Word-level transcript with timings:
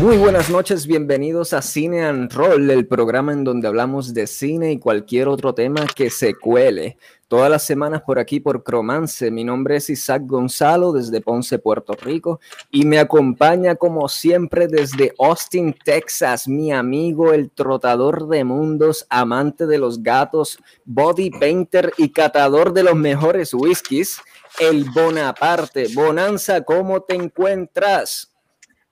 Muy 0.00 0.18
buenas 0.18 0.50
noches, 0.50 0.86
bienvenidos 0.86 1.54
a 1.54 1.62
Cine 1.62 2.04
and 2.04 2.30
Roll, 2.30 2.70
el 2.70 2.86
programa 2.86 3.32
en 3.32 3.44
donde 3.44 3.66
hablamos 3.66 4.12
de 4.12 4.26
cine 4.26 4.72
y 4.72 4.78
cualquier 4.78 5.26
otro 5.26 5.54
tema 5.54 5.86
que 5.86 6.10
se 6.10 6.34
cuele. 6.34 6.98
Todas 7.28 7.50
las 7.50 7.64
semanas 7.64 8.02
por 8.02 8.18
aquí 8.18 8.38
por 8.38 8.62
Cromance. 8.62 9.30
Mi 9.30 9.42
nombre 9.42 9.76
es 9.76 9.88
Isaac 9.88 10.24
Gonzalo 10.26 10.92
desde 10.92 11.22
Ponce, 11.22 11.58
Puerto 11.58 11.94
Rico 11.94 12.40
y 12.70 12.84
me 12.84 12.98
acompaña 12.98 13.74
como 13.74 14.06
siempre 14.10 14.68
desde 14.68 15.14
Austin, 15.18 15.74
Texas, 15.82 16.46
mi 16.46 16.72
amigo, 16.72 17.32
el 17.32 17.50
trotador 17.50 18.28
de 18.28 18.44
mundos, 18.44 19.06
amante 19.08 19.66
de 19.66 19.78
los 19.78 20.02
gatos, 20.02 20.58
body 20.84 21.30
painter 21.30 21.90
y 21.96 22.10
catador 22.10 22.74
de 22.74 22.82
los 22.82 22.96
mejores 22.96 23.54
whiskies, 23.54 24.20
el 24.58 24.84
Bonaparte. 24.90 25.88
Bonanza, 25.94 26.60
¿cómo 26.60 27.00
te 27.00 27.14
encuentras? 27.14 28.35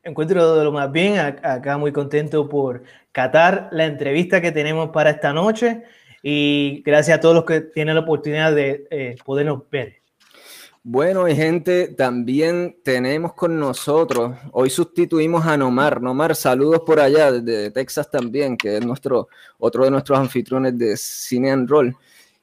Encuentro 0.04 0.56
de 0.56 0.64
lo 0.64 0.70
más 0.70 0.92
bien, 0.92 1.18
acá 1.18 1.78
muy 1.78 1.90
contento 1.90 2.48
por 2.48 2.82
catar 3.10 3.68
la 3.72 3.86
entrevista 3.86 4.40
que 4.40 4.52
tenemos 4.52 4.90
para 4.90 5.10
esta 5.10 5.32
noche 5.32 5.82
y 6.22 6.82
gracias 6.84 7.18
a 7.18 7.20
todos 7.20 7.34
los 7.34 7.44
que 7.44 7.62
tienen 7.62 7.94
la 7.94 8.02
oportunidad 8.02 8.54
de 8.54 8.86
eh, 8.90 9.16
podernos 9.24 9.62
ver. 9.70 10.04
Bueno, 10.82 11.26
y 11.26 11.34
gente, 11.34 11.88
también 11.88 12.76
tenemos 12.82 13.32
con 13.32 13.58
nosotros, 13.58 14.36
hoy 14.52 14.68
sustituimos 14.68 15.46
a 15.46 15.56
Nomar. 15.56 16.02
Nomar, 16.02 16.36
saludos 16.36 16.82
por 16.84 17.00
allá, 17.00 17.32
desde 17.32 17.70
Texas 17.70 18.10
también, 18.10 18.58
que 18.58 18.76
es 18.76 18.84
nuestro, 18.84 19.28
otro 19.56 19.84
de 19.84 19.90
nuestros 19.90 20.18
anfitriones 20.18 20.76
de 20.76 20.98
Cine 20.98 21.52
and 21.52 21.70
Roll. 21.70 21.96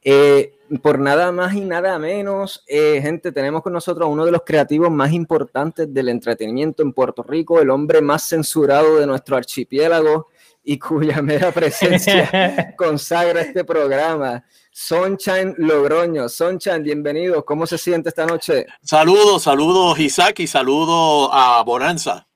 Eh, 0.03 0.57
por 0.81 0.99
nada 0.99 1.31
más 1.31 1.53
y 1.53 1.61
nada 1.61 1.99
menos, 1.99 2.63
eh, 2.67 2.99
gente, 3.01 3.31
tenemos 3.31 3.61
con 3.61 3.73
nosotros 3.73 4.05
a 4.05 4.09
uno 4.09 4.25
de 4.25 4.31
los 4.31 4.43
creativos 4.45 4.89
más 4.89 5.11
importantes 5.11 5.93
del 5.93 6.09
entretenimiento 6.09 6.81
en 6.81 6.93
Puerto 6.93 7.23
Rico, 7.23 7.59
el 7.59 7.69
hombre 7.69 8.01
más 8.01 8.23
censurado 8.23 8.97
de 8.97 9.05
nuestro 9.05 9.35
archipiélago 9.35 10.27
y 10.63 10.79
cuya 10.79 11.21
mera 11.21 11.51
presencia 11.51 12.73
consagra 12.77 13.41
este 13.41 13.63
programa. 13.63 14.43
Sunshine 14.71 15.55
Logroño. 15.57 16.29
Sunshine, 16.29 16.83
bienvenido. 16.83 17.43
¿Cómo 17.43 17.67
se 17.67 17.77
siente 17.77 18.09
esta 18.09 18.25
noche? 18.25 18.65
Saludos, 18.81 19.43
saludos 19.43 19.99
Isaac 19.99 20.39
y 20.39 20.47
saludos 20.47 21.29
a 21.33 21.61
Bonanza. 21.65 22.27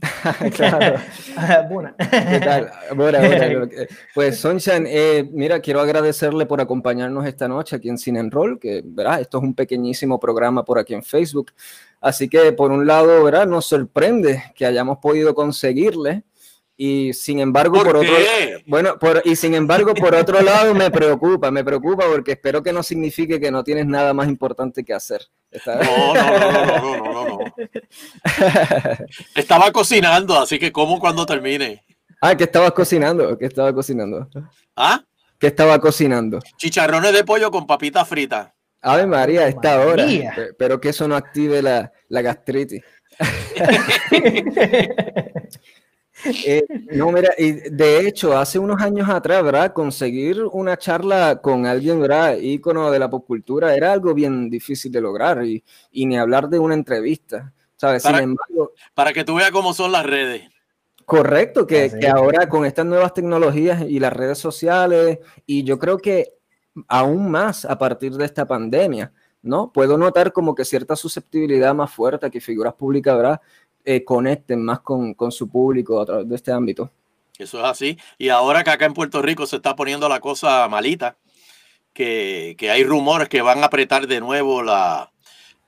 claro. 0.54 0.98
Buena. 1.70 1.94
¿Qué 1.98 2.40
tal? 2.40 2.72
Buena, 2.94 3.18
buena. 3.20 3.68
Pues 4.14 4.38
Sunshine, 4.38 4.86
eh, 4.88 5.28
mira, 5.30 5.60
quiero 5.60 5.80
agradecerle 5.80 6.46
por 6.46 6.60
acompañarnos 6.60 7.26
esta 7.26 7.46
noche 7.46 7.76
aquí 7.76 7.88
en 7.88 7.98
Cine 7.98 8.20
en 8.20 8.30
Roll, 8.30 8.58
que 8.58 8.82
verás, 8.84 9.20
esto 9.20 9.38
es 9.38 9.44
un 9.44 9.54
pequeñísimo 9.54 10.18
programa 10.18 10.64
por 10.64 10.78
aquí 10.78 10.94
en 10.94 11.02
Facebook. 11.02 11.52
Así 12.00 12.28
que 12.28 12.52
por 12.52 12.72
un 12.72 12.86
lado, 12.86 13.22
verás, 13.22 13.46
nos 13.46 13.66
sorprende 13.66 14.42
que 14.54 14.66
hayamos 14.66 14.98
podido 14.98 15.34
conseguirle 15.34 16.24
y 16.84 17.12
sin 17.12 17.38
embargo, 17.38 17.80
por, 17.84 17.96
otro 17.96 18.12
bueno, 18.66 18.98
por, 18.98 19.22
y 19.24 19.36
sin 19.36 19.54
embargo, 19.54 19.94
por 19.94 20.16
otro 20.16 20.42
lado, 20.42 20.74
me 20.74 20.90
preocupa, 20.90 21.48
me 21.52 21.62
preocupa 21.62 22.06
porque 22.10 22.32
espero 22.32 22.60
que 22.60 22.72
no 22.72 22.82
signifique 22.82 23.38
que 23.38 23.52
no 23.52 23.62
tienes 23.62 23.86
nada 23.86 24.12
más 24.12 24.26
importante 24.26 24.82
que 24.82 24.92
hacer. 24.92 25.20
No, 25.64 26.12
no, 26.12 26.38
no, 26.38 26.50
no, 26.50 26.96
no, 26.96 27.24
no, 27.24 27.38
Estaba 29.36 29.70
cocinando, 29.70 30.36
así 30.36 30.58
que 30.58 30.72
como 30.72 30.98
cuando 30.98 31.24
termine. 31.24 31.84
Ah, 32.20 32.36
que 32.36 32.42
estabas 32.44 32.72
cocinando, 32.72 33.38
que 33.38 33.46
estaba 33.46 33.72
cocinando. 33.72 34.28
¿Ah? 34.74 35.04
Que 35.38 35.46
estaba 35.46 35.78
cocinando. 35.78 36.40
Chicharrones 36.56 37.12
de 37.12 37.22
pollo 37.22 37.52
con 37.52 37.64
papitas 37.64 38.08
fritas. 38.08 38.48
Ave 38.80 39.06
María, 39.06 39.46
esta 39.46 39.86
hora. 39.86 40.04
Pero 40.58 40.80
que 40.80 40.88
eso 40.88 41.06
no 41.06 41.14
active 41.14 41.62
la, 41.62 41.92
la 42.08 42.22
gastritis. 42.22 42.82
Eh, 46.24 46.64
no, 46.92 47.10
mira, 47.10 47.32
y 47.36 47.52
de 47.52 48.06
hecho, 48.06 48.36
hace 48.36 48.58
unos 48.58 48.80
años 48.80 49.08
atrás, 49.08 49.42
¿verdad? 49.42 49.72
Conseguir 49.72 50.42
una 50.52 50.76
charla 50.76 51.40
con 51.42 51.66
alguien, 51.66 52.00
¿verdad? 52.00 52.36
Ícono 52.36 52.90
de 52.90 52.98
la 52.98 53.10
popcultura 53.10 53.74
era 53.74 53.92
algo 53.92 54.14
bien 54.14 54.48
difícil 54.50 54.92
de 54.92 55.00
lograr 55.00 55.44
y, 55.44 55.62
y 55.90 56.06
ni 56.06 56.18
hablar 56.18 56.48
de 56.48 56.58
una 56.58 56.74
entrevista, 56.74 57.52
¿sabes? 57.76 58.02
Para, 58.02 58.18
Sin 58.18 58.30
embargo, 58.30 58.72
para 58.94 59.12
que 59.12 59.24
tú 59.24 59.34
veas 59.34 59.50
cómo 59.50 59.74
son 59.74 59.92
las 59.92 60.06
redes. 60.06 60.48
Correcto, 61.04 61.66
que, 61.66 61.90
que 61.98 62.08
ahora 62.08 62.48
con 62.48 62.64
estas 62.64 62.86
nuevas 62.86 63.12
tecnologías 63.12 63.82
y 63.82 63.98
las 63.98 64.12
redes 64.12 64.38
sociales, 64.38 65.18
y 65.46 65.64
yo 65.64 65.78
creo 65.78 65.98
que 65.98 66.34
aún 66.88 67.30
más 67.30 67.64
a 67.64 67.76
partir 67.76 68.12
de 68.12 68.24
esta 68.24 68.46
pandemia, 68.46 69.12
¿no? 69.42 69.72
Puedo 69.72 69.98
notar 69.98 70.32
como 70.32 70.54
que 70.54 70.64
cierta 70.64 70.96
susceptibilidad 70.96 71.74
más 71.74 71.90
fuerte 71.92 72.30
que 72.30 72.40
figuras 72.40 72.74
públicas, 72.74 73.16
¿verdad? 73.16 73.40
Eh, 73.84 74.04
conecten 74.04 74.64
más 74.64 74.80
con, 74.80 75.14
con, 75.14 75.32
su 75.32 75.48
público 75.48 76.00
a 76.00 76.06
través 76.06 76.28
de 76.28 76.36
este 76.36 76.52
ámbito. 76.52 76.90
Eso 77.36 77.58
es 77.58 77.64
así. 77.64 77.98
Y 78.16 78.28
ahora 78.28 78.62
que 78.62 78.70
acá 78.70 78.84
en 78.84 78.94
Puerto 78.94 79.20
Rico 79.22 79.46
se 79.46 79.56
está 79.56 79.74
poniendo 79.74 80.08
la 80.08 80.20
cosa 80.20 80.68
malita, 80.68 81.16
que, 81.92 82.54
que 82.58 82.70
hay 82.70 82.84
rumores 82.84 83.28
que 83.28 83.42
van 83.42 83.62
a 83.62 83.66
apretar 83.66 84.06
de 84.06 84.20
nuevo 84.20 84.62
la, 84.62 85.12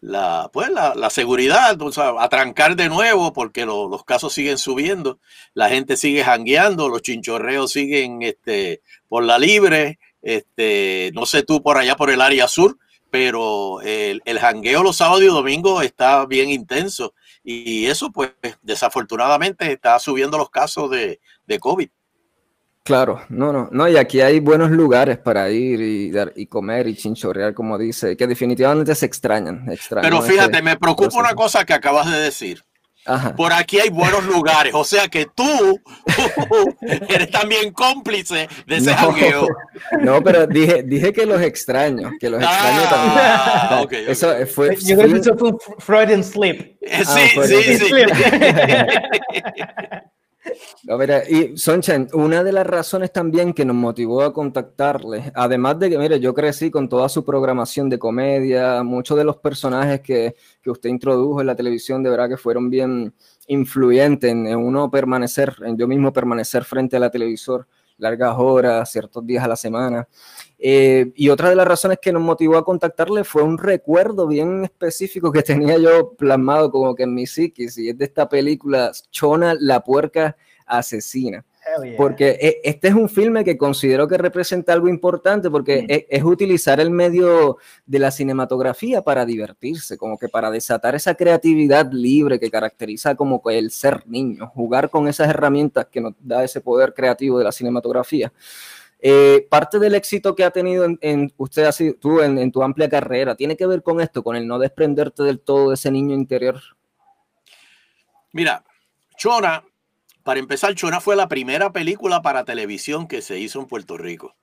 la, 0.00 0.50
pues, 0.52 0.70
la, 0.70 1.10
seguridad, 1.10 1.80
o 1.80 1.90
sea, 1.90 2.12
a 2.18 2.28
trancar 2.28 2.76
de 2.76 2.88
nuevo 2.88 3.32
porque 3.32 3.66
lo, 3.66 3.88
los 3.88 4.04
casos 4.04 4.32
siguen 4.32 4.58
subiendo, 4.58 5.18
la 5.54 5.68
gente 5.68 5.96
sigue 5.96 6.22
jangueando, 6.22 6.88
los 6.88 7.02
chinchorreos 7.02 7.72
siguen 7.72 8.22
este, 8.22 8.82
por 9.08 9.24
la 9.24 9.38
libre, 9.38 9.98
este, 10.22 11.10
no 11.14 11.26
sé 11.26 11.42
tú 11.42 11.62
por 11.62 11.78
allá 11.78 11.96
por 11.96 12.10
el 12.10 12.20
área 12.20 12.48
sur, 12.48 12.78
pero 13.10 13.80
el, 13.82 14.22
el 14.24 14.38
jangueo 14.38 14.82
los 14.82 14.96
sábados 14.96 15.22
y 15.22 15.26
domingos 15.26 15.84
está 15.84 16.26
bien 16.26 16.50
intenso 16.50 17.14
y 17.44 17.86
eso, 17.86 18.10
pues, 18.10 18.32
desafortunadamente 18.62 19.70
está 19.70 19.98
subiendo 19.98 20.38
los 20.38 20.50
casos 20.50 20.90
de, 20.90 21.20
de 21.46 21.58
COVID. 21.58 21.88
Claro, 22.82 23.22
no, 23.28 23.52
no, 23.52 23.68
no, 23.70 23.88
y 23.88 23.96
aquí 23.96 24.20
hay 24.20 24.40
buenos 24.40 24.70
lugares 24.70 25.16
para 25.16 25.48
ir 25.50 25.80
y, 25.80 26.12
y 26.36 26.46
comer 26.46 26.86
y 26.86 26.94
chinchorrear, 26.94 27.54
como 27.54 27.78
dice, 27.78 28.16
que 28.16 28.26
definitivamente 28.26 28.94
se 28.94 29.06
extrañan. 29.06 29.70
extrañan 29.70 30.10
Pero 30.10 30.22
fíjate, 30.22 30.60
me 30.60 30.76
preocupa 30.76 31.18
una 31.18 31.34
cosa 31.34 31.64
que 31.64 31.72
acabas 31.72 32.10
de 32.10 32.18
decir. 32.18 32.62
Por 33.36 33.52
aquí 33.52 33.78
hay 33.78 33.90
buenos 33.90 34.24
lugares, 34.24 34.72
o 34.74 34.82
sea 34.84 35.08
que 35.08 35.26
tú, 35.34 35.80
eres 37.08 37.30
también 37.30 37.72
cómplice 37.72 38.48
de 38.66 38.76
ese 38.76 38.94
no, 38.94 39.48
No, 40.00 40.22
pero 40.22 40.46
dije, 40.46 40.82
dije 40.82 41.12
que 41.12 41.26
los 41.26 41.42
extraño, 41.42 42.12
que 42.18 42.30
los 42.30 42.42
extraño 42.42 42.82
ah, 42.86 43.66
también. 43.68 43.84
Okay, 43.84 44.04
eso 44.08 44.34
fue. 44.46 44.76
Yo 44.76 44.96
creo 44.96 45.12
que 45.12 45.20
eso 45.20 45.36
fue 45.36 45.50
un 45.50 45.58
Freudian 45.78 46.24
slip. 46.24 46.78
Ah, 46.90 47.04
sí, 47.04 47.78
sí, 47.78 47.88
sí. 50.44 50.90
A 50.90 50.96
ver, 50.96 51.24
y 51.28 51.56
Sonchen, 51.56 52.08
una 52.12 52.44
de 52.44 52.52
las 52.52 52.66
razones 52.66 53.12
también 53.12 53.52
que 53.52 53.64
nos 53.64 53.76
motivó 53.76 54.22
a 54.22 54.32
contactarle, 54.32 55.32
además 55.34 55.78
de 55.78 55.90
que, 55.90 55.98
mire, 55.98 56.20
yo 56.20 56.34
crecí 56.34 56.70
con 56.70 56.88
toda 56.88 57.08
su 57.08 57.24
programación 57.24 57.88
de 57.88 57.98
comedia, 57.98 58.82
muchos 58.82 59.16
de 59.16 59.24
los 59.24 59.36
personajes 59.36 60.00
que, 60.00 60.36
que 60.62 60.70
usted 60.70 60.90
introdujo 60.90 61.40
en 61.40 61.46
la 61.46 61.56
televisión, 61.56 62.02
de 62.02 62.10
verdad 62.10 62.28
que 62.28 62.36
fueron 62.36 62.70
bien 62.70 63.14
influyentes 63.48 64.30
en, 64.30 64.46
uno 64.56 64.90
permanecer, 64.90 65.54
en 65.64 65.76
yo 65.76 65.86
mismo 65.86 66.12
permanecer 66.12 66.64
frente 66.64 66.96
a 66.96 67.00
la 67.00 67.10
televisor 67.10 67.66
largas 67.98 68.34
horas, 68.36 68.90
ciertos 68.90 69.24
días 69.26 69.44
a 69.44 69.48
la 69.48 69.56
semana. 69.56 70.08
Eh, 70.58 71.12
y 71.14 71.28
otra 71.28 71.50
de 71.50 71.56
las 71.56 71.66
razones 71.66 71.98
que 72.00 72.12
nos 72.12 72.22
motivó 72.22 72.56
a 72.56 72.64
contactarle 72.64 73.24
fue 73.24 73.42
un 73.42 73.58
recuerdo 73.58 74.26
bien 74.26 74.64
específico 74.64 75.32
que 75.32 75.42
tenía 75.42 75.78
yo 75.78 76.14
plasmado 76.14 76.70
como 76.70 76.94
que 76.94 77.04
en 77.04 77.14
mi 77.14 77.26
psiquis, 77.26 77.76
y 77.78 77.90
es 77.90 77.98
de 77.98 78.04
esta 78.04 78.28
película 78.28 78.92
Chona, 79.10 79.54
la 79.58 79.82
puerca 79.82 80.36
asesina. 80.66 81.44
Porque 81.96 82.38
e, 82.40 82.60
este 82.62 82.88
es 82.88 82.94
un 82.94 83.08
filme 83.08 83.42
que 83.42 83.56
considero 83.56 84.06
que 84.06 84.18
representa 84.18 84.72
algo 84.72 84.88
importante 84.88 85.50
porque 85.50 85.82
mm. 85.82 85.86
e, 85.88 86.06
es, 86.10 86.22
utilizar 86.22 86.78
el 86.78 86.90
medio 86.90 87.56
de 87.86 87.98
la 87.98 88.10
cinematografía 88.10 89.02
para 89.02 89.24
divertirse, 89.24 89.96
como 89.96 90.18
que 90.18 90.28
para 90.28 90.50
desatar 90.50 90.94
esa 90.94 91.14
creatividad 91.14 91.90
libre 91.90 92.38
que 92.38 92.50
caracteriza 92.50 93.14
como 93.14 93.42
el 93.46 93.70
ser 93.70 94.06
niño, 94.06 94.48
jugar 94.48 94.90
con 94.90 95.08
esas 95.08 95.28
herramientas 95.28 95.86
que 95.86 96.00
nos 96.00 96.14
da 96.20 96.44
ese 96.44 96.60
poder 96.60 96.92
creativo 96.92 97.38
de 97.38 97.44
la 97.44 97.52
cinematografía. 97.52 98.32
Eh, 99.06 99.46
parte 99.50 99.78
del 99.78 99.94
éxito 99.94 100.34
que 100.34 100.44
ha 100.44 100.50
tenido 100.50 100.86
en, 101.02 101.30
usted, 101.36 101.64
así, 101.64 101.92
tú 101.92 102.22
en, 102.22 102.50
tu 102.50 102.62
amplia 102.62 102.88
carrera, 102.88 103.34
tiene 103.34 103.54
que 103.54 103.66
ver 103.66 103.82
con 103.82 104.00
esto, 104.00 104.22
con 104.24 104.34
el 104.34 104.46
no 104.46 104.58
desprenderte 104.58 105.22
del 105.24 105.40
todo 105.40 105.68
de 105.68 105.74
ese 105.74 105.90
niño 105.90 106.14
interior. 106.14 106.58
Mira, 108.32 108.64
Chona, 109.18 109.62
para 110.22 110.40
empezar, 110.40 110.74
Chona 110.74 111.02
fue 111.02 111.16
la 111.16 111.28
primera 111.28 111.70
película 111.70 112.22
para 112.22 112.46
televisión 112.46 113.06
que 113.06 113.20
se 113.20 113.38
hizo 113.38 113.60
en 113.60 113.66
Puerto 113.66 113.98
Rico. 113.98 114.36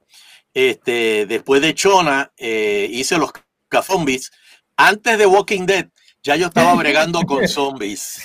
Este, 0.54 1.26
después 1.26 1.60
de 1.64 1.74
Chona, 1.74 2.32
eh, 2.38 2.88
hice 2.92 3.18
Los 3.18 3.32
Cazombis. 3.68 4.32
Antes 4.78 5.18
de 5.18 5.26
Walking 5.26 5.66
Dead, 5.66 5.88
ya 6.24 6.36
yo 6.36 6.48
estaba 6.48 6.76
bregando 6.76 7.22
con 7.28 7.48
zombies. 7.48 8.22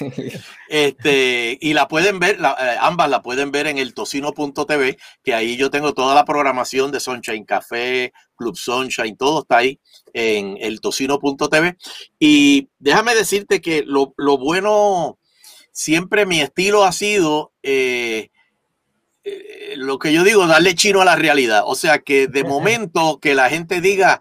Este, 0.68 1.58
y 1.60 1.72
la 1.74 1.88
pueden 1.88 2.18
ver, 2.18 2.38
eh, 2.40 2.76
ambas 2.80 3.08
la 3.08 3.22
pueden 3.22 3.50
ver 3.50 3.66
en 3.66 3.78
el 3.78 3.94
tocino.tv, 3.94 4.98
que 5.22 5.34
ahí 5.34 5.56
yo 5.56 5.70
tengo 5.70 5.94
toda 5.94 6.14
la 6.14 6.24
programación 6.24 6.90
de 6.90 7.00
Sunshine 7.00 7.44
Café, 7.44 8.12
Club 8.36 8.56
Sunshine, 8.56 9.16
todo 9.16 9.40
está 9.40 9.58
ahí 9.58 9.80
en 10.12 10.58
el 10.60 10.80
tocino.tv. 10.80 11.76
Y 12.18 12.68
déjame 12.78 13.14
decirte 13.14 13.60
que 13.60 13.82
lo, 13.86 14.14
lo 14.16 14.38
bueno, 14.38 15.18
siempre 15.72 16.26
mi 16.26 16.40
estilo 16.40 16.84
ha 16.84 16.92
sido 16.92 17.52
eh, 17.62 18.30
eh, 19.24 19.74
lo 19.76 19.98
que 19.98 20.12
yo 20.12 20.22
digo, 20.22 20.46
darle 20.46 20.74
chino 20.74 21.00
a 21.00 21.04
la 21.04 21.16
realidad. 21.16 21.62
O 21.66 21.74
sea, 21.74 21.98
que 21.98 22.28
de 22.28 22.44
momento 22.44 23.18
que 23.20 23.34
la 23.34 23.50
gente 23.50 23.80
diga, 23.80 24.20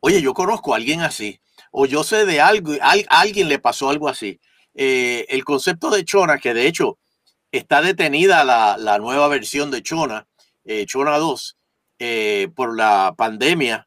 oye, 0.00 0.20
yo 0.20 0.34
conozco 0.34 0.72
a 0.72 0.76
alguien 0.76 1.00
así, 1.00 1.40
o 1.76 1.86
yo 1.86 2.04
sé 2.04 2.24
de 2.24 2.40
algo, 2.40 2.72
a, 2.80 2.94
alguien 3.08 3.48
le 3.48 3.58
pasó 3.58 3.90
algo 3.90 4.08
así. 4.08 4.38
Eh, 4.74 5.26
el 5.28 5.44
concepto 5.44 5.90
de 5.90 6.04
Chona, 6.04 6.38
que 6.38 6.54
de 6.54 6.66
hecho 6.68 6.98
está 7.50 7.82
detenida 7.82 8.44
la, 8.44 8.98
nueva 8.98 9.28
versión 9.28 9.70
de 9.70 9.82
Chona, 9.82 10.26
Chona 10.86 11.18
2, 11.18 11.56
por 12.54 12.76
la 12.76 13.14
pandemia. 13.16 13.86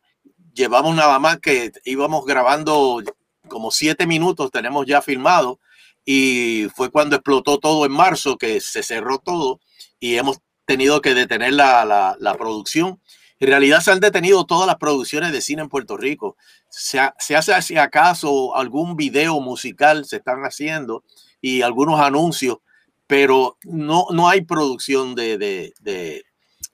Llevamos 0.54 0.96
nada 0.96 1.20
más 1.20 1.40
que 1.40 1.72
íbamos 1.86 2.26
grabando 2.26 3.02
como 3.48 3.72
siete 3.72 4.06
minutos, 4.06 4.52
tenemos 4.52 4.86
ya 4.86 5.02
filmado 5.02 5.60
y 6.06 6.68
fue 6.76 6.90
cuando 6.90 7.16
explotó 7.16 7.58
todo 7.58 7.86
en 7.86 7.92
marzo, 7.92 8.38
que 8.38 8.62
se 8.62 8.84
cerró 8.84 9.20
todo 9.20 9.60
y 10.00 10.16
hemos 10.16 10.38
tenido 10.66 11.02
que 11.02 11.14
detener 11.14 11.54
la, 11.54 12.36
producción. 12.38 13.02
En 13.40 13.48
realidad 13.50 13.82
se 13.82 13.92
han 13.92 14.00
detenido 14.00 14.46
todas 14.46 14.68
las 14.68 14.78
producciones 14.78 15.32
de 15.32 15.42
cine 15.42 15.62
en 15.62 15.70
Puerto 15.70 15.98
Rico. 15.98 16.38
Se, 16.70 17.00
hace 17.00 17.62
si 17.62 17.78
acaso 17.78 18.56
algún 18.56 18.96
video 18.96 19.40
musical, 19.40 20.06
se 20.06 20.18
están 20.18 20.42
haciendo 20.44 21.04
y 21.40 21.62
algunos 21.62 22.00
anuncios, 22.00 22.58
pero 23.06 23.58
no, 23.64 24.08
no 24.12 24.28
hay 24.28 24.42
producción 24.42 25.16
de, 25.16 25.38
de, 25.38 25.74
de, 25.82 26.26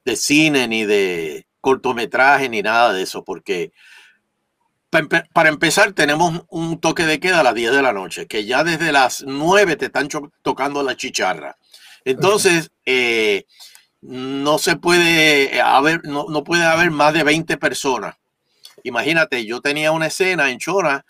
de 0.05 0.15
cine 0.15 0.67
ni 0.67 0.85
de 0.85 1.45
cortometraje 1.59 2.49
ni 2.49 2.61
nada 2.61 2.93
de 2.93 3.03
eso, 3.03 3.23
porque 3.23 3.71
para 5.33 5.49
empezar, 5.49 5.93
tenemos 5.93 6.43
un 6.49 6.79
toque 6.79 7.05
de 7.05 7.19
queda 7.19 7.39
a 7.39 7.43
las 7.43 7.55
10 7.55 7.71
de 7.71 7.81
la 7.81 7.93
noche, 7.93 8.27
que 8.27 8.45
ya 8.45 8.63
desde 8.63 8.91
las 8.91 9.23
9 9.25 9.75
te 9.75 9.85
están 9.85 10.07
tocando 10.41 10.83
la 10.83 10.95
chicharra. 10.95 11.57
Entonces, 12.05 12.71
eh, 12.85 13.45
no 14.03 14.57
se 14.57 14.75
puede 14.75 15.61
haber, 15.61 16.05
no, 16.05 16.25
no, 16.29 16.43
puede 16.43 16.63
haber 16.63 16.91
más 16.91 17.13
de 17.13 17.23
20 17.23 17.57
personas. 17.57 18.15
Imagínate, 18.83 19.45
yo 19.45 19.61
tenía 19.61 19.91
una 19.91 20.07
escena 20.07 20.51
en 20.51 20.59
Chora 20.59 21.05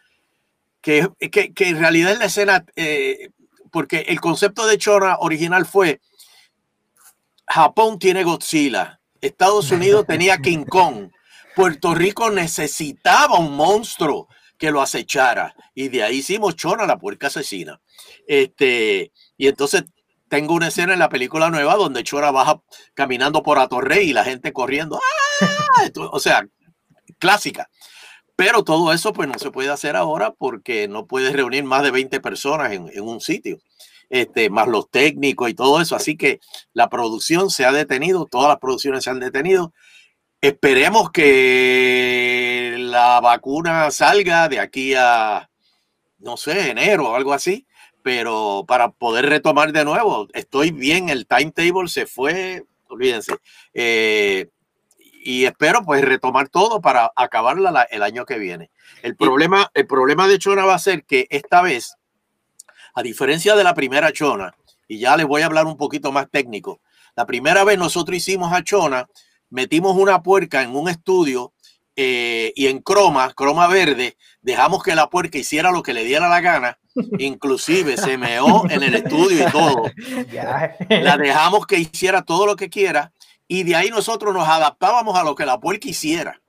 que, 0.82 1.10
que, 1.32 1.54
que 1.54 1.70
en 1.70 1.80
realidad 1.80 2.12
es 2.12 2.20
la 2.20 2.26
escena, 2.26 2.66
eh, 2.76 3.30
porque 3.72 4.06
el 4.10 4.22
concepto 4.22 4.68
de 4.68 4.78
Chora 4.78 5.18
original 5.20 5.66
fue 5.66 6.02
Japón 7.48 8.00
tiene 8.00 8.24
Godzilla, 8.24 9.00
Estados 9.22 9.72
Unidos 9.72 10.06
tenía 10.08 10.38
King 10.42 10.66
Kong. 10.66 11.10
Puerto 11.56 11.94
Rico 11.94 12.32
necesitaba 12.32 13.38
un 13.38 13.56
monstruo 13.56 14.28
que 14.58 14.72
lo 14.72 14.82
acechara. 14.82 15.56
Y 15.76 15.90
de 15.90 16.04
ahí 16.04 16.18
hicimos 16.18 16.56
Chona, 16.56 16.86
la 16.86 16.98
puerca 16.98 17.28
asesina. 17.28 17.80
Este, 18.28 19.12
y 19.38 19.48
entonces 19.48 19.84
tengo 20.34 20.56
una 20.56 20.70
escena 20.70 20.94
en 20.94 21.00
la 21.00 21.10
película 21.10 21.52
nueva 21.52 21.76
donde 21.76 22.04
Chora 22.04 22.32
baja 22.32 22.60
caminando 22.96 23.44
por 23.44 23.60
Atorrey 23.60 24.10
y 24.10 24.14
la 24.14 24.24
gente 24.24 24.52
corriendo. 24.52 25.00
¡Ah! 25.40 25.90
O 26.12 26.20
sea, 26.20 26.48
clásica. 27.20 27.70
Pero 28.36 28.64
todo 28.64 28.94
eso 28.94 29.14
pues 29.14 29.28
no 29.28 29.38
se 29.38 29.52
puede 29.52 29.70
hacer 29.70 29.96
ahora 29.96 30.32
porque 30.32 30.88
no 30.88 31.06
puedes 31.06 31.34
reunir 31.34 31.64
más 31.66 31.84
de 31.84 31.92
20 31.92 32.20
personas 32.20 32.72
en, 32.72 32.90
en 32.92 33.04
un 33.04 33.22
sitio. 33.22 33.60
Este, 34.10 34.50
más 34.50 34.68
los 34.68 34.90
técnicos 34.90 35.52
y 35.52 35.54
todo 35.54 35.80
eso. 35.80 35.96
Así 35.96 36.18
que 36.18 36.40
la 36.74 36.90
producción 36.90 37.52
se 37.52 37.66
ha 37.66 37.72
detenido, 37.72 38.26
todas 38.26 38.48
las 38.48 38.58
producciones 38.58 39.04
se 39.04 39.12
han 39.12 39.20
detenido 39.20 39.72
Esperemos 40.44 41.10
que 41.12 42.76
la 42.78 43.22
vacuna 43.22 43.90
salga 43.92 44.50
de 44.50 44.60
aquí 44.60 44.94
a, 44.94 45.50
no 46.18 46.36
sé, 46.36 46.72
enero 46.72 47.12
o 47.12 47.16
algo 47.16 47.32
así, 47.32 47.66
pero 48.04 48.66
para 48.68 48.92
poder 48.92 49.28
retomar 49.28 49.72
de 49.72 49.86
nuevo, 49.86 50.28
estoy 50.34 50.72
bien, 50.72 51.10
el 51.10 51.26
timetable 51.26 51.88
se 51.88 52.06
fue, 52.06 52.66
olvídense. 52.88 53.34
Eh, 53.74 54.50
y 55.26 55.46
espero 55.46 55.84
pues 55.84 56.04
retomar 56.04 56.50
todo 56.50 56.82
para 56.82 57.12
acabarla 57.16 57.88
el 57.90 58.04
año 58.04 58.26
que 58.26 58.38
viene. 58.38 58.70
El 59.02 59.16
problema, 59.16 59.72
el 59.74 59.88
problema 59.88 60.28
de 60.28 60.38
Chona 60.38 60.66
va 60.66 60.76
a 60.76 60.80
ser 60.80 61.06
que 61.06 61.28
esta 61.30 61.62
vez, 61.62 61.96
a 62.94 63.02
diferencia 63.02 63.56
de 63.56 63.64
la 63.64 63.74
primera 63.74 64.12
Chona, 64.12 64.54
y 64.88 65.00
ya 65.00 65.16
les 65.16 65.26
voy 65.26 65.42
a 65.42 65.46
hablar 65.46 65.66
un 65.66 65.78
poquito 65.78 66.12
más 66.12 66.30
técnico, 66.30 66.82
la 67.16 67.26
primera 67.26 67.64
vez 67.64 67.78
nosotros 67.78 68.18
hicimos 68.18 68.52
a 68.52 68.64
Chona 68.64 69.08
metimos 69.50 69.96
una 69.96 70.24
puerca 70.24 70.64
en 70.64 70.76
un 70.76 70.90
estudio 70.90 71.53
eh, 71.96 72.52
y 72.56 72.68
en 72.68 72.80
croma, 72.80 73.32
croma 73.34 73.68
verde, 73.68 74.18
dejamos 74.42 74.82
que 74.82 74.96
la 74.96 75.10
puerca 75.10 75.38
hiciera 75.38 75.72
lo 75.72 75.84
que 75.84 75.94
le 75.94 76.04
diera 76.04 76.28
la 76.28 76.42
gana, 76.42 76.80
inclusive 77.20 77.98
se 77.98 78.18
meó 78.18 78.70
en 78.70 78.82
el 78.82 78.96
estudio 78.96 79.48
y 79.48 79.52
todo. 79.52 79.84
La 80.90 81.18
dejamos 81.18 81.68
que 81.68 81.78
hiciera 81.78 82.24
todo 82.24 82.46
lo 82.46 82.56
que 82.56 82.70
quiera 82.70 83.14
y 83.48 83.64
de 83.64 83.76
ahí 83.76 83.90
nosotros 83.90 84.34
nos 84.34 84.48
adaptábamos 84.48 85.18
a 85.18 85.24
lo 85.24 85.36
que 85.36 85.46
la 85.46 85.60
puerca 85.60 85.88
hiciera. 85.88 86.42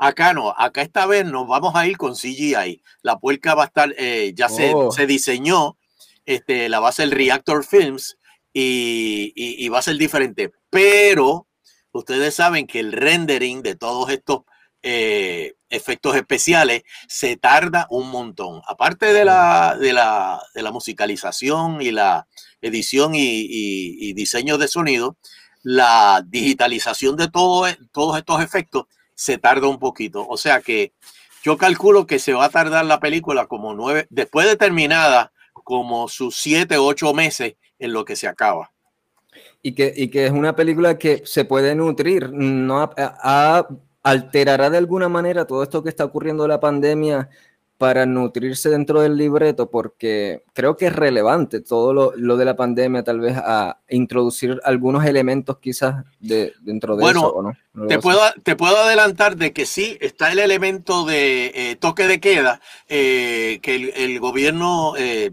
Acá 0.00 0.32
no, 0.32 0.54
acá 0.56 0.82
esta 0.82 1.06
vez 1.06 1.24
nos 1.24 1.48
vamos 1.48 1.74
a 1.74 1.84
ir 1.88 1.96
con 1.96 2.14
CGI. 2.14 2.80
La 3.02 3.18
puerca 3.18 3.56
va 3.56 3.64
a 3.64 3.66
estar, 3.66 3.92
eh, 3.98 4.32
ya 4.36 4.48
se, 4.48 4.72
oh. 4.72 4.92
se, 4.92 5.08
diseñó, 5.08 5.76
este, 6.24 6.68
la 6.68 6.78
va 6.78 6.86
a 6.86 6.90
hacer 6.90 7.10
Reactor 7.10 7.64
Films 7.64 8.16
y, 8.52 9.32
y 9.34 9.68
va 9.70 9.80
a 9.80 9.82
ser 9.82 9.96
diferente. 9.96 10.52
Pero 10.70 11.48
ustedes 11.90 12.36
saben 12.36 12.68
que 12.68 12.78
el 12.78 12.92
rendering 12.92 13.62
de 13.62 13.74
todos 13.74 14.08
estos 14.10 14.42
eh, 14.90 15.54
efectos 15.68 16.16
especiales 16.16 16.82
se 17.08 17.36
tarda 17.36 17.86
un 17.90 18.08
montón. 18.10 18.62
Aparte 18.66 19.12
de 19.12 19.22
la, 19.22 19.76
de 19.78 19.92
la, 19.92 20.40
de 20.54 20.62
la 20.62 20.72
musicalización 20.72 21.82
y 21.82 21.90
la 21.90 22.26
edición 22.62 23.12
y, 23.14 24.14
diseño 24.14 24.56
de 24.56 24.66
sonido, 24.66 25.18
la 25.62 26.24
digitalización 26.26 27.16
de 27.16 27.28
todo, 27.28 27.66
todos 27.92 28.16
estos 28.16 28.42
efectos 28.42 28.84
se 29.14 29.36
tarda 29.36 29.68
un 29.68 29.78
poquito. 29.78 30.26
O 30.26 30.38
sea 30.38 30.62
que 30.62 30.94
yo 31.42 31.58
calculo 31.58 32.06
que 32.06 32.18
se 32.18 32.32
va 32.32 32.46
a 32.46 32.50
tardar 32.50 32.86
la 32.86 32.98
película 32.98 33.44
como 33.44 33.74
nueve, 33.74 34.06
después 34.08 34.46
de 34.46 34.56
terminada, 34.56 35.32
como 35.52 36.08
sus 36.08 36.34
siete 36.34 36.78
o 36.78 36.86
ocho 36.86 37.12
meses 37.12 37.56
en 37.78 37.92
lo 37.92 38.06
que 38.06 38.16
se 38.16 38.26
acaba 38.26 38.72
y 39.62 39.72
que, 39.72 39.92
y 39.94 40.08
que 40.08 40.26
es 40.26 40.32
una 40.32 40.56
película 40.56 40.96
que 40.96 41.22
se 41.26 41.44
puede 41.44 41.74
nutrir, 41.74 42.30
no 42.32 42.90
alterará 44.08 44.70
de 44.70 44.78
alguna 44.78 45.08
manera 45.08 45.46
todo 45.46 45.62
esto 45.62 45.82
que 45.82 45.90
está 45.90 46.04
ocurriendo 46.04 46.44
de 46.44 46.48
la 46.48 46.60
pandemia 46.60 47.28
para 47.76 48.06
nutrirse 48.06 48.70
dentro 48.70 49.00
del 49.02 49.16
libreto, 49.16 49.70
porque 49.70 50.42
creo 50.52 50.76
que 50.76 50.86
es 50.86 50.96
relevante 50.96 51.60
todo 51.60 51.92
lo, 51.94 52.12
lo 52.16 52.36
de 52.36 52.44
la 52.44 52.56
pandemia, 52.56 53.04
tal 53.04 53.20
vez 53.20 53.36
a 53.36 53.78
introducir 53.88 54.58
algunos 54.64 55.04
elementos 55.04 55.58
quizás 55.58 56.04
de, 56.18 56.54
dentro 56.60 56.96
de 56.96 57.04
eso. 57.04 57.40
¿no? 57.72 57.86
te, 57.86 58.00
puedo, 58.00 58.20
te 58.42 58.56
puedo 58.56 58.76
adelantar 58.78 59.36
de 59.36 59.52
que 59.52 59.64
sí, 59.64 59.96
está 60.00 60.32
el 60.32 60.40
elemento 60.40 61.04
de 61.04 61.52
eh, 61.54 61.76
toque 61.76 62.08
de 62.08 62.18
queda, 62.18 62.60
eh, 62.88 63.60
que 63.62 63.76
el, 63.76 63.92
el 63.94 64.18
gobierno 64.18 64.94
eh, 64.98 65.30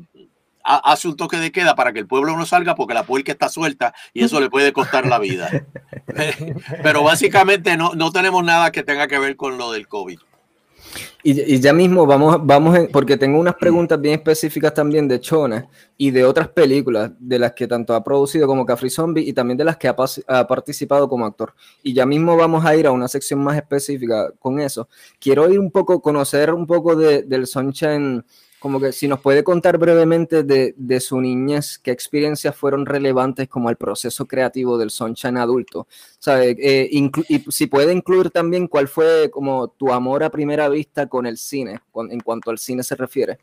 hace 0.65 1.07
un 1.07 1.15
toque 1.15 1.37
de 1.37 1.51
queda 1.51 1.75
para 1.75 1.93
que 1.93 1.99
el 1.99 2.07
pueblo 2.07 2.35
no 2.35 2.45
salga 2.45 2.75
porque 2.75 2.93
la 2.93 3.03
puerca 3.03 3.31
está 3.31 3.49
suelta 3.49 3.93
y 4.13 4.23
eso 4.23 4.39
le 4.39 4.49
puede 4.49 4.73
costar 4.73 5.05
la 5.05 5.19
vida. 5.19 5.49
Pero 6.83 7.03
básicamente 7.03 7.77
no, 7.77 7.93
no 7.93 8.11
tenemos 8.11 8.43
nada 8.43 8.71
que 8.71 8.83
tenga 8.83 9.07
que 9.07 9.19
ver 9.19 9.35
con 9.35 9.57
lo 9.57 9.71
del 9.71 9.87
COVID. 9.87 10.19
Y, 11.23 11.59
ya 11.59 11.73
mismo 11.73 12.05
vamos, 12.05 12.37
vamos 12.45 12.77
porque 12.91 13.17
tengo 13.17 13.39
unas 13.39 13.55
preguntas 13.55 13.99
bien 13.99 14.13
específicas 14.13 14.73
también 14.73 15.07
de 15.07 15.19
Chona 15.19 15.67
y 15.97 16.11
de 16.11 16.23
otras 16.23 16.49
películas 16.49 17.11
de 17.17 17.39
las 17.39 17.53
que 17.53 17.67
tanto 17.67 17.95
ha 17.95 18.03
producido 18.03 18.45
como 18.45 18.65
Cafri 18.65 18.91
Zombie 18.91 19.27
y 19.27 19.33
también 19.33 19.57
de 19.57 19.63
las 19.63 19.77
que 19.77 19.87
ha, 19.87 19.95
participado 19.95 21.09
como 21.09 21.25
actor. 21.25 21.53
Y 21.81 21.93
ya 21.93 22.05
mismo 22.05 22.37
vamos 22.37 22.63
a 22.63 22.75
ir 22.75 22.85
a 22.85 22.91
una 22.91 23.07
sección 23.07 23.43
más 23.43 23.57
específica 23.57 24.31
con 24.39 24.59
eso. 24.59 24.87
Quiero 25.19 25.49
ir 25.49 25.59
un 25.59 25.71
poco, 25.71 25.99
conocer 26.01 26.53
un 26.53 26.67
poco 26.67 26.95
de, 26.95 27.23
del 27.23 27.47
Sunshine 27.47 28.23
como 28.65 28.79
que 28.79 28.91
si 28.93 29.07
nos 29.07 29.19
puede 29.19 29.43
contar 29.43 29.77
brevemente 29.77 30.41
de, 30.41 30.99
su 30.99 31.21
niñez, 31.21 31.77
qué 31.77 31.91
experiencias 31.91 32.55
fueron 32.55 32.87
relevantes 32.87 33.47
como 33.47 33.69
el 33.69 33.75
proceso 33.75 34.25
creativo 34.25 34.79
del 34.79 34.89
Sunshine 34.89 35.37
adulto. 35.37 35.87
¿Sabe? 36.17 36.55
Eh, 36.59 36.89
y 36.89 37.11
si 37.51 37.67
puede 37.67 37.93
incluir 37.93 38.31
también 38.31 38.67
cuál 38.67 38.87
fue 38.87 39.29
como 39.29 39.67
tu 39.67 39.93
amor 39.93 40.23
a 40.23 40.31
primera 40.31 40.67
vista 40.67 41.05
con 41.05 41.27
el 41.27 41.37
cine, 41.37 41.81
en 42.09 42.19
cuanto 42.21 42.49
al 42.49 42.57
cine 42.57 42.81
se 42.81 42.95
refiere. 42.95 43.37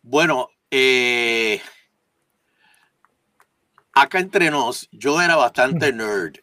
Bueno, 0.00 0.48
eh, 0.70 1.60
acá 3.94 4.20
entre 4.20 4.48
nos, 4.48 4.88
yo 4.92 5.20
era 5.20 5.34
bastante 5.34 5.92
nerd. 5.92 6.34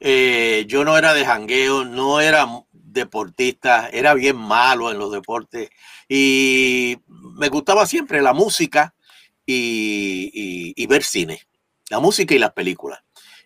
Eh, 0.00 0.64
yo 0.66 0.84
no 0.84 0.98
era 0.98 1.14
de 1.14 1.24
jangueo, 1.24 1.84
no 1.84 2.20
era 2.20 2.44
deportista, 2.92 3.88
era 3.88 4.14
bien 4.14 4.36
malo 4.36 4.90
en 4.90 4.98
los 4.98 5.12
deportes 5.12 5.70
y 6.08 6.98
me 7.08 7.48
gustaba 7.48 7.86
siempre 7.86 8.22
la 8.22 8.32
música 8.32 8.94
y, 9.46 10.86
ver 10.86 11.02
cine, 11.02 11.42
la 11.90 12.00
música 12.00 12.34
y 12.34 12.38
las 12.38 12.52
películas. 12.52 13.00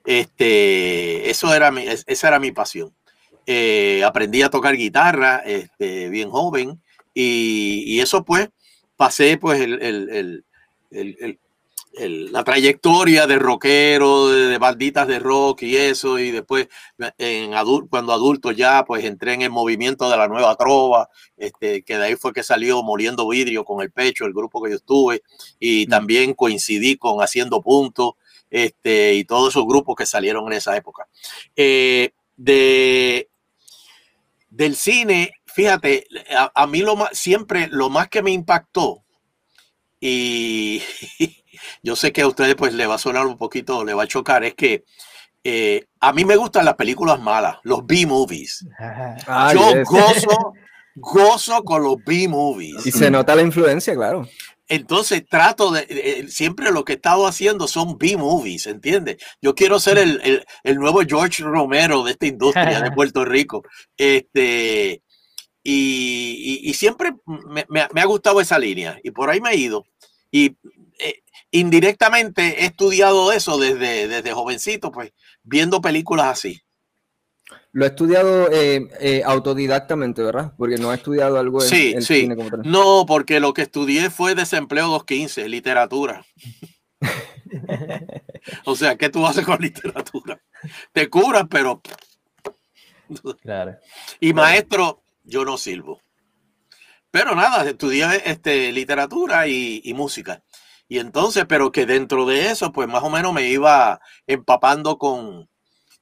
Este, 0.05 1.29
eso 1.31 1.55
era 1.55 1.71
mi, 1.71 1.85
esa 1.87 2.29
era 2.29 2.39
mi 2.39 2.53
pasión. 2.53 2.95
Eh, 3.47 4.03
aprendí 4.05 4.43
a 4.43 4.51
tocar 4.51 4.77
guitarra 4.77 5.43
este, 5.45 6.09
bien 6.09 6.31
joven 6.31 6.83
y, 7.15 8.01
eso 8.01 8.25
pues 8.25 8.51
pasé 8.97 9.39
pues 9.39 9.61
el, 9.61 10.45
la 11.99 12.45
trayectoria 12.45 13.27
de 13.27 13.39
rockero, 13.39 14.29
de, 14.29 14.59
balditas 14.59 15.09
de 15.09 15.19
rock 15.19 15.63
y 15.63 15.77
eso, 15.77 16.19
y 16.19 16.31
después 16.31 16.69
en 17.17 17.53
cuando 17.89 18.13
adulto 18.13 18.53
ya, 18.53 18.85
pues 18.85 19.05
entré 19.05 19.33
en 19.33 19.43
el 19.43 19.51
movimiento 19.51 20.09
de 20.11 20.17
la 20.17 20.29
nueva 20.29 20.57
trova, 20.57 21.09
este, 21.37 21.83
que 21.83 21.97
de 21.97 22.05
ahí 22.05 22.17
fue 22.17 22.35
que 22.35 22.43
salió 22.43 22.83
Moliendo 22.83 23.27
Vidrio 23.29 23.65
con 23.65 23.81
el 23.81 23.91
pecho, 23.91 24.27
el 24.27 24.35
grupo 24.35 24.63
que 24.63 24.71
yo 24.71 24.77
estuve, 24.77 25.23
y 25.59 25.87
también 25.87 26.35
coincidí 26.35 26.97
con 26.97 27.23
Haciendo 27.23 27.63
Puntos, 27.63 28.13
este, 28.51 29.15
y 29.15 29.25
todos 29.25 29.55
esos 29.55 29.67
grupos 29.67 29.97
que 29.97 30.07
salieron 30.07 30.47
en 30.49 30.59
esa 30.59 30.77
época. 30.77 31.09
Eh, 31.57 32.11
de, 32.37 33.31
del 34.51 34.77
cine, 34.77 35.33
fíjate, 35.47 36.07
a, 36.55 36.67
mí 36.67 36.81
lo 36.81 36.97
más, 36.97 37.17
siempre 37.19 37.69
lo 37.71 37.89
más 37.89 38.09
que 38.09 38.23
me 38.23 38.33
impactó, 38.33 39.03
y 39.99 40.83
yo 41.83 41.97
sé 41.97 42.13
que 42.13 42.23
a 42.23 42.29
ustedes 42.29 42.55
pues 42.55 42.75
le 42.75 42.87
va 42.87 42.97
a 42.97 42.99
sonar 42.99 43.27
un 43.27 43.39
poquito, 43.39 43.85
le 43.85 43.95
va 43.95 44.05
a 44.05 44.09
chocar, 44.09 44.45
es 44.45 44.55
que 44.55 44.85
eh, 45.45 45.87
a 46.01 46.13
mí 46.13 46.25
me 46.25 46.37
gustan 46.37 46.65
las 46.65 46.75
películas 46.75 47.21
malas, 47.21 47.59
los 47.63 47.87
B-movies. 47.87 48.67
Ah, 49.27 49.53
yo 49.55 49.85
gozo, 49.85 50.55
gozo 50.97 51.63
con 51.63 51.83
los 51.83 51.97
B-movies. 52.05 52.85
Y 52.87 52.91
se 52.91 53.11
nota 53.11 53.35
la 53.35 53.43
influencia, 53.43 53.95
claro. 53.95 54.29
Entonces 54.69 55.25
trato 55.29 55.71
de, 55.71 56.27
siempre 56.29 56.73
lo 56.73 56.85
que 56.85 56.95
he 56.95 56.97
estado 56.97 57.27
haciendo 57.27 57.69
son 57.69 57.97
B-movies, 57.99 58.67
¿entiendes? 58.67 59.19
Yo 59.41 59.55
quiero 59.55 59.79
ser 59.79 59.99
el, 59.99 60.79
nuevo 60.79 61.03
George 61.07 61.43
Romero 61.45 62.03
de 62.03 62.13
esta 62.13 62.27
industria 62.27 62.81
de 62.81 62.91
Puerto 62.95 63.25
Rico. 63.25 63.63
Este, 63.97 65.03
y, 65.63 66.73
siempre 66.75 67.13
me, 67.69 67.81
ha 67.81 68.05
gustado 68.05 68.41
esa 68.41 68.59
línea 68.59 68.99
y 69.03 69.13
por 69.13 69.31
ahí 69.31 69.41
me 69.41 69.51
he 69.51 69.57
ido. 69.57 69.87
Y 70.33 70.47
eh, 70.47 70.55
indirectamente 71.51 72.63
he 72.63 72.67
estudiado 72.67 73.33
eso 73.33 73.59
desde, 73.59 74.09
desde 74.09 74.33
jovencito, 74.33 74.91
pues 74.91 75.13
viendo 75.43 75.81
películas 75.81 76.27
así. 76.27 76.63
Lo 77.73 77.85
he 77.85 77.89
estudiado 77.89 78.51
eh, 78.51 78.89
eh, 79.01 79.23
autodidactamente, 79.25 80.23
¿verdad? 80.23 80.55
Porque 80.57 80.77
no 80.79 80.93
he 80.93 80.97
estudiado 80.97 81.39
algo 81.39 81.63
en, 81.63 81.69
sí, 81.69 81.95
sí. 82.01 82.23
cine 82.23 82.35
como 82.35 82.51
tal. 82.51 82.63
No, 82.65 83.05
porque 83.07 83.39
lo 83.39 83.53
que 83.53 83.63
estudié 83.63 84.09
fue 84.09 84.35
desempleo 84.35 84.87
215, 84.87 85.49
literatura. 85.49 86.25
o 88.65 88.75
sea, 88.77 88.97
¿qué 88.97 89.11
tú 89.11 89.27
haces 89.27 89.45
con 89.45 89.61
literatura? 89.61 90.41
Te 90.93 91.11
curas, 91.11 91.45
pero... 91.51 91.83
Claro. 93.43 93.77
Y 94.21 94.33
maestro, 94.33 95.03
yo 95.23 95.45
no 95.45 95.59
sirvo. 95.59 96.01
Pero 97.11 97.35
nada, 97.35 97.69
estudié 97.69 98.07
este, 98.25 98.73
literatura 98.73 99.47
y, 99.47 99.83
y 99.85 99.95
música. 99.95 100.43
Y 100.89 100.99
entonces, 100.99 101.47
pero 101.49 101.73
que 101.73 101.87
dentro 101.87 102.27
de 102.27 102.51
eso, 102.51 102.73
pues 102.73 102.89
más 102.89 103.03
o 103.03 103.11
menos 103.11 103.33
me 103.33 103.49
iba 103.49 104.01
empapando 104.27 104.99
con, 104.99 105.49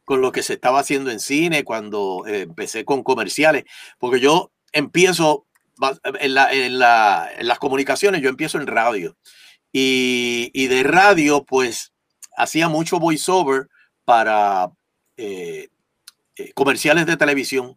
con 0.04 0.20
lo 0.20 0.32
que 0.32 0.42
se 0.42 0.54
estaba 0.54 0.80
haciendo 0.80 1.10
en 1.10 1.20
cine, 1.20 1.64
cuando 1.64 2.24
eh, 2.26 2.42
empecé 2.42 2.84
con 2.84 3.02
comerciales, 3.02 3.64
porque 3.98 4.20
yo 4.20 4.52
empiezo 4.72 5.46
en, 6.20 6.34
las 6.78 7.58
comunicaciones, 7.58 8.22
yo 8.22 8.28
empiezo 8.28 8.58
en 8.58 8.66
radio. 8.66 9.16
Y, 9.72 10.66
de 10.68 10.82
radio, 10.84 11.44
pues, 11.44 11.92
hacía 12.36 12.68
mucho 12.68 13.00
voiceover 13.00 13.68
para 14.04 14.70
eh, 15.16 15.68
eh, 16.36 16.52
comerciales 16.54 17.06
de 17.06 17.16
televisión. 17.16 17.76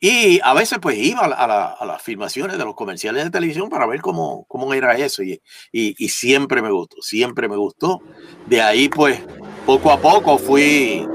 Y 0.00 0.40
a 0.42 0.54
veces 0.54 0.78
pues 0.80 0.96
iba 0.96 1.20
a, 1.26 1.86
las 1.86 2.02
filmaciones 2.02 2.56
de 2.56 2.64
los 2.64 2.74
comerciales 2.74 3.24
de 3.24 3.30
televisión 3.30 3.68
para 3.68 3.86
ver 3.86 4.00
cómo, 4.00 4.44
cómo 4.48 4.72
era 4.72 4.96
eso. 4.96 5.22
Y, 5.22 5.40
y, 5.72 6.08
siempre 6.08 6.62
me 6.62 6.70
gustó, 6.70 6.96
siempre 7.02 7.48
me 7.48 7.56
gustó. 7.56 8.00
De 8.46 8.62
ahí 8.62 8.88
pues 8.88 9.20
poco 9.66 9.92
a 9.92 10.00
poco 10.00 10.38
fui 10.38 11.06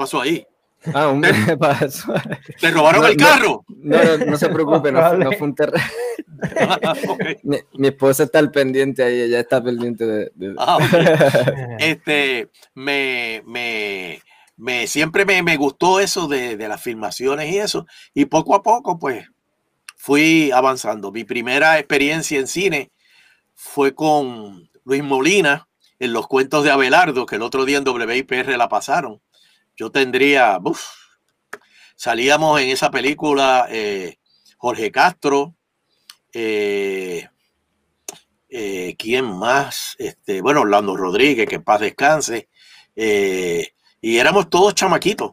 pasó 0.00 0.22
ahí? 0.22 0.46
Ah, 0.94 1.08
un 1.08 1.20
¿Te, 1.46 1.56
pasó. 1.58 2.14
¿Te 2.58 2.70
robaron 2.70 3.04
el 3.04 3.16
carro? 3.16 3.64
No, 3.68 3.98
no, 4.16 4.36
se 4.36 4.48
preocupe, 4.48 4.90
no, 4.90 5.32
fue 5.32 5.48
un 5.48 5.54
terreno. 5.54 5.84
Ah, 6.42 6.96
mi, 7.42 7.88
esposa 7.88 8.22
está 8.22 8.38
al 8.38 8.50
pendiente 8.50 9.02
ahí, 9.02 9.20
ella 9.20 9.40
está 9.40 9.62
pendiente 9.62 10.06
de. 10.06 10.54
Ah, 10.56 10.78
este, 11.78 12.48
me, 12.74 13.42
me, 13.46 14.22
me, 14.60 14.86
siempre 14.86 15.24
me, 15.24 15.42
me 15.42 15.56
gustó 15.56 16.00
eso 16.00 16.28
de, 16.28 16.56
de, 16.56 16.68
las 16.68 16.82
filmaciones 16.82 17.52
y 17.52 17.58
eso. 17.58 17.86
Y 18.14 18.26
poco 18.26 18.54
a 18.54 18.62
poco, 18.62 18.98
pues, 18.98 19.28
fui 19.96 20.50
avanzando. 20.52 21.12
Mi 21.12 21.24
primera 21.24 21.78
experiencia 21.78 22.38
en 22.38 22.46
cine 22.46 22.92
fue 23.54 23.94
con 23.94 24.70
Luis 24.84 25.02
Molina 25.02 25.68
en 25.98 26.12
los 26.12 26.26
cuentos 26.26 26.64
de 26.64 26.70
Abelardo, 26.70 27.26
que 27.26 27.36
el 27.36 27.42
otro 27.42 27.64
día 27.64 27.78
en 27.78 27.88
WIPR 27.88 28.56
la 28.56 28.68
pasaron 28.68 29.20
yo 29.80 29.90
tendría, 29.90 30.60
salíamos 31.96 32.60
en 32.60 32.68
esa 32.68 32.90
película 32.90 33.66
eh, 33.70 34.18
Jorge 34.58 34.92
Castro, 34.92 35.54
eh, 36.34 37.26
eh, 38.50 38.94
¿quién 38.98 39.24
más? 39.24 39.96
Este, 39.98 40.42
bueno, 40.42 40.60
Orlando 40.60 40.98
Rodríguez, 40.98 41.48
que 41.48 41.54
en 41.54 41.64
paz 41.64 41.80
descanse, 41.80 42.50
y 44.00 44.18
éramos 44.18 44.48
todos 44.50 44.74
chamaquitos. 44.74 45.32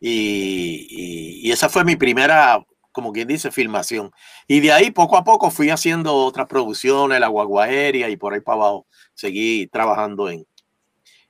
Y, 0.00 1.50
esa 1.50 1.68
fue 1.68 1.84
mi 1.84 1.96
primera, 1.96 2.64
como 2.92 3.12
quien 3.12 3.26
dice, 3.28 3.50
filmación. 3.50 4.10
Y 4.46 4.60
de 4.60 4.72
ahí 4.72 4.90
poco 4.90 5.16
a 5.16 5.24
poco 5.24 5.50
fui 5.50 5.70
haciendo 5.70 6.14
otras 6.14 6.46
producciones, 6.46 7.20
la 7.20 7.28
guagua 7.28 7.64
aérea 7.64 8.08
y 8.08 8.16
por 8.16 8.34
ahí 8.34 8.40
para 8.40 8.56
abajo 8.56 8.86
seguí 9.14 9.66
trabajando 9.68 10.28
en, 10.28 10.46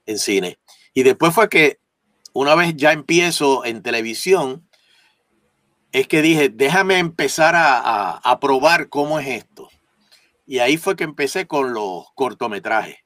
en 0.06 0.18
cine. 0.18 0.58
Y 0.92 1.04
después 1.04 1.32
fue 1.34 1.48
que 1.48 1.78
una 2.32 2.54
vez 2.54 2.74
ya 2.76 2.92
empiezo 2.92 3.64
en 3.64 3.82
televisión, 3.82 4.68
es 5.92 6.06
que 6.06 6.22
dije, 6.22 6.48
déjame 6.48 6.98
empezar 6.98 7.54
a, 7.56 8.38
probar 8.40 8.88
cómo 8.88 9.18
es 9.18 9.28
esto. 9.28 9.68
Y 10.46 10.60
ahí 10.60 10.76
fue 10.76 10.96
que 10.96 11.04
empecé 11.04 11.46
con 11.46 11.74
los 11.74 12.06
cortometrajes. 12.14 12.96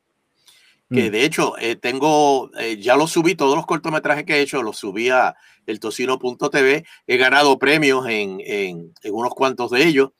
Que 0.93 1.09
mm. 1.09 1.13
de 1.13 1.25
hecho, 1.25 1.55
eh, 1.59 1.77
tengo, 1.77 2.51
eh, 2.59 2.77
ya 2.79 2.97
los 2.97 3.11
subí, 3.11 3.35
todos 3.35 3.57
los 3.57 3.67
cortometrajes 3.67 4.25
que 4.25 4.37
he 4.37 4.41
hecho, 4.41 4.63
los 4.63 4.77
subí 4.77 5.09
a 5.09 5.35
el 5.67 5.81
tocino.tv. 5.81 6.85
He 7.07 7.17
ganado 7.17 7.59
premios 7.59 8.07
en, 8.09 8.41
en, 8.45 8.93
unos 9.05 9.35
cuantos 9.35 9.71
de 9.71 9.85
ellos. 9.85 10.11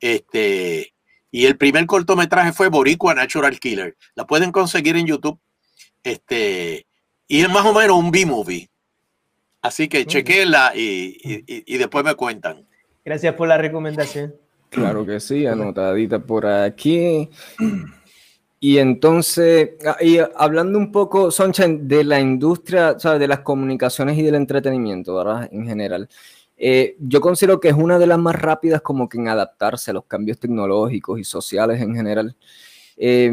Este, 0.00 0.94
y 1.30 1.46
el 1.46 1.56
primer 1.56 1.86
cortometraje 1.86 2.52
fue 2.52 2.68
Boricua 2.68 3.14
Natural 3.14 3.58
Killer. 3.58 3.96
La 4.14 4.26
pueden 4.26 4.52
conseguir 4.52 4.96
en 4.96 5.06
YouTube. 5.06 5.38
Este, 6.02 6.86
y 7.28 7.40
es 7.42 7.48
más 7.50 7.66
o 7.66 7.74
menos 7.74 7.96
un 7.96 8.10
B-movie. 8.10 8.68
Así 9.60 9.88
que 9.88 10.06
chequenla 10.06 10.72
y, 10.74 11.18
y, 11.22 11.78
después 11.78 12.04
me 12.04 12.14
cuentan. 12.16 12.66
Gracias 13.04 13.34
por 13.34 13.46
la 13.46 13.58
recomendación. 13.58 14.34
Claro 14.70 15.06
que 15.06 15.20
sí, 15.20 15.46
anotadita 15.46 16.18
por 16.18 16.46
aquí. 16.46 17.28
Y 18.64 18.78
entonces, 18.78 19.70
ah, 19.84 19.96
y 20.00 20.18
hablando 20.36 20.78
un 20.78 20.92
poco, 20.92 21.32
Sunshine, 21.32 21.88
de 21.88 22.04
la 22.04 22.20
industria, 22.20 22.96
¿sabes? 22.96 23.18
de 23.18 23.26
las 23.26 23.40
comunicaciones 23.40 24.16
y 24.16 24.22
del 24.22 24.36
entretenimiento, 24.36 25.16
¿verdad? 25.16 25.48
En 25.50 25.66
general. 25.66 26.08
Eh, 26.56 26.94
yo 27.00 27.20
considero 27.20 27.58
que 27.58 27.70
es 27.70 27.74
una 27.74 27.98
de 27.98 28.06
las 28.06 28.20
más 28.20 28.36
rápidas 28.40 28.80
como 28.80 29.08
que 29.08 29.18
en 29.18 29.26
adaptarse 29.26 29.90
a 29.90 29.94
los 29.94 30.04
cambios 30.04 30.38
tecnológicos 30.38 31.18
y 31.18 31.24
sociales 31.24 31.82
en 31.82 31.96
general. 31.96 32.36
Eh, 32.96 33.32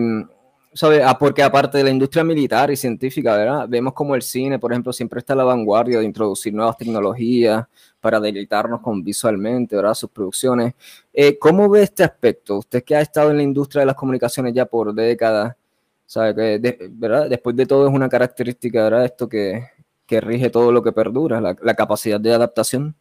Ah, 1.04 1.18
porque 1.18 1.42
aparte 1.42 1.80
de 1.80 1.84
la 1.84 1.90
industria 1.90 2.24
militar 2.24 2.70
y 2.70 2.76
científica, 2.76 3.36
¿verdad? 3.36 3.66
Vemos 3.68 3.94
como 3.94 4.14
el 4.14 4.22
cine, 4.22 4.60
por 4.60 4.72
ejemplo, 4.72 4.94
siempre 4.94 5.20
está 5.20 5.34
a 5.34 5.38
la 5.38 5.44
vanguardia 5.44 6.00
de 6.00 6.06
introducir 6.06 6.54
nuevas 6.54 6.78
tecnologías 6.78 7.66
para 8.00 8.20
deleitarnos 8.20 8.80
con 8.82 9.04
visualmente, 9.04 9.76
¿verdad? 9.76 9.96
Sus 9.96 10.12
producciones. 10.12 10.76
Eh, 11.12 11.40
¿Cómo 11.40 11.68
ve 11.70 11.84
este 11.84 12.04
aspecto? 12.04 12.58
Usted 12.58 12.84
que 12.84 12.96
ha 12.96 13.02
estado 13.02 13.32
en 13.32 13.38
la 13.38 13.44
industria 13.44 13.82
de 13.82 13.88
las 13.88 13.96
comunicaciones 13.96 14.54
ya 14.54 14.66
por 14.66 14.94
décadas, 14.94 15.56
¿sabe? 16.06 16.36
Que 16.62 16.90
¿verdad? 16.92 17.28
Después 17.30 17.56
de 17.56 17.66
todo 17.66 17.88
es 17.88 17.94
una 17.94 18.10
característica, 18.10 18.84
¿verdad? 18.84 19.06
Esto 19.06 19.28
que, 19.28 19.64
que 20.06 20.22
rige 20.22 20.50
todo 20.52 20.72
lo 20.72 20.84
que 20.84 20.92
perdura, 20.92 21.42
la, 21.42 21.76
capacidad 21.76 22.20
de 22.20 22.34
adaptación. 22.34 22.96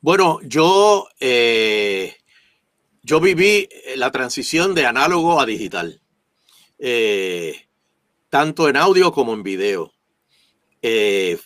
Bueno, 0.00 0.40
yo, 0.42 1.08
eh, 1.18 2.14
yo 3.02 3.20
viví 3.20 3.68
la 3.96 4.10
transición 4.12 4.74
de 4.74 4.86
análogo 4.86 5.40
a 5.40 5.46
digital. 5.46 6.01
Eh, 6.84 7.68
tanto 8.28 8.68
en 8.68 8.76
audio 8.76 9.12
como 9.12 9.34
en 9.34 9.44
video. 9.44 9.92
Eh, 10.82 11.38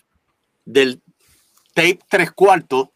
del 0.65 1.03
tape 1.75 1.99
tres 2.09 2.33
cuartos 2.33 2.89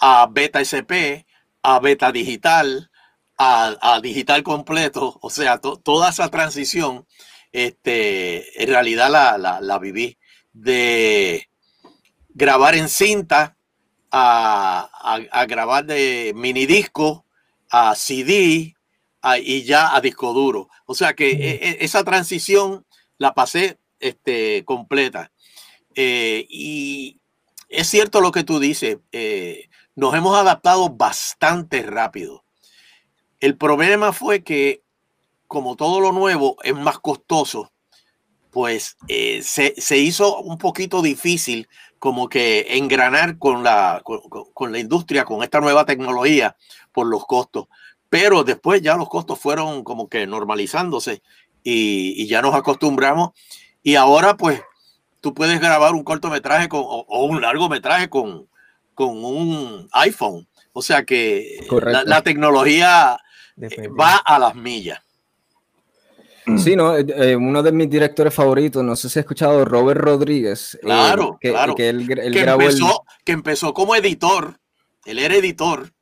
a 0.00 0.26
beta 0.30 0.62
SP, 0.64 1.28
a 1.62 1.80
beta 1.80 2.10
digital, 2.10 2.90
a, 3.36 4.00
digital 4.02 4.42
completo, 4.42 5.18
o 5.20 5.28
sea, 5.28 5.58
toda 5.58 6.08
esa 6.08 6.30
transición, 6.30 7.06
este, 7.52 8.62
en 8.62 8.68
realidad 8.70 9.10
la, 9.10 9.60
la, 9.60 9.78
viví 9.78 10.16
de 10.54 11.50
grabar 12.30 12.74
en 12.74 12.88
cinta 12.88 13.58
a, 14.10 14.88
a, 14.94 15.40
a 15.40 15.44
grabar 15.44 15.84
de 15.84 16.32
mini 16.34 16.64
disco 16.64 17.26
a 17.70 17.94
CD, 17.94 18.76
y 19.42 19.62
ya 19.62 19.94
a 19.94 20.00
disco 20.00 20.32
duro. 20.32 20.68
O 20.86 20.94
sea 20.94 21.14
que 21.14 21.30
e, 21.30 21.68
e, 21.70 21.76
esa 21.80 22.04
transición 22.04 22.84
la 23.18 23.34
pasé 23.34 23.78
este, 24.00 24.64
completa. 24.64 25.32
Eh, 25.94 26.46
y 26.48 27.20
es 27.68 27.88
cierto 27.88 28.20
lo 28.20 28.32
que 28.32 28.44
tú 28.44 28.58
dices, 28.58 28.98
eh, 29.12 29.68
nos 29.94 30.14
hemos 30.14 30.36
adaptado 30.36 30.90
bastante 30.90 31.82
rápido. 31.82 32.44
El 33.40 33.56
problema 33.56 34.12
fue 34.12 34.42
que, 34.42 34.82
como 35.46 35.76
todo 35.76 36.00
lo 36.00 36.12
nuevo 36.12 36.56
es 36.62 36.74
más 36.74 36.98
costoso, 36.98 37.72
pues 38.50 38.96
eh, 39.08 39.40
se, 39.42 39.74
se, 39.80 39.96
hizo 39.98 40.38
un 40.38 40.58
poquito 40.58 41.00
difícil 41.00 41.68
como 41.98 42.28
que 42.28 42.76
engranar 42.76 43.38
con 43.38 43.62
la, 43.62 44.02
con, 44.04 44.20
con 44.52 44.72
la 44.72 44.78
industria, 44.78 45.24
con 45.24 45.42
esta 45.42 45.60
nueva 45.60 45.86
tecnología, 45.86 46.56
por 46.92 47.06
los 47.06 47.24
costos. 47.26 47.68
Pero 48.12 48.44
después 48.44 48.82
ya 48.82 48.94
los 48.94 49.08
costos 49.08 49.38
fueron 49.38 49.84
como 49.84 50.06
que 50.10 50.26
normalizándose 50.26 51.22
y, 51.64 52.12
y 52.22 52.26
ya 52.26 52.42
nos 52.42 52.54
acostumbramos. 52.54 53.30
Y 53.82 53.94
ahora 53.94 54.36
pues 54.36 54.60
tú 55.22 55.32
puedes 55.32 55.58
grabar 55.58 55.94
un 55.94 56.04
cortometraje 56.04 56.68
con, 56.68 56.82
o, 56.84 57.24
un 57.24 57.40
largometraje 57.40 58.10
con, 58.10 58.48
con 58.94 59.24
un 59.24 59.88
iPhone. 59.92 60.46
O 60.74 60.82
sea 60.82 61.04
que 61.06 61.66
la, 61.70 62.04
la, 62.04 62.20
tecnología 62.20 63.16
va 63.98 64.16
a 64.16 64.38
las 64.38 64.56
millas. 64.56 65.00
Sí, 66.58 66.76
no, 66.76 66.94
eh, 66.94 67.06
eh, 67.08 67.34
uno 67.34 67.62
de 67.62 67.72
mis 67.72 67.88
directores 67.88 68.34
favoritos, 68.34 68.84
no 68.84 68.94
sé 68.94 69.08
si 69.08 69.20
has 69.20 69.24
escuchado 69.24 69.64
Robert 69.64 70.02
Rodríguez. 70.02 70.74
Eh, 70.74 70.80
claro, 70.82 71.38
que, 71.40 71.48
claro. 71.48 71.74
Que, 71.74 71.88
él, 71.88 72.00
él 72.10 72.34
que, 72.34 72.42
empezó, 72.42 72.86
el... 72.88 73.24
que, 73.24 73.32
empezó, 73.32 73.72
como 73.72 73.96
editor, 73.96 74.58
él 75.06 75.18
era 75.18 75.34
editor 75.34 75.94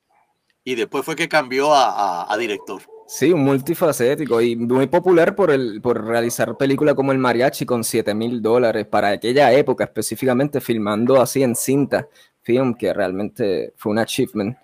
y 0.64 0.74
después 0.74 1.04
fue 1.04 1.16
que 1.16 1.28
cambió 1.28 1.74
a, 1.74 2.22
a, 2.22 2.32
a 2.32 2.36
director. 2.36 2.82
Sí, 3.12 3.32
un 3.32 3.42
multifacético 3.42 4.40
y 4.40 4.54
muy 4.54 4.86
popular 4.86 5.34
por, 5.34 5.50
el, 5.50 5.80
por 5.82 6.06
realizar 6.06 6.56
películas 6.56 6.94
como 6.94 7.10
El 7.10 7.18
Mariachi 7.18 7.66
con 7.66 7.82
7 7.82 8.14
mil 8.14 8.40
dólares 8.40 8.86
para 8.86 9.08
aquella 9.08 9.52
época, 9.52 9.82
específicamente 9.82 10.60
filmando 10.60 11.20
así 11.20 11.42
en 11.42 11.56
cinta, 11.56 12.06
film 12.42 12.72
que 12.74 12.94
realmente 12.94 13.72
fue 13.76 13.90
un 13.90 13.98
achievement. 13.98 14.56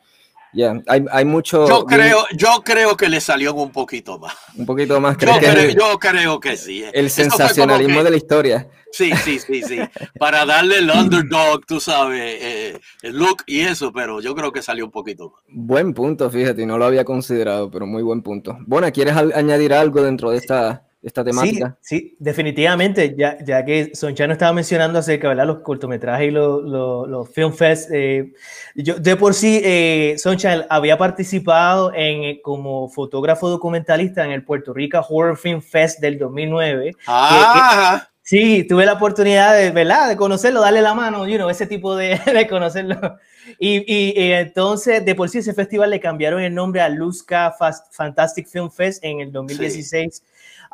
Yeah. 0.52 0.80
Hay, 0.86 1.04
hay, 1.10 1.24
mucho. 1.24 1.66
Yo 1.66 1.84
creo, 1.84 2.24
yo 2.36 2.62
creo 2.64 2.96
que 2.96 3.08
le 3.08 3.20
salió 3.20 3.52
un 3.52 3.72
poquito 3.72 4.16
más. 4.18 4.34
Un 4.56 4.64
poquito 4.64 5.00
más. 5.00 5.16
Yo, 5.18 5.36
creo, 5.38 5.40
que 5.40 5.74
yo 5.74 5.98
creo 5.98 6.40
que 6.40 6.56
sí. 6.56 6.84
Eh. 6.84 6.90
El 6.94 7.10
sensacionalismo 7.10 7.98
que, 7.98 8.04
de 8.04 8.10
la 8.10 8.16
historia. 8.16 8.68
Sí, 8.93 9.11
sí, 9.25 9.38
sí, 9.38 9.62
sí. 9.62 9.78
Para 10.19 10.47
darle 10.47 10.78
el 10.78 10.90
underdog, 10.90 11.66
tú 11.66 11.81
sabes, 11.81 12.21
eh, 12.21 12.81
el 13.02 13.16
look 13.16 13.43
y 13.47 13.61
eso, 13.61 13.93
pero 13.93 14.21
yo 14.21 14.35
creo 14.35 14.52
que 14.52 14.62
salió 14.62 14.85
un 14.85 14.90
poquito 14.90 15.31
más. 15.31 15.43
Buen 15.49 15.93
punto, 15.95 16.31
fíjate, 16.31 16.64
no 16.66 16.78
lo 16.78 16.87
había 16.87 17.05
considerado, 17.05 17.71
pero 17.71 17.87
muy 17.87 18.02
buen 18.02 18.23
punto. 18.23 18.57
Bueno, 18.66 18.90
¿quieres 18.93 19.14
añadir 19.16 19.73
algo 19.75 20.02
dentro 20.02 20.31
de 20.31 20.38
esta, 20.38 20.87
esta 21.02 21.23
temática? 21.23 21.76
Sí, 21.81 21.99
sí 21.99 22.16
definitivamente, 22.19 23.14
ya, 23.16 23.38
ya 23.45 23.64
que 23.64 23.95
Sonchano 23.95 24.33
estaba 24.33 24.52
mencionando 24.52 24.99
acerca 24.99 25.35
de 25.35 25.45
los 25.45 25.59
cortometrajes 25.61 26.28
y 26.28 26.31
los, 26.31 26.62
los, 26.64 27.09
los 27.09 27.28
Film 27.28 27.52
Fest, 27.52 27.90
eh, 27.93 28.33
yo 28.75 28.99
de 28.99 29.16
por 29.16 29.35
sí, 29.35 29.61
eh, 29.62 30.16
Sonchano 30.19 30.64
había 30.69 30.99
participado 30.99 31.93
en, 31.95 32.25
eh, 32.25 32.40
como 32.43 32.88
fotógrafo 32.88 33.49
documentalista 33.49 34.25
en 34.25 34.33
el 34.33 34.45
Puerto 34.45 34.73
Rico 34.73 35.05
Horror 35.09 35.37
Film 35.37 35.61
Fest 35.61 36.00
del 36.00 36.19
2009. 36.19 36.93
Ah, 37.07 38.02
que, 38.02 38.15
Sí, 38.26 38.64
tuve 38.64 38.85
la 38.85 38.95
oportunidad 38.95 39.56
de, 39.56 39.71
¿verdad? 39.71 40.09
de 40.09 40.16
conocerlo, 40.16 40.61
darle 40.61 40.83
la 40.83 40.95
mano, 40.95 41.28
you 41.28 41.37
know, 41.37 41.49
ese 41.49 41.64
tipo 41.64 41.95
de, 41.95 42.18
de 42.26 42.49
conocerlo. 42.49 43.18
Y, 43.61 43.76
y, 43.87 44.21
y, 44.21 44.33
entonces, 44.33 45.04
de 45.04 45.14
por 45.14 45.28
sí, 45.28 45.38
ese 45.38 45.54
festival 45.54 45.90
le 45.90 46.00
cambiaron 46.00 46.42
el 46.42 46.52
nombre 46.52 46.80
a 46.80 46.88
Luzca 46.88 47.54
Fast, 47.56 47.95
Fantastic 47.95 48.49
Film 48.49 48.68
Fest 48.68 49.04
en 49.04 49.20
el 49.20 49.31
2016. 49.31 50.16
Sí. 50.16 50.22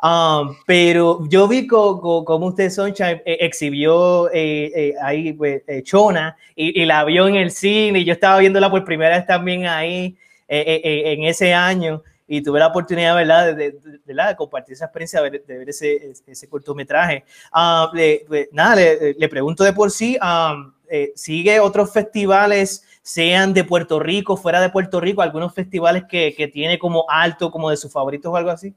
Um, 0.01 0.55
pero 0.65 1.29
yo 1.29 1.47
vi 1.47 1.67
como 1.67 2.01
co, 2.01 2.25
co, 2.25 2.37
usted, 2.37 2.71
Sunshine, 2.71 3.21
eh, 3.23 3.37
exhibió 3.41 4.31
eh, 4.31 4.71
eh, 4.75 4.93
ahí 4.99 5.31
pues, 5.33 5.61
Chona 5.83 6.35
y, 6.55 6.81
y, 6.81 6.85
la 6.85 7.03
vio 7.05 7.27
en 7.27 7.35
el 7.35 7.51
cine 7.51 7.99
y 7.99 8.03
yo 8.03 8.13
estaba 8.13 8.39
viéndola 8.39 8.71
por 8.71 8.83
primera 8.83 9.15
vez 9.15 9.27
también 9.27 9.67
ahí 9.67 10.17
en 10.47 11.23
ese 11.23 11.53
año 11.53 12.01
y 12.35 12.41
tuve 12.41 12.59
la 12.59 12.67
oportunidad, 12.67 13.15
¿verdad?, 13.15 13.55
de, 13.55 13.73
de, 13.73 13.99
de, 14.03 14.13
de 14.13 14.35
compartir 14.35 14.73
esa 14.73 14.85
experiencia, 14.85 15.21
de 15.21 15.29
ver, 15.29 15.69
ese, 15.69 16.13
ese, 16.25 16.49
cortometraje. 16.49 17.25
Uh, 17.53 17.95
le, 17.95 18.25
le, 18.27 18.49
nada, 18.51 18.75
le, 18.75 19.13
le, 19.13 19.29
pregunto 19.29 19.63
de 19.63 19.71
por 19.71 19.91
sí, 19.91 20.17
um, 20.19 20.73
eh, 20.89 21.13
¿sigue 21.15 21.59
otros 21.59 21.93
festivales, 21.93 22.83
sean 23.03 23.53
de 23.53 23.63
Puerto 23.63 23.99
Rico, 23.99 24.35
fuera 24.35 24.61
de 24.61 24.71
Puerto 24.71 24.99
Rico, 24.99 25.21
algunos 25.21 25.53
festivales 25.53 26.05
que, 26.09 26.33
que 26.35 26.47
tiene 26.47 26.79
como 26.79 27.05
alto, 27.07 27.51
como 27.51 27.69
de 27.69 27.77
sus 27.77 27.91
favoritos 27.91 28.31
o 28.31 28.35
algo 28.35 28.49
así? 28.49 28.73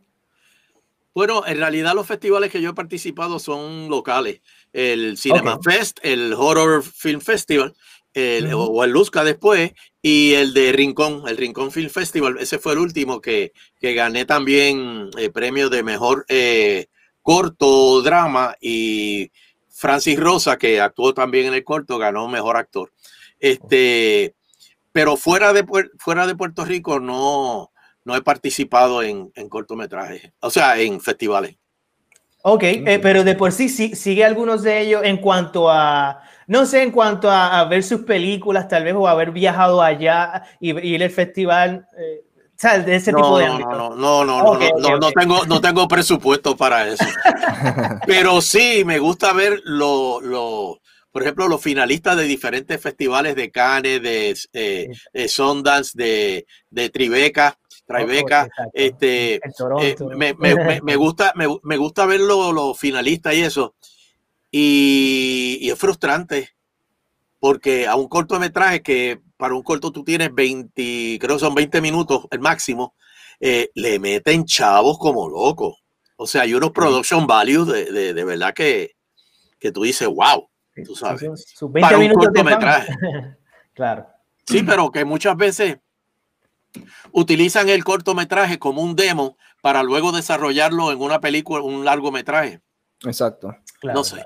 Bueno, 1.15 1.47
en 1.47 1.57
realidad 1.57 1.95
los 1.95 2.07
festivales 2.07 2.53
que 2.53 2.61
yo 2.61 2.69
he 2.69 2.75
participado 2.75 3.39
son 3.39 3.89
locales. 3.89 4.43
El 4.75 5.17
Cinema 5.17 5.55
okay. 5.55 5.79
Fest, 5.79 5.99
el 6.03 6.35
Horror 6.35 6.83
Film 6.83 7.23
Festival, 7.23 7.75
el, 8.17 8.55
uh 8.55 8.59
-huh. 8.59 8.69
o 8.71 8.85
el 8.85 8.91
Luzca 8.91 9.23
después, 9.25 9.73
y 10.01 10.33
el 10.33 10.55
de 10.55 10.73
Rincón, 10.73 11.25
el 11.29 11.37
Rincón 11.37 11.71
Film 11.71 11.91
Festival, 11.91 12.39
ese 12.41 12.59
fue 12.59 12.73
el 12.73 12.79
último 12.79 13.21
que, 13.21 13.53
que 13.79 13.93
gané 13.93 14.25
también 14.25 15.11
el 15.19 15.33
premio 15.33 15.69
de 15.69 15.83
mejor 15.83 16.25
eh, 16.29 16.87
corto 17.21 18.01
drama 18.01 18.57
y 18.61 19.31
Francis 19.69 20.19
Rosa, 20.19 20.57
que 20.57 20.81
actuó 20.81 21.13
también 21.13 21.47
en 21.47 21.55
el 21.55 21.65
corto, 21.65 21.99
ganó 21.99 22.27
mejor 22.27 22.57
actor. 22.57 22.91
Este, 23.39 24.35
pero 24.93 25.19
fuera 25.19 25.53
de, 25.53 25.67
fuera 25.99 26.27
de 26.27 26.35
Puerto 26.35 26.65
Rico 26.65 26.99
no, 26.99 27.71
no 28.05 28.17
he 28.17 28.23
participado 28.23 29.03
en, 29.03 29.31
en 29.35 29.49
cortometrajes, 29.51 30.33
o 30.41 30.49
sea, 30.49 30.81
en 30.81 31.01
festivales. 31.03 31.57
Ok, 32.43 32.63
eh, 32.63 33.01
pero 33.03 33.25
de 33.25 33.35
por 33.35 33.51
sí, 33.53 33.69
sí 33.69 33.95
sigue 33.97 34.25
algunos 34.25 34.63
de 34.63 34.81
ellos 34.81 35.03
en 35.05 35.17
cuanto 35.19 35.69
a 35.69 36.23
no 36.47 36.67
sé, 36.67 36.83
en 36.83 36.91
cuanto 36.91 37.31
a, 37.31 37.61
a, 37.61 37.65
ver 37.65 37.83
sus 37.83 38.03
películas, 38.03 38.69
tal 38.69 38.85
vez, 38.85 38.95
o 38.95 39.09
haber 39.09 39.33
viajado 39.33 39.83
allá 39.83 40.45
y, 40.61 40.79
y 40.79 40.95
ir 40.95 41.03
al 41.03 41.11
festival, 41.11 41.89
eh, 41.99 42.25
¿sabes? 42.57 42.87
De 42.87 42.97
ese 42.97 43.13
no, 43.13 43.19
tipo 43.19 43.39
de 43.39 43.47
no, 43.47 43.53
ámbito. 43.53 43.71
No, 43.71 43.91
no, 43.91 44.25
no, 44.25 44.43
no, 44.43 44.51
okay, 44.53 44.71
no, 44.71 44.89
okay, 44.89 44.99
no, 45.01 45.13
tengo, 45.13 45.47
no 45.47 45.61
tengo 45.61 45.89
presupuesto 45.89 46.57
para 46.57 46.89
eso. 46.89 47.05
Pero 48.07 48.41
sí, 48.41 48.85
me 48.85 48.99
gusta 48.99 49.33
ver 49.33 49.61
lo, 49.65 50.21
lo, 50.21 50.81
por 51.11 51.23
ejemplo, 51.23 51.49
los 51.49 51.63
finalistas 51.63 52.17
de 52.17 52.25
diferentes 52.25 52.79
festivales 52.81 53.35
de 53.37 53.51
Cannes, 53.51 54.03
de, 54.03 54.37
eh, 54.53 54.89
de 55.15 55.29
Sundance, 55.29 55.93
de, 55.95 56.47
de 56.71 56.91
Tribeca. 56.91 57.59
Tribeca, 57.87 58.49
este, 58.75 59.37
eh, 59.37 59.97
me, 60.17 60.35
me, 60.35 60.81
me, 60.83 60.97
gusta, 60.97 61.33
me, 61.37 61.47
me 61.63 61.77
gusta 61.77 62.05
ver 62.05 62.21
los, 62.21 62.53
los 62.53 62.77
finalistas 62.79 63.35
y 63.35 63.43
eso. 63.43 63.76
Y, 64.51 65.59
y, 65.61 65.71
es 65.71 65.79
frustrante 65.79 66.57
porque 67.39 67.87
a 67.87 67.97
un 67.97 68.09
cortometraje 68.09 68.83
que 68.83 69.21
para 69.37 69.55
un 69.55 69.63
corto 69.63 69.93
tú 69.93 70.03
tienes 70.03 70.35
20, 70.35 71.19
creo 71.21 71.37
que 71.37 71.41
son 71.41 71.55
20 71.55 71.81
minutos 71.81 72.27
el 72.31 72.41
máximo, 72.41 72.95
eh, 73.41 73.71
le 73.75 73.99
meten 73.99 74.45
chavos 74.45 74.99
como 74.99 75.29
locos. 75.29 75.77
O 76.17 76.27
sea, 76.27 76.43
hay 76.43 76.55
unos 76.55 76.71
production 76.71 77.27
values 77.27 77.67
de, 77.67 77.93
de, 77.93 78.15
de 78.15 78.25
verdad 78.25 78.55
que, 78.55 78.97
que, 79.59 79.71
tú 79.71 79.83
dices, 79.83 80.09
wow, 80.09 80.49
tú 80.85 80.97
sabes. 80.97 81.21
Sus 81.55 81.71
20 81.71 81.81
para 81.81 81.99
un 81.99 82.13
cortometraje. 82.15 82.95
claro. 83.75 84.07
Sí, 84.47 84.63
pero 84.63 84.91
que 84.91 85.05
muchas 85.05 85.37
veces 85.37 85.79
utilizan 87.13 87.69
el 87.69 87.85
cortometraje 87.85 88.59
como 88.59 88.83
un 88.83 88.97
demo 88.97 89.37
para 89.61 89.83
luego 89.83 90.13
desarrollarlo 90.13 90.93
en 90.93 91.01
una 91.01 91.21
película, 91.21 91.63
un 91.63 91.85
largometraje. 91.85 92.61
Exacto. 93.05 93.55
Claro, 93.81 93.99
no 93.99 94.05
sé. 94.05 94.25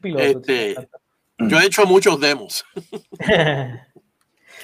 Piloto, 0.00 0.22
este, 0.22 0.74
yo 1.38 1.58
he 1.58 1.66
hecho 1.66 1.86
muchos 1.86 2.20
demos. 2.20 2.64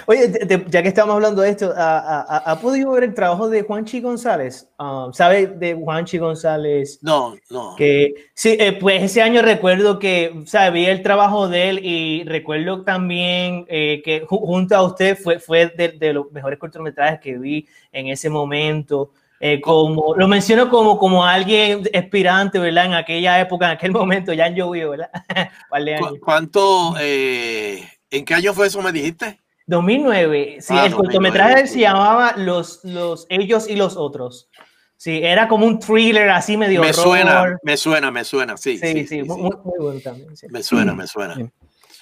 Oye, 0.06 0.30
ya 0.68 0.82
que 0.82 0.88
estamos 0.88 1.14
hablando 1.14 1.42
de 1.42 1.50
esto, 1.50 1.72
¿ha, 1.76 2.58
podido 2.60 2.92
ver 2.92 3.04
el 3.04 3.14
trabajo 3.14 3.48
de 3.48 3.62
Juanchi 3.62 4.00
González? 4.00 4.68
Um, 4.78 5.12
¿Sabe 5.12 5.46
de 5.46 5.74
Juanchi 5.74 6.18
González? 6.18 6.98
No, 7.02 7.36
no. 7.50 7.74
Que, 7.76 8.14
sí, 8.34 8.56
eh, 8.58 8.72
pues 8.72 9.02
ese 9.02 9.22
año 9.22 9.42
recuerdo 9.42 9.98
que, 9.98 10.42
¿sabe? 10.46 10.70
Vi 10.80 10.86
el 10.86 11.02
trabajo 11.02 11.48
de 11.48 11.68
él 11.68 11.84
y 11.84 12.24
recuerdo 12.24 12.82
también 12.82 13.66
eh, 13.68 14.00
que 14.04 14.24
junto 14.26 14.76
a 14.76 14.82
usted 14.82 15.18
fue, 15.18 15.38
fue 15.38 15.66
de, 15.76 15.88
de, 15.88 16.12
los 16.12 16.30
mejores 16.32 16.58
cortometrajes 16.58 17.20
que 17.20 17.38
vi 17.38 17.68
en 17.92 18.08
ese 18.08 18.30
momento. 18.30 19.12
Eh, 19.42 19.58
como, 19.62 20.14
lo 20.16 20.28
menciono 20.28 20.68
como, 20.68 20.98
como 20.98 21.24
alguien 21.24 21.88
aspirante, 21.94 22.58
¿verdad? 22.58 22.84
En 22.84 22.94
aquella 22.94 23.40
época, 23.40 23.66
en 23.66 23.72
aquel 23.72 23.90
momento, 23.90 24.34
ya 24.34 24.44
han 24.44 24.54
llovido, 24.54 24.90
¿verdad? 24.90 25.10
¿Cuánto, 26.20 26.94
eh, 27.00 27.88
en 28.10 28.24
qué 28.26 28.34
año 28.34 28.52
fue 28.52 28.66
eso, 28.66 28.82
me 28.82 28.92
dijiste? 28.92 29.40
2009. 29.66 30.58
Sí, 30.60 30.74
ah, 30.76 30.84
el 30.84 30.90
2009, 30.90 30.94
cortometraje 30.94 31.66
se 31.68 31.80
llamaba 31.80 32.34
los, 32.36 32.84
los 32.84 33.26
Ellos 33.30 33.66
y 33.66 33.76
los 33.76 33.96
Otros. 33.96 34.50
Sí, 34.98 35.20
era 35.22 35.48
como 35.48 35.64
un 35.64 35.78
thriller 35.78 36.28
así 36.28 36.58
medio 36.58 36.82
me 36.82 36.90
horror. 36.90 37.02
suena, 37.02 37.58
me 37.62 37.76
suena, 37.78 38.10
me 38.10 38.24
suena, 38.24 38.58
sí. 38.58 38.76
Sí, 38.76 38.86
sí, 38.86 38.92
sí, 39.00 39.06
sí 39.06 39.22
muy, 39.22 39.50
muy, 39.64 39.78
bueno 39.78 40.00
también. 40.00 40.36
Sí. 40.36 40.46
Me 40.50 40.62
suena, 40.62 40.94
me 40.94 41.06
suena. 41.06 41.34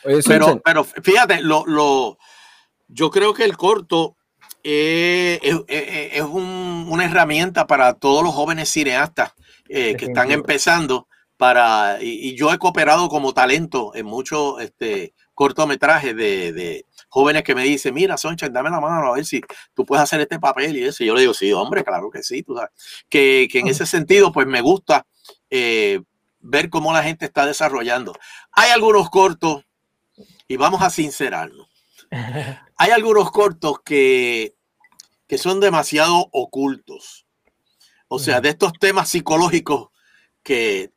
Oye, 0.05 0.21
pero, 0.27 0.61
pero 0.65 0.83
fíjate, 0.83 1.41
lo, 1.43 1.65
lo, 1.67 2.19
yo 2.89 3.11
creo 3.13 3.33
que 3.33 3.45
el 3.45 3.57
corto 3.57 4.17
eh, 4.65 5.41
es, 5.43 6.23
una 6.23 7.05
herramienta 7.05 7.67
para 7.67 7.95
todos 7.95 8.23
los 8.23 8.35
jóvenes 8.35 8.69
cineastas 8.69 9.33
que 9.67 9.97
están 9.99 10.31
empezando 10.31 11.09
para, 11.37 11.99
y, 12.01 12.35
yo 12.35 12.53
he 12.53 12.59
cooperado 12.59 13.09
como 13.09 13.33
talento 13.33 13.93
en 13.95 14.07
muchos 14.07 14.61
este, 14.61 15.15
cortometrajes 15.35 16.15
de, 16.17 16.85
jóvenes 17.09 17.45
que 17.45 17.55
me 17.55 17.63
dicen, 17.63 17.95
mira, 17.95 18.19
Soncha, 18.19 18.49
dame 18.49 18.71
la 18.71 18.81
mano 18.81 19.13
a 19.13 19.15
ver 19.15 19.25
si 19.25 19.41
tú 19.73 19.87
puedes 19.87 20.03
hacer 20.03 20.21
este 20.21 20.39
papel 20.39 20.77
y 20.77 20.85
eso. 20.85 21.03
Y 21.03 21.07
yo 21.07 21.15
le 21.15 21.21
digo, 21.23 21.33
sí, 21.33 21.53
hombre, 21.53 21.85
claro 21.85 22.11
que 22.11 22.23
sí, 22.23 22.43
tú 22.43 22.57
sabes. 22.57 22.71
Que, 23.09 23.49
que 23.51 23.61
en 23.61 23.69
ese 23.69 23.87
sentido, 23.87 24.33
pues 24.33 24.47
me 24.47 24.61
gusta 24.61 25.07
eh, 25.49 26.01
ver 26.41 26.69
cómo 26.69 26.93
la 26.93 27.05
gente 27.05 27.25
está 27.25 27.47
desarrollando. 27.47 28.15
Hay 28.53 28.71
algunos 28.73 29.09
cortos, 29.11 29.65
y 30.49 30.57
vamos 30.57 30.83
a 30.83 30.91
sincerarnos, 30.91 31.69
hay 32.79 32.91
algunos 32.91 33.31
cortos 33.31 33.81
que, 33.85 34.55
que 35.27 35.39
son 35.39 35.61
demasiado 35.61 36.29
ocultos. 36.33 37.27
O 38.09 38.19
sea, 38.19 38.41
de 38.41 38.49
estos 38.49 38.73
temas 38.81 39.11
psicológicos 39.11 39.91
que 40.43 40.93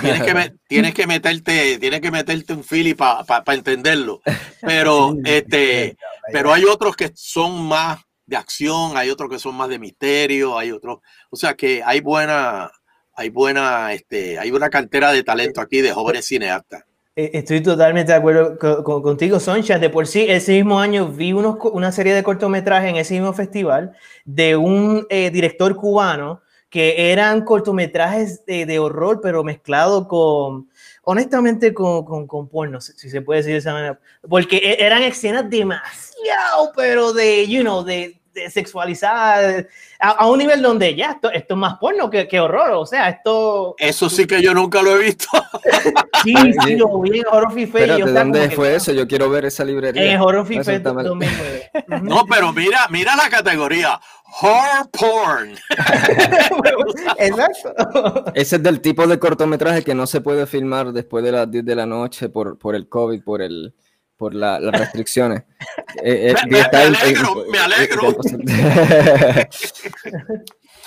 Tienes 0.00 0.22
que, 0.22 0.54
tienes 0.68 0.94
que 0.94 1.06
meterte, 1.06 1.78
tienes 1.78 2.00
que 2.00 2.10
meterte 2.10 2.52
un 2.52 2.64
fili 2.64 2.94
para 2.94 3.42
entenderlo. 3.48 4.22
Pero, 4.60 5.16
este, 5.24 5.96
pero 6.32 6.52
hay 6.52 6.64
otros 6.64 6.96
que 6.96 7.12
son 7.14 7.66
más 7.66 8.00
de 8.26 8.36
acción, 8.36 8.96
hay 8.96 9.10
otros 9.10 9.28
que 9.28 9.38
son 9.38 9.54
más 9.54 9.68
de 9.68 9.78
misterio, 9.78 10.56
hay 10.56 10.70
otros, 10.70 11.00
o 11.30 11.36
sea 11.36 11.54
que 11.54 11.82
hay 11.84 12.00
buena, 12.00 12.70
hay 13.14 13.28
buena, 13.30 13.92
este, 13.92 14.38
hay 14.38 14.50
una 14.50 14.70
cantera 14.70 15.12
de 15.12 15.24
talento 15.24 15.60
aquí 15.60 15.80
de 15.80 15.92
jóvenes 15.92 16.26
cineastas. 16.26 16.84
Eh, 17.14 17.30
estoy 17.34 17.62
totalmente 17.62 18.12
de 18.12 18.18
acuerdo 18.18 18.58
contigo, 18.84 19.38
Soncha. 19.38 19.78
De 19.78 19.90
por 19.90 20.06
sí, 20.06 20.26
ese 20.28 20.52
mismo 20.52 20.80
año 20.80 21.08
vi 21.08 21.32
una 21.32 21.92
serie 21.92 22.14
de 22.14 22.22
cortometrajes 22.22 22.90
en 22.90 22.96
ese 22.96 23.14
mismo 23.14 23.32
festival 23.34 23.94
de 24.24 24.56
un 24.56 25.06
eh, 25.10 25.30
director 25.30 25.76
cubano 25.76 26.40
que 26.70 27.12
eran 27.12 27.44
cortometrajes 27.44 28.46
de, 28.46 28.78
horror, 28.78 29.20
pero 29.22 29.44
mezclado 29.44 30.08
con, 30.08 30.70
honestamente, 31.02 31.74
con, 31.74 32.02
con, 32.06 32.26
con, 32.26 32.48
porno, 32.48 32.80
si 32.80 33.10
se 33.10 33.20
puede 33.20 33.40
decir 33.40 33.52
de 33.52 33.58
esa 33.58 33.74
manera. 33.74 34.00
Porque 34.26 34.56
e, 34.56 34.82
eran 34.82 35.02
escenas 35.02 35.50
demasiado, 35.50 36.72
pero 36.74 37.12
de, 37.12 37.46
you 37.46 37.60
know, 37.60 37.84
de, 37.84 38.21
de 38.32 38.50
sexualizar 38.50 39.68
a, 39.98 40.26
un 40.26 40.38
nivel 40.38 40.62
donde 40.62 40.94
ya 40.94 41.12
esto, 41.12 41.30
esto 41.30 41.54
es 41.54 41.60
más 41.60 41.78
porno 41.78 42.10
que, 42.10 42.26
que, 42.26 42.40
horror, 42.40 42.70
o 42.72 42.86
sea, 42.86 43.08
esto... 43.08 43.74
Eso 43.78 44.08
sí 44.08 44.26
que 44.26 44.42
yo 44.42 44.54
nunca 44.54 44.82
lo 44.82 44.96
he 44.96 45.04
visto. 45.04 45.26
sí, 46.24 46.34
sí, 46.64 46.76
lo 46.76 47.00
vi 47.00 47.18
en 47.18 47.24
Horror 47.30 47.52
Fife. 47.52 47.86
¿De 47.86 48.12
dónde 48.12 48.50
fue 48.50 48.74
eso? 48.74 48.92
Yo 48.92 49.06
quiero 49.06 49.30
ver 49.30 49.44
esa 49.44 49.64
librería. 49.64 50.12
En 50.12 50.20
Horror 50.20 50.46
Fife 50.46 50.80
No, 52.02 52.24
pero 52.26 52.52
mira, 52.52 52.86
mira 52.90 53.16
la 53.16 53.28
categoría. 53.28 54.00
Horror 54.40 54.90
porn. 54.90 55.54
Exacto. 57.18 58.24
Ese 58.34 58.56
es 58.56 58.62
del 58.62 58.80
tipo 58.80 59.06
de 59.06 59.18
cortometraje 59.18 59.84
que 59.84 59.94
no 59.94 60.06
se 60.06 60.20
puede 60.20 60.46
filmar 60.46 60.92
después 60.92 61.22
de 61.22 61.32
las 61.32 61.50
10 61.50 61.64
de 61.64 61.74
la 61.76 61.86
noche 61.86 62.28
por, 62.28 62.58
por 62.58 62.74
el 62.74 62.88
COVID, 62.88 63.22
por 63.22 63.42
el 63.42 63.74
por 64.22 64.34
las 64.36 64.62
restricciones. 64.62 65.42
me, 66.04 66.60
alegro, 66.60 67.44
me 67.50 67.58
alegro. 67.58 68.16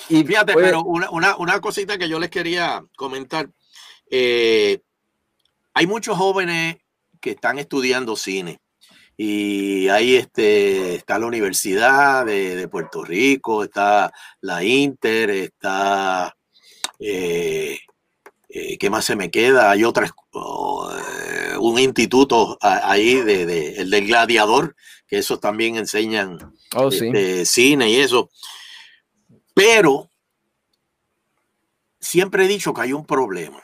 y 0.10 0.24
fíjate, 0.24 0.54
pues 0.54 0.66
pero 0.66 0.82
una, 0.84 1.36
una, 1.36 1.60
cosita 1.60 1.98
que 1.98 2.08
yo 2.08 2.18
les 2.18 2.30
quería 2.30 2.82
comentar. 2.96 3.50
Eh, 4.10 4.80
hay 5.74 5.86
muchos 5.86 6.18
jóvenes 6.18 6.78
que 7.20 7.32
están 7.32 7.60
estudiando 7.60 8.16
cine. 8.16 8.62
Y 9.18 9.90
ahí 9.90 10.16
este, 10.16 10.96
está 10.96 11.20
la 11.20 11.26
Universidad 11.26 12.26
de, 12.26 12.70
Puerto 12.70 13.04
Rico, 13.04 13.66
está 13.66 14.14
la 14.40 14.64
Inter, 14.64 15.30
está 15.30 16.34
eh, 17.00 17.80
eh, 18.58 18.78
¿qué 18.78 18.90
más 18.90 19.04
se 19.04 19.18
me 19.18 19.30
queda? 19.30 19.70
Hay 19.70 19.84
otras, 19.84 20.12
oh, 20.32 20.90
eh, 20.90 21.58
un 21.58 21.78
instituto 21.78 22.58
ahí, 22.62 23.16
de, 23.16 23.82
el 23.82 23.90
del 23.90 24.08
gladiador, 24.08 24.78
que 25.08 25.18
eso 25.18 25.40
también 25.40 25.76
enseñan 25.76 26.54
oh, 26.74 26.88
este, 26.88 27.46
cine 27.46 27.90
y 27.90 27.98
eso. 27.98 28.30
Pero 29.54 30.10
siempre 32.00 32.46
he 32.46 32.48
dicho 32.48 32.74
que 32.74 32.82
hay 32.82 32.94
un 32.94 33.06
problema. 33.06 33.62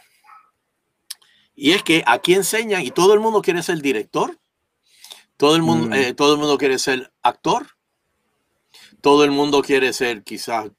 Y 1.56 1.72
es 1.72 1.84
que 1.84 2.04
aquí 2.06 2.34
enseñan 2.34 2.82
y 2.82 2.92
todo 2.92 3.14
el 3.14 3.22
mundo 3.22 3.42
quiere 3.42 3.64
ser 3.64 3.82
director, 3.82 4.38
todo 5.38 5.56
el 5.56 5.62
mundo, 5.62 5.88
mm. 5.88 5.94
eh, 5.94 6.14
todo 6.14 6.34
el 6.34 6.40
mundo 6.40 6.58
quiere 6.58 6.78
ser 6.80 7.14
actor, 7.22 7.66
todo 9.00 9.24
el 9.24 9.32
mundo 9.32 9.62
quiere 9.62 9.94
ser 9.94 10.24
quizás 10.24 10.70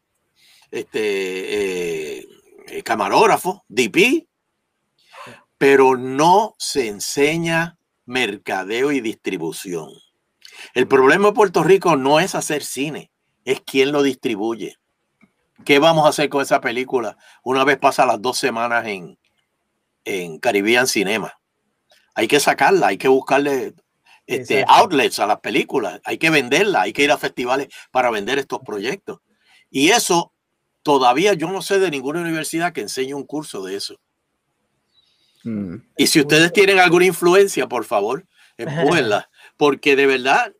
este, 0.70 2.18
eh, 2.18 2.28
camarógrafo, 2.84 3.64
DP, 3.68 4.26
pero 5.58 5.96
no 5.96 6.54
se 6.58 6.88
enseña 6.88 7.78
mercadeo 8.04 8.92
y 8.92 9.00
distribución. 9.00 9.90
El 10.74 10.88
problema 10.88 11.28
de 11.28 11.34
Puerto 11.34 11.62
Rico 11.62 11.96
no 11.96 12.20
es 12.20 12.34
hacer 12.34 12.64
cine, 12.64 13.10
es 13.44 13.60
quién 13.60 13.92
lo 13.92 14.02
distribuye. 14.02 14.76
¿Qué 15.64 15.78
vamos 15.78 16.06
a 16.06 16.08
hacer 16.08 16.28
con 16.28 16.42
esa 16.42 16.60
película 16.60 17.16
una 17.44 17.64
vez 17.64 17.78
pasa 17.78 18.06
las 18.06 18.20
dos 18.20 18.38
semanas 18.38 18.86
en, 18.86 19.18
en 20.04 20.38
Caribbean 20.38 20.86
Cinema? 20.86 21.38
Hay 22.14 22.26
que 22.26 22.40
sacarla, 22.40 22.88
hay 22.88 22.98
que 22.98 23.08
buscarle 23.08 23.74
este, 24.26 24.64
outlets 24.66 25.18
a 25.18 25.26
las 25.26 25.40
películas, 25.40 26.00
hay 26.04 26.18
que 26.18 26.30
venderla, 26.30 26.82
hay 26.82 26.92
que 26.92 27.04
ir 27.04 27.12
a 27.12 27.18
festivales 27.18 27.68
para 27.90 28.10
vender 28.10 28.38
estos 28.38 28.60
proyectos. 28.60 29.20
Y 29.70 29.90
eso 29.90 30.31
Todavía 30.82 31.34
yo 31.34 31.50
no 31.50 31.62
sé 31.62 31.78
de 31.78 31.90
ninguna 31.90 32.20
universidad 32.20 32.72
que 32.72 32.80
enseñe 32.80 33.14
un 33.14 33.24
curso 33.24 33.62
de 33.62 33.76
eso. 33.76 34.00
Mm. 35.44 35.76
Y 35.96 36.06
si 36.06 36.20
ustedes 36.20 36.52
tienen 36.52 36.78
alguna 36.78 37.06
influencia, 37.06 37.68
por 37.68 37.84
favor, 37.84 38.26
empújenla. 38.56 39.30
Porque 39.56 39.96
de 39.96 40.06
verdad, 40.06 40.52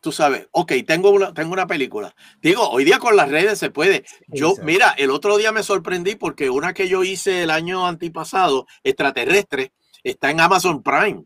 tú 0.00 0.12
sabes, 0.12 0.48
ok, 0.50 0.72
tengo 0.86 1.10
una, 1.10 1.32
tengo 1.32 1.52
una 1.52 1.66
película. 1.66 2.14
Digo, 2.42 2.68
hoy 2.68 2.84
día 2.84 2.98
con 2.98 3.16
las 3.16 3.30
redes 3.30 3.58
se 3.58 3.70
puede. 3.70 4.04
Yo, 4.28 4.54
mira, 4.62 4.94
el 4.98 5.10
otro 5.10 5.36
día 5.36 5.50
me 5.50 5.62
sorprendí 5.62 6.14
porque 6.14 6.50
una 6.50 6.74
que 6.74 6.88
yo 6.88 7.04
hice 7.04 7.42
el 7.42 7.50
año 7.50 7.86
antipasado, 7.86 8.66
extraterrestre, 8.82 9.72
está 10.02 10.30
en 10.30 10.40
Amazon 10.40 10.82
Prime. 10.82 11.24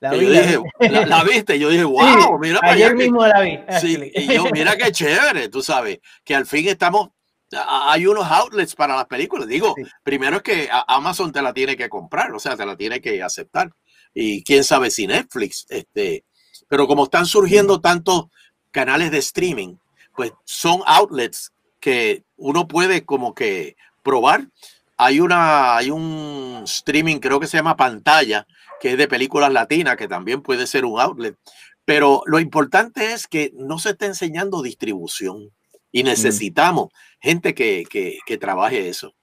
La, 0.00 0.12
vi, 0.12 0.26
dije, 0.26 0.58
la, 0.80 1.24
viste, 1.30 1.58
yo 1.58 1.70
dije, 1.70 1.84
wow, 1.84 2.38
mira. 2.38 2.60
Ayer 2.62 2.94
mismo 2.94 3.26
la 3.26 3.40
vi. 3.40 3.58
Sí, 3.80 3.98
y 4.14 4.32
yo, 4.32 4.44
mira 4.52 4.76
qué 4.76 4.92
chévere, 4.92 5.48
tú 5.48 5.60
sabes, 5.60 5.98
que 6.24 6.34
al 6.34 6.46
fin 6.46 6.68
estamos 6.68 7.10
hay 7.52 8.06
unos 8.06 8.26
outlets 8.26 8.74
para 8.74 8.96
las 8.96 9.06
películas. 9.06 9.48
Digo, 9.48 9.74
primero 10.02 10.36
es 10.38 10.42
que 10.42 10.68
Amazon 10.86 11.32
te 11.32 11.42
la 11.42 11.52
tiene 11.52 11.76
que 11.76 11.88
comprar, 11.88 12.32
o 12.34 12.38
sea, 12.38 12.56
te 12.56 12.66
la 12.66 12.76
tiene 12.76 13.00
que 13.00 13.22
aceptar. 13.22 13.70
Y 14.14 14.42
quién 14.42 14.64
sabe 14.64 14.90
si 14.90 15.06
Netflix, 15.06 15.66
este, 15.68 16.24
pero 16.68 16.86
como 16.86 17.04
están 17.04 17.26
surgiendo 17.26 17.80
tantos 17.80 18.26
canales 18.70 19.10
de 19.10 19.18
streaming, 19.18 19.76
pues 20.14 20.32
son 20.44 20.82
outlets 20.86 21.52
que 21.80 22.24
uno 22.36 22.68
puede 22.68 23.04
como 23.04 23.34
que 23.34 23.76
probar. 24.02 24.48
Hay 24.96 25.20
una, 25.20 25.76
hay 25.76 25.90
un 25.90 26.62
streaming, 26.64 27.18
creo 27.18 27.38
que 27.38 27.46
se 27.46 27.56
llama 27.56 27.76
Pantalla, 27.76 28.46
que 28.80 28.92
es 28.92 28.98
de 28.98 29.08
películas 29.08 29.52
latinas, 29.52 29.96
que 29.96 30.08
también 30.08 30.42
puede 30.42 30.66
ser 30.66 30.84
un 30.84 31.00
outlet. 31.00 31.36
Pero 31.84 32.22
lo 32.26 32.40
importante 32.40 33.12
es 33.12 33.26
que 33.26 33.52
no 33.54 33.78
se 33.78 33.90
está 33.90 34.06
enseñando 34.06 34.60
distribución. 34.62 35.50
Y 35.90 36.02
necesitamos 36.02 36.88
gente 37.20 37.54
que, 37.54 37.84
que, 38.26 38.38
trabaje 38.38 38.88
eso. 38.88 39.14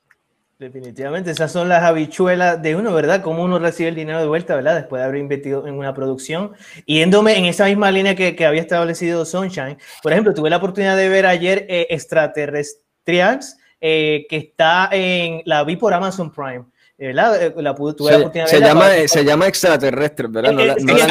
Definitivamente, 0.57 1.31
esas 1.31 1.51
son 1.51 1.67
las 1.67 1.83
habichuelas 1.83 2.61
de 2.61 2.75
uno, 2.75 2.93
¿verdad? 2.93 3.21
Cómo 3.21 3.43
uno 3.43 3.59
recibe 3.59 3.89
el 3.89 3.95
dinero 3.95 4.19
de 4.19 4.27
vuelta, 4.27 4.55
¿verdad? 4.55 4.75
Después 4.75 5.01
de 5.01 5.05
haber 5.05 5.19
invertido 5.19 5.67
en 5.67 5.75
una 5.75 5.93
producción. 5.93 6.53
Yéndome 6.85 7.37
en 7.37 7.45
esa 7.45 7.65
misma 7.65 7.91
línea 7.91 8.15
que, 8.15 8.35
que 8.35 8.45
había 8.45 8.61
establecido 8.61 9.25
Sunshine, 9.25 9.77
por 10.01 10.13
ejemplo, 10.13 10.33
tuve 10.33 10.49
la 10.49 10.57
oportunidad 10.57 10.95
de 10.95 11.09
ver 11.09 11.25
ayer 11.25 11.65
eh, 11.69 11.87
Extraterrestrials, 11.89 13.57
eh, 13.81 14.25
que 14.29 14.37
está 14.37 14.89
en, 14.91 15.41
la 15.45 15.63
vi 15.63 15.75
por 15.75 15.93
Amazon 15.93 16.31
Prime. 16.31 16.65
¿Verdad? 16.97 17.43
Eh, 17.43 17.53
la, 17.57 17.75
tuve 17.75 17.93
se, 17.97 18.11
la 18.11 18.17
oportunidad 18.17 18.47
se, 18.47 18.59
llama, 18.59 18.89
se 19.05 19.25
llama 19.25 19.47
extraterrestre, 19.47 20.27
¿verdad? 20.27 20.51
No 20.51 20.65
la, 20.65 20.75
no, 20.75 20.93
la, 20.93 21.07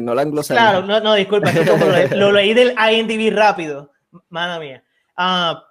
no 0.00 0.14
la 0.14 0.42
Claro, 0.42 0.82
no, 0.82 1.00
no, 1.00 1.14
disculpa, 1.14 1.52
lo, 2.12 2.32
leí 2.32 2.54
del 2.54 2.74
IMDb 2.78 3.34
rápido, 3.34 3.92
mala 4.28 4.58
mía. 4.58 4.82
Ah, 5.18 5.66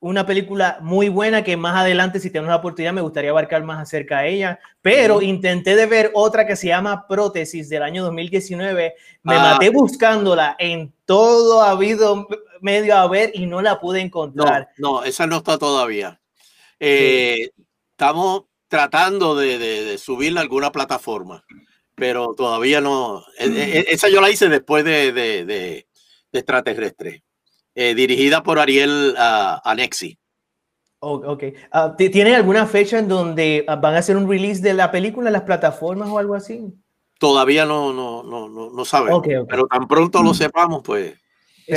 una 0.00 0.26
película 0.26 0.78
muy 0.82 1.08
buena 1.08 1.42
que 1.42 1.56
más 1.56 1.76
adelante, 1.76 2.20
si 2.20 2.30
tenemos 2.30 2.50
la 2.50 2.56
oportunidad, 2.56 2.92
me 2.92 3.00
gustaría 3.00 3.30
abarcar 3.30 3.64
más 3.64 3.80
acerca 3.80 4.20
de 4.20 4.34
ella, 4.34 4.60
pero 4.82 5.22
intenté 5.22 5.74
de 5.76 5.86
ver 5.86 6.10
otra 6.14 6.46
que 6.46 6.56
se 6.56 6.68
llama 6.68 7.06
Prótesis 7.08 7.68
del 7.68 7.82
año 7.82 8.04
2019, 8.04 8.94
me 9.22 9.34
ah. 9.34 9.52
maté 9.52 9.70
buscándola 9.70 10.56
en 10.58 10.92
todo 11.06 11.62
ha 11.62 11.70
habido 11.70 12.28
medio 12.60 12.96
a 12.96 13.08
ver 13.08 13.30
y 13.34 13.46
no 13.46 13.62
la 13.62 13.80
pude 13.80 14.00
encontrar. 14.00 14.68
No, 14.76 15.00
no, 15.00 15.04
esa 15.04 15.26
no 15.26 15.38
está 15.38 15.58
todavía. 15.58 16.20
Eh, 16.86 17.50
estamos 17.92 18.44
tratando 18.68 19.34
de, 19.34 19.96
subirla 19.98 20.40
a 20.40 20.42
alguna 20.42 20.70
plataforma. 20.72 21.44
pero 21.96 22.34
todavía 22.34 22.80
no. 22.80 23.24
e- 23.38 23.46
e- 23.46 23.86
Esa 23.88 24.08
yo 24.08 24.20
la 24.20 24.28
hice 24.28 24.48
después 24.48 24.84
de, 24.84 25.12
de, 25.12 25.44
de- 25.44 25.86
de 26.32 26.38
Extraterrestre, 26.40 27.22
eh, 27.76 27.94
dirigida 27.94 28.42
por 28.42 28.58
Ariel 28.58 29.14
ah, 29.16 29.62
Anexi. 29.64 30.18
Oh, 30.98 31.14
ok. 31.24 31.44
Ah, 31.70 31.94
¿ti- 31.96 32.10
¿Tienen 32.10 32.34
alguna 32.34 32.66
fecha 32.66 32.98
en 32.98 33.06
donde 33.06 33.64
ah, 33.68 33.76
van 33.76 33.94
a 33.94 33.98
hacer 33.98 34.16
un 34.16 34.28
release 34.28 34.60
de 34.60 34.74
la 34.74 34.90
película 34.90 35.28
en 35.28 35.34
las 35.34 35.42
plataformas 35.42 36.08
o 36.08 36.18
algo 36.18 36.34
así? 36.34 36.64
Todavía 37.20 37.64
no, 37.64 37.92
no, 37.92 38.24
no, 38.24 38.48
no, 38.48 38.70
no 38.70 38.84
sabemos, 38.84 39.20
Ok, 39.20 39.28
ok. 39.42 39.48
pero 39.48 39.66
tan 39.68 39.86
pronto 39.86 40.20
lo 40.22 40.34
sepamos, 40.34 40.82
pues. 40.82 41.14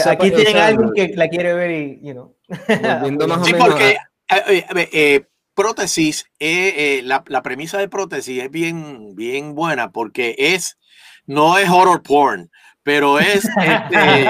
Aquí 0.06 0.32
tienen 0.32 0.48
o 0.48 0.50
sea, 0.52 0.64
a 0.66 0.68
alguien 0.68 0.92
que 0.94 1.16
la 1.16 1.30
quiere 1.30 1.54
ver 1.54 1.72
y, 1.72 2.00
you 2.02 2.14
know. 2.14 2.36
Sí, 3.46 3.54
porque 3.54 3.98
eh, 4.30 5.26
prótesis, 5.54 6.26
eh, 6.40 7.00
eh, 7.00 7.02
la, 7.04 7.24
la 7.28 7.42
premisa 7.42 7.78
de 7.78 7.90
prótesis 7.90 8.44
es 8.44 8.52
bien, 8.52 9.16
bien 9.16 9.56
buena 9.56 9.92
porque 9.92 10.36
es, 10.38 10.78
no 11.26 11.58
es 11.58 11.70
horror 11.70 12.04
porn, 12.04 12.52
pero 12.84 13.20
es, 13.20 13.46
este, 13.46 14.28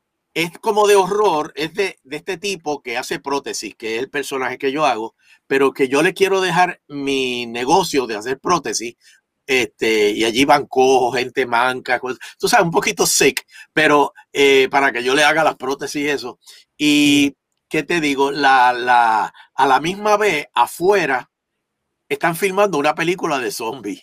es 0.34 0.50
como 0.58 0.86
de 0.86 0.96
horror, 0.96 1.52
es 1.56 1.72
de, 1.74 1.98
de 2.04 2.16
este 2.16 2.36
tipo 2.36 2.82
que 2.82 2.98
hace 2.98 3.18
prótesis, 3.20 3.74
que 3.74 3.96
es 3.96 4.02
el 4.02 4.10
personaje 4.10 4.58
que 4.58 4.72
yo 4.72 4.84
hago, 4.84 5.14
pero 5.46 5.72
que 5.72 5.88
yo 5.88 6.02
le 6.02 6.12
quiero 6.14 6.40
dejar 6.40 6.80
mi 6.88 7.46
negocio 7.46 8.06
de 8.06 8.16
hacer 8.16 8.38
prótesis. 8.38 8.94
Este, 9.48 10.10
y 10.10 10.24
allí 10.24 10.44
van 10.44 10.66
cojos, 10.66 11.16
gente 11.16 11.46
manca, 11.46 12.00
cosas- 12.00 12.18
tú 12.36 12.48
sabes, 12.48 12.64
un 12.66 12.72
poquito 12.72 13.06
sick, 13.06 13.44
pero 13.72 14.12
eh, 14.32 14.66
para 14.70 14.90
que 14.90 15.04
yo 15.04 15.14
le 15.14 15.22
haga 15.22 15.44
las 15.44 15.54
prótesis 15.56 16.02
y 16.02 16.08
eso. 16.08 16.40
Y, 16.76 17.32
¿qué 17.68 17.82
te 17.82 18.00
digo? 18.00 18.30
La, 18.30 18.72
la, 18.72 19.32
a 19.54 19.66
la 19.66 19.80
misma 19.80 20.16
vez, 20.16 20.46
afuera, 20.54 21.30
están 22.08 22.36
filmando 22.36 22.78
una 22.78 22.94
película 22.94 23.38
de 23.38 23.50
zombies. 23.50 24.02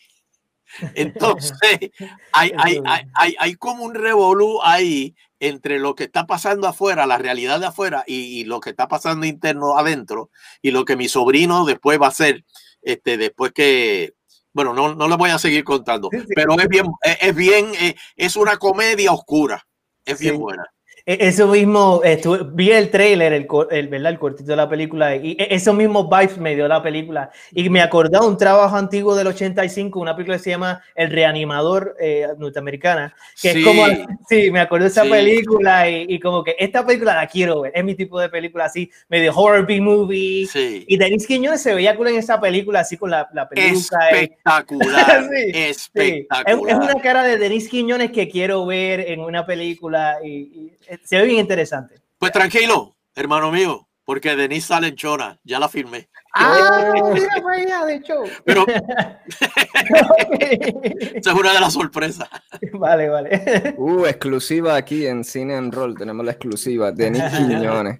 Entonces, 0.96 1.92
hay, 2.32 2.52
hay, 2.58 2.82
hay, 2.86 3.04
hay, 3.14 3.36
hay 3.40 3.56
como 3.56 3.84
un 3.84 3.94
revolú 3.94 4.60
ahí 4.64 5.16
entre 5.40 5.78
lo 5.78 5.94
que 5.94 6.06
está 6.06 6.26
pasando 6.26 6.68
afuera, 6.68 7.06
la 7.06 7.18
realidad 7.18 7.60
de 7.60 7.66
afuera, 7.68 8.04
y, 8.08 8.40
y 8.40 8.44
lo 8.46 8.60
que 8.62 8.70
está 8.70 8.88
pasando 8.88 9.26
interno 9.26 9.78
adentro, 9.78 10.30
y 10.62 10.72
lo 10.72 10.86
que 10.86 10.96
mi 10.96 11.10
sobrino 11.10 11.66
después 11.66 12.02
va 12.02 12.06
a 12.06 12.10
hacer, 12.10 12.46
este, 12.82 13.18
después 13.18 13.52
que, 13.52 14.14
bueno, 14.54 14.74
no, 14.74 14.96
no 14.96 15.08
le 15.10 15.18
voy 15.18 15.32
a 15.32 15.40
seguir 15.40 15.66
contando, 15.66 16.10
Sí, 16.12 16.20
sí. 16.22 16.28
pero 16.34 16.58
es 16.58 16.68
bien, 16.70 16.86
es, 17.02 17.18
es 17.22 17.36
bien, 17.36 17.72
eh, 17.76 17.96
es 18.16 18.38
una 18.38 18.58
comedia 18.58 19.12
oscura, 19.12 19.68
es 20.06 20.18
bien 20.20 20.38
buena. 20.40 20.64
E- 21.06 21.18
Eso 21.28 21.48
mismo, 21.48 22.00
estuve- 22.06 22.46
vi 22.54 22.72
el 22.72 22.90
trailer, 22.90 23.34
el, 23.34 23.46
el, 23.72 23.88
¿verdad? 23.90 24.12
el 24.14 24.20
cortito 24.20 24.52
de 24.52 24.56
la 24.56 24.70
película, 24.70 25.14
y 25.18 25.32
e- 25.38 25.54
esos 25.54 25.76
mismos 25.76 26.08
vibes 26.10 26.38
me 26.38 26.56
dio 26.56 26.66
la 26.68 26.82
película. 26.82 27.30
Y 27.52 27.70
me 27.70 27.82
acordé 27.82 28.18
de 28.20 28.26
un 28.26 28.38
trabajo 28.38 28.78
antiguo 28.78 29.14
del 29.14 29.28
85, 29.28 30.00
una 30.00 30.16
película 30.16 30.38
que 30.38 30.44
se 30.44 30.52
llama 30.52 30.82
El 30.96 31.12
Reanimador 31.12 31.98
eh, 32.00 32.28
norteamericana, 32.38 33.14
que 33.42 33.52
Sí. 33.52 33.60
es 33.60 33.66
como, 33.66 33.86
sí, 34.30 34.50
me 34.50 34.62
acordé 34.62 34.84
de 34.86 34.90
esa 34.92 35.04
Sí. 35.04 35.10
película 35.10 35.90
y, 35.90 36.06
y 36.08 36.20
como 36.22 36.42
que 36.42 36.56
esta 36.58 36.86
película 36.86 37.16
la 37.16 37.28
quiero 37.28 37.62
ver, 37.62 37.74
es 37.76 37.84
mi 37.84 37.96
tipo 37.96 38.18
de 38.18 38.30
película 38.30 38.64
así, 38.66 38.90
medio 39.10 39.34
horror 39.36 39.66
B-movie. 39.68 40.48
Sí. 40.48 40.86
Y 40.88 40.96
Denis 40.96 41.28
Quiñones 41.28 41.62
se 41.62 41.76
veía 41.76 41.98
cool 41.98 42.08
en 42.08 42.16
esa 42.16 42.40
película, 42.40 42.80
así 42.80 42.96
con 42.96 43.12
la, 43.12 43.28
la 43.34 43.50
peluca. 43.50 44.10
eh, 44.12 44.24
Espectacular, 44.24 45.28
Sí, 45.34 45.52
es, 45.54 45.78
espectacular. 45.78 46.70
es 46.70 46.76
una 46.76 47.02
cara 47.02 47.24
de 47.24 47.38
Denis 47.38 47.68
Quiñones 47.68 48.12
que 48.12 48.30
quiero 48.30 48.66
ver 48.66 49.02
en 49.02 49.20
una 49.20 49.46
película 49.46 50.20
y, 50.24 50.30
y, 50.30 50.74
se 51.04 51.18
ve 51.18 51.26
bien 51.26 51.40
interesante. 51.40 51.96
Pues 52.18 52.32
tranquilo, 52.32 52.96
hermano 53.16 53.52
mío, 53.52 53.88
porque 54.06 54.36
Denise 54.36 54.68
sale 54.68 54.88
en 54.90 54.96
Chona, 54.96 55.40
ya 55.44 55.60
la 55.60 55.70
firmé. 55.70 56.10
Ah, 56.34 56.94
mira 57.14 57.42
para 57.44 57.62
allá, 57.62 57.86
de 57.86 57.96
hecho. 57.96 58.24
Pero 58.46 58.66
esa 60.40 61.32
es 61.32 61.40
una 61.40 61.54
de 61.54 61.60
las 61.60 61.74
sorpresas. 61.74 62.28
vale, 62.74 63.10
vale. 63.10 63.76
Uh, 63.78 64.06
exclusiva 64.06 64.76
aquí 64.76 65.06
en 65.06 65.24
Cine 65.24 65.56
and 65.56 65.74
Roll. 65.74 65.98
Tenemos 65.98 66.26
la 66.26 66.32
exclusiva 66.32 66.92
de 66.92 67.12
Nick 67.12 67.30
Quiñones. 67.30 68.00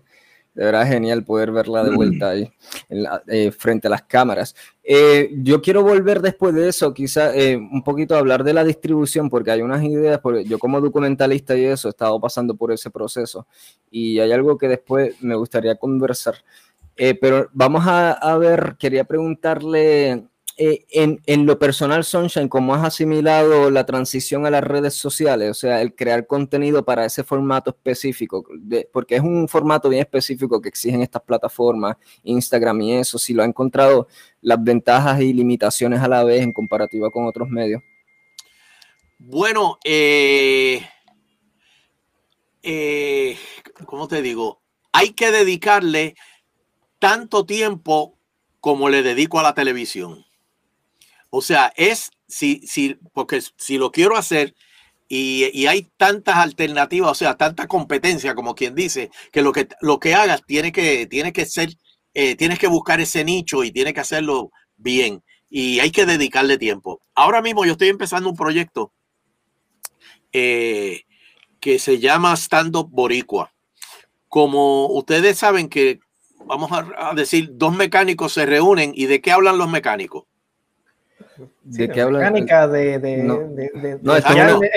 De 0.54 0.66
verdad 0.66 0.88
genial 0.88 1.24
poder 1.24 1.52
verla 1.52 1.84
de 1.84 1.90
vuelta 1.96 2.30
ahí 2.30 2.52
en 2.90 3.04
la- 3.04 3.24
eh, 3.28 3.52
frente 3.52 3.88
a 3.88 3.90
las 3.92 4.04
cámaras. 4.04 4.56
Eh, 4.84 5.32
yo 5.42 5.62
quiero 5.62 5.82
volver 5.82 6.22
después 6.22 6.54
de 6.54 6.68
eso, 6.70 6.94
quizá 6.94 7.36
eh, 7.36 7.56
un 7.58 7.84
poquito 7.84 8.16
a 8.16 8.20
hablar 8.20 8.44
de 8.44 8.54
la 8.54 8.64
distribución, 8.64 9.30
porque 9.30 9.50
hay 9.52 9.62
unas 9.62 9.82
ideas, 9.84 10.20
porque 10.20 10.46
yo 10.46 10.60
como 10.60 10.80
documentalista 10.80 11.56
y 11.58 11.66
eso 11.66 11.88
he 11.88 11.92
estado 11.92 12.20
pasando 12.20 12.56
por 12.56 12.72
ese 12.72 12.92
proceso 12.92 13.48
y 13.90 14.20
hay 14.20 14.32
algo 14.32 14.58
que 14.58 14.68
después 14.68 15.16
me 15.22 15.36
gustaría 15.36 15.76
conversar. 15.76 16.36
Eh, 16.96 17.16
pero 17.16 17.50
vamos 17.54 17.88
a, 17.88 18.12
a 18.12 18.38
ver, 18.38 18.76
quería 18.78 19.04
preguntarle 19.06 20.28
eh, 20.56 20.86
en, 20.92 21.46
lo 21.46 21.58
personal, 21.58 22.04
Sunshine, 22.04 22.48
¿cómo 22.48 22.76
has 22.76 22.84
asimilado 22.84 23.72
la 23.72 23.86
transición 23.86 24.46
a 24.46 24.52
las 24.52 24.64
redes 24.64 24.94
sociales? 24.94 25.50
O 25.50 25.54
sea, 25.56 25.82
el 25.82 25.96
crear 25.96 26.28
contenido 26.28 26.86
para 26.86 27.06
ese 27.06 27.24
formato 27.24 27.72
específico, 27.72 28.46
porque 28.92 29.16
es 29.16 29.22
un 29.22 29.48
formato 29.48 29.90
bien 29.90 30.02
específico 30.02 30.62
que 30.62 30.70
exigen 30.70 31.02
estas 31.02 31.24
plataformas, 31.24 31.98
Instagram 32.24 32.82
y 32.82 32.94
eso, 32.94 33.18
si 33.18 33.34
lo 33.34 33.42
ha 33.42 33.46
encontrado 33.46 34.08
las 34.42 34.64
ventajas 34.64 35.22
y 35.22 35.34
limitaciones 35.34 36.02
a 36.02 36.08
la 36.08 36.24
vez 36.24 36.44
en 36.44 36.54
comparativa 36.54 37.10
con 37.10 37.26
otros 37.26 37.50
medios. 37.50 37.82
Bueno, 39.18 39.80
eh, 39.84 40.86
eh, 42.62 43.38
¿cómo 43.86 44.08
te 44.08 44.22
digo? 44.22 44.62
Hay 44.92 45.14
que 45.14 45.32
dedicarle 45.32 46.16
tanto 47.00 47.46
tiempo 47.46 48.20
como 48.60 48.90
le 48.90 49.02
dedico 49.02 49.40
a 49.40 49.44
la 49.44 49.54
televisión. 49.54 50.26
O 51.36 51.42
sea, 51.42 51.74
es 51.78 52.12
si, 52.28 52.62
si, 52.68 52.96
porque 53.12 53.42
si 53.58 53.80
lo 53.80 53.92
quiero 53.92 54.16
hacer 54.16 54.54
y, 55.10 55.50
y 55.52 55.66
hay 55.66 55.90
tantas 55.98 56.36
alternativas, 56.36 57.10
o 57.10 57.16
sea, 57.16 57.38
tanta 57.38 57.66
competencia, 57.66 58.36
como 58.36 58.54
quien 58.54 58.76
dice, 58.76 59.10
que 59.32 59.42
lo 59.42 59.52
que, 59.52 59.68
lo 59.82 60.00
que 60.00 60.14
hagas 60.14 60.44
tiene 60.46 60.72
que, 60.72 61.08
tiene 61.08 61.34
que 61.34 61.48
ser, 61.48 61.74
eh, 62.14 62.36
tienes 62.36 62.60
que 62.60 62.68
buscar 62.68 63.02
ese 63.02 63.24
nicho 63.24 63.64
y 63.64 63.72
tienes 63.72 63.96
que 63.96 64.02
hacerlo 64.02 64.52
bien. 64.78 65.24
Y 65.50 65.80
hay 65.80 65.90
que 65.90 66.06
dedicarle 66.06 66.60
tiempo. 66.60 67.02
Ahora 67.16 67.42
mismo 67.42 67.66
yo 67.66 67.72
estoy 67.72 67.90
empezando 67.90 68.30
un 68.30 68.36
proyecto 68.36 68.94
eh, 70.34 71.02
que 71.60 71.80
se 71.80 71.98
llama 71.98 72.38
Stand 72.38 72.76
Up 72.76 72.90
Boricua. 72.92 73.52
Como 74.30 74.86
ustedes 74.86 75.40
saben 75.40 75.68
que, 75.68 76.00
vamos 76.46 76.70
a 76.72 77.16
decir, 77.16 77.50
dos 77.54 77.76
mecánicos 77.76 78.34
se 78.34 78.46
reúnen 78.46 78.92
y 78.94 79.08
de 79.08 79.20
qué 79.20 79.32
hablan 79.32 79.58
los 79.58 79.68
mecánicos. 79.68 80.26
¿De 81.64 81.86
Sí, 81.86 81.92
qué 81.92 81.98
la 82.00 82.04
hablan? 82.06 82.22
Mecánica 82.22 82.68
de, 82.68 83.00
de, 83.00 83.18
No. 83.18 83.38
de- 83.40 83.72
de- 83.74 84.00
No, 84.02 84.16
esto 84.16 84.32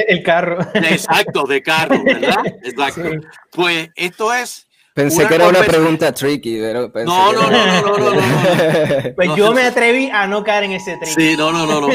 el, 0.09 0.23
carro. 0.23 0.59
Exacto, 0.75 1.45
de 1.45 1.63
carro, 1.63 1.97
¿verdad? 2.05 2.45
Exacto. 2.65 3.03
Sí. 3.03 3.19
Pues 3.53 3.91
esto 3.95 4.33
es. 4.35 4.67
Pensé 4.95 5.19
Una 5.21 5.29
que 5.29 5.35
era 5.35 5.49
una 5.49 5.61
pregunta 5.61 6.13
tricky. 6.13 6.59
pero 6.59 6.91
pensé 6.91 7.07
No, 7.07 7.33
no, 7.33 7.49
era- 7.51 7.81
no, 7.83 7.83
no, 7.83 7.99
no, 7.99 8.11
no, 8.11 8.15
no, 8.15 9.15
Pues 9.15 9.29
No. 9.29 9.37
yo 9.37 9.53
me 9.53 9.63
atreví 9.63 10.09
a 10.11 10.27
no 10.27 10.43
caer 10.43 10.65
en 10.65 10.73
ese 10.73 10.97
trick. 10.97 11.15
Sí, 11.19 11.37
no, 11.37 11.53
no, 11.53 11.67
no, 11.67 11.81
no. 11.83 11.89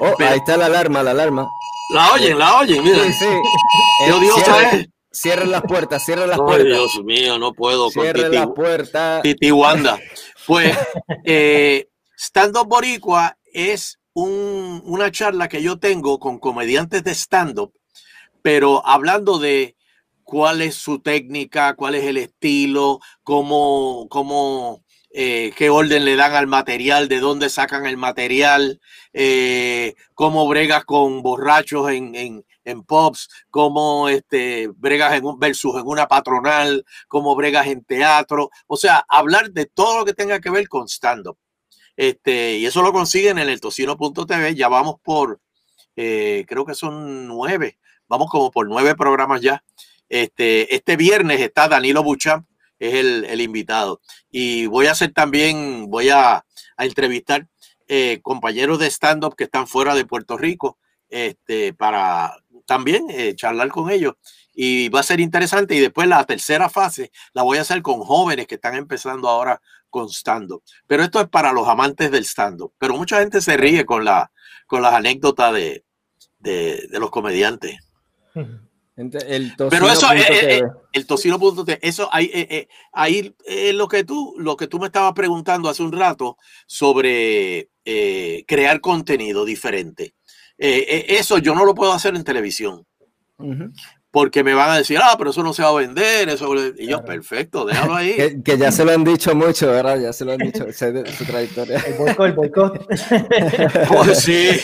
Oh, 0.00 0.14
ahí 0.20 0.38
está 0.38 0.56
la 0.56 0.66
alarma, 0.66 1.02
la 1.02 1.10
alarma. 1.10 1.48
La 1.94 2.12
oyen, 2.12 2.38
la 2.38 2.58
oyen, 2.58 2.82
mira. 2.84 3.02
Sí, 3.04 3.12
sí. 3.12 3.26
Dios, 4.06 4.16
Eh, 4.16 4.20
Dios, 4.20 4.34
cierren- 4.36 4.44
¿sabes? 4.70 4.88
Cierren 5.12 5.50
las 5.50 5.62
puertas, 5.62 6.04
cierren 6.04 6.28
las 6.28 6.38
Ay, 6.38 6.44
puertas. 6.44 6.66
Dios 6.68 7.00
mío, 7.04 7.38
no 7.38 7.52
puedo 7.54 7.90
Cierren 7.90 8.32
las 8.34 8.48
puertas. 8.48 9.22
Titi 9.22 9.50
Wanda. 9.50 9.98
Pues, 10.46 10.76
eh, 11.24 11.88
Stand 12.18 12.56
Up 12.58 12.68
Boricua 12.68 13.36
es 13.52 13.98
un- 14.24 14.82
una 14.86 15.10
charla 15.10 15.48
que 15.48 15.62
yo 15.62 15.78
tengo 15.78 16.18
con 16.18 16.38
comediantes 16.38 17.04
de 17.04 17.12
stand-up, 17.14 17.72
pero 18.42 18.86
hablando 18.86 19.38
de 19.38 19.76
cuál 20.24 20.62
es 20.62 20.74
su 20.76 21.00
técnica, 21.00 21.74
cuál 21.76 21.94
es 21.96 22.04
el 22.04 22.16
estilo, 22.18 23.00
cómo, 23.22 24.06
cómo 24.10 24.82
eh, 25.12 25.52
qué 25.56 25.70
orden 25.70 26.04
le 26.04 26.16
dan 26.16 26.34
al 26.34 26.46
material, 26.46 27.08
de 27.08 27.20
dónde 27.20 27.48
sacan 27.50 27.86
el 27.86 27.96
material, 27.96 28.80
eh, 29.14 29.94
cómo 30.14 30.46
bregas 30.48 30.84
con 30.84 31.22
borrachos 31.22 31.90
en, 31.90 32.14
en, 32.14 32.44
en 32.64 32.82
pubs, 32.84 33.28
cómo 33.50 34.08
este, 34.10 34.68
bregas 34.76 35.14
en 35.14 35.24
un 35.26 35.38
versus 35.38 35.76
en 35.76 35.86
una 35.86 36.06
patronal, 36.08 36.84
cómo 37.08 37.34
bregas 37.36 37.66
en 37.68 37.84
teatro, 37.84 38.50
o 38.66 38.76
sea, 38.76 39.04
hablar 39.08 39.50
de 39.52 39.66
todo 39.66 39.98
lo 40.00 40.04
que 40.04 40.14
tenga 40.14 40.40
que 40.40 40.50
ver 40.50 40.68
con 40.68 40.86
stand-up. 40.88 41.38
Este, 41.96 42.58
y 42.58 42.66
eso 42.66 42.82
lo 42.82 42.92
consiguen 42.92 43.38
en 43.38 43.48
el 43.48 43.60
tocino.tv, 43.60 44.54
ya 44.54 44.68
vamos 44.68 44.96
por, 45.02 45.40
eh, 45.96 46.44
creo 46.46 46.66
que 46.66 46.74
son 46.74 47.26
nueve, 47.26 47.78
vamos 48.06 48.30
como 48.30 48.50
por 48.50 48.68
nueve 48.68 48.94
programas 48.94 49.40
ya. 49.40 49.64
Este, 50.08 50.74
este 50.74 50.96
viernes 50.96 51.40
está 51.40 51.68
Danilo 51.68 52.02
Buchamp, 52.02 52.46
es 52.78 52.94
el, 52.94 53.40
invitado. 53.40 54.00
Y 54.30 54.66
voy 54.66 54.86
a 54.86 54.92
hacer 54.92 55.12
también, 55.12 55.86
voy 55.88 56.10
a, 56.10 56.44
a 56.76 56.84
entrevistar 56.84 57.48
eh, 57.88 58.20
compañeros 58.22 58.78
de 58.78 58.90
stand-up 58.90 59.34
que 59.36 59.44
están 59.44 59.66
fuera 59.66 59.94
de 59.94 60.04
Puerto 60.04 60.36
Rico, 60.36 60.78
este, 61.08 61.72
para 61.72 62.36
también 62.66 63.06
eh, 63.10 63.34
charlar 63.34 63.68
con 63.68 63.90
ellos. 63.90 64.14
Y 64.52 64.88
va 64.88 65.00
a 65.00 65.04
ser 65.04 65.20
interesante. 65.20 65.74
Y 65.74 65.80
después 65.80 66.08
la 66.08 66.24
tercera 66.24 66.68
fase 66.68 67.10
la 67.32 67.42
voy 67.42 67.58
a 67.58 67.62
hacer 67.62 67.82
con 67.82 68.00
jóvenes 68.00 68.46
que 68.46 68.56
están 68.56 68.74
empezando 68.74 69.28
ahora 69.28 69.60
con 69.90 70.08
stand-up. 70.08 70.62
Pero 70.86 71.02
esto 71.02 71.20
es 71.20 71.28
para 71.28 71.52
los 71.52 71.68
amantes 71.68 72.10
del 72.10 72.24
stand-up. 72.24 72.72
Pero 72.78 72.96
mucha 72.96 73.20
gente 73.20 73.40
se 73.40 73.56
ríe 73.56 73.84
con 73.84 74.04
la, 74.04 74.30
con 74.66 74.82
las 74.82 74.94
anécdotas 74.94 75.54
de, 75.54 75.84
de, 76.38 76.98
los 76.98 77.10
comediantes. 77.10 77.78
Pero 78.96 79.90
eso, 79.90 80.10
es 80.12 80.30
eh, 80.30 80.56
eh, 80.56 80.62
el 80.94 81.06
tocino 81.06 81.38
eso 81.82 82.08
ahí, 82.10 82.30
eh, 82.32 82.66
ahí 82.94 83.34
lo 83.74 83.88
que 83.88 84.04
tú, 84.04 84.34
lo 84.38 84.56
que 84.56 84.68
tú 84.68 84.78
me 84.78 84.86
estabas 84.86 85.12
preguntando 85.12 85.68
hace 85.68 85.82
un 85.82 85.92
rato 85.92 86.38
sobre 86.66 87.68
crear 87.84 88.80
contenido 88.80 89.44
diferente. 89.44 90.14
eso 90.56 91.36
yo 91.36 91.54
no 91.54 91.66
lo 91.66 91.74
puedo 91.74 91.92
hacer 91.92 92.16
en 92.16 92.24
televisión 92.24 92.86
porque 94.16 94.42
me 94.42 94.54
van 94.54 94.70
a 94.70 94.78
decir, 94.78 94.98
ah, 94.98 95.14
pero 95.18 95.28
eso 95.28 95.42
no 95.42 95.52
se 95.52 95.62
va 95.62 95.68
a 95.68 95.74
vender, 95.74 96.30
eso. 96.30 96.50
Y 96.78 96.86
yo, 96.86 97.04
perfecto, 97.04 97.66
déjalo 97.66 97.96
ahí. 97.96 98.40
que, 98.42 98.56
ya 98.56 98.72
se 98.72 98.82
lo 98.82 98.92
han 98.92 99.04
dicho 99.04 99.34
mucho, 99.34 99.66
¿verdad? 99.66 100.00
Ya 100.00 100.10
se 100.14 100.24
lo 100.24 100.32
han 100.32 100.38
dicho, 100.38 100.64
su 100.72 101.24
trayectoria. 101.26 101.80
El 101.80 101.98
boicot, 101.98 102.26
el 102.26 102.32
boicot. 102.32 102.86
Pues 103.88 104.18
sí. 104.22 104.58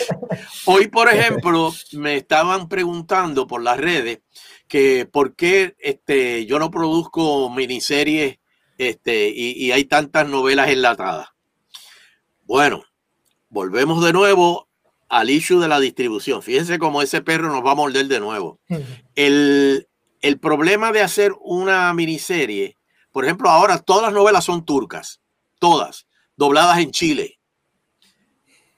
Hoy, 0.65 0.87
por 0.87 1.07
ejemplo, 1.07 1.71
me 1.91 2.15
estaban 2.15 2.67
preguntando 2.67 3.45
por 3.45 3.61
las 3.61 3.77
redes 3.77 4.21
que 4.67 5.05
por 5.05 5.35
qué 5.35 5.75
este, 5.77 6.47
yo 6.47 6.57
no 6.57 6.71
produzco 6.71 7.47
miniseries 7.51 8.39
este, 8.79 9.29
y, 9.29 9.51
y 9.51 9.71
hay 9.71 9.85
tantas 9.85 10.27
novelas 10.27 10.69
enlatadas. 10.69 11.27
Bueno, 12.41 12.85
volvemos 13.49 14.03
de 14.03 14.13
nuevo 14.13 14.67
al 15.13 15.29
issue 15.29 15.59
de 15.59 15.67
la 15.67 15.79
distribución. 15.79 16.41
Fíjense 16.41 16.79
cómo 16.79 17.03
ese 17.03 17.21
perro 17.21 17.47
nos 17.49 17.63
va 17.63 17.73
a 17.73 17.75
morder 17.75 18.07
de 18.07 18.19
nuevo. 18.19 18.59
El, 19.13 19.87
problema 20.41 20.91
de 20.91 21.01
hacer 21.01 21.33
una 21.39 21.93
miniserie, 21.93 22.77
por 23.11 23.23
ejemplo, 23.23 23.47
ahora 23.47 23.77
todas 23.77 24.01
las 24.01 24.13
novelas 24.13 24.43
son 24.43 24.65
turcas, 24.65 25.21
todas, 25.59 26.07
dobladas 26.35 26.79
en 26.79 26.89
Chile. 26.89 27.39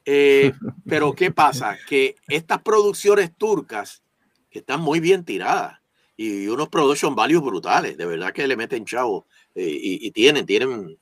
Eh, 0.04 0.52
pero 0.86 1.13
¿qué 1.13 1.32
pasa? 1.32 1.78
Que 1.88 2.17
estas 2.28 2.62
producciones 2.62 3.32
turcas 3.38 4.04
que 4.50 4.60
están 4.60 4.82
muy 4.82 5.00
bien 5.00 5.24
tiradas 5.24 5.80
y 6.17 6.48
unos 6.48 6.67
production 6.67 7.15
values 7.15 7.43
brutales, 7.43 7.95
de 7.95 8.06
verdad 8.06 8.34
que 8.34 8.45
le 8.45 8.58
meten 8.58 8.84
chavo 8.84 9.26
eh, 9.56 9.69
y, 9.69 10.06
y, 10.06 10.12
tienen, 10.12 10.45
tienen, 10.45 11.00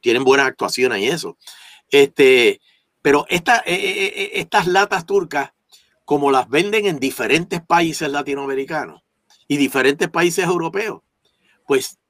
tienen 0.00 0.22
buenas 0.22 0.46
actuaciones 0.46 1.00
y 1.00 1.06
eso. 1.06 1.36
Este, 1.90 2.60
pero 3.06 3.24
eh, 3.28 3.40
eh, 3.46 3.62
eh, 3.66 4.30
estas 4.34 4.66
latas 4.66 5.06
turcas, 5.06 5.52
como 6.04 6.32
las 6.32 6.48
venden 6.48 6.86
en 6.86 6.98
diferentes 6.98 7.60
países 7.64 8.10
latinoamericanos 8.10 9.00
y 9.46 9.58
diferentes 9.58 10.08
países 10.08 10.44
europeos, 10.44 11.02
pues 11.68 12.00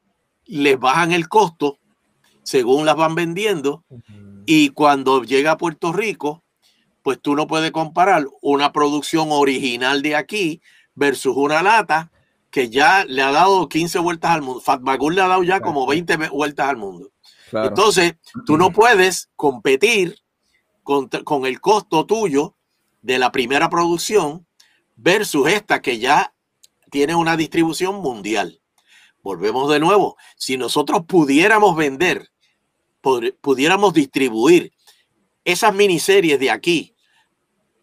les 0.46 0.80
bajan 0.80 1.12
el 1.12 1.28
costo 1.28 1.78
según 2.44 2.86
las 2.86 2.96
van 2.96 3.14
vendiendo 3.14 3.84
y 4.46 4.70
cuando 4.70 5.22
llega 5.22 5.50
a 5.50 5.58
Puerto 5.58 5.92
Rico, 5.92 6.42
pues 7.02 7.20
tú 7.20 7.36
no 7.36 7.46
puedes 7.46 7.72
comparar 7.72 8.24
una 8.40 8.72
producción 8.72 9.28
original 9.32 10.00
de 10.00 10.16
aquí 10.16 10.62
versus 10.94 11.36
una 11.36 11.62
lata 11.62 12.10
que 12.50 12.70
ya 12.70 13.04
le 13.04 13.20
ha 13.20 13.32
dado 13.32 13.68
15 13.68 13.98
vueltas 13.98 14.30
al 14.30 14.40
mundo. 14.40 14.62
Fatmagur 14.62 15.12
le 15.12 15.20
ha 15.20 15.28
dado 15.28 15.42
ya 15.42 15.60
como 15.60 15.86
20 15.86 16.16
vueltas 16.30 16.70
al 16.70 16.78
mundo. 16.78 17.10
Entonces, 17.52 18.14
tú 18.46 18.56
no 18.56 18.72
puedes 18.72 19.28
competir 19.36 20.16
con, 20.86 21.46
el 21.46 21.60
costo 21.60 22.06
tuyo 22.06 22.54
de 23.02 23.18
la 23.18 23.32
primera 23.32 23.68
producción 23.68 24.46
versus 24.94 25.48
esta 25.48 25.82
que 25.82 25.98
ya 25.98 26.32
tiene 26.92 27.16
una 27.16 27.36
distribución 27.36 27.96
mundial. 27.96 28.60
Volvemos 29.20 29.68
de 29.68 29.80
nuevo. 29.80 30.16
Si 30.36 30.56
nosotros 30.56 31.02
pudiéramos 31.04 31.76
vender, 31.76 32.30
pudiéramos 33.40 33.94
distribuir 33.94 34.72
esas 35.44 35.74
miniseries 35.74 36.38
de 36.38 36.52
aquí 36.52 36.94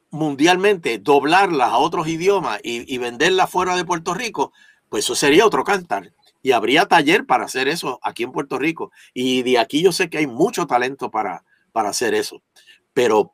mundialmente, 0.10 0.98
doblarlas 0.98 1.74
a 1.74 1.80
otros 1.80 2.08
idiomas 2.08 2.62
y, 2.64 2.94
y, 2.94 2.98
venderlas 3.00 3.50
fuera 3.50 3.76
de 3.76 3.84
Puerto 3.84 4.14
Rico, 4.14 4.54
pues 4.88 5.04
eso 5.06 5.16
sería 5.16 5.46
otro 5.46 5.64
cantar. 5.64 6.14
Y 6.42 6.52
habría 6.52 6.86
taller 6.86 7.26
para 7.26 7.46
hacer 7.46 7.68
eso 7.68 8.00
aquí 8.02 8.24
en 8.24 8.32
Puerto 8.32 8.60
Rico. 8.60 8.92
Y 9.14 9.42
de 9.42 9.58
aquí 9.60 9.82
yo 9.82 9.92
sé 9.92 10.10
que 10.10 10.20
hay 10.20 10.28
mucho 10.28 10.68
talento 10.68 11.10
para, 11.10 11.44
para 11.74 11.90
hacer 11.90 12.14
eso. 12.14 12.42
Pero 12.94 13.34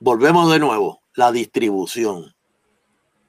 volvemos 0.00 0.50
de 0.50 0.58
nuevo, 0.58 1.02
la 1.14 1.32
distribución. 1.32 2.34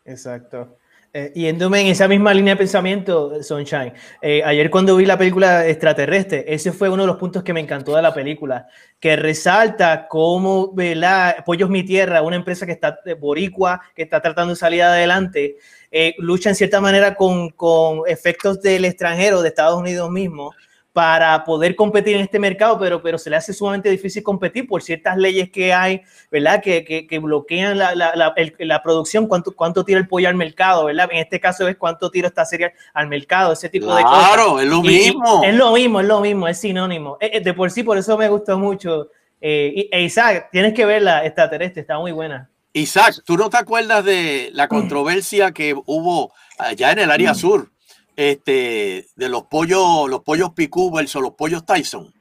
Exacto. 0.06 0.78
Eh, 1.12 1.32
yéndome 1.34 1.82
en 1.82 1.88
esa 1.88 2.08
misma 2.08 2.36
línea 2.36 2.54
de 2.54 2.60
pensamiento, 2.60 3.42
Sunshine, 3.42 3.94
eh, 4.22 4.44
ayer 4.46 4.70
cuando 4.70 4.96
vi 4.96 5.08
la 5.08 5.18
película 5.18 5.66
extraterrestre, 5.68 6.46
ese 6.48 6.72
fue 6.72 6.88
uno 6.88 7.02
de 7.02 7.08
los 7.08 7.18
puntos 7.18 7.42
que 7.42 7.52
me 7.52 7.60
encantó 7.60 7.96
de 7.96 8.04
la 8.04 8.14
película, 8.14 8.68
que 9.00 9.16
resalta 9.16 10.08
cómo 10.08 10.72
¿verdad? 10.72 11.44
Pollos 11.44 11.68
Mi 11.68 11.82
Tierra, 11.82 12.22
una 12.22 12.36
empresa 12.36 12.68
que 12.68 12.74
está 12.74 13.00
de 13.04 13.16
boricua, 13.16 13.82
que 13.96 14.04
está 14.04 14.22
tratando 14.22 14.54
de 14.54 14.60
salir 14.60 14.84
adelante, 14.84 15.58
eh, 15.90 16.14
lucha 16.20 16.50
en 16.50 16.56
cierta 16.56 16.80
manera 16.80 17.16
con, 17.16 17.50
con 17.50 18.02
efectos 18.06 18.62
del 18.62 18.86
extranjero, 18.86 19.42
de 19.42 19.48
Estados 19.48 19.80
Unidos 19.80 20.12
mismo, 20.12 20.54
para 21.00 21.46
poder 21.46 21.78
competir 21.78 22.18
en 22.18 22.24
este 22.24 22.40
mercado, 22.40 22.78
pero, 22.78 23.02
pero 23.02 23.18
se 23.18 23.30
le 23.30 23.38
hace 23.38 23.54
sumamente 23.54 23.90
difícil 23.90 24.22
competir 24.22 24.68
por 24.68 24.84
ciertas 24.84 25.16
leyes 25.16 25.50
que 25.50 25.72
hay, 25.72 26.02
¿verdad? 26.30 26.62
Que, 26.62 26.84
que, 26.84 27.08
que 27.08 27.20
bloquean 27.20 27.78
la, 27.78 27.96
la, 27.96 28.12
la, 28.14 28.84
producción, 28.84 29.26
cuánto, 29.26 29.56
cuánto 29.56 29.86
tira 29.86 29.98
el 29.98 30.10
pollo 30.10 30.28
al 30.28 30.36
mercado, 30.36 30.84
¿verdad? 30.84 31.08
En 31.10 31.20
este 31.20 31.40
caso 31.40 31.66
es 31.70 31.78
cuánto 31.78 32.12
tira 32.12 32.28
esta 32.28 32.44
serie 32.44 32.74
al 32.94 33.08
mercado, 33.08 33.54
ese 33.54 33.70
tipo 33.70 33.96
de 33.96 34.04
cosas. 34.04 34.28
Claro, 34.28 34.60
es 34.60 34.68
lo 34.68 34.82
mismo. 34.82 35.42
es 35.46 35.56
lo 35.56 35.72
mismo, 35.72 36.02
es 36.02 36.06
lo 36.06 36.20
mismo, 36.20 36.50
es 36.50 36.58
sinónimo. 36.58 37.18
Eh, 37.22 37.32
eh, 37.36 37.40
de 37.40 37.54
por 37.54 37.72
sí, 37.72 37.82
por 37.84 37.98
eso 37.98 38.18
me 38.18 38.28
gustó 38.28 38.60
mucho. 38.60 39.08
Eh, 39.40 39.88
e 39.90 40.02
Isaac, 40.02 40.50
tienes 40.52 40.74
que 40.74 40.84
verla 40.84 41.24
extraterrestre, 41.24 41.80
está 41.80 41.98
muy 41.98 42.12
buena. 42.12 42.50
Isaac, 42.74 43.22
¿tú 43.24 43.38
no 43.38 43.50
te 43.50 43.56
acuerdas 43.56 44.04
de 44.04 44.50
la 44.52 44.68
controversia 44.68 45.54
que 45.54 45.74
hubo 45.86 46.34
allá 46.58 46.92
en 46.92 47.00
el 47.00 47.10
área 47.10 47.34
sur? 47.34 47.72
Este, 48.20 49.08
de 49.16 49.30
los 49.30 49.44
pollos, 49.44 50.10
los 50.10 50.24
pollos 50.24 50.52
Picú 50.52 50.92
versus 50.92 51.22
los 51.22 51.36
pollos 51.36 51.66
Tyson? 51.66 52.14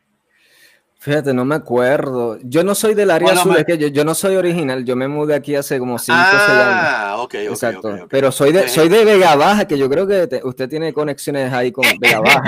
Fíjate, 1.01 1.35
no 1.35 1.45
me 1.45 1.57
acuerdo. 1.57 2.39
Yo 2.43 2.63
no 2.63 2.77
soy 2.77 2.95
del 2.95 3.11
área 3.11 3.35
sur, 3.37 3.59
es 3.59 3.65
que 3.65 3.91
yo, 3.91 4.05
no 4.05 4.15
soy 4.15 4.37
original. 4.37 4.85
Yo 4.85 4.95
me 4.95 5.09
mudé 5.09 5.35
aquí 5.35 5.57
hace 5.57 5.79
como 5.81 5.99
5 5.99 6.17
o 6.17 6.31
6 6.31 6.41
años. 6.41 6.51
Ah, 6.51 7.17
ok, 7.19 7.35
Exacto. 7.35 8.07
Pero 8.09 8.31
soy 8.31 8.53
de, 8.53 8.69
soy 8.69 8.89
de 8.89 9.05
Vega 9.05 9.35
Baja, 9.35 9.67
que 9.67 9.77
yo 9.77 9.89
creo 9.89 10.07
que 10.07 10.41
usted 10.45 10.69
tiene 10.69 10.93
conexiones 10.93 11.53
ahí 11.53 11.73
con 11.73 11.85
Vega 12.01 12.21
Baja. 12.21 12.43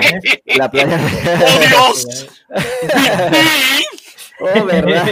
la 0.45 0.71
playa. 0.71 0.99
¡Oh, 0.99 1.59
Dios! 1.67 2.27
oh, 4.39 4.65
¿verdad? 4.65 5.07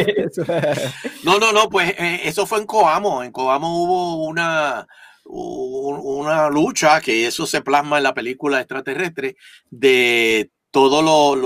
no, 1.23 1.39
no, 1.39 1.51
no, 1.51 1.69
pues 1.69 1.93
eh, 1.97 2.21
eso 2.23 2.45
fue 2.45 2.59
en 2.59 2.65
Coamo. 2.65 3.21
En 3.21 3.31
Coamo 3.33 3.83
hubo 3.83 4.25
una 4.25 4.87
una 5.31 6.49
lucha, 6.49 6.99
que 7.01 7.27
eso 7.27 7.45
se 7.45 7.61
plasma 7.61 7.97
en 7.97 8.03
la 8.03 8.13
película 8.13 8.59
extraterrestre, 8.59 9.35
de 9.69 10.49
todos 10.71 11.37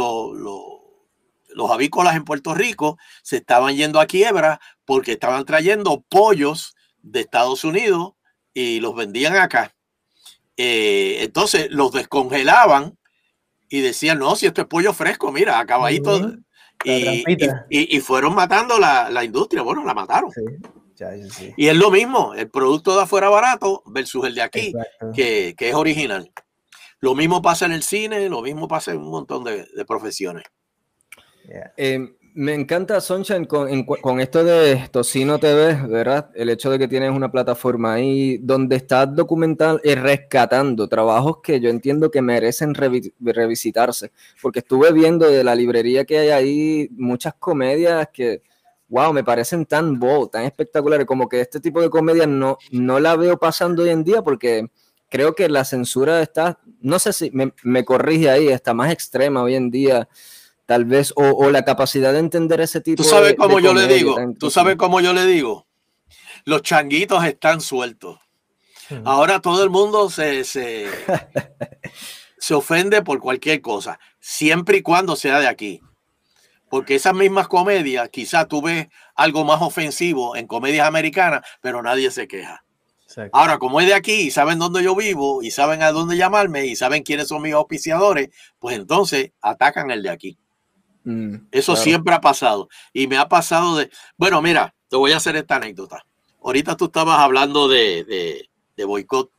los 1.54 1.72
avícolas 1.72 2.16
en 2.16 2.24
Puerto 2.24 2.54
Rico 2.54 2.98
se 3.22 3.38
estaban 3.38 3.76
yendo 3.76 4.00
a 4.00 4.06
quiebra 4.06 4.60
porque 4.86 5.14
estaban 5.14 5.46
trayendo 5.46 6.04
pollos 6.10 6.76
de 7.02 7.22
Estados 7.22 7.64
Unidos 7.64 8.14
y 8.54 8.80
los 8.80 8.96
vendían 8.96 9.36
acá. 9.36 9.76
Eh, 10.56 11.18
entonces 11.22 11.70
los 11.72 11.92
descongelaban 11.92 12.98
y 13.70 13.82
decían, 13.82 14.20
no, 14.20 14.36
si 14.36 14.46
esto 14.46 14.62
es 14.62 14.68
pollo 14.68 14.94
fresco, 14.94 15.32
mira, 15.32 15.60
acabadito. 15.60 16.36
y, 16.86 17.24
y, 17.70 18.00
fueron 18.02 18.36
matando 18.36 18.78
la, 18.78 19.10
la, 19.10 19.24
industria. 19.24 19.64
Bueno, 19.64 19.84
la 19.84 19.94
mataron. 19.94 20.32
Y 21.58 21.68
es 21.68 21.76
lo 21.76 21.92
mismo, 21.92 22.34
el 22.34 22.50
producto 22.50 22.96
de 22.96 23.04
afuera 23.04 23.30
barato 23.30 23.84
versus 23.86 24.26
el 24.26 24.36
de 24.36 24.42
aquí, 24.42 24.74
que, 25.14 25.56
es 25.58 25.74
original. 25.74 26.32
Lo 27.00 27.16
mismo 27.16 27.42
pasa 27.42 27.66
en 27.66 27.74
el 27.74 27.84
cine, 27.84 28.30
lo 28.30 28.42
mismo 28.42 28.68
pasa 28.68 28.92
en 28.92 28.98
un 28.98 29.10
montón 29.10 29.44
de, 29.44 29.86
profesiones. 29.86 30.44
Eh, 31.78 32.16
me 32.36 32.54
encanta, 32.54 33.00
Sunshine, 33.00 33.46
con, 33.46 34.20
esto 34.20 34.44
de 34.44 34.88
Tocino 34.92 35.38
TV, 35.38 35.88
¿verdad? 35.88 36.32
El 36.34 36.50
hecho 36.50 36.72
de 36.72 36.80
que 36.80 36.88
tienes 36.88 37.12
una 37.12 37.32
plataforma 37.32 37.94
ahí 37.94 38.38
donde 38.40 38.78
estás 38.78 39.14
documentando 39.16 39.80
y 39.84 39.94
rescatando 39.94 40.88
trabajos 40.88 41.38
que 41.44 41.60
yo 41.60 41.70
entiendo 41.70 42.10
que 42.10 42.22
merecen 42.22 42.74
revisitarse, 42.74 44.12
porque 44.42 44.60
estuve 44.60 44.92
viendo 44.92 45.30
de 45.30 45.44
la 45.44 45.54
librería 45.54 46.06
que 46.06 46.18
hay 46.18 46.30
ahí 46.30 46.90
muchas 46.94 47.36
comedias 47.36 48.08
que 48.12 48.42
wow, 48.88 49.14
me 49.14 49.24
parecen 49.24 49.66
tan 49.66 50.00
bold, 50.00 50.32
tan 50.32 50.44
espectaculares, 50.44 51.06
como 51.06 51.28
que 51.28 51.42
este 51.42 51.60
tipo 51.60 51.82
de 51.82 51.90
comedia 51.90 52.28
no, 52.28 52.58
no 52.72 53.00
la 53.00 53.16
veo 53.16 53.38
pasando 53.38 53.84
hoy 53.84 53.90
en 53.90 54.04
día 54.04 54.22
porque 54.22 54.68
creo 55.10 55.36
que 55.36 55.50
la 55.50 55.66
censura 55.66 56.22
está, 56.22 56.60
no 56.80 57.00
sé 57.00 57.14
si 57.14 57.32
me, 57.32 57.86
corrige 57.86 58.30
ahí, 58.30 58.48
está 58.48 58.74
más 58.74 58.92
extrema 58.92 59.44
hoy 59.44 59.56
en 59.56 59.70
día, 59.70 60.08
tal 60.66 60.86
vez, 60.86 61.14
o, 61.16 61.50
la 61.50 61.64
capacidad 61.64 62.14
de 62.14 62.20
entender 62.20 62.62
ese 62.62 62.82
tipo 62.82 63.04
de... 63.04 63.10
Tú 63.10 63.16
sabes 63.16 63.36
cómo 63.38 63.60
yo 63.60 63.74
le 63.74 63.88
digo, 63.88 64.16
tú 64.40 64.50
sabes 64.50 64.76
cómo 64.76 65.02
yo 65.02 65.14
le 65.14 65.26
digo, 65.26 65.68
los 66.46 66.62
changuitos 66.62 67.24
están 67.26 67.62
sueltos. 67.62 68.20
Ahora 69.06 69.40
todo 69.40 69.64
el 69.64 69.70
mundo 69.70 70.10
se, 70.10 70.44
se, 70.44 70.88
se 72.38 72.54
ofende 72.54 73.02
por 73.02 73.20
cualquier 73.20 73.62
cosa, 73.62 74.00
siempre 74.20 74.78
y 74.78 74.82
cuando 74.82 75.16
sea 75.16 75.40
de 75.40 75.48
aquí 75.48 75.82
porque 76.74 76.96
esas 76.96 77.14
mismas 77.14 77.48
comedias, 77.48 78.10
quizás 78.10 78.48
tú 78.48 78.60
ves 78.60 78.88
algo 79.14 79.46
más 79.46 79.62
ofensivo 79.62 80.36
en 80.36 80.48
comedias 80.48 80.88
americanas, 80.88 81.42
pero 81.62 81.84
nadie 81.84 82.10
se 82.10 82.28
queja. 82.28 82.66
Ahora, 83.32 83.60
como 83.60 83.80
es 83.80 83.86
de 83.86 83.94
aquí 83.94 84.22
y 84.22 84.32
saben 84.32 84.58
dónde 84.58 84.82
yo 84.82 84.96
vivo 84.96 85.44
y 85.44 85.52
saben 85.52 85.84
a 85.84 85.92
dónde 85.92 86.18
llamarme 86.18 86.66
y 86.66 86.76
saben 86.76 87.04
quiénes 87.04 87.28
son 87.28 87.44
mis 87.44 87.54
auspiciadores, 87.54 88.30
pues 88.58 88.76
entonces 88.76 89.34
atacan 89.40 89.92
el 89.92 90.02
de 90.02 90.10
aquí. 90.10 90.40
Mm, 91.04 91.36
Eso 91.52 91.76
siempre 91.76 92.16
ha 92.16 92.22
pasado. 92.22 92.70
Y 92.92 93.06
me 93.06 93.18
ha 93.18 93.30
pasado 93.30 93.78
de... 93.78 93.92
Bueno, 94.18 94.42
mira, 94.42 94.74
te 94.90 94.98
voy 94.98 95.12
a 95.12 95.18
hacer 95.18 95.36
esta 95.36 95.58
anécdota. 95.58 96.04
Ahorita 96.42 96.76
tú 96.76 96.86
estabas 96.86 97.20
hablando 97.20 97.68
de, 97.68 98.48
de, 98.76 98.86
boicot. 98.86 99.30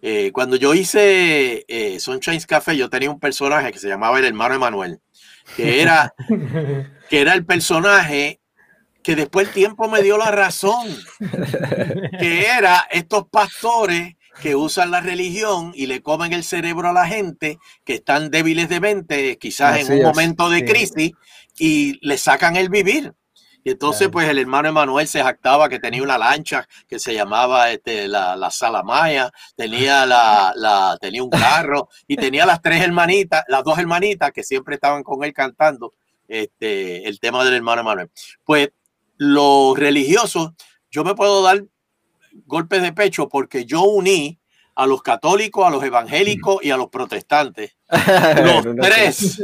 Eh, 0.00 0.30
cuando 0.32 0.54
yo 0.54 0.74
hice 0.74 1.64
eh, 1.66 1.98
Sunshine's 1.98 2.46
Café, 2.46 2.76
yo 2.76 2.88
tenía 2.88 3.10
un 3.10 3.18
personaje 3.18 3.72
que 3.72 3.80
se 3.80 3.88
llamaba 3.88 4.20
el 4.20 4.26
hermano 4.26 4.54
Emanuel, 4.54 5.00
que 5.56 5.82
era, 5.82 6.14
que 7.08 7.20
era 7.20 7.34
el 7.34 7.44
personaje 7.44 8.40
que 9.02 9.16
después 9.16 9.48
el 9.48 9.54
tiempo 9.54 9.88
me 9.88 10.02
dio 10.02 10.18
la 10.18 10.30
razón, 10.30 10.86
que 12.18 12.46
era 12.46 12.86
estos 12.90 13.26
pastores 13.28 14.16
que 14.42 14.54
usan 14.54 14.90
la 14.90 15.00
religión 15.00 15.72
y 15.74 15.86
le 15.86 16.02
comen 16.02 16.32
el 16.32 16.44
cerebro 16.44 16.88
a 16.88 16.92
la 16.92 17.06
gente 17.06 17.58
que 17.84 17.94
están 17.94 18.30
débiles 18.30 18.68
de 18.68 18.80
mente, 18.80 19.38
quizás 19.38 19.80
en 19.80 19.98
un 19.98 20.02
momento 20.02 20.48
de 20.50 20.64
crisis, 20.64 21.12
y 21.58 21.98
le 22.06 22.18
sacan 22.18 22.56
el 22.56 22.68
vivir. 22.68 23.14
Y 23.68 23.72
entonces, 23.72 24.08
pues 24.08 24.26
el 24.26 24.38
hermano 24.38 24.70
Emanuel 24.70 25.06
se 25.06 25.22
jactaba 25.22 25.68
que 25.68 25.78
tenía 25.78 26.02
una 26.02 26.16
lancha 26.16 26.66
que 26.88 26.98
se 26.98 27.12
llamaba 27.12 27.70
este, 27.70 28.08
la, 28.08 28.34
la 28.34 28.50
Salamaya, 28.50 29.30
tenía, 29.56 30.06
la, 30.06 30.54
la, 30.56 30.96
tenía 30.98 31.22
un 31.22 31.28
carro 31.28 31.90
y 32.06 32.16
tenía 32.16 32.46
las 32.46 32.62
tres 32.62 32.82
hermanitas, 32.82 33.44
las 33.46 33.62
dos 33.64 33.78
hermanitas 33.78 34.32
que 34.32 34.42
siempre 34.42 34.76
estaban 34.76 35.02
con 35.02 35.22
él 35.22 35.34
cantando 35.34 35.92
este, 36.26 37.06
el 37.06 37.20
tema 37.20 37.44
del 37.44 37.52
hermano 37.52 37.82
Emanuel. 37.82 38.10
Pues 38.42 38.70
los 39.18 39.78
religiosos, 39.78 40.52
yo 40.90 41.04
me 41.04 41.14
puedo 41.14 41.42
dar 41.42 41.62
golpes 42.46 42.80
de 42.80 42.94
pecho 42.94 43.28
porque 43.28 43.66
yo 43.66 43.82
uní 43.82 44.40
a 44.76 44.86
los 44.86 45.02
católicos, 45.02 45.66
a 45.66 45.70
los 45.70 45.84
evangélicos 45.84 46.64
y 46.64 46.70
a 46.70 46.78
los 46.78 46.88
protestantes. 46.88 47.76
Los 48.42 48.64
tres, 48.80 49.42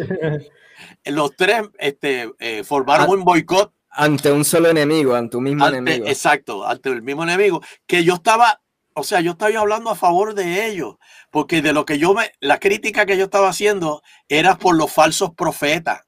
los 1.04 1.36
tres 1.36 1.62
este, 1.78 2.30
eh, 2.38 2.64
formaron 2.64 3.10
un 3.10 3.22
boicot. 3.22 3.74
Ante 3.94 4.32
un 4.32 4.44
solo 4.44 4.68
enemigo, 4.68 5.14
ante 5.14 5.36
un 5.36 5.44
mismo 5.44 5.66
enemigo. 5.66 6.06
Exacto, 6.06 6.66
ante 6.66 6.90
el 6.90 7.02
mismo 7.02 7.22
enemigo. 7.22 7.62
Que 7.86 8.04
yo 8.04 8.14
estaba, 8.14 8.60
o 8.94 9.04
sea, 9.04 9.20
yo 9.20 9.32
estaba 9.32 9.58
hablando 9.58 9.90
a 9.90 9.94
favor 9.94 10.34
de 10.34 10.66
ellos, 10.66 10.96
porque 11.30 11.62
de 11.62 11.72
lo 11.72 11.84
que 11.84 11.98
yo 11.98 12.12
me, 12.12 12.32
la 12.40 12.58
crítica 12.58 13.06
que 13.06 13.16
yo 13.16 13.24
estaba 13.24 13.48
haciendo 13.48 14.02
era 14.28 14.56
por 14.56 14.76
los 14.76 14.92
falsos 14.92 15.34
profetas 15.34 16.04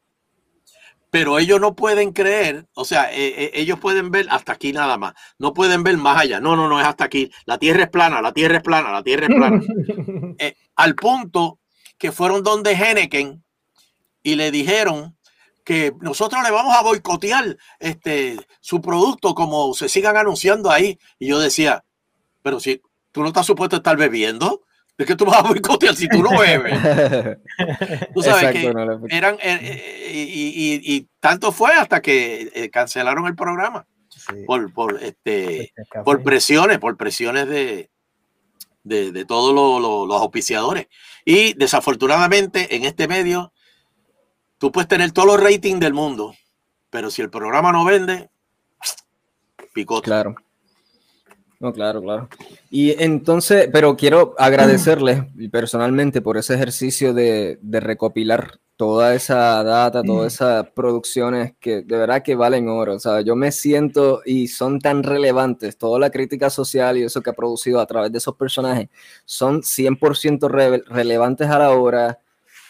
pero 1.16 1.39
ellos 1.39 1.59
no 1.61 1.74
pueden 1.74 2.12
creer, 2.12 2.66
o 2.74 2.84
sea, 2.84 3.11
eh, 3.11 3.45
eh, 3.45 3.51
ellos 3.55 3.78
pueden 3.78 4.11
ver 4.11 4.26
hasta 4.28 4.53
aquí 4.53 4.74
nada 4.74 4.99
más, 4.99 5.14
no 5.39 5.55
pueden 5.55 5.82
ver 5.82 5.97
más 5.97 6.18
allá. 6.18 6.41
No, 6.41 6.57
no, 6.57 6.68
no 6.68 6.78
es 6.78 6.87
hasta 6.87 7.05
aquí. 7.05 7.30
La 7.47 7.57
tierra 7.57 7.84
es 7.84 7.89
plana, 7.89 8.20
la 8.20 8.32
tierra 8.32 8.59
es 8.59 8.62
plana, 8.62 8.93
la 8.93 9.03
tierra 9.03 9.26
es 9.26 9.34
plana. 9.34 9.61
Eh, 10.39 10.55
al 10.74 10.95
punto 10.95 11.61
que 11.97 12.12
fueron 12.12 12.43
donde 12.43 12.72
Henneken 12.72 13.43
y 14.22 14.34
le 14.34 14.51
dijeron 14.51 15.16
que 15.67 15.93
nosotros 16.01 16.45
le 16.45 16.53
vamos 16.53 16.77
a 16.77 16.83
boicotear 16.83 17.57
este, 17.81 18.39
su 18.61 18.81
producto 18.81 19.35
como 19.35 19.75
se 19.75 19.89
sigan 19.89 20.17
anunciando 20.17 20.71
ahí. 20.71 20.97
Y 21.19 21.27
yo 21.27 21.41
decía, 21.41 21.85
pero 22.41 22.61
si 22.61 22.81
tú 23.11 23.23
no 23.23 23.27
estás 23.27 23.47
supuesto 23.47 23.75
a 23.75 23.79
estar 23.79 23.97
bebiendo, 23.97 24.62
¿De 24.97 25.05
qué 25.05 25.14
tú 25.14 25.27
vas 25.27 25.41
a 25.41 25.43
boicotear 25.43 25.95
si 25.95 26.09
tú 26.09 26.23
no 26.23 26.39
bebes? 26.39 26.73
tú 28.14 28.23
sabes 28.23 28.53
que 28.53 28.73
eran, 29.11 29.35
eh, 29.35 29.61
eh, 29.61 30.81
y, 30.83 31.07
tanto 31.21 31.53
fue 31.53 31.73
hasta 31.75 32.01
que 32.01 32.51
eh, 32.55 32.71
cancelaron 32.71 33.27
el 33.27 33.35
programa 33.37 33.87
por, 34.47 34.73
por, 34.73 35.03
este, 35.03 35.75
por 36.03 36.23
presiones, 36.23 36.79
por 36.79 36.97
presiones 36.97 37.47
de, 37.47 37.91
de, 38.85 39.25
todos 39.27 39.53
los 40.09 40.23
auspiciadores. 40.23 40.87
Y 41.27 41.53
desafortunadamente 41.53 42.75
en 42.77 42.87
este 42.87 43.07
medio, 43.07 43.53
tú 44.59 44.73
puedes 44.73 44.89
tener 44.89 45.13
todos 45.13 45.29
los 45.29 45.43
ratings 45.43 45.81
del 45.81 45.95
mundo, 45.95 46.35
pero 46.91 47.11
si 47.11 47.23
el 47.23 47.31
programa 47.31 47.73
no 47.73 47.85
vende, 47.85 48.31
picote. 49.73 50.05
Claro. 50.05 50.35
No, 51.59 51.73
claro, 51.73 52.03
claro. 52.03 52.29
Y 52.71 53.03
entonces, 53.03 53.69
pero 53.73 53.97
quiero 53.97 54.35
agradecerles 54.39 55.23
personalmente 55.51 56.21
por 56.21 56.37
ese 56.37 56.55
ejercicio 56.55 57.15
de, 57.15 57.59
recopilar 57.63 58.61
toda 58.77 59.15
esa 59.15 59.65
data, 59.65 60.03
todas 60.03 60.25
mm. 60.25 60.35
esas 60.35 60.71
producciones 60.71 61.55
que 61.59 61.81
de 61.81 61.97
verdad 61.97 62.23
que 62.23 62.35
valen 62.35 62.69
oro. 62.69 62.97
O 62.97 62.99
sea, 62.99 63.23
yo 63.23 63.35
me 63.35 63.53
siento 63.53 64.21
y 64.27 64.49
son 64.49 64.81
tan 64.81 65.03
relevantes, 65.03 65.79
toda 65.79 65.99
la 65.99 66.11
crítica 66.11 66.51
social 66.51 66.99
y 66.99 67.05
eso 67.05 67.23
que 67.23 67.31
ha 67.31 67.33
producido 67.33 67.81
a 67.81 67.87
través 67.87 68.13
de 68.13 68.19
esos 68.19 68.37
personajes, 68.37 68.91
son 69.25 69.63
100% 69.63 70.85
relevantes 70.89 71.49
a 71.49 71.59
la 71.59 71.71
hora 71.71 72.19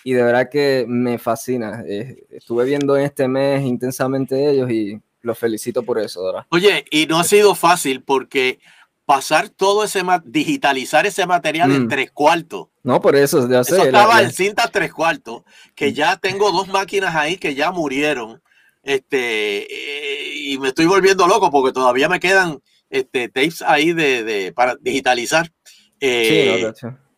y 0.06 0.12
de 0.12 0.22
verdad 0.22 0.48
que 0.48 0.84
me 0.86 1.18
fascina. 1.18 1.82
Eh, 1.84 2.28
estuve 2.30 2.64
viendo 2.64 2.96
en 2.96 3.02
este 3.02 3.26
mes 3.26 3.64
intensamente 3.64 4.48
ellos 4.48 4.70
y 4.70 5.00
los 5.20 5.36
felicito 5.36 5.82
por 5.82 5.98
eso, 5.98 6.24
¿verdad? 6.24 6.46
Oye, 6.50 6.84
y 6.92 7.06
no 7.06 7.18
ha 7.18 7.24
sido 7.24 7.56
fácil 7.56 8.04
porque 8.04 8.60
pasar 9.04 9.48
todo 9.48 9.82
ese, 9.82 10.02
digitalizar 10.24 11.06
ese 11.06 11.26
material 11.26 11.72
en 11.72 11.86
mm. 11.86 11.88
tres 11.88 12.12
cuartos. 12.12 12.68
No, 12.84 13.00
por 13.00 13.16
eso, 13.16 13.50
ya 13.50 13.64
sé. 13.64 13.74
Eso 13.74 13.86
estaba 13.86 14.22
en 14.22 14.30
cinta 14.30 14.68
tres 14.68 14.92
cuartos, 14.92 15.42
que 15.74 15.92
ya 15.92 16.16
tengo 16.16 16.52
dos 16.52 16.68
máquinas 16.68 17.16
ahí 17.16 17.36
que 17.36 17.56
ya 17.56 17.72
murieron. 17.72 18.40
Este, 18.84 19.64
eh, 19.64 20.34
y 20.36 20.58
me 20.58 20.68
estoy 20.68 20.86
volviendo 20.86 21.26
loco 21.26 21.50
porque 21.50 21.72
todavía 21.72 22.08
me 22.08 22.20
quedan 22.20 22.60
este, 22.90 23.26
tapes 23.26 23.60
ahí 23.62 23.92
de, 23.92 24.52
para 24.54 24.76
digitalizar. 24.80 25.50
Eh, 25.98 26.72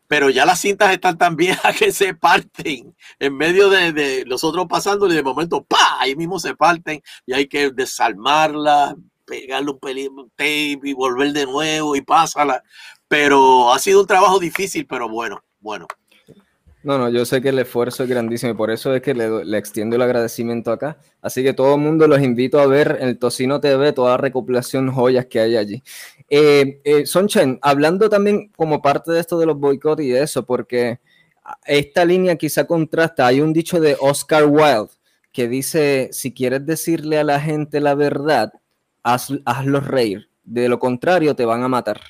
pero 0.09 0.31
ya 0.31 0.47
las 0.47 0.61
cintas 0.61 0.93
están 0.93 1.19
tan 1.19 1.37
viejas 1.37 1.77
que 1.79 1.93
se 1.93 2.15
parten 2.15 2.97
en 3.21 3.37
medio 3.37 3.69
de, 3.69 3.93
de 3.93 4.25
los 4.27 4.43
otros 4.43 4.67
pasando 4.67 5.07
y 5.07 5.15
de 5.15 5.23
momento, 5.23 5.63
¡pa! 5.63 5.99
Ahí 6.01 6.17
mismo 6.17 6.41
se 6.41 6.57
parten 6.57 7.03
y 7.27 7.35
hay 7.35 7.47
que 7.47 7.71
desarmarlas, 7.71 8.95
pegarle 9.27 9.71
un 9.71 9.79
pelín 9.79 10.11
tape 10.35 10.81
y 10.83 10.95
volver 10.95 11.33
de 11.33 11.47
nuevo 11.47 11.95
y 11.95 12.01
pásala. 12.01 12.63
Pero 13.07 13.73
ha 13.73 13.79
sido 13.79 14.01
un 14.01 14.07
trabajo 14.07 14.39
difícil, 14.39 14.87
pero 14.87 15.09
bueno, 15.09 15.43
bueno. 15.61 15.87
No, 16.89 16.97
no, 16.97 17.11
yo 17.11 17.27
sé 17.27 17.43
que 17.43 17.51
el 17.51 17.59
esfuerzo 17.59 18.05
es 18.05 18.09
grandísimo 18.09 18.53
y 18.53 18.55
por 18.55 18.71
eso 18.71 18.95
es 18.95 19.03
que 19.03 19.13
le, 19.13 19.59
extiendo 19.59 19.97
el 19.97 20.01
agradecimiento 20.01 20.73
acá. 20.73 20.97
Así 21.21 21.43
que 21.43 21.53
todo 21.53 21.75
el 21.75 21.83
mundo 21.83 22.09
los 22.09 22.23
invito 22.23 22.59
a 22.61 22.67
ver 22.67 22.97
el 23.03 23.19
Tocino 23.19 23.61
TV, 23.61 23.93
toda 23.93 24.13
la 24.13 24.17
recopilación 24.17 24.91
joyas 24.91 25.27
que 25.27 25.39
hay 25.39 25.59
allí. 25.59 25.83
Eh, 26.31 26.81
eh, 26.85 27.05
Sonchen, 27.05 27.59
hablando 27.61 28.09
también 28.09 28.51
como 28.57 28.81
parte 28.81 29.13
de 29.13 29.21
esto 29.21 29.39
de 29.39 29.45
los 29.45 29.59
boicots 29.59 30.03
y 30.03 30.15
eso, 30.15 30.47
porque 30.47 30.99
esta 31.67 32.07
línea 32.07 32.37
quizá 32.37 32.67
contrasta, 32.67 33.27
hay 33.27 33.43
un 33.43 33.53
dicho 33.53 33.81
de 33.81 33.95
Oscar 34.01 34.47
Wilde 34.47 34.89
que 35.31 35.47
dice, 35.47 36.09
si 36.11 36.33
quieres 36.33 36.65
decirle 36.65 37.19
a 37.19 37.25
la 37.25 37.39
gente 37.39 37.81
la 37.81 37.95
verdad, 37.97 38.51
haz, 39.03 39.29
hazlos 39.45 39.87
reír. 39.87 40.31
De 40.43 40.71
lo 40.71 40.79
contrario, 40.79 41.37
te 41.37 41.45
van 41.45 41.63
a 41.63 41.69
matar. 41.69 42.01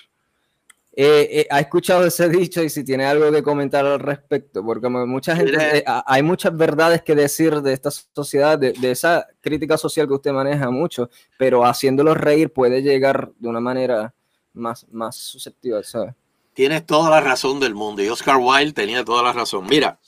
Eh, 1.01 1.43
eh, 1.43 1.47
¿Ha 1.51 1.61
escuchado 1.61 2.05
ese 2.05 2.29
dicho 2.29 2.61
y 2.61 2.69
si 2.69 2.83
tiene 2.83 3.07
algo 3.07 3.31
que 3.31 3.41
comentar 3.41 3.87
al 3.87 4.01
respecto? 4.01 4.65
Porque 4.65 4.89
mucha 4.89 5.37
gente, 5.37 5.79
eh, 5.79 5.85
hay 5.87 6.25
muchas 6.25 6.57
verdades 6.57 7.03
que 7.03 7.15
decir 7.15 7.63
de 7.63 7.73
esta 7.73 7.93
sociedad, 7.93 8.59
de, 8.59 8.75
esa 8.91 9.25
crítica 9.41 9.79
social 9.79 10.09
que 10.09 10.15
usted 10.15 10.33
maneja 10.33 10.73
mucho, 10.73 11.09
pero 11.39 11.65
haciéndolo 11.65 12.15
reír 12.15 12.53
puede 12.53 12.83
llegar 12.83 13.31
de 13.39 13.49
una 13.49 13.61
manera 13.61 14.13
más, 14.55 14.89
más 14.91 15.15
susceptible, 15.15 15.85
¿sabes? 15.85 16.17
Tienes 16.53 16.85
toda 16.85 17.11
la 17.11 17.21
razón 17.21 17.61
del 17.61 17.77
mundo 17.77 18.03
y 18.03 18.09
Oscar 18.09 18.39
Wilde 18.39 18.73
tenía 18.73 19.05
toda 19.05 19.23
la 19.23 19.33
razón. 19.33 19.69
Mira, 19.71 20.01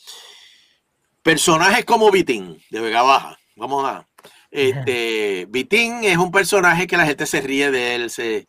personajes 1.22 1.84
como 1.84 2.10
Vitín 2.10 2.60
de 2.68 2.80
Vega 2.80 3.02
Baja, 3.02 3.38
vamos 3.54 3.84
a, 3.84 4.08
este, 4.50 5.46
Vitín 5.50 6.02
es 6.02 6.16
un 6.16 6.32
personaje 6.32 6.88
que 6.88 6.96
la 6.96 7.06
gente 7.06 7.26
se 7.26 7.40
ríe 7.40 7.70
de 7.70 7.94
él, 7.94 8.10
se, 8.10 8.48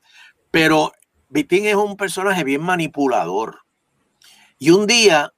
pero 0.50 0.92
Vitín 1.32 1.66
es 1.66 1.76
un 1.76 1.96
personaje 1.96 2.44
bien 2.44 2.62
manipulador. 2.62 3.62
Y 4.60 4.72
un 4.72 4.86
día 4.86 5.32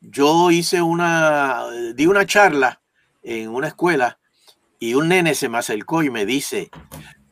yo 0.00 0.50
hice 0.50 0.80
una, 0.80 1.66
di 1.94 2.06
una 2.06 2.24
charla 2.24 2.80
en 3.22 3.50
una 3.50 3.68
escuela 3.68 4.18
y 4.80 4.94
un 4.94 5.08
nene 5.08 5.34
se 5.34 5.50
me 5.50 5.58
acercó 5.58 6.02
y 6.02 6.08
me 6.08 6.24
dice, 6.24 6.70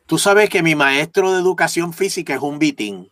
tú 0.05 0.19
sabes 0.19 0.47
que 0.49 0.61
mi 0.61 0.75
maestro 0.75 1.33
de 1.33 1.39
educación 1.39 1.91
física 1.91 2.35
es 2.35 2.41
un 2.41 2.59
Vitín. 2.59 3.11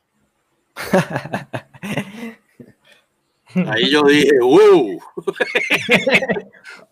Ahí 3.56 3.90
yo 3.90 4.04
dije, 4.04 4.40
wow, 4.40 5.02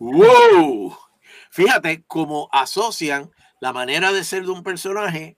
wow. 0.00 0.96
Fíjate 1.50 2.02
cómo 2.08 2.48
asocian 2.50 3.30
la 3.60 3.72
manera 3.72 4.12
de 4.12 4.24
ser 4.24 4.42
de 4.42 4.50
un 4.50 4.64
personaje 4.64 5.37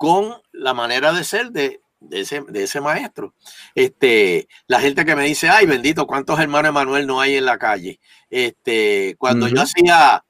con 0.00 0.40
la 0.52 0.72
manera 0.72 1.12
de 1.12 1.24
ser 1.24 1.50
de, 1.50 1.82
ese, 2.10 2.80
maestro. 2.80 3.34
Este, 3.74 4.48
la 4.66 4.80
gente 4.80 5.04
que 5.04 5.14
me 5.14 5.26
dice, 5.26 5.50
ay, 5.50 5.66
bendito, 5.66 6.06
¿cuántos 6.06 6.40
hermanos 6.40 6.70
Emanuel 6.70 7.06
no 7.06 7.20
hay 7.20 7.36
en 7.36 7.44
la 7.44 7.58
calle? 7.58 8.00
Este, 8.30 9.14
cuando 9.18 9.46
yo 9.46 9.60
hacía 9.60 10.24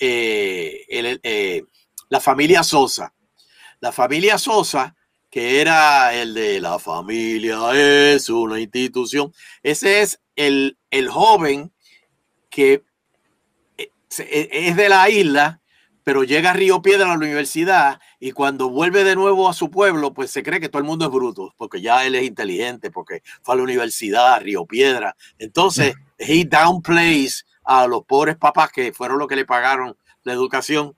eh, 0.00 1.62
la 2.08 2.18
familia 2.18 2.64
Sosa. 2.64 3.14
La 3.78 3.92
familia 3.92 4.38
Sosa, 4.38 4.96
que 5.30 5.60
era 5.60 6.12
el 6.12 6.34
de 6.34 6.60
la 6.60 6.80
familia 6.80 7.60
es 8.12 8.28
una 8.28 8.58
institución. 8.58 9.32
Ese 9.62 10.02
es 10.02 10.18
el, 10.34 10.78
el 10.90 11.08
joven 11.10 11.72
que 12.50 12.82
eh, 13.78 13.88
e, 14.18 14.48
es 14.50 14.74
de 14.74 14.88
la 14.88 15.08
isla, 15.08 15.60
pero 16.06 16.22
llega 16.22 16.50
a 16.50 16.52
Río 16.52 16.82
Piedra 16.82 17.06
a 17.06 17.08
la 17.08 17.14
universidad 17.16 18.00
y 18.20 18.30
cuando 18.30 18.70
vuelve 18.70 19.02
de 19.02 19.16
nuevo 19.16 19.48
a 19.48 19.52
su 19.52 19.72
pueblo, 19.72 20.14
pues 20.14 20.30
se 20.30 20.44
cree 20.44 20.60
que 20.60 20.68
todo 20.68 20.78
el 20.78 20.86
mundo 20.86 21.06
es 21.06 21.10
bruto, 21.10 21.52
porque 21.56 21.80
ya 21.80 22.06
él 22.06 22.14
es 22.14 22.22
inteligente, 22.22 22.92
porque 22.92 23.24
fue 23.42 23.54
a 23.54 23.56
la 23.56 23.64
universidad, 23.64 24.34
a 24.34 24.38
Río 24.38 24.66
Piedra. 24.66 25.16
Entonces, 25.40 25.96
he 26.18 26.44
downplays 26.44 27.44
a 27.64 27.88
los 27.88 28.04
pobres 28.04 28.36
papás 28.36 28.70
que 28.70 28.92
fueron 28.92 29.18
los 29.18 29.26
que 29.26 29.34
le 29.34 29.44
pagaron 29.44 29.96
la 30.22 30.32
educación. 30.32 30.94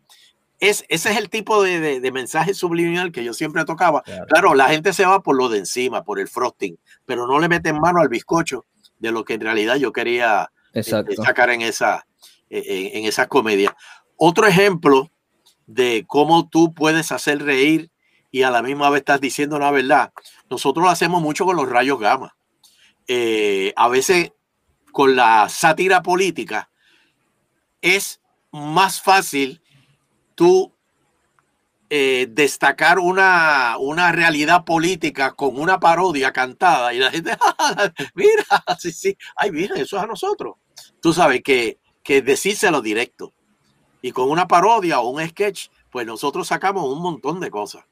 Es, 0.61 0.85
ese 0.91 1.11
es 1.11 1.17
el 1.17 1.31
tipo 1.31 1.63
de, 1.63 2.01
de, 2.01 2.13
mensaje 2.13 2.53
subliminal 2.53 3.11
que 3.11 3.25
yo 3.25 3.33
siempre 3.33 3.65
tocaba. 3.65 4.03
Claro. 4.29 4.55
la 4.55 4.69
gente 4.69 4.93
se 4.93 5.07
va 5.07 5.23
por 5.23 5.37
lo 5.37 5.49
de 5.49 5.61
encima, 5.61 6.05
por 6.05 6.21
el 6.21 6.29
frosting, 6.29 6.79
pero 7.07 7.27
no 7.27 7.39
le 7.39 7.49
meten 7.49 7.81
mano 7.81 8.03
al 8.03 8.11
bizcocho 8.11 8.67
de 8.99 9.11
lo 9.11 9.25
que 9.25 9.33
en 9.33 9.41
realidad 9.41 9.77
yo 9.77 9.91
quería 9.91 10.53
este, 10.75 11.17
sacar 11.17 11.49
en 11.49 11.63
esa, 11.63 12.07
en, 12.51 12.99
en 12.99 13.05
esa 13.07 13.27
comedia. 13.27 13.75
Otro 14.21 14.49
ejemplo 14.49 15.13
de 15.67 16.05
cómo 16.09 16.49
tú 16.49 16.75
puedes 16.75 17.13
hacer 17.13 17.41
reír 17.41 17.93
y 18.33 18.43
a 18.43 18.51
la 18.51 18.63
misma 18.63 18.91
vez 18.91 19.01
estás 19.03 19.21
diciendo 19.21 19.61
la 19.61 19.71
verdad. 19.71 20.13
Nosotros 20.51 20.85
lo 20.85 20.91
hacemos 20.91 21.23
mucho 21.23 21.45
con 21.45 21.55
los 21.55 21.69
rayos 21.69 22.01
gamma. 22.01 22.37
Eh, 23.07 23.73
a 23.77 23.89
veces 23.89 24.33
con 24.91 25.15
la 25.15 25.49
sátira 25.49 26.03
política 26.03 26.69
es 27.81 28.21
más 28.51 29.01
fácil 29.01 29.63
tú 30.35 30.75
eh, 31.91 32.27
destacar 32.29 32.99
una, 32.99 33.77
una 33.79 34.11
realidad 34.11 34.65
política 34.65 35.33
con 35.35 35.61
una 35.61 35.79
parodia 35.79 36.33
cantada 36.33 36.93
y 36.93 36.99
la 36.99 37.13
gente, 37.13 37.31
mira, 38.15 38.45
sí, 38.81 38.91
sí, 38.91 39.17
ay, 39.37 39.53
mira, 39.53 39.77
eso 39.77 39.97
es 39.97 40.03
a 40.03 40.07
nosotros. 40.07 40.57
Tú 41.01 41.13
sabes 41.13 41.41
que, 41.45 41.79
que 42.03 42.21
decírselo 42.21 42.83
directo. 42.83 43.33
Y 44.03 44.13
con 44.13 44.31
una 44.31 44.47
parodia 44.47 45.01
o 45.01 45.11
un 45.11 45.27
sketch, 45.27 45.69
pues 45.91 46.07
nosotros 46.07 46.47
sacamos 46.47 46.85
un 46.85 47.03
montón 47.03 47.41
de 47.41 47.51
cosas. 47.51 47.85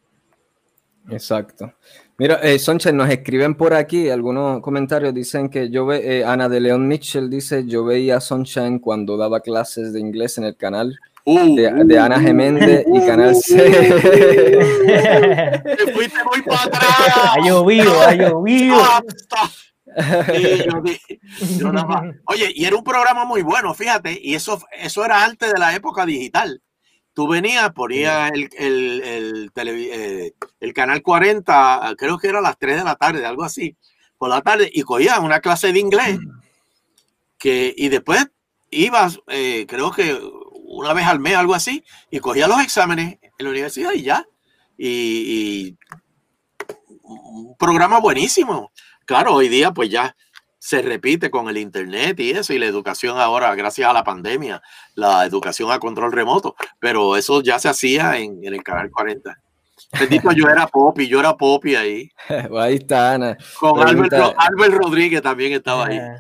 Exacto. 1.11 1.73
Mira, 2.19 2.41
eh, 2.43 2.59
nos 2.93 3.11
escriben 3.11 3.55
por 3.55 3.75
aquí 3.75 4.09
algunos 4.09 4.61
comentarios. 4.61 5.15
Dicen 5.15 5.49
que 5.49 5.71
yo 5.71 5.87
ve, 5.87 6.19
eh, 6.19 6.25
Ana 6.25 6.49
de 6.49 6.61
León 6.61 6.89
Mitchell 6.89 7.29
dice: 7.29 7.65
Yo 7.67 7.85
veía 7.85 8.17
a 8.17 8.21
Sunshine 8.21 8.79
cuando 8.79 9.17
daba 9.17 9.41
clases 9.41 9.93
de 9.93 10.01
inglés 10.01 10.39
en 10.39 10.45
el 10.45 10.57
canal 10.57 10.99
uh, 11.27 11.55
de, 11.55 11.99
Ana 11.99 12.21
Geméndez 12.21 12.87
y 12.93 13.07
Canal 13.07 13.37
C. 13.37 13.57
Te 15.77 15.93
fuiste 15.93 16.25
muy 16.25 16.43
para 16.43 16.63
atrás. 16.63 16.87
Ha 17.37 17.47
llovido, 17.47 18.01
ha 18.01 18.15
llovido. 18.15 18.77
Oye, 22.27 22.53
y 22.55 22.67
era 22.67 22.77
un 22.77 22.85
programa 22.85 23.25
muy 23.25 23.41
bueno, 23.43 23.73
fíjate, 23.73 24.21
y 24.23 24.35
eso, 24.35 24.61
eso 24.73 25.05
era 25.05 25.25
antes 25.25 25.53
de 25.53 25.59
la 25.59 25.75
época 25.75 26.05
digital. 26.05 26.63
Tú 27.15 27.27
venías, 27.27 27.73
ponías 27.73 28.31
el, 28.33 28.51
el, 28.59 29.51
eh, 29.55 30.35
el, 30.61 30.75
canal 30.75 31.01
40, 31.01 31.95
creo 31.97 32.19
que 32.19 32.29
era 32.29 32.41
a 32.41 32.43
las 32.43 32.59
3 32.59 32.77
de 32.77 32.85
la 32.85 32.97
tarde, 32.97 33.25
algo 33.25 33.43
así, 33.43 33.75
por 34.19 34.29
la 34.29 34.43
tarde, 34.43 34.71
y 34.71 34.83
cogías 34.83 35.19
una 35.21 35.41
clase 35.41 35.73
de 35.73 35.81
inglés, 35.81 36.19
que, 37.39 37.73
y 37.75 37.89
después 37.89 38.27
ibas, 38.71 39.19
eh, 39.29 39.65
creo 39.67 39.93
que 39.93 40.21
una 40.69 40.93
vez 40.93 41.07
al 41.07 41.21
mes, 41.21 41.37
algo 41.37 41.55
así, 41.55 41.83
y 42.11 42.19
cogías 42.19 42.51
los 42.51 42.61
exámenes 42.61 43.19
en 43.23 43.47
la 43.47 43.51
universidad 43.51 43.93
y 43.95 44.03
ya. 44.03 44.27
y 44.77 45.75
un 47.09 47.57
programa 47.57 48.01
buenísimo 48.01 48.73
claro, 49.07 49.35
hoy 49.35 49.49
día 49.49 49.73
pues 49.73 49.89
ya 49.89 50.15
se 50.59 50.83
repite 50.83 51.31
con 51.31 51.49
el 51.49 51.59
internet 51.59 52.19
y 52.19 52.33
eso, 52.33 52.53
y 52.53 52.59
la 52.59 52.67
educación 52.67 53.19
ahora, 53.19 53.55
gracias 53.55 53.89
a 53.89 53.93
la 53.93 54.03
pandemia, 54.03 54.61
la 54.97 55.25
educación 55.25 55.71
a 55.71 55.79
control 55.79 56.11
remoto, 56.13 56.57
pero 56.81 57.17
eso 57.17 57.41
ya 57.41 57.59
se 57.59 57.69
hacía 57.69 58.19
en, 58.19 58.41
el 58.43 58.63
canal 58.65 58.91
40. 58.91 59.39
Bendito, 59.99 60.33
yo 60.33 60.49
era 60.49 60.67
Popi, 60.67 61.07
yo 61.07 61.21
era 61.21 61.37
Popi 61.37 61.77
ahí. 61.77 62.11
ahí 62.59 62.75
está 62.75 63.13
Ana. 63.13 63.37
Con 63.61 63.81
Albert, 63.81 64.75
Rodríguez 64.75 65.23
también 65.23 65.53
estaba 65.53 65.87
ahí. 65.87 65.99
Ah. 65.99 66.19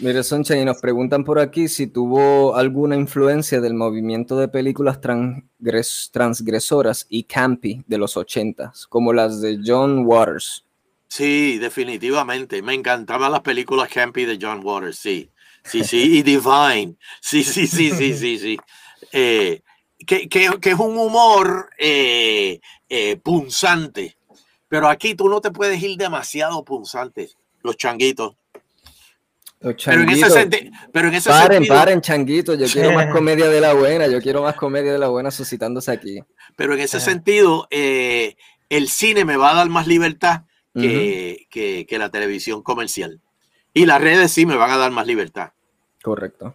Mire, 0.00 0.22
Soncha, 0.22 0.56
y 0.56 0.64
nos 0.64 0.78
preguntan 0.78 1.24
por 1.24 1.38
aquí 1.38 1.68
si 1.68 1.86
tuvo 1.86 2.56
alguna 2.56 2.96
influencia 2.96 3.60
del 3.60 3.74
movimiento 3.74 4.38
de 4.38 4.48
películas 4.48 4.98
transgresoras 6.10 7.06
y 7.10 7.24
campy 7.24 7.84
de 7.86 7.98
los 7.98 8.16
ochentas, 8.16 8.86
como 8.86 9.12
las 9.12 9.42
de 9.42 9.60
John 9.64 10.04
Waters. 10.06 10.64
Sí, 11.10 11.58
definitivamente. 11.58 12.62
Me 12.62 12.72
encantaban 12.72 13.32
las 13.32 13.40
películas 13.40 13.88
campy 13.88 14.26
de 14.26 14.38
John 14.40 14.60
Waters, 14.62 14.96
sí. 14.96 15.28
Sí, 15.64 15.82
sí, 15.82 16.18
y 16.18 16.22
Divine. 16.22 16.94
Sí, 17.20 17.42
sí, 17.42 17.66
sí, 17.66 17.90
sí, 17.90 18.16
sí, 18.16 18.38
sí. 18.38 18.56
Eh, 19.12 19.60
que, 20.06 20.28
es 20.30 20.74
un 20.78 20.96
humor 20.96 21.68
eh, 21.78 22.60
eh, 22.88 23.16
punzante. 23.16 24.16
Pero 24.68 24.88
aquí 24.88 25.16
tú 25.16 25.28
no 25.28 25.40
te 25.40 25.50
puedes 25.50 25.82
ir 25.82 25.98
demasiado 25.98 26.64
punzante. 26.64 27.28
Los 27.64 27.76
changuitos. 27.76 28.36
Los 29.58 29.74
changuitos. 29.74 30.32
Pero 30.92 31.08
en 31.08 31.14
ese, 31.14 31.28
paren, 31.28 31.56
sentido. 31.56 31.74
Paren, 31.74 32.00
changuitos. 32.00 32.56
Yo 32.56 32.66
quiero 32.68 32.92
más 32.92 33.08
comedia 33.08 33.48
de 33.48 33.60
la 33.60 33.74
buena. 33.74 34.06
Yo 34.06 34.22
quiero 34.22 34.42
más 34.42 34.54
comedia 34.54 34.92
de 34.92 34.98
la 34.98 35.08
buena 35.08 35.32
suscitándose 35.32 35.90
aquí. 35.90 36.20
Pero 36.54 36.74
en 36.74 36.80
ese 36.80 37.00
sentido, 37.00 37.66
el 37.68 38.88
cine 38.88 39.24
me 39.24 39.36
va 39.36 39.50
a 39.50 39.54
dar 39.54 39.68
más 39.68 39.88
libertad 39.88 40.44
que, 40.80 41.96
la 41.98 42.10
televisión 42.10 42.62
comercial. 42.62 43.20
Y 43.72 43.86
las 43.86 44.00
redes 44.00 44.32
sí 44.32 44.46
me 44.46 44.56
van 44.56 44.70
a 44.70 44.76
dar 44.76 44.90
más 44.90 45.06
libertad. 45.06 45.50
Correcto. 46.02 46.54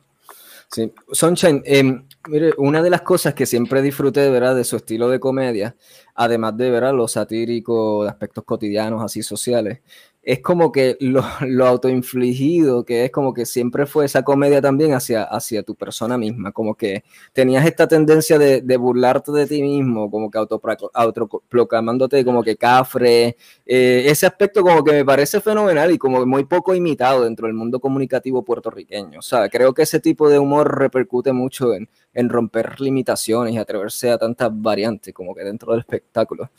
Sí. 0.71 0.91
Sunshine, 1.11 1.61
em, 1.65 2.05
mire, 2.27 2.51
una 2.57 2.81
de 2.81 2.89
las 2.89 3.01
cosas 3.01 3.33
que 3.33 3.45
siempre 3.45 3.81
disfruté 3.81 4.21
de 4.21 4.31
verdad 4.31 4.55
de 4.55 4.63
su 4.63 4.75
estilo 4.75 5.09
de 5.09 5.19
comedia, 5.19 5.75
además 6.15 6.57
de 6.57 6.71
ver 6.71 6.93
lo 6.93 7.07
satírico 7.07 8.03
de 8.03 8.09
aspectos 8.09 8.43
cotidianos 8.43 9.01
así 9.03 9.23
sociales, 9.23 9.79
es 10.25 10.41
como 10.41 10.71
que 10.71 10.97
lo, 10.99 11.23
lo, 11.41 11.67
autoinfligido, 11.67 12.83
que 12.83 13.05
es 13.05 13.11
como 13.11 13.33
que 13.33 13.45
siempre 13.45 13.85
fue 13.85 14.05
esa 14.05 14.23
comedia 14.23 14.59
también 14.59 14.93
hacia, 14.93 15.23
hacia 15.23 15.61
tu 15.61 15.75
persona 15.75 16.17
misma, 16.17 16.51
como 16.51 16.73
que 16.75 17.03
tenías 17.31 17.63
esta 17.65 17.87
tendencia 17.87 18.39
de, 18.39 18.61
de 18.61 18.77
burlarte 18.77 19.31
de 19.31 19.45
ti 19.45 19.61
mismo, 19.61 20.09
como 20.09 20.31
que 20.31 20.39
autoproclamándote 20.39 22.25
como 22.25 22.41
que 22.41 22.57
cafre, 22.57 23.37
eh, 23.67 24.05
ese 24.07 24.25
aspecto 24.25 24.63
como 24.63 24.83
que 24.83 24.93
me 24.93 25.05
parece 25.05 25.39
fenomenal 25.41 25.91
y 25.91 25.99
como 25.99 26.25
muy 26.25 26.45
poco 26.45 26.73
imitado 26.73 27.23
dentro 27.23 27.45
del 27.45 27.55
mundo 27.55 27.79
comunicativo 27.79 28.43
puertorriqueño, 28.43 29.19
o 29.19 29.21
sea, 29.21 29.47
creo 29.49 29.75
que 29.75 29.83
ese 29.83 29.99
tipo 29.99 30.27
de 30.27 30.39
humor 30.39 30.79
repercute 30.79 31.33
mucho 31.33 31.75
en, 31.75 31.87
en 32.15 32.29
romper 32.29 32.81
limitaciones 32.81 33.53
y 33.53 33.57
atreverse 33.59 34.09
a 34.09 34.17
tantas 34.17 34.49
variantes 34.51 35.13
como 35.13 35.35
que 35.35 35.43
dentro 35.43 35.71
del 35.71 35.81
espectáculo. 35.81 36.49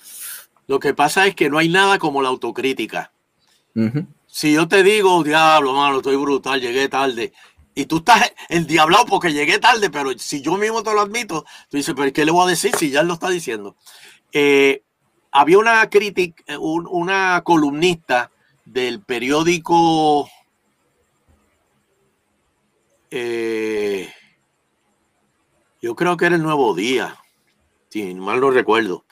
Lo 0.68 0.78
que 0.78 0.94
pasa 0.94 1.26
es 1.26 1.34
que 1.34 1.50
no 1.50 1.58
hay 1.58 1.68
nada 1.68 1.98
como 1.98 2.22
la 2.22 2.28
autocrítica 2.28 3.12
si 4.26 4.52
yo 4.52 4.68
te 4.68 4.82
digo, 4.82 5.22
diablo, 5.22 5.72
mano, 5.72 5.98
estoy 5.98 6.16
brutal, 6.16 6.60
llegué 6.60 6.88
tarde, 6.88 7.32
y 7.74 7.86
tú 7.86 7.98
estás 7.98 8.32
el 8.48 8.66
diablado 8.66 9.06
porque 9.06 9.32
llegué 9.32 9.58
tarde, 9.58 9.90
pero 9.90 10.10
si 10.18 10.42
yo 10.42 10.56
mismo 10.56 10.82
te 10.82 10.94
lo 10.94 11.00
admito, 11.00 11.44
tú 11.68 11.76
dices, 11.76 11.94
pero 11.96 12.12
¿qué 12.12 12.24
le 12.24 12.32
voy 12.32 12.46
a 12.46 12.50
decir 12.50 12.74
si 12.76 12.90
ya 12.90 13.02
lo 13.02 13.14
está 13.14 13.28
diciendo? 13.28 13.76
Eh, 14.32 14.82
había 15.30 15.58
una 15.58 15.88
crítica, 15.90 16.58
una 16.58 17.42
columnista 17.44 18.30
del 18.64 19.00
periódico 19.00 20.28
eh, 23.10 24.12
yo 25.80 25.94
creo 25.94 26.18
que 26.18 26.26
era 26.26 26.36
el 26.36 26.42
Nuevo 26.42 26.74
Día, 26.74 27.16
si 27.88 28.14
mal 28.14 28.40
no 28.40 28.50
recuerdo 28.50 29.05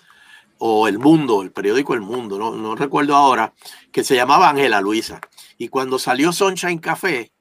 o 0.59 0.89
El 0.89 0.99
Mundo, 0.99 1.43
el 1.43 1.53
periódico 1.53 1.95
El 1.95 2.01
Mundo, 2.01 2.39
no, 2.39 2.53
no 2.53 2.75
recuerdo 2.75 3.15
ahora, 3.17 3.53
que 3.93 4.05
se 4.05 4.15
llamaba 4.15 4.49
Ángela 4.49 4.81
Luisa. 4.81 5.21
Y 5.59 5.69
cuando 5.69 5.99
salió 5.99 6.33
Sunshine 6.33 6.79
Café, 6.79 7.33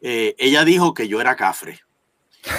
eh, 0.00 0.34
ella 0.38 0.64
dijo 0.64 0.94
que 0.94 1.08
yo 1.08 1.20
era 1.20 1.36
cafre. 1.36 1.80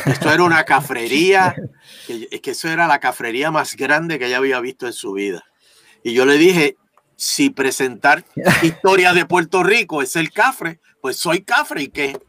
Esto 0.05 0.31
era 0.31 0.43
una 0.43 0.65
cafrería, 0.65 1.55
que, 2.07 2.27
que 2.27 2.51
eso 2.51 2.67
era 2.69 2.87
la 2.87 2.99
cafrería 2.99 3.51
más 3.51 3.75
grande 3.75 4.19
que 4.19 4.27
ella 4.27 4.37
había 4.37 4.59
visto 4.59 4.85
en 4.85 4.93
su 4.93 5.13
vida. 5.13 5.43
Y 6.03 6.13
yo 6.13 6.25
le 6.25 6.37
dije, 6.37 6.77
si 7.15 7.49
presentar 7.49 8.25
historia 8.63 9.13
de 9.13 9.25
Puerto 9.25 9.63
Rico 9.63 10.01
es 10.01 10.15
el 10.15 10.31
cafre, 10.31 10.79
pues 11.01 11.17
soy 11.17 11.43
cafre 11.43 11.83
y 11.83 11.87
qué. 11.89 12.19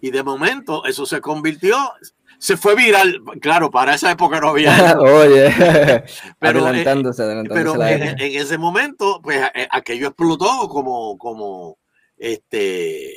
Y 0.00 0.10
de 0.10 0.22
momento 0.22 0.84
eso 0.84 1.06
se 1.06 1.20
convirtió, 1.20 1.92
se 2.38 2.56
fue 2.56 2.74
viral. 2.74 3.22
Claro, 3.40 3.70
para 3.70 3.94
esa 3.94 4.10
época 4.10 4.40
no 4.40 4.48
había. 4.48 4.96
Oye, 4.98 5.52
pero, 6.38 6.66
adelantándose, 6.66 7.22
adelantándose 7.22 7.78
pero 7.78 8.16
en, 8.18 8.40
ese 8.40 8.58
momento, 8.58 9.20
pues 9.22 9.40
eh, 9.54 9.68
aquello 9.70 10.08
explotó 10.08 10.68
como, 10.68 11.16
como, 11.18 11.78
este, 12.18 13.12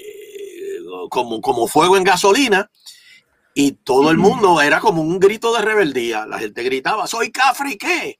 como, 1.09 1.41
como 1.41 1.67
fuego 1.67 1.97
en 1.97 2.03
gasolina. 2.03 2.69
y 3.53 3.73
todo 3.73 4.11
el 4.11 4.17
mundo 4.17 4.61
era 4.61 4.79
como 4.79 5.01
un 5.01 5.19
grito 5.19 5.53
de 5.53 5.61
rebeldía. 5.61 6.25
La 6.25 6.39
gente 6.39 6.63
gritaba, 6.63 7.07
soy 7.07 7.31
Cafre, 7.31 7.77
¿qué? 7.77 8.19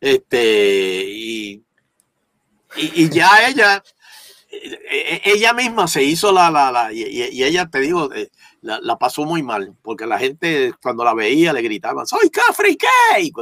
Este, 0.00 1.04
y, 1.06 1.64
y, 2.76 3.08
ya 3.08 3.48
ella, 3.48 3.82
e, 4.50 5.20
e, 5.24 5.32
ella 5.32 5.52
misma 5.52 5.88
se 5.88 6.04
hizo 6.04 6.30
la, 6.30 6.50
la, 6.50 6.70
la 6.70 6.92
y, 6.92 7.42
ella, 7.42 7.66
te 7.66 7.80
digo, 7.80 8.08
la, 8.62 8.98
pasó 8.98 9.24
muy 9.24 9.42
mal, 9.42 9.74
porque 9.82 10.06
la 10.06 10.18
gente 10.18 10.72
cuando 10.82 11.04
la 11.04 11.14
veía 11.14 11.52
le 11.52 11.62
gritaban, 11.62 12.06
soy 12.06 12.30
Cafre, 12.30 12.76
¿qué? 12.76 13.32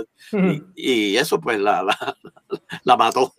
Y, 0.75 1.17
eso 1.17 1.41
pues 1.41 1.59
la, 1.59 1.85
la, 2.85 2.97
mató. 2.97 3.33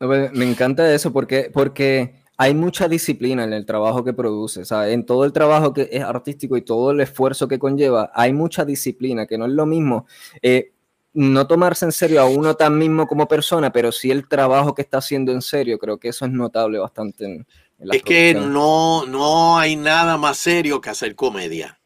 Me 0.00 0.50
encanta 0.50 0.92
eso 0.92 1.12
porque, 1.12 1.50
porque 1.52 2.22
hay 2.36 2.54
mucha 2.54 2.88
disciplina 2.88 3.44
en 3.44 3.52
el 3.52 3.64
trabajo 3.64 4.04
que 4.04 4.12
produce, 4.12 4.62
en 4.92 5.06
todo 5.06 5.24
el 5.24 5.32
trabajo 5.32 5.72
que 5.72 5.88
es 5.92 6.02
artístico 6.02 6.56
y 6.56 6.62
todo 6.62 6.90
el 6.90 7.00
esfuerzo 7.00 7.48
que 7.48 7.58
conlleva, 7.58 8.10
hay 8.14 8.32
mucha 8.32 8.64
disciplina, 8.64 9.26
que 9.26 9.38
no 9.38 9.46
es 9.46 9.52
lo 9.52 9.66
mismo. 9.66 10.06
Eh, 10.40 10.72
no 11.14 11.46
tomarse 11.46 11.84
en 11.84 11.92
serio 11.92 12.22
a 12.22 12.24
uno 12.24 12.54
tan 12.54 12.78
mismo 12.78 13.06
como 13.06 13.28
persona, 13.28 13.70
pero 13.70 13.92
sí 13.92 14.10
el 14.10 14.26
trabajo 14.28 14.74
que 14.74 14.82
está 14.82 14.98
haciendo 14.98 15.30
en 15.32 15.42
serio, 15.42 15.78
creo 15.78 15.98
que 15.98 16.08
eso 16.08 16.24
es 16.24 16.32
notable 16.32 16.78
bastante. 16.78 17.24
En, 17.26 17.46
es 17.90 18.02
que 18.02 18.34
no, 18.34 19.06
no 19.06 19.58
hay 19.58 19.76
nada 19.76 20.16
más 20.16 20.38
serio 20.38 20.80
que 20.80 20.90
hacer 20.90 21.14
comedia. 21.14 21.78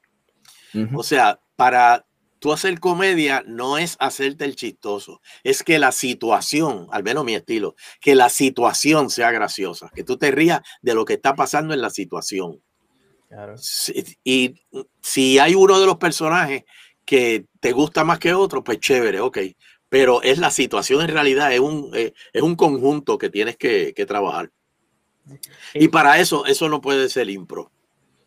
O 0.94 1.02
sea, 1.02 1.40
para 1.56 2.06
tú 2.38 2.52
hacer 2.52 2.78
comedia 2.80 3.42
no 3.46 3.78
es 3.78 3.96
hacerte 3.98 4.44
el 4.44 4.56
chistoso, 4.56 5.22
es 5.42 5.62
que 5.62 5.78
la 5.78 5.90
situación, 5.90 6.86
al 6.90 7.02
menos 7.02 7.24
mi 7.24 7.34
estilo, 7.34 7.76
que 8.00 8.14
la 8.14 8.28
situación 8.28 9.08
sea 9.08 9.30
graciosa, 9.30 9.90
que 9.94 10.04
tú 10.04 10.18
te 10.18 10.30
rías 10.30 10.60
de 10.82 10.94
lo 10.94 11.06
que 11.06 11.14
está 11.14 11.34
pasando 11.34 11.72
en 11.72 11.80
la 11.80 11.90
situación. 11.90 12.62
y 14.22 14.54
si 15.00 15.38
hay 15.38 15.54
uno 15.54 15.80
de 15.80 15.86
los 15.86 15.96
personajes 15.96 16.64
que 17.06 17.46
te 17.60 17.72
gusta 17.72 18.04
más 18.04 18.18
que 18.18 18.34
otro, 18.34 18.62
pues 18.62 18.80
chévere, 18.80 19.20
ok. 19.20 19.38
Pero 19.88 20.20
es 20.22 20.38
la 20.38 20.50
situación 20.50 21.00
en 21.02 21.08
realidad, 21.08 21.52
es 21.52 21.60
un, 21.60 21.90
eh, 21.94 22.12
es 22.32 22.42
un 22.42 22.56
conjunto 22.56 23.16
que 23.16 23.30
tienes 23.30 23.56
que, 23.56 23.94
trabajar. 24.06 24.50
Y 25.74 25.88
para 25.88 26.18
eso, 26.18 26.46
eso 26.46 26.68
no 26.68 26.80
puede 26.80 27.08
ser 27.08 27.28
impro. 27.30 27.70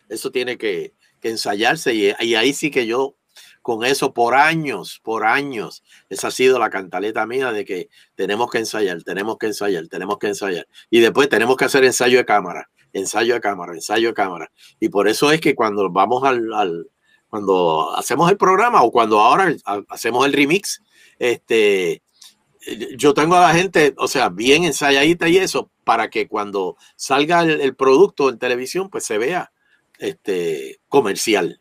Eso 0.10 0.32
tiene 0.32 0.58
que, 0.58 0.94
ensayarse 1.22 1.94
y, 1.94 2.14
y, 2.22 2.36
ahí 2.36 2.54
sí 2.54 2.72
que 2.72 2.88
yo 2.88 3.18
con 3.62 3.84
eso 3.84 4.14
por 4.14 4.36
años, 4.36 5.00
por 5.04 5.26
años. 5.26 5.84
Esa 6.10 6.30
ha 6.30 6.32
sido 6.32 6.60
la 6.60 6.70
cantaleta 6.70 7.26
mía 7.26 7.52
de 7.52 7.66
que 7.66 7.90
tenemos 8.16 8.50
que 8.50 8.60
ensayar, 8.60 9.04
tenemos 9.04 9.38
que 9.38 9.48
ensayar, 9.48 9.88
tenemos 9.88 10.18
que 10.18 10.28
ensayar. 10.28 10.68
Y 10.90 11.00
después 11.00 11.30
tenemos 11.30 11.58
que 11.58 11.66
hacer 11.66 11.84
ensayo 11.84 12.18
de 12.18 12.26
cámara, 12.26 12.70
ensayo 12.94 13.34
de 13.34 13.42
cámara, 13.42 13.74
ensayo 13.74 14.10
de 14.10 14.14
cámara. 14.14 14.52
Y 14.80 14.90
por 14.90 15.08
eso 15.08 15.32
es 15.32 15.42
que 15.42 15.56
cuando 15.56 15.90
vamos 15.90 16.24
al, 16.24 16.88
cuando 17.28 17.96
hacemos 17.96 18.32
el 18.32 18.38
programa 18.38 18.82
o 18.82 18.92
cuando 18.92 19.20
ahora 19.20 19.54
hacemos 19.90 20.26
el 20.26 20.34
remix, 20.34 20.82
este, 21.20 22.02
yo 22.98 23.14
tengo 23.14 23.36
a 23.36 23.42
la 23.42 23.54
gente, 23.54 23.94
o 23.98 24.08
sea, 24.08 24.30
bien 24.30 24.64
ensayadita 24.64 25.28
y 25.28 25.38
eso, 25.38 25.70
para 25.84 26.10
que 26.10 26.28
cuando 26.28 26.78
salga 26.96 27.44
el, 27.44 27.76
producto 27.76 28.30
en 28.30 28.38
televisión, 28.38 28.90
pues 28.90 29.06
se 29.06 29.18
vea 29.18 29.52
este, 29.98 30.80
comercial. 30.88 31.60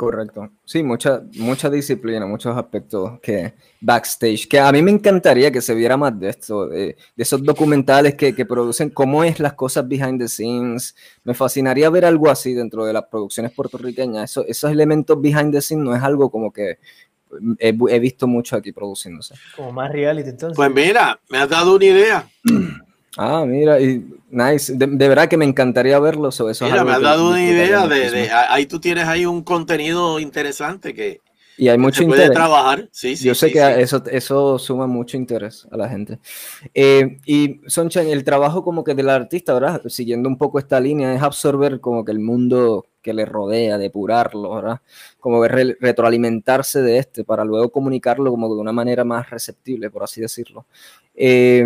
Correcto. 0.00 0.48
Sí, 0.64 0.82
mucha, 0.82 1.22
mucha 1.36 1.68
disciplina, 1.68 2.24
muchos 2.24 2.56
aspectos 2.56 3.20
que 3.20 3.52
backstage, 3.82 4.48
que 4.48 4.58
a 4.58 4.72
mí 4.72 4.80
me 4.80 4.90
encantaría 4.90 5.50
que 5.50 5.60
se 5.60 5.74
viera 5.74 5.98
más 5.98 6.18
de 6.18 6.30
esto, 6.30 6.68
de, 6.68 6.96
esos 7.18 7.42
documentales 7.44 8.14
que, 8.14 8.34
que, 8.34 8.46
producen 8.46 8.88
cómo 8.88 9.22
es 9.24 9.38
las 9.40 9.52
cosas 9.52 9.86
behind 9.86 10.18
the 10.18 10.26
scenes. 10.26 10.96
Me 11.22 11.34
fascinaría 11.34 11.90
ver 11.90 12.06
algo 12.06 12.30
así 12.30 12.54
dentro 12.54 12.86
de 12.86 12.94
las 12.94 13.04
producciones 13.10 13.52
puertorriqueñas. 13.52 14.30
Eso, 14.30 14.46
esos 14.46 14.70
elementos 14.70 15.20
behind 15.20 15.52
the 15.52 15.60
scenes 15.60 15.84
no 15.84 15.94
es 15.94 16.02
algo 16.02 16.30
como 16.30 16.50
que 16.50 16.78
he, 17.58 17.68
he 17.68 17.98
visto 17.98 18.26
mucho 18.26 18.56
aquí 18.56 18.72
produciéndose. 18.72 19.34
Como 19.56 19.72
más 19.72 19.90
reality 19.90 20.30
entonces. 20.30 20.56
Pues 20.56 20.70
mira, 20.70 21.18
me 21.28 21.38
has 21.38 21.48
dado 21.48 21.76
una 21.76 21.84
idea. 21.84 22.28
Ah, 23.16 23.44
mira, 23.44 23.80
y 23.80 24.06
nice. 24.30 24.72
De, 24.76 24.86
verdad 24.86 25.28
que 25.28 25.36
me 25.36 25.44
encantaría 25.44 25.98
verlo. 25.98 26.28
Eso 26.28 26.46
mira, 26.62 26.84
me 26.84 26.92
has 26.92 27.02
dado 27.02 27.30
una 27.30 27.42
idea 27.42 27.86
de, 27.88 28.30
ahí 28.30 28.66
tú 28.66 28.78
tienes 28.78 29.06
ahí 29.08 29.26
un 29.26 29.42
contenido 29.42 30.20
interesante 30.20 30.94
que, 30.94 31.20
y 31.60 31.68
hay 31.68 31.76
mucho 31.76 32.02
interés. 32.02 32.30
trabajar. 32.30 32.88
Sí, 32.90 33.16
Yo 33.16 33.34
sé 33.34 33.52
que 33.52 33.82
Eso, 33.82 34.02
eso 34.10 34.58
suma 34.58 34.86
mucho 34.86 35.18
interés 35.18 35.68
a 35.70 35.76
la 35.76 35.90
gente. 35.90 36.18
Eh, 36.72 37.18
y 37.26 37.60
Sonchan, 37.66 38.06
el 38.06 38.24
trabajo 38.24 38.64
como 38.64 38.82
que 38.82 38.94
del 38.94 39.10
artista, 39.10 39.52
¿verdad? 39.52 39.82
Siguiendo 39.86 40.28
un 40.28 40.38
poco 40.38 40.58
esta 40.58 40.80
línea, 40.80 41.14
es 41.14 41.20
absorber 41.20 41.80
como 41.80 42.02
que 42.02 42.12
el 42.12 42.20
mundo 42.20 42.86
que 43.02 43.12
le 43.12 43.24
rodea, 43.24 43.78
depurarlo, 43.78 44.54
¿verdad? 44.54 44.80
Como 45.18 45.46
retroalimentarse 45.46 46.82
de 46.82 46.98
este 46.98 47.24
para 47.24 47.44
luego 47.44 47.70
comunicarlo 47.70 48.30
como 48.30 48.54
de 48.54 48.60
una 48.60 48.72
manera 48.72 49.04
más 49.04 49.30
receptible, 49.30 49.90
por 49.90 50.02
así 50.02 50.20
decirlo. 50.20 50.66
Eh, 51.14 51.64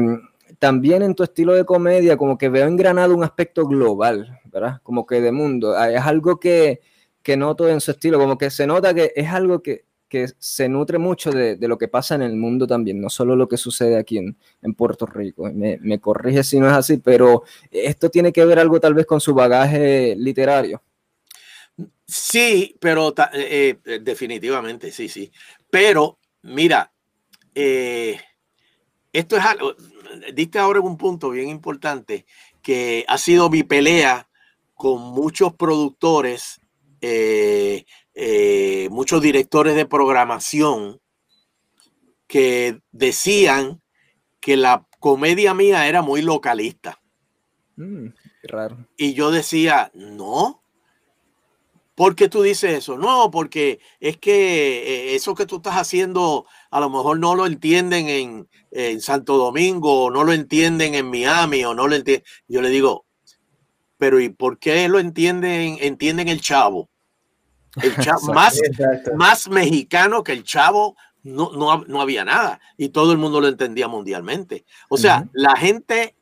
también 0.59 1.03
en 1.03 1.15
tu 1.15 1.23
estilo 1.23 1.55
de 1.55 1.65
comedia, 1.65 2.17
como 2.17 2.39
que 2.39 2.49
veo 2.49 2.67
engranado 2.67 3.15
un 3.15 3.25
aspecto 3.25 3.67
global, 3.67 4.41
¿verdad? 4.45 4.81
Como 4.83 5.07
que 5.07 5.21
de 5.21 5.33
mundo. 5.33 5.75
Ah, 5.77 5.91
es 5.91 6.03
algo 6.03 6.39
que, 6.39 6.81
que 7.23 7.37
noto 7.37 7.69
en 7.69 7.81
su 7.81 7.91
estilo, 7.91 8.19
como 8.19 8.39
que 8.39 8.51
se 8.51 8.67
nota 8.67 8.95
que 8.95 9.13
es 9.17 9.29
algo 9.29 9.63
que, 9.63 9.85
que 10.09 10.29
se 10.39 10.69
nutre 10.69 10.99
mucho 10.99 11.33
de, 11.33 11.57
de, 11.57 11.69
lo 11.69 11.79
que 11.79 11.89
pasa 11.89 12.15
en 12.15 12.23
el 12.23 12.37
mundo 12.37 12.67
también, 12.67 13.01
no 13.01 13.11
solo 13.11 13.35
lo 13.37 13.49
que 13.49 13.57
sucede 13.57 13.97
aquí 13.99 14.19
en, 14.19 14.37
en 14.63 14.75
Puerto 14.75 15.07
Rico. 15.07 15.51
Me, 15.53 15.79
me, 15.83 15.99
corrige 16.01 16.45
si 16.45 16.61
no 16.61 16.67
es 16.69 16.75
así, 16.75 16.99
pero 16.99 17.43
esto 17.71 18.11
tiene 18.11 18.33
que 18.33 18.45
ver 18.45 18.59
algo 18.59 18.79
tal 18.81 18.95
vez 18.95 19.07
con 19.07 19.21
su 19.21 19.35
bagaje 19.35 20.15
literario. 20.17 20.83
Sí, 22.07 22.77
pero 22.81 23.15
eh, 23.33 23.79
eh, 23.85 23.99
definitivamente, 24.01 24.93
sí, 24.93 25.09
sí. 25.09 25.33
Pero, 25.71 26.19
mira, 26.43 26.93
eh, 27.55 28.21
esto 29.13 29.37
es 29.37 29.45
algo, 29.45 29.75
diste 30.35 30.59
ahora 30.59 30.81
un 30.81 30.97
punto 30.97 31.31
bien 31.31 31.49
importante 31.49 32.27
que 32.63 33.05
ha 33.09 33.19
sido 33.19 33.49
mi 33.51 33.63
pelea 33.63 34.29
con 34.75 35.01
muchos 35.01 35.55
productores, 35.55 36.61
eh, 37.01 37.85
muchos 38.91 39.21
directores 39.23 39.75
de 39.75 39.87
programación 39.87 41.01
que 42.27 42.81
decían 42.93 43.83
que 44.41 44.57
la 44.57 44.87
comedia 44.99 45.55
mía 45.55 45.87
era 45.87 46.03
muy 46.03 46.23
localista. 46.23 47.01
Mm, 47.77 48.09
raro. 48.45 48.89
Y 48.97 49.15
yo 49.15 49.31
decía, 49.31 49.91
no, 49.95 50.64
¿Por 51.95 52.17
qué 52.17 52.29
tú 52.29 52.43
dices 52.43 52.79
eso? 52.79 52.99
No, 52.99 53.31
porque 53.31 53.79
es 54.01 54.17
que 54.17 55.13
eh, 55.13 55.15
eso 55.15 55.35
que 55.35 55.47
tú 55.47 55.57
estás 55.57 55.77
haciendo 55.77 56.47
a 56.71 56.81
lo 56.81 56.91
mejor 56.91 57.19
no 57.19 57.35
lo 57.37 57.47
entienden 57.47 58.09
en, 58.09 58.49
Santo 59.01 59.37
Domingo, 59.37 60.07
o 60.07 60.11
no 60.11 60.25
lo 60.25 60.33
entienden 60.33 60.97
en 60.97 61.09
Miami, 61.09 61.65
o 61.65 61.75
no 61.75 61.87
lo 61.87 61.95
entienden. 61.95 62.25
Yo 62.49 62.61
le 62.61 62.71
digo, 62.71 63.07
pero 63.99 64.19
¿y 64.19 64.31
por 64.31 64.59
qué 64.59 64.89
lo 64.89 64.99
entienden, 64.99 65.79
entienden 65.81 66.27
el 66.27 66.41
chavo? 66.41 66.91
El 67.81 67.95
chavo 68.05 68.33
más, 68.33 68.61
más 69.17 69.49
mexicano 69.49 70.25
que 70.25 70.33
el 70.33 70.43
chavo 70.43 70.97
no, 71.23 71.85
no, 71.87 72.01
había 72.01 72.25
nada 72.25 72.61
y 72.77 72.91
todo 72.91 73.13
el 73.13 73.19
mundo 73.19 73.41
lo 73.41 73.49
entendía 73.49 73.89
mundialmente. 73.89 74.65
O 74.89 74.97
sea, 74.97 75.29
la 75.33 75.57
gente 75.57 76.17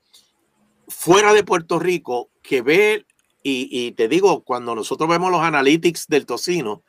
fuera 0.89 1.33
de 1.33 1.45
Puerto 1.45 1.79
Rico 1.79 2.31
que 2.43 2.63
ve 2.63 3.07
y, 3.43 3.93
te 3.93 4.09
digo, 4.09 4.45
cuando 4.45 4.75
nosotros 4.75 5.09
vemos 5.09 5.31
los 5.31 5.43
analytics 5.43 6.07
del 6.07 6.27
tocino, 6.27 6.83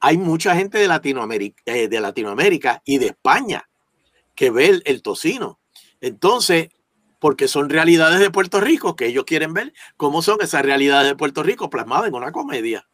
hay 0.00 0.18
mucha 0.18 0.54
gente 0.54 0.78
de 0.78 0.88
Latinoamérica, 0.88 1.62
eh, 1.66 1.88
de 1.88 2.00
Latinoamérica 2.00 2.82
y 2.84 2.98
de 2.98 3.06
España 3.06 3.68
que 4.34 4.50
ve 4.50 4.82
el, 4.84 5.02
tocino. 5.02 5.58
Entonces, 6.00 6.68
porque 7.18 7.48
son 7.48 7.70
realidades 7.70 8.20
de 8.20 8.30
Puerto 8.30 8.60
Rico 8.60 8.94
que 8.94 9.06
ellos 9.06 9.24
quieren 9.24 9.54
ver 9.54 9.72
cómo 9.96 10.20
son 10.20 10.38
esas 10.42 10.62
realidades 10.62 11.08
de 11.08 11.16
Puerto 11.16 11.42
Rico 11.42 11.70
plasmadas 11.70 12.08
en 12.08 12.14
una 12.14 12.32
comedia. 12.32 12.86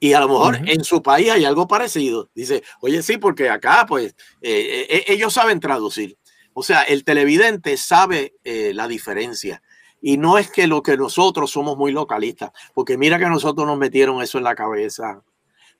Y 0.00 0.12
a 0.12 0.20
lo 0.20 0.28
mejor 0.28 0.68
en 0.68 0.84
su 0.84 1.02
país 1.02 1.30
hay 1.30 1.44
algo 1.44 1.66
parecido. 1.66 2.30
Dice, 2.34 2.62
oye, 2.80 3.02
sí, 3.02 3.18
porque 3.18 3.48
acá, 3.48 3.84
pues, 3.88 4.14
eh, 4.42 4.86
eh, 4.88 5.04
ellos 5.08 5.32
saben 5.32 5.60
traducir. 5.60 6.16
O 6.52 6.62
sea, 6.62 6.82
el 6.82 7.04
televidente 7.04 7.76
sabe 7.76 8.34
la 8.44 8.88
diferencia. 8.88 9.62
Y 10.00 10.16
no 10.16 10.38
es 10.38 10.50
que 10.50 10.66
lo 10.66 10.82
que 10.82 10.96
nosotros 10.96 11.50
somos 11.50 11.76
muy 11.76 11.92
localistas, 11.92 12.52
porque 12.74 12.96
mira 12.96 13.18
que 13.18 13.26
nosotros 13.26 13.66
nos 13.66 13.78
metieron 13.78 14.22
eso 14.22 14.38
en 14.38 14.44
la 14.44 14.54
cabeza. 14.54 15.22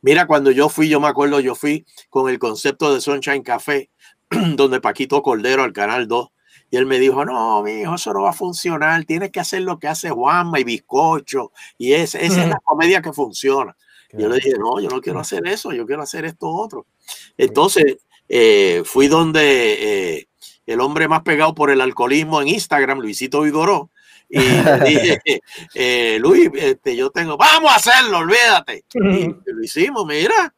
Mira, 0.01 0.27
cuando 0.27 0.51
yo 0.51 0.69
fui, 0.69 0.89
yo 0.89 1.01
me 1.01 1.09
acuerdo, 1.09 1.41
yo 1.41 1.55
fui 1.55 1.85
con 2.11 2.29
el 2.29 2.39
concepto 2.39 2.95
de 2.95 3.01
Sunshine 3.01 3.43
Café, 3.43 3.91
donde 4.31 4.81
Paquito 4.81 5.23
Cordero 5.23 5.63
al 5.63 5.73
Canal 5.73 6.07
2, 6.09 6.29
y 6.71 6.77
él 6.77 6.87
me 6.87 6.99
dijo, 6.99 7.25
no, 7.25 7.63
mi 7.63 7.81
hijo, 7.81 7.95
eso 7.95 8.13
no 8.13 8.23
va 8.23 8.31
a 8.31 8.35
funcionar, 8.35 9.05
tienes 9.05 9.31
que 9.31 9.41
hacer 9.41 9.63
lo 9.63 9.79
que 9.79 9.89
hace 9.89 10.11
Juanma 10.11 10.61
y 10.61 10.65
Bizcocho, 10.65 11.53
y 11.79 11.93
esa 11.93 12.19
es 12.19 12.37
la 12.37 12.61
comedia 12.63 13.01
que 13.01 13.13
funciona. 13.13 13.77
Yo 14.13 14.29
le 14.29 14.37
dije, 14.37 14.55
no, 14.59 14.81
yo 14.81 14.89
no 14.89 15.01
quiero 15.01 15.21
hacer 15.21 15.47
eso, 15.47 15.73
yo 15.73 15.87
quiero 15.87 16.03
hacer 16.03 16.25
esto 16.25 16.49
otro. 16.49 16.87
Entonces, 17.37 17.99
eh, 18.29 18.83
fui 18.85 19.09
donde 19.09 20.17
eh, 20.17 20.29
el 20.67 20.81
hombre 20.81 21.09
más 21.09 21.23
pegado 21.23 21.55
por 21.55 21.71
el 21.71 21.81
alcoholismo 21.81 22.41
en 22.41 22.49
Instagram, 22.49 23.01
Luisito 23.01 23.43
Vigoró, 23.43 23.91
y 24.29 24.39
le 24.39 24.85
dije, 24.85 25.41
eh, 25.75 26.19
Luis, 26.21 26.51
este, 26.55 26.97
yo 26.97 27.11
tengo, 27.11 27.37
vamos 27.37 27.71
a 27.71 27.77
hacerlo, 27.77 28.19
olvídate. 28.19 28.85
Y 28.95 29.27
lo 29.53 29.63
hicimos, 29.63 30.07
mira. 30.07 30.55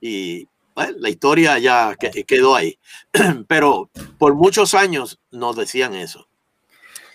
Y 0.00 0.48
la 0.74 1.08
historia 1.08 1.58
ya 1.58 1.94
quedó 2.26 2.54
ahí. 2.54 2.78
Pero 3.48 3.90
por 4.18 4.34
muchos 4.34 4.74
años 4.74 5.20
nos 5.30 5.56
decían 5.56 5.94
eso. 5.94 6.28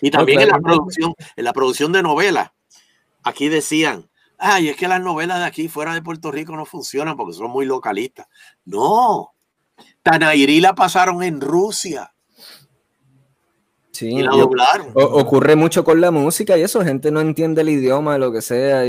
Y 0.00 0.10
también 0.10 0.40
en 0.40 0.48
la 0.48 0.58
producción, 0.58 1.14
en 1.36 1.44
la 1.44 1.52
producción 1.52 1.92
de 1.92 2.02
novelas, 2.02 2.50
aquí 3.22 3.48
decían, 3.48 4.10
ay, 4.38 4.68
es 4.68 4.76
que 4.76 4.88
las 4.88 5.00
novelas 5.00 5.38
de 5.38 5.44
aquí 5.44 5.68
fuera 5.68 5.94
de 5.94 6.02
Puerto 6.02 6.32
Rico 6.32 6.56
no 6.56 6.66
funcionan 6.66 7.16
porque 7.16 7.34
son 7.34 7.50
muy 7.50 7.66
localistas. 7.66 8.26
No, 8.64 9.32
Tanairí 10.02 10.60
la 10.60 10.74
pasaron 10.74 11.22
en 11.22 11.40
Rusia. 11.40 12.11
Sí, 13.92 14.08
y 14.08 14.22
la 14.22 14.30
doblaron. 14.30 14.88
ocurre 14.94 15.54
mucho 15.54 15.84
con 15.84 16.00
la 16.00 16.10
música 16.10 16.56
y 16.56 16.62
eso, 16.62 16.82
gente 16.82 17.10
no 17.10 17.20
entiende 17.20 17.60
el 17.60 17.68
idioma, 17.68 18.16
lo 18.16 18.32
que 18.32 18.40
sea. 18.40 18.86
Y 18.86 18.88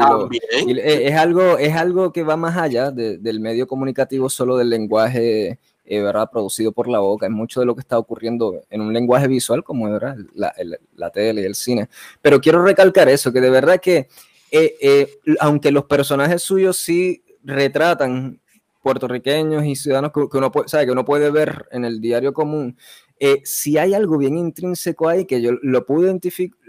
es, 0.79 1.15
algo, 1.15 1.57
es 1.57 1.75
algo 1.75 2.13
que 2.13 2.23
va 2.23 2.37
más 2.37 2.57
allá 2.57 2.89
del 2.89 3.39
medio 3.41 3.67
comunicativo, 3.67 4.29
solo 4.29 4.57
del 4.57 4.69
lenguaje 4.69 5.59
eh, 5.85 6.01
¿verdad? 6.01 6.29
producido 6.31 6.71
por 6.71 6.87
la 6.87 6.99
boca. 6.99 7.25
Es 7.25 7.31
mucho 7.31 7.59
de 7.59 7.65
lo 7.65 7.75
que 7.75 7.81
está 7.81 7.97
ocurriendo 7.97 8.61
en 8.69 8.79
un 8.79 8.93
lenguaje 8.93 9.27
visual 9.27 9.63
como 9.63 9.91
¿verdad? 9.91 10.15
La, 10.33 10.53
la 10.95 11.09
tele 11.09 11.41
y 11.41 11.45
el 11.45 11.55
cine. 11.55 11.89
Pero 12.21 12.39
quiero 12.39 12.63
recalcar 12.63 13.09
eso, 13.09 13.33
que 13.33 13.41
de 13.41 13.49
verdad 13.49 13.81
que 13.81 14.07
eh, 14.55 14.77
eh, 14.81 15.19
aunque 15.39 15.71
los 15.71 15.85
personajes 15.85 16.43
suyos 16.43 16.77
sí 16.77 17.23
retratan 17.43 18.39
puertorriqueños 18.83 19.65
y 19.65 19.75
ciudadanos 19.75 20.11
que, 20.11 20.37
uno, 20.37 20.51
puede, 20.51 20.67
sabe, 20.67 20.85
que 20.85 20.91
uno 20.91 21.03
puede 21.03 21.31
ver 21.31 21.65
en 21.71 21.85
el 21.85 21.99
diario 21.99 22.33
común, 22.33 22.77
eh, 23.25 23.41
si 23.45 23.77
hay 23.77 23.93
algo 23.93 24.17
bien 24.17 24.37
intrínseco 24.37 25.07
ahí 25.07 25.23
que 25.23 25.41
yo 25.41 25.51
lo 25.61 25.85
pude, 25.85 26.07
identificar, 26.07 26.59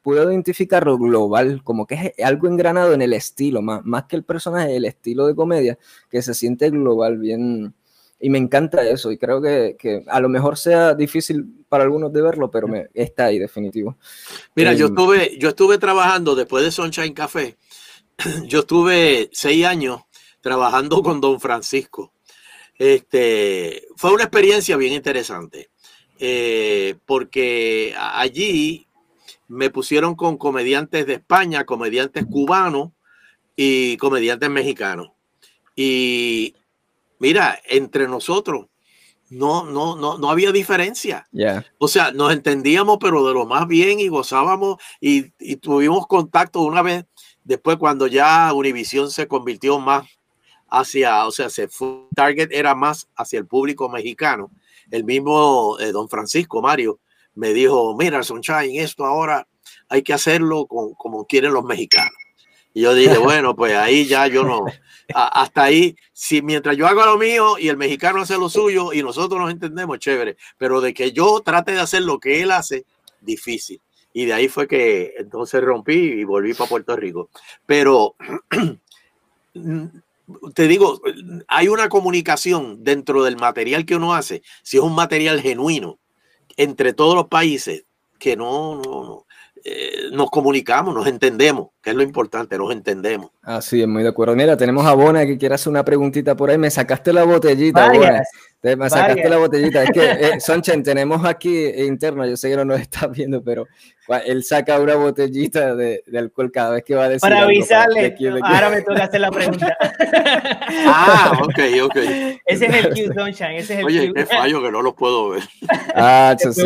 pude 0.00 0.22
identificarlo 0.22 0.96
global, 0.96 1.64
como 1.64 1.88
que 1.88 2.12
es 2.16 2.24
algo 2.24 2.46
engranado 2.46 2.92
en 2.92 3.02
el 3.02 3.12
estilo, 3.12 3.62
más, 3.62 3.84
más 3.84 4.04
que 4.04 4.14
el 4.14 4.22
personaje, 4.22 4.76
el 4.76 4.84
estilo 4.84 5.26
de 5.26 5.34
comedia, 5.34 5.76
que 6.08 6.22
se 6.22 6.34
siente 6.34 6.70
global, 6.70 7.18
bien, 7.18 7.74
y 8.20 8.30
me 8.30 8.38
encanta 8.38 8.88
eso, 8.88 9.10
y 9.10 9.18
creo 9.18 9.42
que, 9.42 9.74
que, 9.76 10.04
a 10.06 10.20
lo 10.20 10.28
mejor 10.28 10.56
sea 10.56 10.94
difícil 10.94 11.64
para 11.68 11.82
algunos 11.82 12.12
de 12.12 12.22
verlo, 12.22 12.48
pero 12.48 12.68
me, 12.68 12.86
está 12.94 13.24
ahí 13.24 13.40
definitivo. 13.40 13.96
Mira, 14.54 14.74
yo, 14.74 14.86
em, 14.86 14.92
estuve, 14.92 15.36
yo 15.40 15.48
estuve 15.48 15.78
trabajando 15.78 16.36
después 16.36 16.62
de 16.62 16.70
Sunshine 16.70 17.12
Café, 17.12 17.56
yo 18.46 18.60
estuve 18.60 19.30
seis 19.32 19.66
años 19.66 20.02
trabajando 20.40 21.02
con 21.02 21.20
Don 21.20 21.40
Francisco. 21.40 22.12
Este, 22.78 23.88
fue 23.96 24.12
una 24.12 24.22
experiencia 24.22 24.76
bien 24.76 24.92
interesante, 24.92 25.70
eh, 26.18 26.96
porque 27.06 27.94
allí 27.98 28.86
me 29.48 29.70
pusieron 29.70 30.14
con 30.14 30.36
comediantes 30.36 31.06
de 31.06 31.14
España, 31.14 31.64
comediantes 31.64 32.26
cubanos 32.26 32.90
y 33.56 33.96
comediantes 33.96 34.50
mexicanos. 34.50 35.10
Y 35.74 36.54
mira, 37.18 37.58
entre 37.68 38.08
nosotros 38.08 38.66
no, 39.30 39.64
no, 39.64 39.96
no, 39.96 40.18
no 40.18 40.30
había 40.30 40.52
diferencia. 40.52 41.26
O 41.78 41.88
sea, 41.88 42.12
nos 42.12 42.32
entendíamos, 42.32 42.98
pero 43.00 43.26
de 43.26 43.34
lo 43.34 43.46
más 43.46 43.66
bien 43.66 44.00
y 44.00 44.08
gozábamos 44.08 44.76
y, 45.00 45.32
y 45.38 45.56
tuvimos 45.56 46.06
contacto 46.06 46.62
una 46.62 46.82
vez 46.82 47.04
después 47.44 47.78
cuando 47.78 48.06
ya 48.06 48.52
Univision 48.52 49.10
se 49.10 49.26
convirtió 49.26 49.78
más 49.78 50.06
hacia, 50.68 51.26
o 51.26 51.30
sea, 51.30 51.48
se 51.48 51.66
fue, 51.68 52.04
target 52.14 52.50
era 52.52 52.74
más 52.74 53.08
hacia 53.16 53.38
el 53.38 53.46
público 53.46 53.88
mexicano. 53.88 54.50
El 54.90 55.04
mismo 55.04 55.76
eh, 55.80 55.92
don 55.92 56.08
Francisco 56.08 56.62
Mario 56.62 57.00
me 57.34 57.52
dijo, 57.52 57.96
mira, 57.96 58.22
Sunshine, 58.22 58.80
esto 58.80 59.04
ahora 59.04 59.46
hay 59.88 60.02
que 60.02 60.12
hacerlo 60.12 60.66
con, 60.66 60.94
como 60.94 61.26
quieren 61.26 61.52
los 61.52 61.64
mexicanos. 61.64 62.12
Y 62.74 62.82
yo 62.82 62.94
dije, 62.94 63.18
bueno, 63.18 63.54
pues 63.54 63.74
ahí 63.74 64.06
ya 64.06 64.26
yo 64.26 64.44
no, 64.44 64.64
hasta 65.14 65.64
ahí, 65.64 65.96
si 66.12 66.42
mientras 66.42 66.76
yo 66.76 66.86
hago 66.86 67.04
lo 67.04 67.18
mío 67.18 67.58
y 67.58 67.68
el 67.68 67.76
mexicano 67.76 68.20
hace 68.20 68.36
lo 68.36 68.48
suyo 68.48 68.92
y 68.92 69.02
nosotros 69.02 69.40
nos 69.40 69.50
entendemos, 69.50 69.98
chévere, 69.98 70.36
pero 70.56 70.80
de 70.80 70.92
que 70.92 71.12
yo 71.12 71.40
trate 71.40 71.72
de 71.72 71.80
hacer 71.80 72.02
lo 72.02 72.18
que 72.18 72.42
él 72.42 72.50
hace, 72.50 72.84
difícil. 73.20 73.80
Y 74.12 74.24
de 74.24 74.32
ahí 74.32 74.48
fue 74.48 74.66
que 74.66 75.14
entonces 75.18 75.62
rompí 75.62 75.92
y 75.92 76.24
volví 76.24 76.54
para 76.54 76.68
Puerto 76.68 76.96
Rico. 76.96 77.30
Pero 77.66 78.16
te 80.54 80.68
digo, 80.68 81.00
hay 81.48 81.68
una 81.68 81.88
comunicación 81.88 82.82
dentro 82.82 83.24
del 83.24 83.36
material 83.36 83.84
que 83.84 83.96
uno 83.96 84.14
hace, 84.14 84.42
si 84.62 84.76
es 84.76 84.82
un 84.82 84.94
material 84.94 85.40
genuino 85.40 85.98
entre 86.56 86.92
todos 86.92 87.14
los 87.14 87.28
países, 87.28 87.84
que 88.18 88.36
no, 88.36 88.80
no, 88.82 89.26
eh, 89.64 90.10
nos 90.12 90.30
comunicamos, 90.30 90.94
nos 90.94 91.06
entendemos, 91.06 91.68
que 91.82 91.90
es 91.90 91.96
lo 91.96 92.02
importante, 92.02 92.58
nos 92.58 92.72
entendemos. 92.72 93.30
Así 93.42 93.80
es, 93.80 93.88
muy 93.88 94.02
de 94.02 94.08
acuerdo. 94.08 94.34
Mira, 94.34 94.56
tenemos 94.56 94.84
a 94.86 94.94
Bona 94.94 95.26
que 95.26 95.38
quiere 95.38 95.54
hacer 95.54 95.70
una 95.70 95.84
preguntita 95.84 96.36
por 96.36 96.50
ahí. 96.50 96.58
Me 96.58 96.70
sacaste 96.70 97.12
la 97.12 97.24
botellita, 97.24 97.90
Bona. 97.92 98.22
Me 98.62 98.90
sacaste 98.90 99.28
la 99.28 99.38
botellita. 99.38 99.82
Es 99.84 99.90
que, 99.90 100.10
eh, 100.10 100.40
Sonchen, 100.40 100.82
tenemos 100.82 101.24
aquí 101.24 101.66
interno, 101.66 102.26
yo 102.26 102.36
sé 102.36 102.50
que 102.50 102.56
no 102.56 102.64
nos 102.64 102.80
está 102.80 103.06
viendo, 103.06 103.42
pero 103.42 103.66
él 104.24 104.42
saca 104.42 104.80
una 104.80 104.96
botellita 104.96 105.74
de, 105.74 106.02
alcohol 106.16 106.50
cada 106.50 106.70
vez 106.70 106.84
que 106.84 106.94
va 106.94 107.04
a 107.04 107.08
decir. 107.08 107.20
Para 107.20 107.42
avisarle, 107.42 108.16
ahora 108.42 108.70
me 108.70 108.82
toca 108.82 109.04
hacer 109.04 109.20
la 109.20 109.30
pregunta. 109.30 109.76
ah, 110.86 111.38
ok, 111.42 111.58
ok. 111.84 111.96
Ese 112.46 112.66
es 112.66 112.84
el 112.84 112.88
Q, 112.90 113.14
Sunshine. 113.14 113.56
Ese 113.56 113.74
es 113.74 113.80
el 113.80 113.84
Oye, 113.86 114.12
qué 114.14 114.26
fallo 114.26 114.62
que 114.62 114.70
no 114.70 114.82
los 114.82 114.94
puedo 114.94 115.30
ver. 115.30 115.42
Ah, 115.94 116.34
eso 116.38 116.52
sí, 116.52 116.62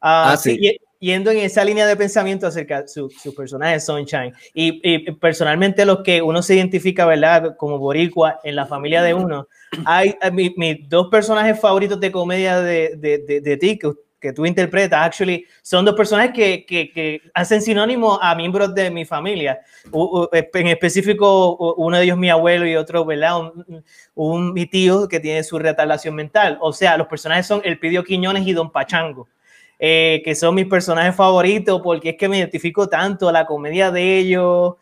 Ah, 0.00 0.32
ah, 0.32 0.36
sí 0.36 0.78
yendo 1.00 1.30
en 1.30 1.38
esa 1.38 1.64
línea 1.64 1.86
de 1.86 1.96
pensamiento 1.96 2.46
acerca 2.46 2.82
de 2.82 2.88
su, 2.88 3.08
su 3.10 3.34
personaje 3.34 3.80
Sunshine 3.80 4.32
y, 4.52 5.12
personalmente 5.12 5.84
los 5.84 6.02
que 6.02 6.22
uno 6.22 6.42
se 6.42 6.56
identifica, 6.56 7.06
¿verdad? 7.06 7.56
Como 7.56 7.78
boricua 7.78 8.40
en 8.42 8.56
la 8.56 8.66
familia 8.66 9.02
de 9.02 9.14
uno, 9.14 9.48
hay 9.84 10.16
mis 10.32 10.88
dos 10.88 11.08
personajes 11.08 11.60
favoritos 11.60 12.00
de 12.00 12.12
comedia 12.12 12.60
de, 12.60 12.96
de, 12.96 13.40
de, 13.40 13.56
ti 13.56 13.78
que, 13.78 13.92
que, 14.20 14.32
tú 14.32 14.46
interpretas, 14.46 15.00
actually, 15.06 15.44
son 15.62 15.84
dos 15.84 15.94
personajes 15.94 16.32
que, 16.32 16.64
que, 16.66 16.90
que, 16.90 17.22
hacen 17.34 17.62
sinónimo 17.62 18.18
a 18.20 18.34
miembros 18.34 18.74
de 18.74 18.90
mi 18.90 19.04
familia. 19.04 19.60
En 20.32 20.66
específico, 20.68 21.74
uno 21.76 21.96
de 21.96 22.04
ellos 22.04 22.18
mi 22.18 22.30
abuelo 22.30 22.66
y 22.66 22.76
otro, 22.76 23.04
¿verdad? 23.04 23.40
Un, 23.40 23.84
un 24.14 24.52
mi 24.52 24.66
tío 24.66 25.08
que 25.08 25.20
tiene 25.20 25.42
su 25.42 25.58
retardación 25.58 26.14
mental. 26.14 26.58
O 26.60 26.72
sea, 26.72 26.96
los 26.96 27.06
personajes 27.06 27.46
son 27.46 27.60
El 27.64 27.78
Pidio 27.78 28.04
Quiñones 28.04 28.46
y 28.46 28.52
Don 28.52 28.70
Pachango. 28.70 29.28
Eh, 29.80 30.22
que 30.24 30.34
son 30.34 30.56
mis 30.56 30.66
personajes 30.66 31.14
favoritos 31.14 31.80
porque 31.82 32.10
es 32.10 32.16
que 32.16 32.28
me 32.28 32.38
identifico 32.38 32.88
tanto 32.88 33.28
a 33.28 33.32
la 33.32 33.46
comedia 33.46 33.92
de 33.92 34.18
ellos. 34.18 34.74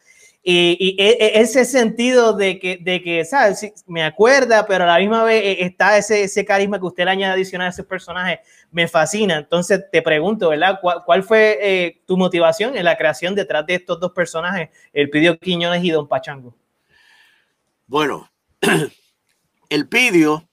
Y, 0.49 0.95
e, 0.97 1.17
e, 1.19 1.41
ese 1.41 1.65
sentido 1.65 2.33
de 2.33 2.61
que, 2.61 2.77
de 2.77 3.03
que, 3.03 3.25
¿sabes? 3.25 3.75
me 3.85 4.05
acuerda, 4.05 4.65
pero 4.65 4.85
a 4.85 4.87
la 4.87 4.99
misma 4.99 5.25
vez 5.25 5.43
eh, 5.43 5.65
está 5.65 5.99
ese, 5.99 6.23
ese 6.23 6.45
carisma 6.45 6.79
que 6.79 6.87
usted 6.87 7.05
le 7.05 7.11
añade 7.11 7.33
adicional 7.33 7.67
a 7.67 7.71
ese 7.71 7.83
personaje, 7.83 8.39
me 8.71 8.87
fascina. 8.87 9.39
Entonces 9.39 9.83
te 9.91 10.03
pregunto, 10.03 10.51
¿verdad? 10.51 10.79
¿Cuál, 10.81 11.25
fue 11.25 11.59
eh, 11.61 12.03
tu 12.07 12.17
motivación 12.17 12.77
en 12.77 12.85
la 12.85 12.97
creación 12.97 13.35
detrás 13.35 13.67
de 13.67 13.75
estos 13.75 13.99
dos 13.99 14.13
personajes, 14.13 14.69
el 14.93 15.11
Pidio 15.11 15.37
Quiñones 15.37 15.83
y 15.83 15.91
Don 15.91 16.07
Pachango? 16.07 16.55
Bueno, 17.89 18.31
el 19.69 19.89
Pidio 19.89 20.49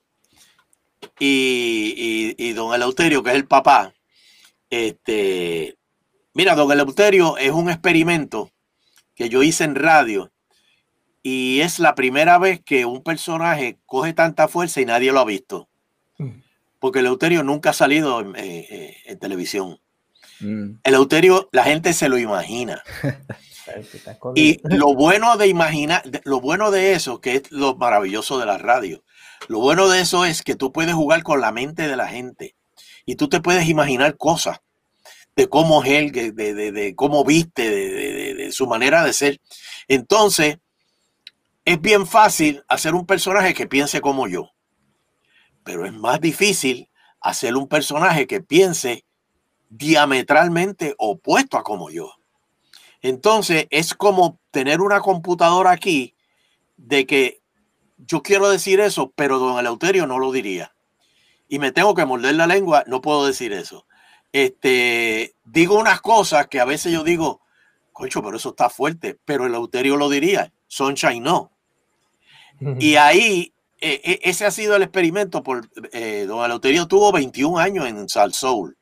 y, 1.20 2.34
y, 2.40 2.50
y 2.50 2.54
Don 2.54 2.74
Eleuterio, 2.74 3.22
que 3.22 3.30
es 3.30 3.36
el 3.36 3.46
papá, 3.46 3.94
este, 4.72 5.78
mira, 6.34 6.56
don 6.56 6.72
Eleuterio 6.72 7.38
es 7.38 7.52
un 7.52 7.70
experimento 7.70 8.50
que 9.16 9.30
yo 9.30 9.44
hice 9.44 9.64
en 9.64 9.76
radio 9.76 10.32
y 11.22 11.62
es 11.62 11.80
la 11.80 11.96
primera 11.96 12.38
vez 12.38 12.62
que 12.64 12.86
un 12.86 13.02
personaje 13.02 13.80
coge 13.86 14.14
tanta 14.14 14.50
fuerza 14.50 14.82
y 14.82 14.86
nadie 14.86 15.14
lo 15.14 15.22
ha 15.22 15.26
visto. 15.26 15.70
Mm. 16.18 16.42
Porque 16.80 17.00
Eleuterio 17.00 17.44
nunca 17.44 17.70
ha 17.70 17.74
salido 17.74 18.20
en, 18.20 18.36
eh, 18.36 18.98
eh, 19.06 19.16
televisión. 19.16 19.80
Mm. 20.42 20.80
Eleuterio, 20.84 21.48
la 21.54 21.64
gente 21.64 21.94
se 21.94 22.10
lo 22.10 22.18
imagina. 22.18 22.84
y 24.36 24.60
lo 24.64 24.94
bueno 24.94 25.38
de 25.38 25.48
imaginar, 25.48 26.04
lo 26.26 26.42
bueno 26.42 26.72
de 26.72 26.92
eso, 26.92 27.22
que 27.22 27.36
es 27.36 27.52
lo 27.52 27.76
maravilloso 27.76 28.38
de 28.38 28.46
la 28.46 28.58
radio, 28.58 29.04
lo 29.48 29.60
bueno 29.60 29.88
de 29.88 30.02
eso 30.02 30.26
es 30.26 30.42
que 30.42 30.56
tú 30.56 30.74
puedes 30.74 30.94
jugar 30.94 31.24
con 31.24 31.40
la 31.40 31.54
mente 31.54 31.88
de 31.88 31.96
la 31.96 32.08
gente 32.08 32.56
y 33.06 33.16
tú 33.16 33.30
te 33.30 33.40
puedes 33.40 33.68
imaginar 33.70 34.18
cosas 34.18 34.60
de 35.36 35.50
cómo 35.50 35.84
es 35.84 35.92
él, 35.92 36.12
de, 36.12 36.32
de, 36.32 36.96
cómo 36.96 37.24
viste, 37.24 37.70
de, 37.70 38.52
su 38.52 38.68
manera 38.68 39.04
de 39.04 39.14
ser. 39.14 39.42
Entonces, 39.88 40.58
es 41.66 41.82
bien 41.82 42.06
fácil 42.06 42.64
hacer 42.68 42.94
un 42.94 43.06
personaje 43.06 43.54
que 43.54 43.68
piense 43.68 44.02
como 44.02 44.28
yo, 44.28 44.52
pero 45.64 45.86
es 45.86 45.94
más 45.94 46.20
difícil 46.22 46.90
hacer 47.20 47.56
un 47.56 47.68
personaje 47.68 48.28
que 48.28 48.42
piense 48.42 49.06
diametralmente 49.70 50.94
opuesto 50.98 51.58
a 51.58 51.64
como 51.64 51.90
yo. 51.90 52.12
Entonces, 53.02 53.68
es 53.70 53.94
como 53.94 54.40
tener 54.52 54.82
una 54.82 55.00
computadora 55.00 55.72
aquí 55.72 56.16
de 56.78 57.06
que 57.08 57.42
yo 57.98 58.22
quiero 58.22 58.50
decir 58.50 58.80
eso, 58.80 59.12
pero 59.16 59.40
don 59.40 59.58
Eleuterio 59.58 60.06
no 60.06 60.20
lo 60.20 60.32
diría 60.32 60.74
y 61.54 61.60
me 61.60 61.72
tengo 61.72 61.94
que 61.94 62.06
morder 62.06 62.34
la 62.34 62.48
lengua, 62.48 62.84
no 62.88 63.00
puedo 63.00 63.28
decir 63.28 63.54
eso. 63.54 63.86
Este, 64.34 65.36
digo 65.46 65.80
unas 65.80 66.02
cosas 66.02 66.48
que 66.48 66.60
a 66.60 66.66
veces 66.66 66.92
yo 66.92 67.04
digo, 67.04 67.42
concho, 67.94 68.22
pero 68.22 68.36
eso 68.36 68.50
está 68.50 68.70
fuerte, 68.70 69.18
pero 69.24 69.46
el 69.46 69.54
Euterio 69.54 69.96
lo 69.96 70.10
diría, 70.10 70.52
Sunshine 70.68 71.24
no. 71.24 71.52
Y 72.80 72.96
ahí, 72.98 73.54
e, 73.80 74.02
e, 74.04 74.20
ese 74.24 74.46
ha 74.46 74.52
sido 74.52 74.76
el 74.76 74.84
experimento. 74.84 75.44
Por, 75.44 75.70
eh, 75.92 76.26
don 76.28 76.44
Eleuterio 76.44 76.88
tuvo 76.88 77.12
21 77.12 77.60
años 77.60 77.88
en 77.88 78.10
Sal 78.10 78.34
Soul. 78.34 78.78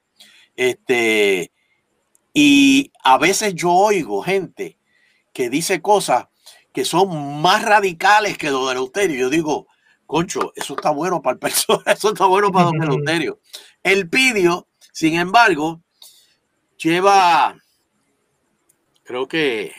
Este, 0.56 1.52
y 2.34 2.92
a 3.04 3.18
veces 3.18 3.54
yo 3.54 3.72
oigo 3.72 4.22
gente 4.22 4.78
que 5.34 5.50
dice 5.50 5.82
cosas 5.82 6.28
que 6.74 6.86
son 6.86 7.42
más 7.42 7.64
radicales 7.64 8.38
que 8.38 8.50
don 8.50 8.72
Eleuterio. 8.72 9.18
Yo 9.18 9.30
digo, 9.30 9.68
concho, 10.06 10.54
eso 10.56 10.76
está 10.76 10.92
bueno 10.92 11.22
para 11.22 11.34
el 11.34 11.40
personaje, 11.40 11.92
eso 11.92 12.10
está 12.10 12.26
bueno 12.26 12.52
para 12.52 12.66
don 12.66 12.76
Eleuterio. 12.82 13.40
El 13.84 14.10
Pidio, 14.10 14.68
sin 14.92 15.20
embargo, 15.20 15.82
lleva, 16.78 17.58
creo 19.04 19.28
que 19.28 19.74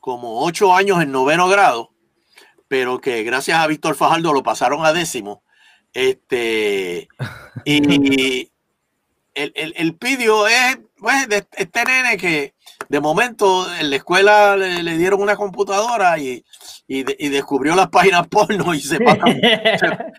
como 0.00 0.44
ocho 0.44 0.74
años 0.74 1.02
en 1.02 1.10
noveno 1.10 1.48
grado 1.48 1.96
pero 2.68 3.00
que 3.00 3.22
gracias 3.22 3.58
a 3.58 3.66
Víctor 3.66 3.94
Fajardo 3.94 4.32
lo 4.32 4.42
pasaron 4.42 4.84
a 4.84 4.92
décimo. 4.92 5.42
Este, 5.92 7.08
y 7.64 7.76
el, 9.34 9.52
el, 9.54 9.74
el 9.76 9.94
pidio 9.94 10.46
es 10.46 10.78
pues, 10.98 11.28
de 11.28 11.46
este 11.56 11.84
nene 11.84 12.16
que 12.16 12.54
de 12.88 13.00
momento 13.00 13.66
en 13.78 13.90
la 13.90 13.96
escuela 13.96 14.56
le, 14.56 14.96
dieron 14.96 15.20
una 15.20 15.36
computadora 15.36 16.18
y, 16.18 16.44
y, 16.86 17.02
descubrió 17.28 17.74
las 17.74 17.88
páginas 17.88 18.26
porno 18.30 18.74
y 18.74 18.80
se 18.80 18.98
pasa, 19.00 19.24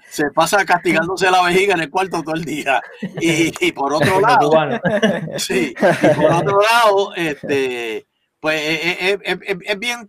se, 0.09 0.31
pasa, 0.31 0.65
castigándose 0.65 1.29
la 1.31 1.43
vejiga 1.43 1.73
en 1.75 1.81
el 1.81 1.89
cuarto 1.89 2.23
todo 2.23 2.35
el 2.35 2.45
día. 2.45 2.81
Y, 3.19 3.71
por 3.71 3.93
otro 3.93 4.19
lado, 4.19 4.51
sí, 5.37 5.73
por 6.15 6.31
otro 6.31 6.59
lado, 6.61 7.15
este, 7.15 8.05
pues 8.39 8.61
es, 8.61 9.19
es, 9.23 9.57
es 9.61 9.79
bien 9.79 10.07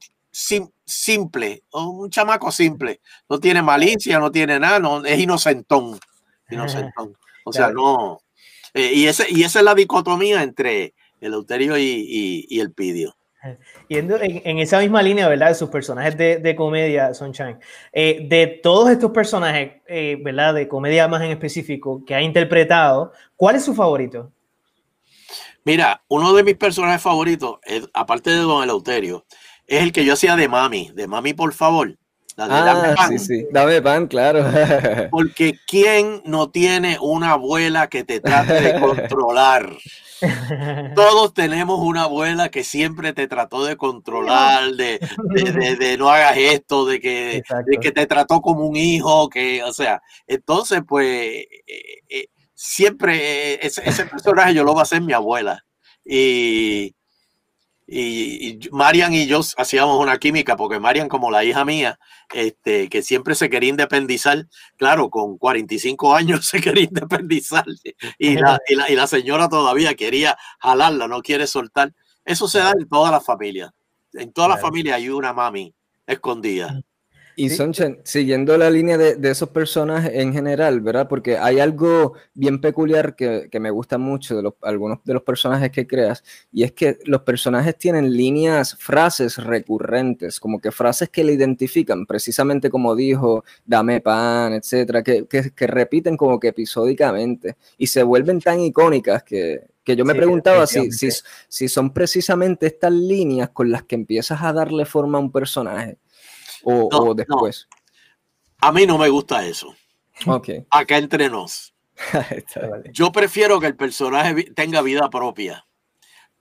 simple, 0.84 1.62
un 1.72 2.11
chamaco 2.11 2.50
simple, 2.50 3.00
no 3.28 3.38
tiene 3.38 3.62
malicia, 3.62 4.18
no 4.18 4.30
tiene 4.30 4.59
nada, 4.59 4.78
no, 4.78 5.04
es 5.04 5.18
inocentón, 5.18 5.98
inocentón. 6.50 7.16
O 7.44 7.52
sea, 7.52 7.70
no. 7.70 8.20
Eh, 8.74 8.92
y, 8.94 9.06
ese, 9.06 9.26
y 9.28 9.42
esa 9.42 9.61
es 9.61 9.64
la 9.64 9.74
dicotomía 9.74 10.42
entre 10.42 10.94
el 11.21 11.35
Euterio 11.35 11.77
y, 11.79 12.47
el 12.51 12.73
Pidio. 12.73 13.14
Yendo 13.89 14.19
en, 14.21 14.59
esa 14.59 14.81
misma 14.81 15.03
línea, 15.03 15.29
¿verdad? 15.29 15.49
De 15.49 15.55
sus 15.55 15.71
personajes 15.71 16.16
de, 16.16 16.55
comedia, 16.57 17.14
Sunshine. 17.14 17.59
Eh, 17.93 18.27
de 18.29 18.61
todos 18.62 18.91
estos 18.91 19.11
personajes, 19.12 19.81
eh, 19.87 20.19
¿verdad? 20.21 20.55
De 20.55 20.69
comedia 20.69 21.09
más 21.09 21.23
en 21.23 21.31
específico 21.31 22.05
que 22.05 22.14
ha 22.14 22.23
interpretado, 22.23 23.12
¿cuál 23.37 23.57
es 23.57 23.64
su 23.64 23.75
favorito? 23.75 24.33
Mira, 25.64 26.03
uno 26.09 26.33
de 26.33 26.45
mis 26.45 26.57
personajes 26.57 27.03
favoritos, 27.03 27.59
aparte 27.93 28.31
de 28.31 28.37
Don 28.37 28.62
Eleuterio, 28.62 29.25
es 29.66 29.83
el 29.83 29.93
que 29.93 30.05
yo 30.05 30.14
hacía 30.14 30.35
de 30.35 30.49
mami, 30.49 30.91
de 30.95 31.07
mami, 31.07 31.35
por 31.35 31.53
favor. 31.53 31.95
La 32.37 32.47
de 32.47 32.55
dame 32.55 32.89
ah, 32.89 32.95
pan. 32.95 33.11
Sí, 33.11 33.19
sí. 33.19 33.47
Dame 33.53 33.83
pan, 33.83 34.07
claro. 34.07 34.47
Porque 35.11 35.59
¿quién 35.66 36.23
no 36.25 36.51
tiene 36.51 36.97
una 37.01 37.33
abuela 37.33 37.89
que 37.89 38.05
te 38.05 38.21
trate 38.21 38.61
de 38.61 38.81
controlar? 38.81 39.77
Todos 40.95 41.35
tenemos 41.35 41.81
una 41.81 42.05
abuela 42.05 42.51
que 42.51 42.64
siempre 42.64 43.12
te 43.12 43.29
trató 43.29 43.64
de 43.64 43.77
controlar, 43.77 44.73
de, 44.73 44.99
de, 45.79 45.97
no 45.99 46.09
hagas 46.09 46.37
esto, 46.37 46.87
de 46.87 47.01
que, 47.01 47.43
que, 47.81 47.93
te 47.93 48.07
trató 48.07 48.41
como 48.41 48.66
un 48.66 48.77
hijo, 48.77 49.29
que, 49.29 49.62
o 49.62 49.73
sea, 49.73 50.03
entonces, 50.27 50.83
pues, 50.87 51.07
eh, 51.07 51.49
eh, 52.09 52.27
siempre 52.55 53.55
eh, 53.55 53.59
ese, 53.62 53.89
ese, 53.89 54.07
personaje 54.07 54.55
yo 54.55 54.64
lo 54.64 54.73
voy 54.73 54.81
a 54.81 54.83
hacer 54.83 55.01
mi 55.01 55.12
abuela. 55.12 55.64
Y, 56.05 56.95
y, 57.91 58.59
Marian 58.70 59.14
y 59.14 59.26
yo 59.26 59.41
hacíamos 59.57 59.99
una 59.99 60.18
química, 60.18 60.57
porque 60.57 60.78
Marian, 60.78 61.09
como 61.09 61.30
la 61.30 61.43
hija 61.43 61.64
mía, 61.64 61.99
este, 62.34 62.91
que 62.91 63.03
siempre 63.03 63.34
se 63.34 63.49
quería 63.49 63.70
independizar, 63.70 64.47
claro, 64.76 65.09
con 65.09 65.39
45 65.39 66.14
años 66.14 66.47
se 66.47 66.61
quería 66.61 66.84
independizar, 66.84 67.64
y 68.18 68.36
la, 68.36 68.61
y 68.68 68.74
la, 68.74 68.91
y 68.91 68.95
la 68.95 69.07
señora 69.07 69.49
todavía 69.49 69.95
quería 69.95 70.36
jalarla, 70.59 71.09
no 71.09 71.22
quiere 71.22 71.47
soltar. 71.47 71.95
Eso 72.26 72.47
se 72.47 72.59
da 72.59 72.72
en 72.78 72.86
toda 72.86 73.11
la 73.11 73.20
familia. 73.20 73.72
En 74.12 74.32
toda 74.32 74.49
la 74.49 74.59
familia 74.59 74.97
hay 74.97 75.09
una 75.09 75.32
mami 75.32 75.74
escondida. 76.07 76.82
Y 77.39 77.51
son 77.51 77.72
siguiendo 78.03 78.59
la 78.59 78.68
línea 78.68 78.99
de, 78.99 79.30
esos 79.30 79.51
personajes 79.51 80.11
en 80.12 80.32
general, 80.32 80.80
¿verdad? 80.80 81.07
Porque 81.09 81.39
hay 81.39 81.61
algo 81.61 82.14
bien 82.34 82.61
peculiar 82.61 83.14
que, 83.14 83.49
me 83.61 83.70
gusta 83.70 83.97
mucho 83.97 84.36
de 84.36 84.43
los, 84.43 84.55
algunos 84.61 84.99
de 85.05 85.14
los 85.14 85.22
personajes 85.22 85.70
que 85.70 85.86
creas, 85.86 86.24
y 86.51 86.64
es 86.64 86.72
que 86.72 86.99
los 87.05 87.22
personajes 87.22 87.78
tienen 87.78 88.12
líneas, 88.12 88.76
frases 88.80 89.36
recurrentes, 89.36 90.41
como 90.41 90.61
que 90.61 90.72
frases 90.72 91.11
que 91.11 91.22
le 91.22 91.34
identifican, 91.34 92.07
precisamente 92.07 92.70
como 92.70 92.97
dijo, 92.97 93.45
dame 93.64 94.01
pan, 94.01 94.55
etcétera, 94.55 95.05
que, 95.05 95.26
repiten 95.68 96.16
como 96.16 96.41
que 96.41 96.49
episódicamente, 96.49 97.55
y 97.76 97.86
se 97.86 98.03
vuelven 98.03 98.41
tan 98.41 98.59
icónicas 98.59 99.22
que, 99.22 99.61
yo 99.86 100.05
me 100.05 100.14
preguntaba 100.14 100.66
si, 100.66 100.91
si, 100.91 101.09
si 101.49 101.66
son 101.68 101.95
precisamente 101.95 102.66
estas 102.66 102.93
líneas 102.93 103.49
con 103.51 103.70
las 103.70 103.84
que 103.84 103.95
empiezas 103.95 104.43
a 104.43 104.53
darle 104.53 104.84
forma 104.84 105.16
a 105.16 105.20
un 105.22 105.32
personaje 105.32 105.97
o, 106.64 107.14
después? 107.14 107.68
A 108.61 108.72
mí 108.72 108.86
no 108.86 108.98
me 108.98 109.09
gusta 109.09 109.44
eso. 109.46 109.74
Okay. 110.26 110.64
Acá 110.70 110.98
entre 110.98 111.28
nos. 111.28 111.74
Yo 112.92 113.12
prefiero 113.12 113.61
que 113.61 113.66
el 113.66 113.76
personaje 113.76 114.44
tenga 114.54 114.82
vida 114.82 115.09
propia, 115.11 115.64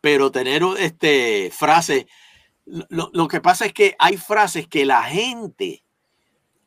pero 0.01 0.31
tener 0.31 0.63
este 0.79 1.51
frase. 1.51 2.07
Lo, 2.65 3.27
que 3.29 3.39
pasa 3.39 3.65
es 3.65 3.73
que 3.73 3.95
hay 3.97 4.17
frases 4.17 4.67
que 4.67 4.85
la 4.85 5.03
gente, 5.03 5.85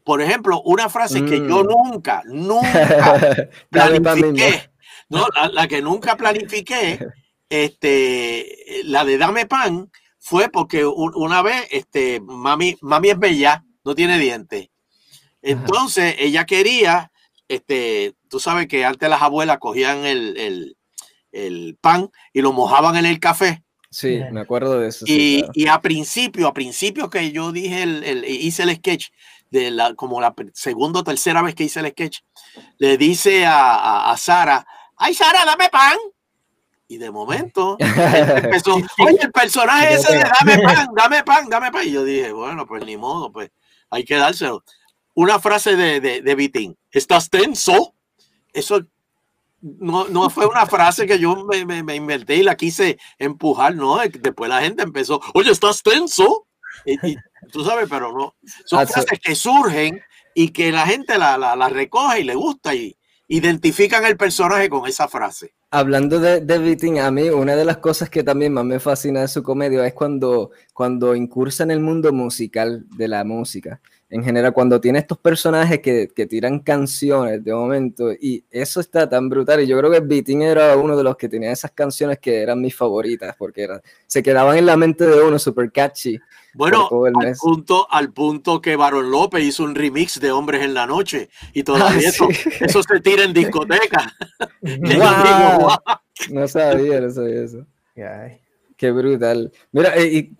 por 0.02 0.22
ejemplo, 0.22 0.62
una 0.62 0.88
frase 0.88 1.22
que 1.26 1.46
yo 1.46 1.62
mm. 1.62 1.66
nunca, 1.66 2.22
nunca 2.24 3.18
planifiqué, 3.70 4.70
no, 5.10 5.26
la, 5.52 5.68
que 5.68 5.82
nunca 5.82 6.16
planifiqué, 6.16 7.06
este, 7.50 8.80
la 8.84 9.04
de 9.04 9.18
dame 9.18 9.44
pan, 9.44 9.90
fue 10.20 10.50
porque 10.50 10.84
una 10.84 11.42
vez, 11.42 11.66
este, 11.70 12.20
mami, 12.20 12.76
mami 12.82 13.10
es 13.10 13.18
bella, 13.18 13.64
no 13.84 13.94
tiene 13.94 14.18
dientes. 14.18 14.68
Entonces 15.42 16.14
ella 16.18 16.44
quería, 16.44 17.10
este, 17.48 18.14
tú 18.28 18.38
sabes 18.38 18.68
que 18.68 18.84
antes 18.84 19.08
las 19.08 19.22
abuelas 19.22 19.58
cogían 19.58 20.04
el, 20.04 20.76
pan 21.80 22.10
y 22.32 22.42
lo 22.42 22.52
mojaban 22.52 22.96
en 22.96 23.06
el 23.06 23.18
café. 23.18 23.64
Sí, 23.90 24.20
me 24.30 24.40
acuerdo 24.40 24.78
de 24.78 24.88
eso. 24.88 25.04
Y, 25.08 25.44
y 25.54 25.66
a 25.66 25.80
principio, 25.80 26.46
a 26.46 26.54
principio 26.54 27.08
que 27.08 27.32
yo 27.32 27.50
dije, 27.50 27.82
el, 27.82 28.24
hice 28.24 28.64
el 28.64 28.76
sketch, 28.76 29.08
de 29.50 29.70
la, 29.72 29.94
como 29.94 30.20
la 30.20 30.32
segunda 30.54 31.00
o 31.00 31.04
tercera 31.04 31.42
vez 31.42 31.54
que 31.54 31.64
hice 31.64 31.80
el 31.80 31.88
sketch, 31.88 32.18
le 32.78 32.96
dice 32.96 33.46
a, 33.46 33.74
a, 33.74 34.12
a 34.12 34.16
Sara, 34.16 34.64
ay 34.96 35.14
Sara, 35.14 35.44
dame 35.44 35.68
pan. 35.70 35.96
Y 36.90 36.98
de 36.98 37.12
momento 37.12 37.76
empezó, 37.78 38.74
oye, 38.74 39.18
el 39.22 39.30
personaje 39.30 39.94
ese 39.94 40.12
de 40.12 40.24
dame 40.40 40.58
pan, 40.64 40.88
dame 40.96 41.22
pan, 41.22 41.48
dame 41.48 41.70
pan. 41.70 41.86
Y 41.86 41.92
yo 41.92 42.02
dije, 42.02 42.32
bueno, 42.32 42.66
pues 42.66 42.84
ni 42.84 42.96
modo, 42.96 43.30
pues 43.30 43.52
hay 43.90 44.04
que 44.04 44.16
dárselo. 44.16 44.64
Una 45.14 45.38
frase 45.38 45.76
de, 45.76 46.00
de, 46.00 46.20
de 46.20 46.34
Vitín, 46.34 46.76
¿estás 46.90 47.30
tenso? 47.30 47.94
Eso 48.52 48.84
no, 49.60 50.08
no 50.08 50.30
fue 50.30 50.46
una 50.46 50.66
frase 50.66 51.06
que 51.06 51.20
yo 51.20 51.44
me, 51.44 51.64
me, 51.84 51.94
inventé 51.94 52.34
y 52.34 52.42
la 52.42 52.56
quise 52.56 52.98
empujar, 53.20 53.76
no. 53.76 53.98
Después 53.98 54.50
la 54.50 54.60
gente 54.60 54.82
empezó, 54.82 55.20
oye, 55.34 55.52
¿estás 55.52 55.84
tenso? 55.84 56.48
Y, 56.84 56.96
tú 57.52 57.64
sabes, 57.64 57.86
pero 57.88 58.10
no. 58.10 58.34
Son 58.64 58.84
frases 58.88 59.20
que 59.20 59.36
surgen 59.36 60.02
y 60.34 60.48
que 60.48 60.72
la 60.72 60.84
gente 60.88 61.18
la, 61.18 61.38
la, 61.38 61.54
la 61.54 61.68
recoge 61.68 62.22
y 62.22 62.24
le 62.24 62.34
gusta 62.34 62.74
y 62.74 62.96
identifican 63.30 64.04
el 64.04 64.16
personaje 64.16 64.68
con 64.68 64.88
esa 64.88 65.06
frase. 65.06 65.54
Hablando 65.70 66.18
de, 66.18 66.40
de 66.40 67.00
a 67.00 67.10
mí 67.12 67.30
una 67.30 67.54
de 67.54 67.64
las 67.64 67.76
cosas 67.76 68.10
que 68.10 68.24
también 68.24 68.52
más 68.52 68.64
me 68.64 68.80
fascina 68.80 69.20
de 69.20 69.28
su 69.28 69.44
comedia 69.44 69.86
es 69.86 69.94
cuando, 69.94 70.50
cuando 70.74 71.14
incursa 71.14 71.62
en 71.62 71.70
el 71.70 71.78
mundo 71.78 72.12
musical 72.12 72.84
de 72.96 73.06
la 73.06 73.22
música. 73.22 73.80
En 74.10 74.24
general, 74.24 74.52
cuando 74.52 74.80
tiene 74.80 74.98
estos 74.98 75.18
personajes 75.18 75.78
que, 75.80 76.08
que 76.14 76.26
tiran 76.26 76.58
canciones 76.58 77.44
de 77.44 77.54
momento, 77.54 78.12
y 78.12 78.44
eso 78.50 78.80
está 78.80 79.08
tan 79.08 79.28
brutal. 79.28 79.60
Y 79.60 79.68
yo 79.68 79.78
creo 79.78 79.90
que 79.90 80.00
Vitin 80.00 80.42
era 80.42 80.76
uno 80.76 80.96
de 80.96 81.04
los 81.04 81.16
que 81.16 81.28
tenía 81.28 81.52
esas 81.52 81.70
canciones 81.70 82.18
que 82.18 82.42
eran 82.42 82.60
mis 82.60 82.74
favoritas, 82.74 83.34
porque 83.38 83.68
se 84.06 84.22
quedaban 84.22 84.58
en 84.58 84.66
la 84.66 84.76
mente 84.76 85.06
de 85.06 85.22
uno, 85.22 85.38
super 85.38 85.70
catchy. 85.70 86.18
Bueno, 86.54 86.88
al 87.04 87.36
punto, 87.36 87.86
al 87.90 88.12
punto 88.12 88.60
que 88.60 88.74
Baron 88.74 89.10
López 89.10 89.44
hizo 89.44 89.62
un 89.62 89.74
remix 89.74 90.18
de 90.18 90.32
Hombres 90.32 90.62
en 90.62 90.74
la 90.74 90.86
Noche 90.86 91.28
y 91.52 91.62
todavía 91.62 92.08
ah, 92.08 92.10
eso, 92.10 92.28
eso 92.60 92.82
se 92.82 93.00
tira 93.00 93.24
en 93.24 93.32
discoteca. 93.32 94.12
No 96.30 96.46
sabía, 96.46 97.00
no 97.00 97.10
sabía 97.10 97.44
eso. 97.44 97.66
Qué 98.76 98.90
brutal. 98.90 99.50
Mira, 99.72 99.96
eh, 99.96 100.06
y 100.06 100.34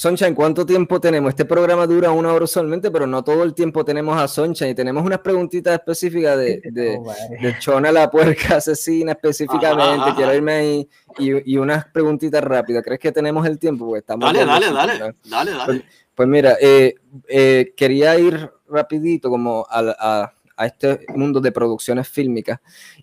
Soncha, 0.00 0.26
¿en 0.26 0.34
cuánto 0.34 0.64
tiempo 0.64 0.98
tenemos? 0.98 1.28
Este 1.28 1.44
programa 1.44 1.86
dura 1.86 2.10
una 2.10 2.32
hora 2.32 2.46
usualmente, 2.46 2.90
pero 2.90 3.06
no 3.06 3.22
todo 3.22 3.42
el 3.42 3.52
tiempo 3.52 3.84
tenemos 3.84 4.18
a 4.18 4.26
Soncha 4.28 4.66
y 4.66 4.74
tenemos 4.74 5.04
unas 5.04 5.18
preguntitas 5.18 5.74
específicas 5.74 6.38
de, 6.38 6.62
de, 6.72 6.98
de 7.38 7.58
Chona 7.58 7.92
la 7.92 8.10
puerca 8.10 8.56
asesina 8.56 9.12
específicamente. 9.12 10.14
Quiero 10.16 10.34
irme 10.34 10.52
ahí 10.54 10.88
y, 11.18 11.52
y, 11.52 11.58
unas 11.58 11.84
preguntitas 11.88 12.42
rápidas. 12.42 12.82
¿Crees 12.82 12.98
que 12.98 13.12
tenemos 13.12 13.46
el 13.46 13.58
tiempo? 13.58 13.88
Pues 13.88 14.00
estamos 14.00 14.24
dale, 14.24 14.46
dale, 14.46 14.72
dale, 14.72 14.98
dale, 15.22 15.50
dale, 15.50 15.64
Pues, 15.66 15.82
pues 16.14 16.28
mira, 16.30 16.56
eh, 16.58 16.94
eh, 17.28 17.74
quería 17.76 18.18
ir 18.18 18.50
rapidito 18.70 19.28
como 19.28 19.66
a, 19.68 19.80
a, 19.80 20.32
a 20.56 20.66
este 20.66 21.00
mundo 21.14 21.40
de 21.40 21.52
producciones 21.52 22.08
fílmicas 22.08 22.58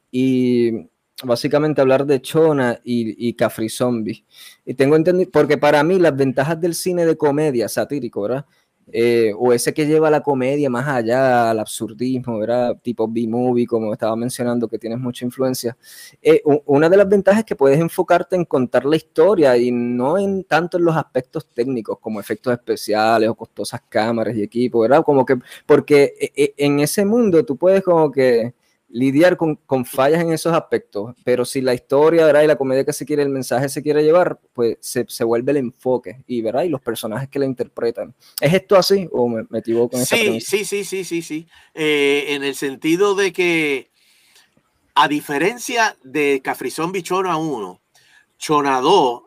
y 0.09 0.89
básicamente 1.24 1.82
hablar 1.82 2.05
de 2.05 2.22
Chona 2.22 2.80
y, 2.84 3.30
y 3.30 3.34
Cafri 3.34 3.70
Zombie. 3.70 4.26
Y 4.65 4.74
tengo 4.74 4.95
entendido, 4.95 5.30
porque 5.32 5.57
para 5.57 5.84
mí 5.84 5.99
las 5.99 6.15
ventajas 6.15 6.59
del 6.59 6.76
cine 6.76 7.05
de 7.05 7.18
comedia 7.18 7.68
satírico, 7.70 8.22
¿verdad? 8.22 8.45
Eh, 8.89 9.34
o 9.38 9.51
ese 9.51 9.74
que 9.74 9.86
lleva 9.86 10.09
la 10.09 10.22
comedia 10.22 10.70
más 10.70 10.88
allá 10.88 11.49
al 11.49 11.59
absurdismo, 11.59 12.39
¿verdad? 12.39 12.78
Tipo 12.82 13.07
B-movie, 13.07 13.68
como 13.68 13.91
estaba 13.91 14.15
mencionando, 14.15 14.68
que 14.68 14.80
tienes 14.80 14.99
mucha 14.99 15.26
influencia. 15.26 15.78
Eh, 16.22 16.41
una 16.65 16.88
de 16.89 16.97
las 16.97 17.09
ventajas 17.09 17.39
es 17.39 17.45
que 17.45 17.55
puedes 17.55 17.80
enfocarte 17.80 18.36
en 18.38 18.45
contar 18.45 18.86
la 18.86 18.95
historia 18.95 19.57
y 19.57 19.72
no 19.72 20.18
en 20.18 20.45
tanto 20.45 20.78
en 20.78 20.86
los 20.86 20.95
aspectos 20.95 21.47
técnicos 21.53 21.99
como 21.99 22.20
efectos 22.20 22.53
especiales 22.53 23.30
o 23.30 23.36
costosas 23.36 23.82
cámaras 23.89 24.36
y 24.38 24.43
equipo, 24.43 24.80
¿verdad? 24.80 25.03
Como 25.03 25.26
que, 25.26 25.36
porque 25.65 26.13
eh, 26.36 26.53
en 26.57 26.80
ese 26.80 27.03
mundo 27.05 27.43
tú 27.43 27.57
puedes 27.57 27.84
como 27.84 28.09
que 28.11 28.53
lidiar 28.89 29.35
con, 29.35 29.55
con, 29.55 29.85
fallas 29.85 30.21
en 30.21 30.31
esos 30.31 30.53
aspectos, 30.53 31.13
pero 31.23 31.43
si 31.43 31.61
la 31.61 31.73
historia 31.73 32.25
¿verdad? 32.25 32.43
y 32.43 32.47
la 32.47 32.55
comedia 32.55 32.85
que 32.85 32.93
se 32.93 33.05
quiere, 33.05 33.23
el 33.23 33.29
mensaje 33.29 33.67
se 33.69 33.83
quiere 33.83 34.03
llevar, 34.03 34.39
pues 34.53 34.77
se, 34.79 35.05
se 35.09 35.23
vuelve 35.23 35.51
el 35.51 35.57
enfoque 35.57 36.23
y, 36.25 36.41
¿verdad? 36.41 36.63
y 36.63 36.69
los 36.69 36.81
personajes 36.81 37.27
que 37.29 37.39
la 37.39 37.45
interpretan. 37.45 38.15
¿Es 38.39 38.53
esto 38.53 38.75
así 38.77 39.07
o 39.11 39.27
me, 39.27 39.45
me 39.49 39.59
equivoco 39.59 39.97
en 39.97 40.05
sí, 40.05 40.39
sí, 40.39 40.63
sí, 40.63 40.83
sí, 40.83 41.03
sí, 41.03 41.21
sí, 41.21 41.47
eh, 41.73 42.25
en 42.29 42.43
el 42.43 42.55
sentido 42.55 43.15
de 43.15 43.33
que 43.33 43.91
a 44.95 45.07
diferencia 45.07 45.97
de 46.03 46.41
Cafrizón 46.43 46.91
Bichona 46.91 47.38
1, 47.38 47.81
Chona 48.38 48.79
2 48.79 49.21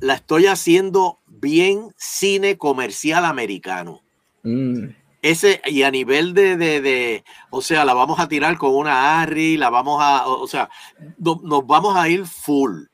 la 0.00 0.14
estoy 0.14 0.46
haciendo 0.46 1.18
bien 1.26 1.92
cine 1.98 2.56
comercial 2.56 3.24
americano. 3.24 4.00
Mm 4.42 5.01
ese, 5.22 5.62
y 5.66 5.84
a 5.84 5.90
nivel 5.92 6.34
de, 6.34 6.56
de, 6.56 6.80
de, 6.80 7.24
o 7.50 7.62
sea, 7.62 7.84
la 7.84 7.94
vamos 7.94 8.18
a 8.18 8.28
tirar 8.28 8.58
con 8.58 8.74
una 8.74 9.22
Harry, 9.22 9.56
la 9.56 9.70
vamos 9.70 10.02
a, 10.02 10.26
o, 10.26 10.48
sea, 10.48 10.68
no, 11.18 11.40
nos 11.44 11.64
vamos 11.64 11.96
a 11.96 12.08
ir 12.08 12.26
full. 12.26 12.86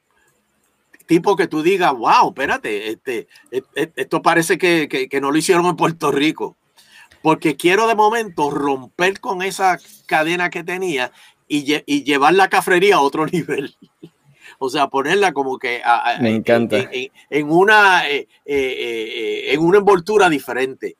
Tipo 1.06 1.36
que 1.36 1.46
tú 1.46 1.62
digas, 1.62 1.90
wow, 1.94 2.28
espérate, 2.28 2.90
este, 2.90 3.28
esto 3.72 4.20
parece 4.20 4.58
que, 4.58 4.88
que, 4.90 5.08
que 5.08 5.20
no 5.22 5.30
lo 5.30 5.38
hicieron 5.38 5.64
en 5.64 5.76
Puerto 5.76 6.12
Rico. 6.12 6.58
Porque 7.22 7.56
quiero 7.56 7.88
de 7.88 7.94
momento 7.94 8.50
romper 8.50 9.18
con 9.20 9.40
esa 9.40 9.78
cadena 10.06 10.50
que 10.50 10.62
tenía 10.62 11.10
y, 11.48 11.82
y 11.86 12.04
llevar 12.04 12.34
la 12.34 12.48
cafrería 12.48 12.96
a 12.96 13.00
otro 13.00 13.24
nivel. 13.32 13.74
o 14.58 14.68
sea, 14.68 14.88
ponerla 14.88 15.32
como 15.32 15.58
que 15.58 15.80
a, 15.82 16.18
Me 16.20 16.34
encanta. 16.34 16.78
En, 16.78 16.88
en, 16.92 17.10
en 17.30 17.50
una, 17.50 18.06
eh, 18.06 18.28
eh, 18.44 18.76
eh, 18.76 19.54
en 19.54 19.60
una 19.60 19.78
envoltura 19.78 20.28
diferente 20.28 20.98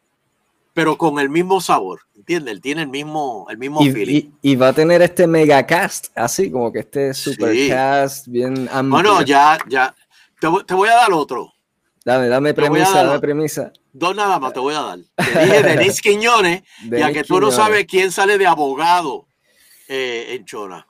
pero 0.78 0.96
con 0.96 1.18
el 1.18 1.28
mismo 1.28 1.60
sabor, 1.60 2.02
¿entiendes? 2.14 2.54
Él 2.54 2.60
tiene 2.60 2.82
el 2.82 2.88
mismo, 2.88 3.48
el 3.50 3.58
mismo 3.58 3.82
y, 3.82 3.90
feeling. 3.90 4.14
Y, 4.14 4.52
y, 4.52 4.54
va 4.54 4.68
a 4.68 4.72
tener 4.72 5.02
este 5.02 5.26
mega 5.26 5.66
cast, 5.66 6.16
así 6.16 6.52
como 6.52 6.70
que 6.70 6.78
este 6.78 7.12
super 7.14 7.52
sí. 7.52 7.68
cast 7.68 8.28
bien 8.28 8.68
amplio. 8.70 8.90
Bueno, 8.90 9.22
ya, 9.22 9.58
ya. 9.68 9.92
Te, 10.40 10.46
te, 10.64 10.74
voy 10.74 10.88
a 10.88 10.94
dar 10.94 11.12
otro. 11.12 11.52
Dame, 12.04 12.28
dame 12.28 12.54
premisa, 12.54 12.92
dar, 12.92 13.06
dame 13.06 13.18
premisa. 13.18 13.72
Dos 13.92 14.14
nada 14.14 14.38
más 14.38 14.52
te 14.52 14.60
voy 14.60 14.76
a 14.76 14.82
dar. 14.82 14.98
Te 15.16 15.46
dije 15.46 15.62
Denis 15.64 16.00
Quiñones, 16.00 16.62
ya 16.88 17.12
que 17.12 17.24
tú 17.24 17.34
Quiñones. 17.34 17.56
no 17.58 17.64
sabes 17.64 17.84
quién 17.86 18.12
sale 18.12 18.38
de 18.38 18.46
abogado 18.46 19.26
eh, 19.88 20.36
en 20.36 20.44
Chona. 20.44 20.86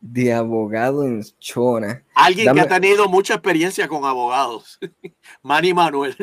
De 0.00 0.32
abogado 0.32 1.04
en 1.04 1.22
Chona. 1.38 2.02
Alguien 2.16 2.46
dame. 2.46 2.62
que 2.62 2.66
ha 2.66 2.80
tenido 2.80 3.08
mucha 3.08 3.34
experiencia 3.34 3.86
con 3.86 4.04
abogados. 4.04 4.80
Manny 5.44 5.72
Manuel. 5.72 6.16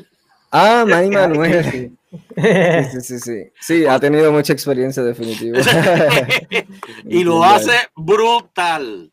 Ah, 0.51 0.85
Manny 0.87 1.09
Manuel. 1.09 1.97
Sí, 2.35 3.01
sí, 3.01 3.19
sí. 3.19 3.43
Sí, 3.59 3.85
ha 3.85 3.99
tenido 3.99 4.31
mucha 4.31 4.53
experiencia 4.53 5.03
definitiva. 5.03 5.59
y 7.05 7.23
lo 7.23 7.43
hace 7.43 7.73
brutal. 7.95 9.11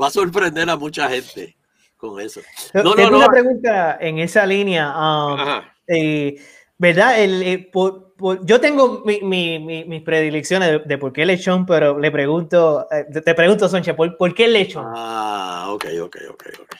Va 0.00 0.06
a 0.06 0.10
sorprender 0.10 0.68
a 0.70 0.76
mucha 0.76 1.08
gente 1.08 1.56
con 1.96 2.20
eso. 2.20 2.40
No, 2.72 2.94
Tengo 2.94 3.10
no, 3.10 3.16
una 3.18 3.28
pregunta 3.28 3.98
en 4.00 4.18
esa 4.20 4.46
línea. 4.46 4.94
Um, 4.96 5.38
eh, 5.86 6.36
¿Verdad? 6.78 7.20
El, 7.20 7.42
eh, 7.42 7.68
por, 7.72 8.14
por, 8.14 8.46
yo 8.46 8.60
tengo 8.60 9.02
mi, 9.04 9.20
mi, 9.20 9.58
mi, 9.58 9.84
mis 9.84 10.02
predilecciones 10.02 10.70
de, 10.70 10.78
de, 10.78 10.98
por 10.98 11.12
qué 11.12 11.26
lechón, 11.26 11.66
pero 11.66 11.98
le 11.98 12.12
pregunto, 12.12 12.86
eh, 12.92 13.04
te 13.20 13.34
pregunto, 13.34 13.68
Soncha, 13.68 13.96
¿por, 13.96 14.16
¿por, 14.16 14.32
qué 14.32 14.46
lechón? 14.46 14.86
Ah, 14.94 15.66
ok, 15.70 15.86
ok, 16.02 16.16
ok, 16.30 16.44
ok. 16.60 16.76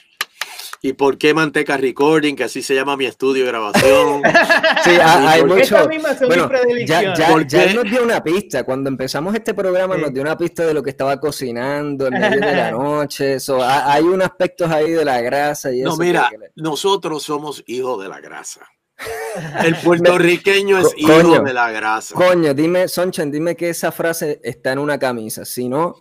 ¿Y 0.80 0.92
por 0.92 1.18
qué 1.18 1.34
Manteca 1.34 1.76
Recording? 1.76 2.36
Que 2.36 2.44
así 2.44 2.62
se 2.62 2.74
llama 2.74 2.96
mi 2.96 3.06
estudio 3.06 3.44
de 3.44 3.50
grabación. 3.50 4.22
sí, 4.84 4.90
hay 5.00 5.44
mucho. 5.44 5.88
Bueno, 6.26 6.48
ya, 6.86 7.14
ya, 7.14 7.46
ya 7.46 7.64
él 7.64 7.76
nos 7.76 7.84
dio 7.84 8.02
una 8.02 8.22
pista. 8.22 8.62
Cuando 8.62 8.88
empezamos 8.88 9.34
este 9.34 9.54
programa, 9.54 9.96
sí. 9.96 10.02
nos 10.02 10.12
dio 10.12 10.22
una 10.22 10.38
pista 10.38 10.64
de 10.64 10.74
lo 10.74 10.82
que 10.82 10.90
estaba 10.90 11.18
cocinando 11.18 12.06
en 12.06 12.14
medio 12.14 12.40
de 12.40 12.54
la 12.54 12.70
noche. 12.72 13.40
So, 13.40 13.60
hay 13.62 14.04
unos 14.04 14.28
aspectos 14.28 14.70
ahí 14.70 14.92
de 14.92 15.04
la 15.04 15.20
grasa 15.20 15.72
y 15.72 15.80
no, 15.82 15.90
eso. 15.90 16.02
mira, 16.02 16.28
que... 16.30 16.36
nosotros 16.56 17.24
somos 17.24 17.64
hijos 17.66 18.00
de 18.02 18.08
la 18.08 18.20
grasa. 18.20 18.60
El 19.64 19.76
puertorriqueño 19.76 20.78
es 20.78 20.94
hijo 20.96 21.12
coño, 21.12 21.42
de 21.42 21.52
la 21.52 21.70
grasa. 21.70 22.14
Coño, 22.14 22.54
dime, 22.54 22.88
Sonchan, 22.88 23.30
dime 23.30 23.56
que 23.56 23.70
esa 23.70 23.92
frase 23.92 24.40
está 24.42 24.72
en 24.72 24.78
una 24.78 24.98
camisa. 24.98 25.44
Si 25.44 25.68
no, 25.68 25.96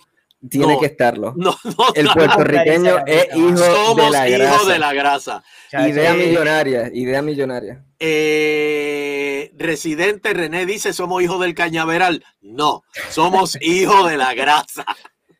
tiene 0.49 0.73
no, 0.73 0.79
que 0.79 0.85
estarlo. 0.87 1.33
No, 1.35 1.55
no, 1.63 1.93
el 1.95 2.07
puertorriqueño 2.07 3.05
es 3.05 3.27
hijo 3.35 3.57
Somos 3.57 4.05
de 4.05 4.11
la 4.11 4.27
grasa. 4.29 4.55
hijos 4.55 4.67
de 4.67 4.79
la 4.79 4.93
grasa. 4.93 5.43
Idea 5.73 6.13
eh, 6.13 6.27
millonaria, 6.27 6.91
idea 6.93 7.21
millonaria. 7.21 7.83
Eh, 7.99 9.51
residente 9.57 10.33
René 10.33 10.65
dice, 10.65 10.93
somos 10.93 11.21
hijos 11.23 11.39
del 11.41 11.55
cañaveral. 11.55 12.23
No, 12.41 12.83
somos 13.09 13.57
hijos 13.61 14.09
de 14.09 14.17
la 14.17 14.33
grasa. 14.33 14.85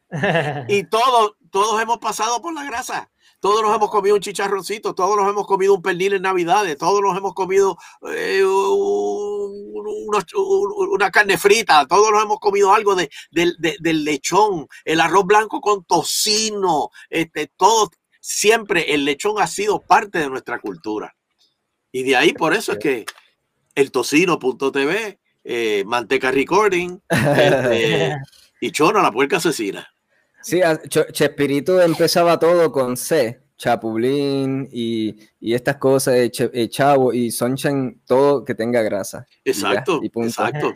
y 0.68 0.84
todos, 0.86 1.34
todos 1.52 1.82
hemos 1.82 2.00
pasado 2.00 2.42
por 2.42 2.54
la 2.54 2.64
grasa. 2.64 3.10
Todos 3.40 3.62
nos 3.62 3.76
hemos 3.76 3.92
comido 3.92 4.16
un 4.16 4.22
chicharroncito, 4.22 4.96
todos 4.96 5.16
nos 5.16 5.30
hemos 5.30 5.46
comido 5.46 5.76
un 5.76 5.82
pernil 5.82 6.14
en 6.14 6.24
Navidades, 6.24 6.78
todos 6.78 7.02
nos 7.02 7.16
hemos 7.16 7.34
comido 7.36 7.78
eh, 8.12 8.44
unos, 8.44 10.26
una 10.34 11.12
carne 11.12 11.38
frita, 11.38 11.86
todos 11.86 12.12
nos 12.12 12.24
hemos 12.24 12.40
comido 12.40 12.74
algo 12.74 12.96
de, 12.96 13.10
de, 13.30 13.54
de, 13.60 13.78
del 13.80 14.04
lechón, 14.04 14.68
el 14.86 15.00
arroz 15.00 15.26
blanco 15.26 15.62
con 15.62 15.84
tocino, 15.86 16.90
este, 17.10 17.52
todo, 17.56 17.92
siempre 18.20 18.94
el 18.94 19.06
lechón 19.06 19.40
ha 19.40 19.48
sido 19.48 19.82
parte 19.82 20.18
de 20.20 20.30
nuestra 20.30 20.60
cultura. 20.60 21.16
Y 21.92 22.04
de 22.04 22.16
ahí 22.16 22.34
por 22.34 22.54
eso 22.54 22.74
es 22.74 22.80
que 22.80 23.06
el 23.76 23.92
tocino.tv, 23.92 25.20
eh, 25.44 25.84
Manteca 25.86 26.32
Recording 26.32 27.00
este, 27.10 28.18
y 28.60 28.72
Chona, 28.72 29.02
la 29.02 29.12
puerca 29.12 29.38
asesina. 29.38 29.88
Sí, 30.42 30.62
Chespirito 31.12 31.82
empezaba 31.82 32.40
todo 32.40 32.72
con 32.72 32.96
C, 32.96 33.42
Chapulín 33.58 34.70
y, 34.72 35.16
y 35.40 35.54
estas 35.54 35.78
cosas 35.78 36.14
de 36.14 36.32
eh, 36.54 36.70
Chavo 36.70 37.12
y 37.12 37.32
Sunshine, 37.32 38.02
todo 38.06 38.46
que 38.46 38.54
tenga 38.54 38.82
grasa. 38.84 39.26
Exacto, 39.44 40.00
y 40.02 40.10
ya, 40.10 40.22
y 40.22 40.26
exacto. 40.26 40.74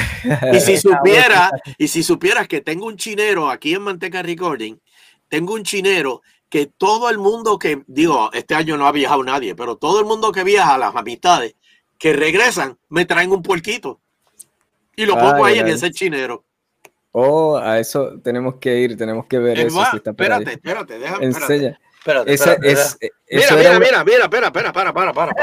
y 0.52 0.60
si 0.60 0.76
supieras, 0.76 1.50
y 1.76 1.88
si 1.88 2.02
supieras 2.02 2.46
que 2.46 2.60
tengo 2.60 2.86
un 2.86 2.96
chinero 2.96 3.50
aquí 3.50 3.74
en 3.74 3.82
Manteca 3.82 4.22
Recording, 4.22 4.76
tengo 5.28 5.54
un 5.54 5.64
chinero 5.64 6.22
que 6.48 6.66
todo 6.66 7.10
el 7.10 7.18
mundo 7.18 7.58
que, 7.58 7.82
digo, 7.86 8.30
este 8.32 8.54
año 8.54 8.76
no 8.76 8.86
ha 8.86 8.92
viajado 8.92 9.22
nadie, 9.22 9.54
pero 9.54 9.76
todo 9.76 10.00
el 10.00 10.06
mundo 10.06 10.32
que 10.32 10.44
viaja, 10.44 10.78
las 10.78 10.94
amistades, 10.94 11.54
que 11.98 12.12
regresan, 12.12 12.78
me 12.88 13.04
traen 13.04 13.30
un 13.30 13.42
puerquito. 13.42 14.00
Y 14.96 15.06
lo 15.06 15.14
pongo 15.14 15.44
Ay, 15.44 15.54
ahí 15.54 15.60
en 15.60 15.68
ese 15.68 15.90
chinero. 15.90 16.44
Oh, 17.12 17.56
a 17.56 17.78
eso 17.78 18.20
tenemos 18.22 18.56
que 18.56 18.76
ir, 18.78 18.96
tenemos 18.96 19.26
que 19.26 19.38
ver 19.38 19.58
es 19.58 19.66
eso. 19.66 19.76
Más, 19.76 19.90
si 19.90 19.96
está 19.96 20.10
espérate, 20.10 20.52
espérate, 20.52 20.98
déjame. 20.98 21.24
Enseña. 21.24 21.80
Espérate, 21.98 22.32
Esa, 22.32 22.52
espérate, 22.52 23.12
es, 23.26 23.52
mira, 23.52 23.56
mira, 23.56 23.78
mira, 23.78 24.04
mira, 24.04 24.24
espera, 24.24 24.46
espera, 24.46 24.72
para, 24.72 24.92
para, 24.92 25.12
para. 25.12 25.34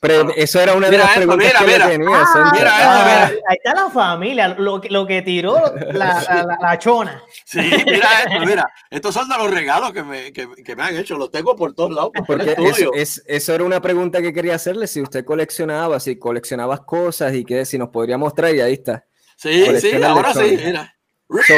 Pero 0.00 0.28
eso 0.36 0.60
era 0.60 0.74
una 0.74 0.90
de 0.90 0.98
las 0.98 1.14
preguntas 1.14 1.46
mira, 1.46 1.58
que 1.60 1.66
mira. 1.66 1.86
le 1.86 1.92
tenía. 1.92 2.22
Ah, 2.26 2.52
mira. 2.52 3.26
Ahí 3.48 3.56
está 3.56 3.74
la 3.74 3.88
familia, 3.88 4.48
lo, 4.48 4.80
lo 4.90 5.06
que 5.06 5.22
tiró 5.22 5.62
la, 5.92 6.22
la, 6.22 6.44
la, 6.44 6.58
la, 6.60 6.78
chona. 6.78 7.22
Sí, 7.44 7.60
mira 7.60 8.08
esto, 8.26 8.44
mira. 8.44 8.68
Estos 8.90 9.14
son 9.14 9.28
de 9.28 9.38
los 9.38 9.50
regalos 9.50 9.92
que 9.92 10.02
me, 10.02 10.32
que, 10.32 10.48
que 10.64 10.76
me 10.76 10.82
han 10.82 10.96
hecho. 10.96 11.16
Los 11.16 11.30
tengo 11.30 11.54
por 11.54 11.72
todos 11.72 11.92
lados. 11.92 12.10
Por 12.14 12.26
Porque 12.26 12.56
eso, 12.58 12.92
es, 12.92 13.22
eso 13.26 13.54
era 13.54 13.62
una 13.62 13.80
pregunta 13.80 14.20
que 14.20 14.32
quería 14.32 14.56
hacerle. 14.56 14.88
Si 14.88 15.00
usted 15.00 15.24
coleccionaba, 15.24 16.00
si 16.00 16.18
coleccionabas 16.18 16.80
cosas 16.80 17.32
y 17.32 17.44
que 17.44 17.64
si 17.64 17.78
nos 17.78 17.90
podría 17.90 18.18
mostrar, 18.18 18.54
y 18.54 18.60
ahí 18.60 18.74
está. 18.74 19.04
Sí, 19.44 19.78
sí, 19.78 20.02
ahora 20.02 20.32
sí, 20.32 20.58
mira. 20.64 20.94
So, 21.28 21.54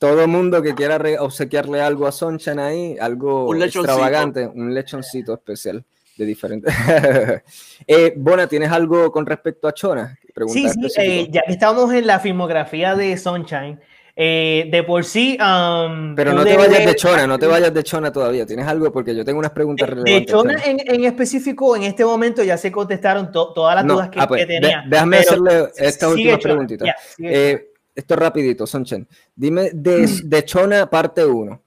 todo 0.00 0.26
mundo 0.26 0.60
que 0.60 0.74
quiera 0.74 0.98
obsequiarle 1.20 1.80
algo 1.80 2.08
a 2.08 2.12
Sonchan 2.12 2.58
ahí, 2.58 2.96
algo 2.98 3.48
un 3.48 3.62
extravagante, 3.62 4.44
un 4.46 4.74
lechoncito 4.74 5.34
especial. 5.34 5.84
de 6.16 6.26
diferentes. 6.26 6.74
eh, 7.86 8.12
Bona, 8.16 8.48
¿tienes 8.48 8.72
algo 8.72 9.12
con 9.12 9.24
respecto 9.24 9.68
a 9.68 9.72
Chona? 9.72 10.18
Sí, 10.48 10.68
sí, 10.68 10.88
eh, 10.96 11.28
ya 11.30 11.42
que 11.46 11.52
estamos 11.52 11.92
en 11.92 12.06
la 12.06 12.18
filmografía 12.18 12.96
de 12.96 13.16
Sunshine, 13.16 13.80
eh, 14.22 14.68
de 14.70 14.82
por 14.82 15.02
sí. 15.02 15.38
Um, 15.40 16.14
Pero 16.14 16.34
no 16.34 16.44
te 16.44 16.54
vayas 16.54 16.84
de 16.84 16.94
Chona, 16.94 17.26
no 17.26 17.38
te 17.38 17.46
vayas 17.46 17.72
de 17.72 17.82
Chona 17.82 18.12
todavía. 18.12 18.44
¿Tienes 18.44 18.66
algo? 18.66 18.92
Porque 18.92 19.16
yo 19.16 19.24
tengo 19.24 19.38
unas 19.38 19.52
preguntas 19.52 19.88
de, 19.88 19.94
relevantes. 19.94 20.26
De 20.26 20.30
Chona 20.30 20.62
en, 20.62 21.04
específico, 21.04 21.74
en 21.74 21.84
este 21.84 22.04
momento 22.04 22.42
ya 22.42 22.58
se 22.58 22.70
contestaron 22.70 23.32
todas 23.32 23.76
las 23.76 23.86
dudas 23.86 24.10
que, 24.10 24.20
ah, 24.20 24.28
pues, 24.28 24.46
tenía. 24.46 24.84
déjame 24.86 25.18
hacerle 25.20 25.70
esta 25.74 26.08
última 26.10 26.36
preguntita. 26.36 26.94
Eh, 27.18 27.70
esto 27.94 28.14
rapidito, 28.14 28.66
Sonchen. 28.66 29.08
Dime 29.34 29.70
de, 29.72 30.06
de 30.22 30.44
Chona 30.44 30.90
parte 30.90 31.24
1, 31.24 31.62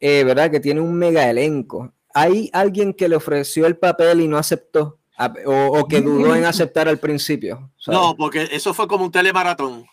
¿verdad? 0.00 0.50
Que 0.50 0.60
tiene 0.60 0.82
un 0.82 0.92
mega 0.94 1.30
elenco. 1.30 1.90
¿Hay 2.12 2.50
alguien 2.52 2.92
que 2.92 3.08
le 3.08 3.16
ofreció 3.16 3.64
el 3.64 3.78
papel 3.78 4.20
y 4.20 4.28
no 4.28 4.36
aceptó? 4.36 4.98
O, 5.46 5.86
que 5.88 6.02
dudó 6.02 6.34
en 6.34 6.44
aceptar 6.44 6.86
al 6.86 6.98
principio. 6.98 7.70
No, 7.86 8.14
porque 8.14 8.48
eso 8.52 8.74
fue 8.74 8.86
como 8.86 9.06
un 9.06 9.10
telemaratón. 9.10 9.86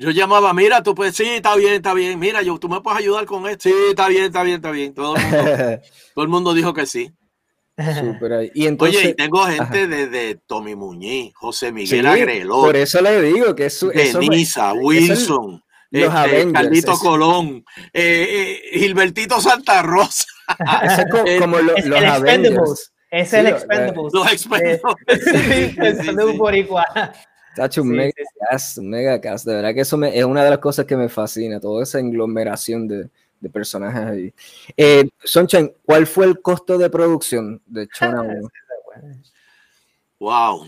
Yo 0.00 0.10
llamaba, 0.10 0.54
mira, 0.54 0.82
tú 0.82 0.94
pues 0.94 1.14
sí, 1.14 1.24
está 1.28 1.54
bien, 1.56 1.74
está 1.74 1.92
bien. 1.92 2.18
Mira, 2.18 2.40
yo, 2.40 2.58
tú 2.58 2.70
me 2.70 2.80
puedes 2.80 3.00
ayudar 3.00 3.26
con 3.26 3.46
esto. 3.46 3.68
Sí, 3.68 3.74
está 3.90 4.08
bien, 4.08 4.24
está 4.24 4.42
bien, 4.42 4.56
está 4.56 4.70
bien. 4.70 4.94
Todo 4.94 5.14
el 5.14 5.22
mundo, 5.22 5.38
todo 6.14 6.24
el 6.24 6.30
mundo 6.30 6.54
dijo 6.54 6.72
que 6.72 6.86
sí. 6.86 7.12
Y 8.54 8.66
entonces, 8.66 9.04
Oye, 9.04 9.14
tengo 9.14 9.44
gente 9.44 9.86
desde 9.86 10.36
Tommy 10.46 10.74
Muñiz, 10.74 11.34
José 11.34 11.70
Miguel 11.70 12.06
Agreló. 12.06 12.62
Por 12.62 12.76
eso 12.76 13.02
le 13.02 13.20
digo 13.20 13.54
que 13.54 13.66
es 13.66 13.86
Denisa, 14.14 14.72
Wilson, 14.72 15.62
este, 15.90 16.52
Carlito 16.52 16.98
Colón, 16.98 17.62
eh, 17.92 18.60
eh, 18.72 18.78
Gilbertito 18.78 19.38
Santa 19.40 19.82
Rosa. 19.82 20.24
es 21.26 21.40
como, 21.40 21.58
los 21.58 21.76
Avengers. 21.84 22.92
Es 23.10 23.34
el 23.34 23.48
Expendables. 23.48 24.12
Los 24.14 24.32
Expendables. 24.32 24.80
Sí, 26.32 26.38
por 26.38 26.54
igual. 26.54 26.86
Tacho, 27.60 27.82
un 27.82 27.90
mega 27.90 28.14
cast, 28.48 28.78
un 28.78 28.88
mega 28.88 29.20
cast. 29.20 29.44
De 29.44 29.54
verdad 29.54 29.74
que 29.74 29.82
eso 29.82 30.02
es 30.02 30.24
una 30.24 30.42
de 30.42 30.48
las 30.48 30.60
cosas 30.60 30.86
que 30.86 30.96
me 30.96 31.10
fascina, 31.10 31.60
toda 31.60 31.82
esa 31.82 31.98
aglomeración 31.98 32.88
de, 32.88 33.10
de 33.38 33.50
personajes 33.50 34.00
ahí. 34.00 34.34
Eh, 34.78 35.10
Sunshine, 35.22 35.74
¿cuál 35.84 36.06
fue 36.06 36.24
el 36.24 36.40
costo 36.40 36.78
de 36.78 36.88
producción 36.88 37.60
de 37.66 37.86
Chona 37.88 38.22
1? 38.22 38.48
wow. 40.20 40.66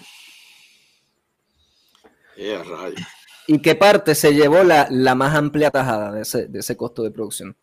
¿Y 3.46 3.62
qué 3.62 3.74
parte 3.74 4.14
se 4.14 4.34
llevó 4.34 4.62
la, 4.62 4.86
la 4.90 5.14
más 5.14 5.34
amplia 5.34 5.70
tajada 5.70 6.12
de 6.12 6.20
ese, 6.20 6.46
de 6.46 6.58
ese 6.58 6.76
costo 6.76 7.02
de 7.02 7.10
producción? 7.10 7.56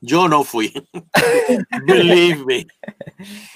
Yo 0.00 0.28
no 0.28 0.44
fui. 0.44 0.72
Believe 1.86 2.44
me. 2.44 2.66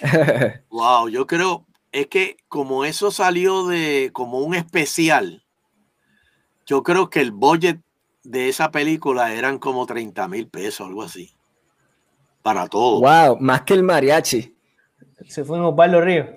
wow, 0.70 1.08
yo 1.08 1.26
creo, 1.28 1.65
es 1.96 2.08
que 2.08 2.36
como 2.48 2.84
eso 2.84 3.10
salió 3.10 3.66
de 3.66 4.10
como 4.12 4.40
un 4.40 4.54
especial, 4.54 5.42
yo 6.66 6.82
creo 6.82 7.08
que 7.08 7.20
el 7.20 7.32
budget 7.32 7.80
de 8.22 8.50
esa 8.50 8.70
película 8.70 9.32
eran 9.32 9.58
como 9.58 9.86
30 9.86 10.28
mil 10.28 10.46
pesos, 10.46 10.86
algo 10.86 11.02
así. 11.02 11.34
Para 12.42 12.68
todo. 12.68 13.00
Wow, 13.00 13.38
más 13.40 13.62
que 13.62 13.72
el 13.72 13.82
mariachi. 13.82 14.54
Se 15.26 15.42
fue 15.42 15.56
en 15.56 15.64
Osvaldo 15.64 16.02
Río. 16.02 16.28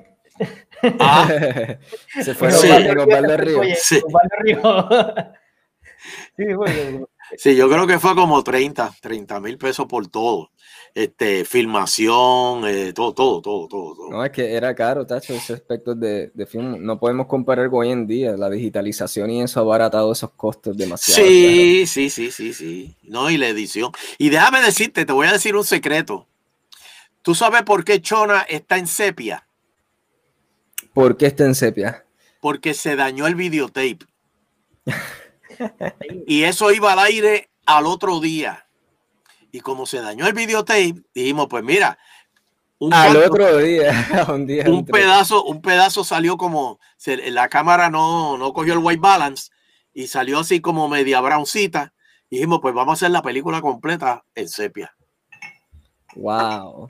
Ah. 0.97 1.28
Se 2.24 2.34
fue 2.36 2.47
en 2.47 2.97
Osvaldo 2.97 3.38
Río. 3.38 3.62
Sí. 3.76 3.99
Sí, 6.38 6.45
Sí, 7.38 7.55
yo 7.55 7.70
creo 7.70 7.86
que 7.86 7.99
fue 7.99 8.16
como 8.16 8.41
30, 8.43 8.95
30 9.01 9.39
mil 9.41 9.57
pesos 9.57 9.86
por 9.88 10.07
todo. 10.07 10.51
Este, 10.96 11.46
filmación, 11.46 12.68
eh, 12.68 12.94
todo, 12.94 13.14
todo, 13.14 13.42
todo, 13.42 13.68
todo, 13.68 14.10
No, 14.10 14.26
es 14.26 14.32
que 14.32 14.54
era 14.54 14.74
caro, 14.74 15.06
Tacho, 15.06 15.34
ese 15.34 15.54
aspecto 15.54 15.94
de, 15.94 16.32
de 16.34 16.46
film. 16.46 16.84
No 16.84 17.00
podemos 17.00 17.28
comparar 17.28 17.70
con 17.70 17.82
hoy 17.82 17.92
en 17.92 18.08
día. 18.08 18.36
La 18.36 18.50
digitalización 18.50 19.30
y 19.30 19.42
eso 19.42 19.60
ha 19.60 19.64
baratado 19.64 20.12
esos 20.12 20.32
costos 20.32 20.76
demasiado. 20.76 21.22
Sí, 21.22 21.86
sí, 21.86 22.10
sí, 22.10 22.32
sí, 22.32 22.54
sí. 22.54 22.96
No, 23.04 23.30
y 23.30 23.38
la 23.38 23.48
edición. 23.48 23.92
Y 24.18 24.30
déjame 24.30 24.62
decirte, 24.62 25.06
te 25.06 25.14
voy 25.14 25.28
a 25.28 25.34
decir 25.34 25.56
un 25.56 25.64
secreto. 25.64 26.28
¿Tú 27.22 27.36
sabes 27.36 27.64
por 27.64 27.84
qué 27.84 28.02
Chona 28.02 28.42
está 28.42 28.78
en 28.78 28.88
sepia? 28.88 29.46
¿Por 30.94 31.18
qué 31.18 31.28
está 31.28 31.46
en 31.46 31.56
sepia? 31.56 32.06
Porque 32.42 32.74
se 32.74 32.96
dañó 32.96 33.28
el 33.28 33.36
videotape. 33.36 34.00
y 36.28 36.44
eso 36.44 36.72
iba 36.72 36.94
al 36.94 37.00
aire 37.00 37.50
al 37.66 37.86
otro 37.86 38.20
día. 38.20 38.66
Y 39.52 39.62
como 39.62 39.86
se 39.86 40.02
dañó 40.02 40.28
el 40.28 40.34
videotape, 40.34 40.95
dijimos, 41.14 41.47
pues 41.50 41.64
mira, 41.64 41.97
un 42.80 42.93
al 42.93 43.18
otro 43.18 43.58
día, 43.58 43.91
un, 44.30 44.86
pedazo, 44.86 45.43
un 45.43 45.62
pedazo 45.62 46.04
salió 46.04 46.38
como, 46.38 46.80
la 47.06 47.50
cámara 47.50 47.89
no, 47.89 48.38
no 48.38 48.54
cogió 48.54 48.74
el 48.74 48.80
white 48.80 49.02
balance 49.02 49.52
y 49.93 50.08
salió 50.08 50.39
así 50.39 50.62
como 50.62 50.88
media 50.88 51.20
browncita. 51.20 51.93
Dijimos, 52.30 52.60
pues 52.62 52.74
vamos 52.74 52.93
a 52.93 52.93
hacer 52.93 53.12
la 53.12 53.22
película 53.22 53.60
completa 53.60 54.24
en 54.34 54.47
sepia. 54.47 54.95
Wow. 56.16 56.88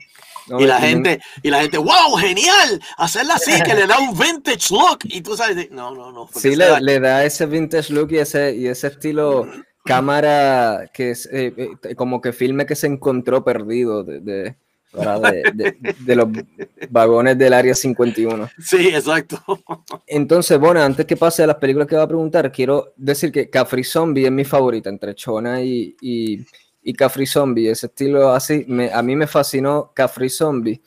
y 0.58 0.64
la 0.64 0.80
gente, 0.80 1.20
y 1.42 1.50
la 1.50 1.60
gente, 1.60 1.78
wow, 1.78 2.16
genial, 2.18 2.80
hacerla 2.96 3.34
así, 3.34 3.52
que 3.62 3.74
le 3.74 3.86
da 3.86 3.98
un 3.98 4.16
vintage 4.16 4.72
look. 4.72 5.00
Y 5.04 5.22
tú 5.22 5.36
sabes, 5.36 5.70
no, 5.70 5.94
no, 5.94 6.12
no. 6.12 6.28
Sí, 6.34 6.54
le, 6.54 6.80
le, 6.80 7.00
da 7.00 7.24
ese 7.24 7.46
vintage 7.46 7.92
look 7.92 8.12
y 8.12 8.18
ese, 8.18 8.54
y 8.54 8.66
ese 8.66 8.86
estilo 8.88 9.46
cámara 9.84 10.90
que 10.92 11.10
es 11.10 11.28
eh, 11.32 11.54
eh, 11.56 11.94
como 11.94 12.20
que 12.20 12.32
filme 12.32 12.66
que 12.66 12.76
se 12.76 12.86
encontró 12.86 13.44
perdido 13.44 14.04
de, 14.04 14.20
de, 14.20 14.56
de, 16.00 16.16
los 16.16 16.28
vagones 16.90 17.38
del 17.38 17.52
área 17.52 17.74
51. 17.74 18.48
Sí, 18.58 18.88
exacto. 18.88 19.40
Entonces, 20.06 20.58
bueno, 20.58 20.82
antes 20.82 21.06
que 21.06 21.16
pase 21.16 21.42
a 21.42 21.46
las 21.46 21.56
películas 21.56 21.88
que 21.88 21.96
va 21.96 22.02
a 22.02 22.08
preguntar, 22.08 22.50
quiero 22.50 22.92
decir 22.96 23.30
que 23.30 23.48
Cafri 23.48 23.84
Zombie 23.84 24.26
es 24.26 24.32
mi 24.32 24.44
favorita 24.44 24.90
entre 24.90 25.14
Chona 25.14 25.62
y, 25.62 25.96
y 26.00 26.44
y 26.82 26.94
Cafri 26.94 27.26
Zombie, 27.26 27.70
ese 27.70 27.86
estilo 27.86 28.30
así, 28.30 28.64
me, 28.66 28.92
a 28.92 29.02
mí 29.02 29.14
me 29.16 29.26
fascinó 29.26 29.92
Cafri 29.94 30.30
Zombie. 30.30 30.80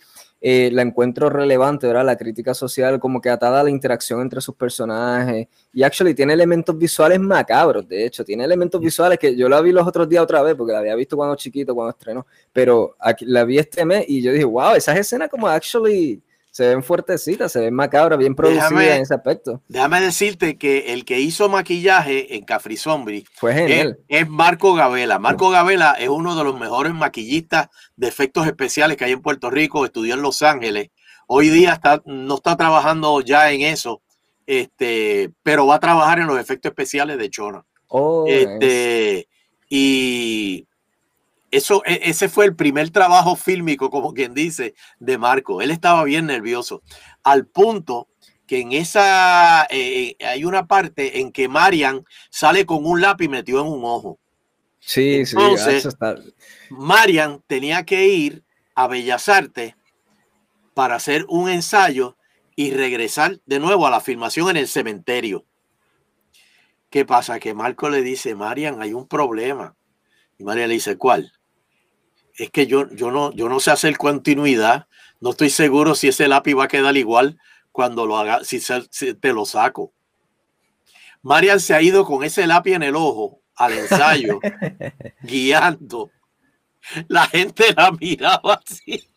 Eh, 0.46 0.70
la 0.74 0.82
encuentro 0.82 1.30
relevante, 1.30 1.88
¿verdad? 1.88 2.04
La 2.04 2.18
crítica 2.18 2.54
social, 2.54 3.00
como 3.00 3.22
que 3.22 3.30
atada 3.30 3.62
a 3.62 3.64
la 3.64 3.70
interacción 3.70 4.20
entre 4.20 4.42
sus 4.42 4.54
personajes. 4.56 5.48
Y 5.72 5.84
actually 5.84 6.14
tiene 6.14 6.34
elementos 6.34 6.78
visuales 6.78 7.18
macabros, 7.22 7.88
de 7.88 8.06
hecho, 8.06 8.26
tiene 8.26 8.44
elementos 8.44 8.82
visuales 8.82 9.18
que 9.18 9.38
yo 9.38 9.48
la 9.48 9.62
vi 9.62 9.72
los 9.72 9.88
otros 9.88 10.10
días 10.10 10.22
otra 10.22 10.42
vez, 10.42 10.56
porque 10.56 10.74
la 10.74 10.80
había 10.80 10.96
visto 10.96 11.16
cuando 11.16 11.38
chiquito, 11.38 11.74
cuando 11.74 11.92
estrenó, 11.92 12.28
pero 12.52 12.94
aquí, 13.00 13.26
la 13.26 13.46
vi 13.46 13.58
este 13.58 13.86
mes 13.86 14.04
y 14.06 14.22
yo 14.22 14.34
dije, 14.34 14.44
wow, 14.44 14.76
esas 14.76 14.98
escenas 14.98 15.30
como 15.30 15.48
actually 15.48 16.22
se 16.54 16.68
ven 16.68 16.84
fuertecitas, 16.84 17.52
se 17.52 17.62
ven 17.62 17.74
macabras, 17.74 18.20
bien 18.20 18.36
producidas 18.36 18.72
en 18.72 19.02
ese 19.02 19.16
aspecto. 19.16 19.64
Déjame 19.68 20.00
decirte 20.02 20.56
que 20.56 20.94
el 20.94 21.04
que 21.04 21.20
hizo 21.20 21.50
maquillaje 21.50 22.36
en 22.36 22.46
Cafri 22.46 22.78
Zombie 22.78 23.26
fue 23.34 23.56
genial. 23.56 23.98
Es, 24.08 24.30
Marco 24.30 24.76
Gavela. 24.76 25.18
Marco 25.18 25.50
Gavela 25.50 25.94
es 25.94 26.10
uno 26.10 26.36
de 26.36 26.44
los 26.44 26.60
mejores 26.60 26.94
maquillistas 26.94 27.70
de 27.96 28.08
efectos 28.08 28.46
especiales 28.46 28.98
que 28.98 29.06
hay 29.06 29.14
en 29.14 29.24
Puerto 29.24 29.50
Rico, 29.50 29.84
estudió 29.84 30.14
en 30.14 30.22
Los 30.22 30.44
Ángeles. 30.44 30.92
Hoy 31.26 31.50
día 31.50 31.74
está, 31.74 32.04
no 32.06 32.36
está 32.36 32.56
trabajando 32.56 33.20
ya 33.22 33.52
en 33.52 33.62
eso, 33.62 34.04
este, 34.46 35.32
pero 35.42 35.66
va 35.66 35.78
a 35.78 35.80
trabajar 35.80 36.20
en 36.20 36.28
los 36.28 36.40
efectos 36.40 36.70
especiales 36.70 37.18
de 37.18 37.32
Chona. 37.32 37.66
Oh, 37.88 38.26
este, 38.28 39.28
y 39.70 40.68
eso, 41.58 41.84
e, 41.86 42.00
ese 42.04 42.30
fue 42.30 42.46
el 42.46 42.56
primer 42.56 42.90
trabajo 42.90 43.36
fílmico, 43.36 43.90
como 43.90 44.14
quien 44.14 44.34
dice, 44.34 44.74
de 45.00 45.18
Marco. 45.18 45.62
Él 45.62 45.72
estaba 45.72 46.04
bien 46.04 46.26
nervioso, 46.26 46.82
al 47.24 47.46
punto 47.46 48.08
que 48.48 48.60
en 48.60 48.74
esa 48.74 49.64
eh, 49.70 50.16
eh, 50.20 50.26
hay 50.26 50.44
una 50.46 50.68
parte 50.68 51.20
en 51.20 51.32
que 51.32 51.48
Marian 51.48 52.06
sale 52.30 52.66
con 52.66 52.86
un 52.86 53.02
lápiz 53.02 53.30
metido 53.30 53.62
en 53.62 53.68
un 53.68 53.86
ojo. 53.86 54.20
Sí, 54.80 55.26
sí, 55.26 55.38
eso 55.56 55.90
está. 55.90 56.16
Marian 56.70 57.42
tenía 57.48 57.86
que 57.86 58.08
ir 58.08 58.44
a 58.76 58.88
Bellas 58.88 59.30
Artes 59.30 59.76
para 60.74 60.96
hacer 60.96 61.26
un 61.30 61.50
ensayo 61.50 62.18
y 62.56 62.72
regresar 62.72 63.40
de 63.46 63.60
nuevo 63.60 63.88
a 63.88 63.92
la 63.92 64.02
filmación 64.02 64.50
en 64.50 64.58
el 64.58 64.68
cementerio. 64.68 65.46
¿Qué 66.90 67.06
pasa? 67.06 67.40
Que 67.40 67.54
Marco 67.54 67.90
le 67.90 68.02
dice, 68.02 68.36
Marian, 68.36 68.82
hay 68.82 68.94
un 68.94 69.08
problema. 69.08 69.76
Y 70.38 70.44
Marian 70.44 70.68
le 70.68 70.76
dice, 70.76 70.98
¿cuál? 70.98 71.32
Es 72.36 72.50
que 72.50 72.68
yo, 72.68 72.90
yo, 72.92 73.12
no, 73.12 73.32
yo 73.34 73.50
no 73.50 73.60
sé 73.60 73.72
hacer 73.72 73.98
continuidad. 73.98 74.88
No 75.20 75.32
estoy 75.32 75.50
seguro 75.50 75.96
si 75.96 76.08
ese 76.08 76.28
lápiz 76.28 76.56
va 76.56 76.66
a 76.66 76.68
quedar 76.68 76.98
igual 76.98 77.40
cuando 77.72 78.06
lo 78.06 78.18
haga, 78.18 78.44
si, 78.44 78.60
te 79.16 79.34
lo 79.34 79.46
saco. 79.46 79.94
Marian 81.22 81.60
se 81.60 81.74
ha 81.74 81.82
ido 81.82 82.06
con 82.06 82.24
ese 82.24 82.46
lápiz 82.46 82.74
en 82.74 82.84
el 82.84 82.96
ojo 82.96 83.42
al 83.56 83.74
ensayo, 83.74 84.40
guiando. 85.22 86.12
La 87.08 87.28
gente 87.28 87.74
la 87.76 87.92
miraba 87.92 88.62
así 88.66 89.08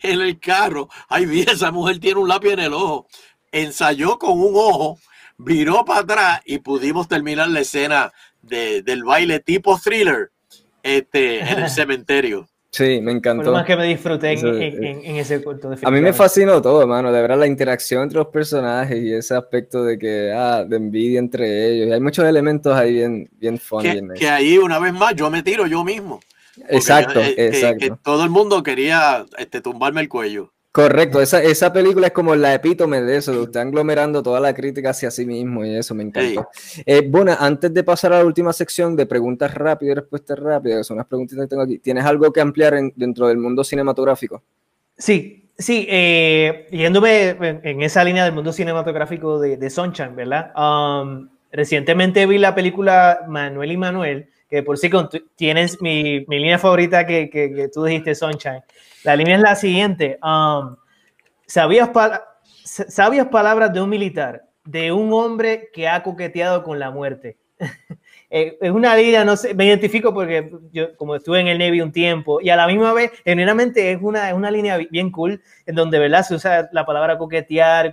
en 0.00 0.20
el 0.20 0.38
carro. 0.38 0.88
Ay, 1.08 1.26
bien, 1.26 1.48
esa 1.48 1.72
mujer 1.72 1.98
tiene 1.98 2.20
un 2.20 2.28
lápiz 2.28 2.50
en 2.50 2.60
el 2.60 2.74
ojo. 2.74 3.08
Ensayó 3.50 4.18
con 4.18 4.38
un 4.38 4.52
ojo, 4.54 4.98
viró 5.38 5.84
para 5.84 6.00
atrás 6.00 6.42
y 6.44 6.58
pudimos 6.58 7.08
terminar 7.08 7.48
la 7.48 7.60
escena 7.60 8.12
del 8.42 9.04
baile 9.04 9.40
tipo 9.40 9.78
thriller 9.78 10.30
este, 10.82 11.40
en 11.40 11.60
el 11.60 11.70
cementerio. 11.70 12.48
Sí, 12.74 13.00
me 13.00 13.12
encantó. 13.12 13.44
Por 13.44 13.52
más 13.52 13.64
que 13.64 13.76
me 13.76 13.84
disfruté 13.84 14.32
en, 14.32 15.16
ese 15.16 15.40
corto. 15.44 15.70
A 15.80 15.90
mí 15.92 16.00
me 16.00 16.12
fascinó 16.12 16.60
todo, 16.60 16.80
hermano, 16.82 17.12
de 17.12 17.22
verdad, 17.22 17.38
la 17.38 17.46
interacción 17.46 18.02
entre 18.02 18.18
los 18.18 18.26
personajes 18.26 19.00
y 19.00 19.12
ese 19.12 19.36
aspecto 19.36 19.84
de 19.84 19.96
que, 19.96 20.32
ah, 20.32 20.64
de 20.64 20.76
envidia 20.76 21.20
entre 21.20 21.68
ellos. 21.68 21.86
Y 21.86 21.92
hay 21.92 22.00
muchos 22.00 22.24
elementos 22.24 22.74
ahí 22.74 22.94
bien, 22.94 23.30
bien 23.38 23.58
funny. 23.58 24.08
Que, 24.18 24.28
ahí, 24.28 24.58
una 24.58 24.80
vez 24.80 24.92
más, 24.92 25.14
yo 25.14 25.30
me 25.30 25.44
tiro 25.44 25.68
yo 25.68 25.84
mismo. 25.84 26.18
Exacto, 26.68 27.20
exacto. 27.20 27.78
Que, 27.78 27.92
todo 28.02 28.24
el 28.24 28.30
mundo 28.30 28.60
quería 28.64 29.24
este, 29.38 29.60
tumbarme 29.60 30.00
el 30.00 30.08
cuello. 30.08 30.52
Correcto, 30.74 31.20
esa, 31.20 31.40
esa 31.40 31.72
película 31.72 32.08
es 32.08 32.12
como 32.12 32.34
la 32.34 32.52
epítome 32.52 33.00
de 33.00 33.18
eso, 33.18 33.30
de 33.30 33.38
usted 33.38 33.60
aglomerando 33.60 34.24
toda 34.24 34.40
la 34.40 34.52
crítica 34.52 34.90
hacia 34.90 35.08
sí 35.08 35.24
mismo 35.24 35.64
y 35.64 35.76
eso 35.76 35.94
me 35.94 36.02
encantó. 36.02 36.48
Eh, 36.84 37.06
bueno, 37.08 37.32
antes 37.38 37.72
de 37.72 37.84
pasar 37.84 38.12
a 38.12 38.18
la 38.18 38.24
última 38.24 38.52
sección 38.52 38.96
de 38.96 39.06
preguntas 39.06 39.54
rápidas 39.54 39.92
y 39.92 40.00
respuestas 40.00 40.36
rápidas, 40.36 40.78
que 40.78 40.82
son 40.84 40.96
las 40.96 41.06
preguntas 41.06 41.38
que 41.38 41.46
tengo 41.46 41.62
aquí, 41.62 41.78
¿tienes 41.78 42.04
algo 42.04 42.32
que 42.32 42.40
ampliar 42.40 42.74
dentro 42.96 43.28
del 43.28 43.36
mundo 43.36 43.62
cinematográfico? 43.62 44.42
Sí, 44.98 45.48
sí, 45.56 45.86
eh, 45.88 46.66
yéndome 46.72 47.36
en, 47.38 47.80
esa 47.82 48.02
línea 48.02 48.24
del 48.24 48.34
mundo 48.34 48.52
cinematográfico 48.52 49.38
de, 49.38 49.56
de 49.56 49.70
Sunshine, 49.70 50.16
¿verdad? 50.16 50.50
Um, 50.56 51.28
recientemente 51.52 52.26
vi 52.26 52.38
la 52.38 52.52
película 52.52 53.20
Manuel 53.28 53.70
y 53.70 53.76
Manuel, 53.76 54.26
que 54.50 54.64
por 54.64 54.76
sí 54.76 54.90
tienes 55.36 55.80
mi, 55.80 56.24
mi 56.26 56.40
línea 56.40 56.58
favorita 56.58 57.06
que, 57.06 57.30
que, 57.30 57.54
que 57.54 57.68
tú 57.68 57.84
dijiste, 57.84 58.16
Sunshine. 58.16 58.64
La 59.04 59.14
línea 59.16 59.36
es 59.36 59.42
la 59.42 59.54
siguiente. 59.54 60.18
Um, 60.22 60.76
¿sabías, 61.46 61.90
¿Sabias 62.64 63.28
palabras 63.28 63.72
de 63.72 63.80
un 63.82 63.90
militar, 63.90 64.44
de 64.64 64.92
un 64.92 65.12
hombre 65.12 65.68
que 65.72 65.86
ha 65.86 66.02
coqueteado 66.02 66.64
con 66.64 66.78
la 66.78 66.90
muerte? 66.90 67.36
Eh, 68.36 68.58
es 68.60 68.70
una 68.72 68.96
línea, 68.96 69.24
no 69.24 69.36
sé, 69.36 69.54
me 69.54 69.64
identifico 69.64 70.12
porque 70.12 70.50
yo 70.72 70.96
como 70.96 71.14
estuve 71.14 71.38
en 71.38 71.46
el 71.46 71.58
Navy 71.58 71.80
un 71.80 71.92
tiempo 71.92 72.40
y 72.40 72.50
a 72.50 72.56
la 72.56 72.66
misma 72.66 72.92
vez, 72.92 73.12
genuinamente 73.24 73.92
es 73.92 73.98
una, 74.02 74.28
es 74.28 74.34
una 74.34 74.50
línea 74.50 74.76
bien 74.76 75.12
cool 75.12 75.40
en 75.66 75.74
donde, 75.76 76.00
¿verdad? 76.00 76.24
Se 76.24 76.34
usa 76.34 76.68
la 76.72 76.84
palabra 76.84 77.16
coquetear, 77.16 77.92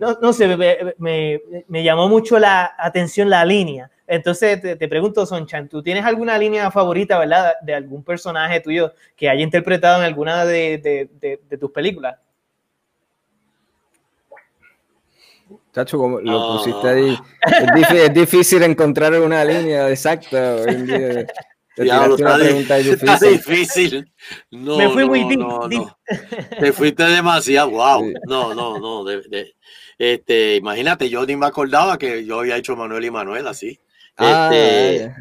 no, 0.00 0.18
no 0.22 0.32
sé, 0.32 0.48
me, 0.56 0.94
me, 0.96 1.42
me, 1.68 1.84
llamó 1.84 2.08
mucho 2.08 2.38
la 2.38 2.74
atención 2.78 3.28
la 3.28 3.44
línea. 3.44 3.90
Entonces 4.06 4.60
te, 4.62 4.88
pregunto, 4.88 5.26
Sonchan, 5.26 5.68
¿tú 5.68 5.82
tienes 5.82 6.04
alguna 6.06 6.38
línea 6.38 6.70
favorita, 6.70 7.18
verdad, 7.18 7.52
de 7.60 7.74
algún 7.74 8.02
personaje 8.02 8.60
tuyo 8.60 8.94
que 9.14 9.28
haya 9.28 9.42
interpretado 9.42 9.98
en 9.98 10.06
alguna 10.06 10.46
de, 10.46 11.10
tus 11.60 11.70
películas? 11.70 12.16
Chacho, 15.74 15.98
como 15.98 16.18
lo 16.18 16.56
pusiste 16.56 16.88
ahí, 16.88 17.18
es, 17.94 18.14
difícil, 18.14 18.62
encontrar 18.62 19.12
una 19.20 19.44
línea 19.44 19.90
exacta. 19.90 20.56
Hoy 20.56 21.26
Te 21.76 21.82
una 21.82 22.36
pregunta 22.36 22.76
difícil. 22.76 23.30
difícil. 23.30 24.12
No, 24.50 24.76
Me 24.76 24.88
fui 24.90 25.04
muy 25.04 25.36
no, 25.36 25.68
Te 26.58 26.72
fuiste 26.72 27.04
demasiado. 27.04 27.70
Wow. 27.70 28.12
No, 28.26 28.54
no, 28.54 28.78
no. 28.78 29.04
Este, 30.00 30.56
imagínate, 30.56 31.10
yo 31.10 31.26
ni 31.26 31.36
me 31.36 31.44
acordaba 31.44 31.98
que 31.98 32.24
yo 32.24 32.40
había 32.40 32.56
hecho 32.56 32.74
Manuel 32.74 33.04
y 33.04 33.10
Manuel 33.10 33.46
así. 33.46 33.78
Ah, 34.16 34.48
este, 34.50 35.14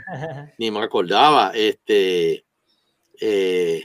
ni 0.58 0.72
me 0.72 0.80
acordaba. 0.80 1.52
Este, 1.54 2.46
eh, 3.20 3.84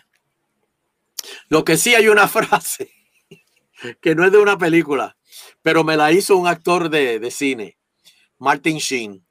lo 1.49 1.65
que 1.65 1.79
sí 1.79 1.97
hay 1.97 2.07
una 2.07 2.29
frase 2.29 2.93
que 4.01 4.15
no 4.15 4.25
es 4.25 4.31
de 4.31 4.39
una 4.39 4.57
película, 4.57 5.17
pero 5.63 5.83
me 5.83 5.97
la 5.97 6.13
hizo 6.13 6.37
un 6.37 6.47
actor 6.47 6.89
de, 6.89 7.29
cine, 7.33 7.77
Martin 8.39 8.79
Sheen. 8.79 9.27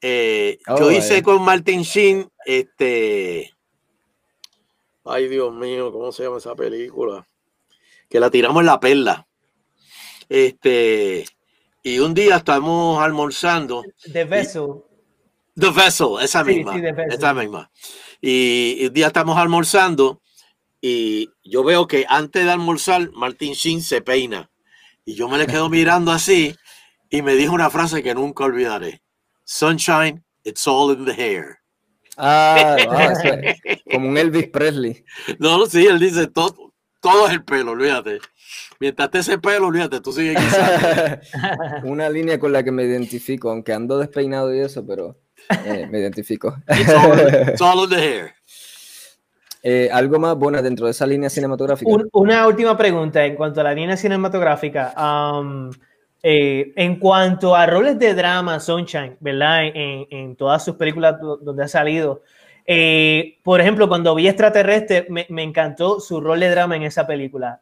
Eh, 0.00 0.60
yo 0.66 0.86
oh, 0.86 0.90
hice 0.90 1.22
con 1.22 1.42
Martin 1.42 1.82
Sheen, 1.82 2.26
este, 2.46 3.52
ay 5.04 5.28
Dios 5.28 5.52
mío, 5.52 5.92
¿cómo 5.92 6.10
se 6.10 6.22
llama 6.22 6.38
esa 6.38 6.54
película? 6.54 7.28
Que 8.08 8.18
la 8.18 8.30
tiramos 8.30 8.60
en 8.60 8.66
la 8.66 8.80
perla. 8.80 9.26
Este, 10.32 11.26
y 11.82 11.98
un 11.98 12.14
día 12.14 12.36
estamos 12.36 13.02
almorzando. 13.02 13.84
De 14.06 14.24
beso. 14.24 14.88
The 15.54 15.68
Vessel, 15.70 16.08
esa 16.22 16.42
misma. 16.42 16.74
Esa 17.10 17.34
misma. 17.34 17.70
Y, 18.18 18.86
un 18.86 18.94
día 18.94 19.08
estamos 19.08 19.36
almorzando 19.36 20.22
y 20.80 21.28
yo 21.44 21.62
veo 21.64 21.86
que 21.86 22.06
antes 22.08 22.46
de 22.46 22.50
almorzar, 22.50 23.10
Martín 23.12 23.52
Sheen 23.52 23.82
se 23.82 24.00
peina. 24.00 24.50
Y 25.04 25.16
yo 25.16 25.28
me 25.28 25.36
le 25.36 25.46
quedo 25.46 25.68
mirando 25.68 26.12
así 26.12 26.56
y 27.10 27.20
me 27.20 27.34
dijo 27.34 27.52
una 27.52 27.68
frase 27.68 28.02
que 28.02 28.14
nunca 28.14 28.44
olvidaré. 28.44 29.02
Sunshine, 29.44 30.24
it's 30.44 30.66
all 30.66 30.96
in 30.96 31.04
the 31.04 31.12
hair. 31.12 31.58
Ah, 32.16 32.78
como 33.92 34.08
un 34.08 34.16
Elvis 34.16 34.48
Presley. 34.48 35.04
No, 35.38 35.66
sí, 35.66 35.86
él 35.86 35.98
dice 35.98 36.26
todo, 36.26 36.72
todo 37.02 37.26
es 37.26 37.34
el 37.34 37.44
pelo, 37.44 37.72
olvídate. 37.72 38.20
Mientras 38.82 39.12
te 39.12 39.18
ese 39.20 39.38
pelo, 39.38 39.68
olvídate, 39.68 40.00
tú 40.00 40.10
sigues 40.10 40.42
Una 41.84 42.08
línea 42.08 42.40
con 42.40 42.52
la 42.52 42.64
que 42.64 42.72
me 42.72 42.82
identifico, 42.82 43.48
aunque 43.48 43.72
ando 43.72 43.96
despeinado 43.96 44.52
y 44.52 44.58
eso, 44.58 44.84
pero 44.84 45.14
eh, 45.64 45.86
me 45.88 46.00
identifico. 46.00 46.56
Eh, 49.64 49.88
algo 49.92 50.18
más 50.18 50.34
bueno 50.34 50.60
dentro 50.60 50.86
de 50.86 50.90
esa 50.90 51.06
línea 51.06 51.30
cinematográfica. 51.30 51.88
una 52.14 52.48
última 52.48 52.76
pregunta 52.76 53.24
en 53.24 53.36
cuanto 53.36 53.60
a 53.60 53.62
la 53.62 53.72
línea 53.72 53.96
cinematográfica. 53.96 54.92
Um, 54.98 55.70
eh, 56.20 56.72
en 56.74 56.96
cuanto 56.96 57.54
a 57.54 57.64
roles 57.66 57.96
de 57.96 58.12
drama, 58.12 58.58
Sunshine, 58.58 59.16
¿verdad? 59.20 59.60
En, 59.72 60.34
todas 60.34 60.64
sus 60.64 60.74
películas 60.74 61.14
donde 61.20 61.62
ha 61.62 61.68
salido. 61.68 62.22
Por 63.42 63.60
ejemplo, 63.60 63.88
cuando 63.88 64.14
vi 64.14 64.28
Extraterrestre, 64.28 65.06
me, 65.08 65.26
me, 65.28 65.42
encantó 65.42 66.00
su 66.00 66.20
rol 66.20 66.40
de 66.40 66.50
drama 66.50 66.76
en 66.76 66.84
esa 66.84 67.06
película. 67.06 67.60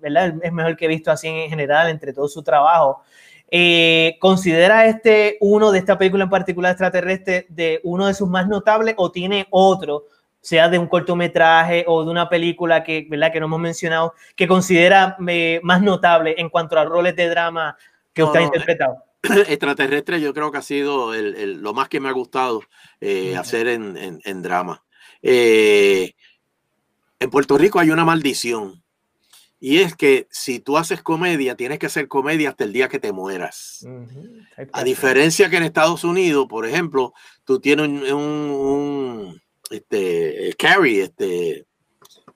¿verdad? 0.00 0.34
Es 0.42 0.52
mejor 0.52 0.76
que 0.76 0.86
he 0.86 0.88
visto 0.88 1.10
así 1.10 1.28
en 1.28 1.50
general 1.50 1.88
entre 1.88 2.12
todo 2.12 2.28
su 2.28 2.42
trabajo. 2.42 3.02
Eh, 3.50 4.16
¿Considera 4.20 4.86
este 4.86 5.38
uno 5.40 5.72
de 5.72 5.78
esta 5.78 5.96
película 5.96 6.24
en 6.24 6.30
particular 6.30 6.72
extraterrestre 6.72 7.46
de 7.48 7.80
uno 7.82 8.06
de 8.06 8.12
sus 8.12 8.28
más 8.28 8.46
notables 8.46 8.94
o 8.98 9.10
tiene 9.10 9.46
otro, 9.50 10.04
sea 10.40 10.68
de 10.68 10.78
un 10.78 10.86
cortometraje 10.86 11.84
o 11.86 12.04
de 12.04 12.10
una 12.10 12.28
película 12.28 12.84
que, 12.84 13.06
¿verdad? 13.08 13.32
que 13.32 13.40
no 13.40 13.46
hemos 13.46 13.60
mencionado, 13.60 14.12
que 14.36 14.46
considera 14.46 15.16
eh, 15.26 15.60
más 15.62 15.80
notable 15.80 16.34
en 16.36 16.50
cuanto 16.50 16.78
a 16.78 16.84
roles 16.84 17.16
de 17.16 17.28
drama 17.28 17.76
que 18.12 18.22
usted 18.22 18.40
ha 18.40 18.42
interpretado? 18.42 19.07
Extraterrestre 19.48 20.20
yo 20.20 20.32
creo 20.34 20.50
que 20.52 20.58
ha 20.58 20.62
sido 20.62 21.12
lo 21.14 21.74
más 21.74 21.88
que 21.88 22.00
me 22.00 22.08
ha 22.08 22.12
gustado 22.12 22.62
eh, 23.00 23.36
hacer 23.36 23.68
en, 23.68 24.20
en 24.24 24.42
drama. 24.42 24.84
en 25.22 26.12
Puerto 27.30 27.58
Rico 27.58 27.78
hay 27.80 27.90
una 27.90 28.04
maldición 28.04 28.82
y 29.60 29.78
es 29.78 29.96
que 29.96 30.28
si 30.30 30.60
tú 30.60 30.76
haces 30.76 31.02
comedia, 31.02 31.56
tienes 31.56 31.78
que 31.78 31.86
hacer 31.86 32.06
comedia 32.06 32.50
hasta 32.50 32.64
el 32.64 32.72
día 32.72 32.88
que 32.88 33.00
te 33.00 33.12
mueras. 33.12 33.84
A 34.72 34.84
diferencia 34.84 35.50
que 35.50 35.56
en 35.56 35.64
Estados 35.64 36.04
Unidos, 36.04 36.46
por 36.48 36.64
ejemplo, 36.64 37.12
tú 37.44 37.58
tienes 37.58 38.12
un, 38.12 39.40
este, 39.70 40.54
Carrie, 40.56 41.02
este, 41.02 41.66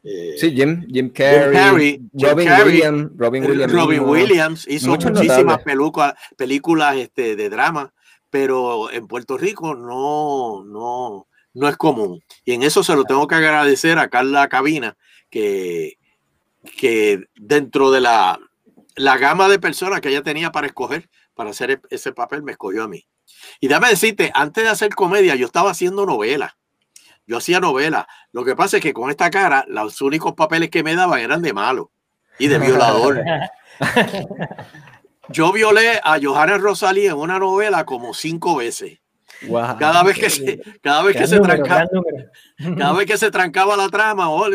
eh, 0.04 0.34
sí, 0.36 0.50
Jim, 0.50 0.84
Jim 0.88 1.10
Carrey, 1.10 2.00
Robin, 2.12 2.48
Williams, 2.64 3.10
Robin, 3.16 3.44
Williams, 3.44 3.72
Robin 3.72 4.00
Williams 4.00 4.66
hizo 4.68 4.88
muchísimas 4.88 5.60
películas 6.36 6.96
este, 6.96 7.36
de 7.36 7.48
drama, 7.48 7.92
pero 8.28 8.90
en 8.90 9.06
Puerto 9.06 9.38
Rico 9.38 9.74
no, 9.74 10.64
no, 10.64 11.28
no 11.54 11.68
es 11.68 11.76
común. 11.76 12.22
Y 12.44 12.52
en 12.52 12.64
eso 12.64 12.82
se 12.82 12.96
lo 12.96 13.04
tengo 13.04 13.28
que 13.28 13.36
agradecer 13.36 13.98
a 13.98 14.08
Carla 14.08 14.48
Cabina, 14.48 14.96
que, 15.30 15.98
que 16.78 17.24
dentro 17.36 17.92
de 17.92 18.00
la, 18.00 18.40
la 18.96 19.18
gama 19.18 19.48
de 19.48 19.60
personas 19.60 20.00
que 20.00 20.08
ella 20.08 20.22
tenía 20.22 20.50
para 20.50 20.66
escoger 20.66 21.08
para 21.34 21.50
hacer 21.50 21.80
ese 21.90 22.12
papel, 22.12 22.42
me 22.42 22.52
escogió 22.52 22.84
a 22.84 22.88
mí. 22.88 23.06
Y 23.60 23.68
déjame 23.68 23.88
decirte, 23.88 24.30
antes 24.34 24.64
de 24.64 24.70
hacer 24.70 24.94
comedia, 24.94 25.34
yo 25.34 25.46
estaba 25.46 25.70
haciendo 25.70 26.06
novela. 26.06 26.56
Yo 27.26 27.38
hacía 27.38 27.60
novela. 27.60 28.06
Lo 28.32 28.44
que 28.44 28.56
pasa 28.56 28.78
es 28.78 28.82
que 28.82 28.92
con 28.92 29.10
esta 29.10 29.30
cara, 29.30 29.64
los 29.68 30.00
únicos 30.00 30.34
papeles 30.34 30.70
que 30.70 30.82
me 30.82 30.94
daban 30.94 31.20
eran 31.20 31.42
de 31.42 31.52
malo 31.52 31.90
y 32.38 32.48
de 32.48 32.58
violador. 32.58 33.22
Yo 35.28 35.52
violé 35.52 36.00
a 36.02 36.18
Johanna 36.20 36.58
Rosalí 36.58 37.06
en 37.06 37.14
una 37.14 37.38
novela 37.38 37.86
como 37.86 38.12
cinco 38.12 38.56
veces. 38.56 38.98
Cada 39.78 40.02
vez 40.02 40.18
que 40.18 40.30
se, 40.30 40.60
cada 40.80 41.02
vez 41.02 41.16
que 41.16 41.26
se 41.26 41.40
trancaba, 41.40 41.88
cada 42.78 42.92
vez 42.92 43.06
que 43.06 43.18
se 43.18 43.30
trancaba 43.32 43.76
la 43.76 43.88
trama, 43.88 44.30
oh, 44.30 44.46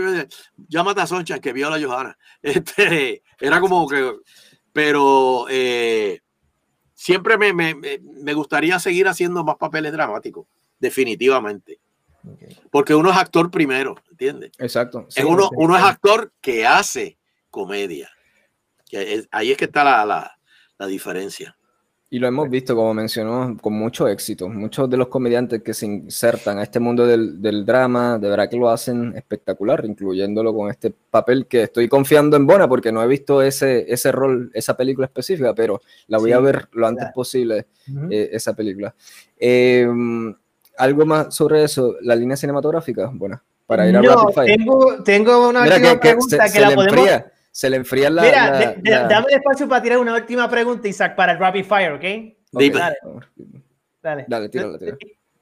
llámate 0.67 1.01
a 1.01 1.07
Soncha 1.07 1.39
que 1.39 1.53
vio 1.53 1.73
a 1.73 1.79
Johanna. 1.79 2.17
Este, 2.41 3.23
era 3.39 3.59
como 3.59 3.87
que, 3.87 4.13
pero 4.71 5.47
eh, 5.49 6.21
siempre 6.93 7.37
me, 7.37 7.53
me, 7.53 7.75
me, 7.75 8.33
gustaría 8.33 8.79
seguir 8.79 9.07
haciendo 9.07 9.43
más 9.43 9.57
papeles 9.57 9.91
dramáticos, 9.91 10.45
definitivamente. 10.79 11.79
Porque 12.71 12.95
uno 12.95 13.11
es 13.11 13.17
actor 13.17 13.51
primero, 13.51 13.95
¿entiendes? 14.09 14.51
Exacto. 14.59 15.07
uno, 15.25 15.49
uno 15.55 15.77
es 15.77 15.83
actor 15.83 16.31
que 16.41 16.65
hace 16.65 17.17
comedia. 17.49 18.09
ahí 19.31 19.51
es 19.51 19.57
que 19.57 19.65
está 19.65 19.83
la, 19.83 20.05
la, 20.05 20.37
la 20.77 20.87
diferencia. 20.87 21.57
Y 22.09 22.19
lo 22.19 22.27
hemos 22.27 22.49
visto, 22.49 22.73
como 22.73 22.93
mencionó, 22.93 23.57
con 23.61 23.73
mucho 23.73 24.07
éxito. 24.07 24.47
Muchos 24.47 24.89
de 24.89 24.95
los 24.95 25.09
comediantes 25.09 25.61
que 25.61 25.73
se 25.73 25.85
insertan 25.87 26.57
a 26.57 26.63
este 26.63 26.79
mundo 26.79 27.05
del, 27.05 27.41
del, 27.41 27.65
drama, 27.65 28.17
de 28.17 28.29
verdad 28.29 28.49
que 28.49 28.55
lo 28.55 28.69
hacen 28.69 29.13
espectacular, 29.13 29.83
incluyéndolo 29.83 30.53
con 30.53 30.69
este 30.69 30.91
papel 30.91 31.47
que 31.47 31.63
estoy 31.63 31.89
confiando 31.89 32.37
en 32.37 32.47
Bona, 32.47 32.69
porque 32.69 32.93
no 32.93 33.03
he 33.03 33.07
visto 33.07 33.41
ese, 33.41 33.91
ese 33.91 34.13
rol, 34.13 34.49
esa 34.53 34.77
película 34.77 35.07
específica, 35.07 35.53
pero 35.53 35.81
la 36.07 36.17
voy 36.17 36.29
sí, 36.29 36.33
a 36.33 36.39
ver 36.39 36.69
lo 36.71 36.87
antes 36.87 37.03
claro. 37.03 37.13
posible, 37.13 37.67
uh 37.89 37.91
-huh. 37.91 38.13
eh, 38.13 38.29
esa 38.31 38.53
película. 38.55 38.95
Eh, 39.37 39.85
¿Algo 40.77 41.05
más 41.05 41.33
sobre 41.35 41.63
eso? 41.63 41.95
¿La 42.01 42.15
línea 42.15 42.37
cinematográfica? 42.37 43.09
Bueno, 43.13 43.41
para 43.65 43.87
ir 43.87 43.97
a 43.97 44.01
no, 44.01 44.09
Rapid 44.15 44.33
Fire. 44.33 44.57
Tengo, 44.57 45.03
tengo 45.03 45.49
una 45.49 45.61
Mira, 45.63 45.75
última 45.75 45.93
que, 45.93 45.99
que 45.99 46.07
pregunta 46.09 46.37
se, 46.37 46.43
que 46.43 46.49
se 46.49 46.59
la 46.61 46.69
le 46.69 46.75
podemos... 46.75 46.97
enfría, 46.97 47.31
se 47.51 47.69
le 47.69 47.77
enfría 47.77 48.09
la... 48.09 48.21
Mira, 48.21 48.49
la- 48.51 48.57
de- 48.59 48.75
de- 48.81 48.91
la- 48.91 49.07
dame 49.07 49.27
espacio 49.31 49.67
para 49.67 49.81
tirar 49.81 49.97
una 49.99 50.13
última 50.15 50.49
pregunta, 50.49 50.87
Isaac, 50.87 51.15
para 51.15 51.33
el 51.33 51.39
Rapid 51.39 51.65
Fire, 51.65 51.91
¿ok? 51.93 52.03
Ok, 52.53 52.61
Dime. 52.61 52.79
Dale, 52.79 52.95
dale. 54.01 54.25
Dale, 54.27 54.49
tírala, 54.49 54.77
tírala. 54.77 54.97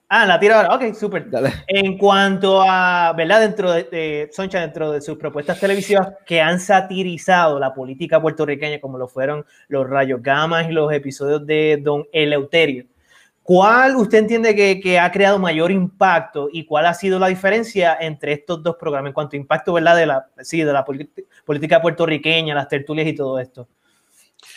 Ah, 0.08 0.26
la 0.28 0.40
tiro 0.40 0.54
ahora. 0.56 0.76
Ok, 0.76 0.94
súper. 0.94 1.28
En 1.68 1.98
cuanto 1.98 2.62
a, 2.62 3.12
¿verdad? 3.18 3.42
Dentro 3.42 3.72
de, 3.72 3.84
de 3.86 4.30
Soncha, 4.32 4.62
dentro 4.62 4.92
de 4.92 5.02
sus 5.02 5.18
propuestas 5.18 5.60
televisivas 5.60 6.10
que 6.28 6.40
han 6.42 6.60
satirizado 6.60 7.60
la 7.60 7.74
política 7.74 8.22
puertorriqueña, 8.22 8.80
como 8.80 9.00
lo 9.00 9.08
fueron 9.08 9.46
los 9.68 9.90
Rayos 9.90 10.22
Gamas 10.22 10.70
y 10.70 10.74
los 10.74 10.94
episodios 10.94 11.46
de 11.48 11.80
Don 11.82 12.06
Eleuterio, 12.14 12.86
¿cuál 13.46 13.96
usted 13.96 14.18
entiende 14.18 14.56
que, 14.56 14.80
que 14.80 14.98
ha 14.98 15.12
creado 15.12 15.38
mayor 15.38 15.70
impacto 15.70 16.50
y 16.52 16.66
cuál 16.66 16.88
ha 16.88 16.96
sido 16.96 17.20
la 17.20 17.28
diferencia 17.28 17.96
entre 18.02 18.34
estos 18.34 18.64
dos 18.64 18.76
programas 18.76 19.10
en 19.10 19.14
cuanto 19.14 19.36
a 19.36 19.40
impacto, 19.40 19.74
¿verdad? 19.74 19.96
De 19.96 20.08
la, 20.08 20.26
sí, 20.42 20.64
de 20.64 20.74
la 20.74 20.84
política 20.84 21.80
puertorriqueña, 21.80 22.56
las 22.56 22.68
tertulias 22.68 23.08
y 23.08 23.14
todo 23.14 23.40
esto. 23.40 23.68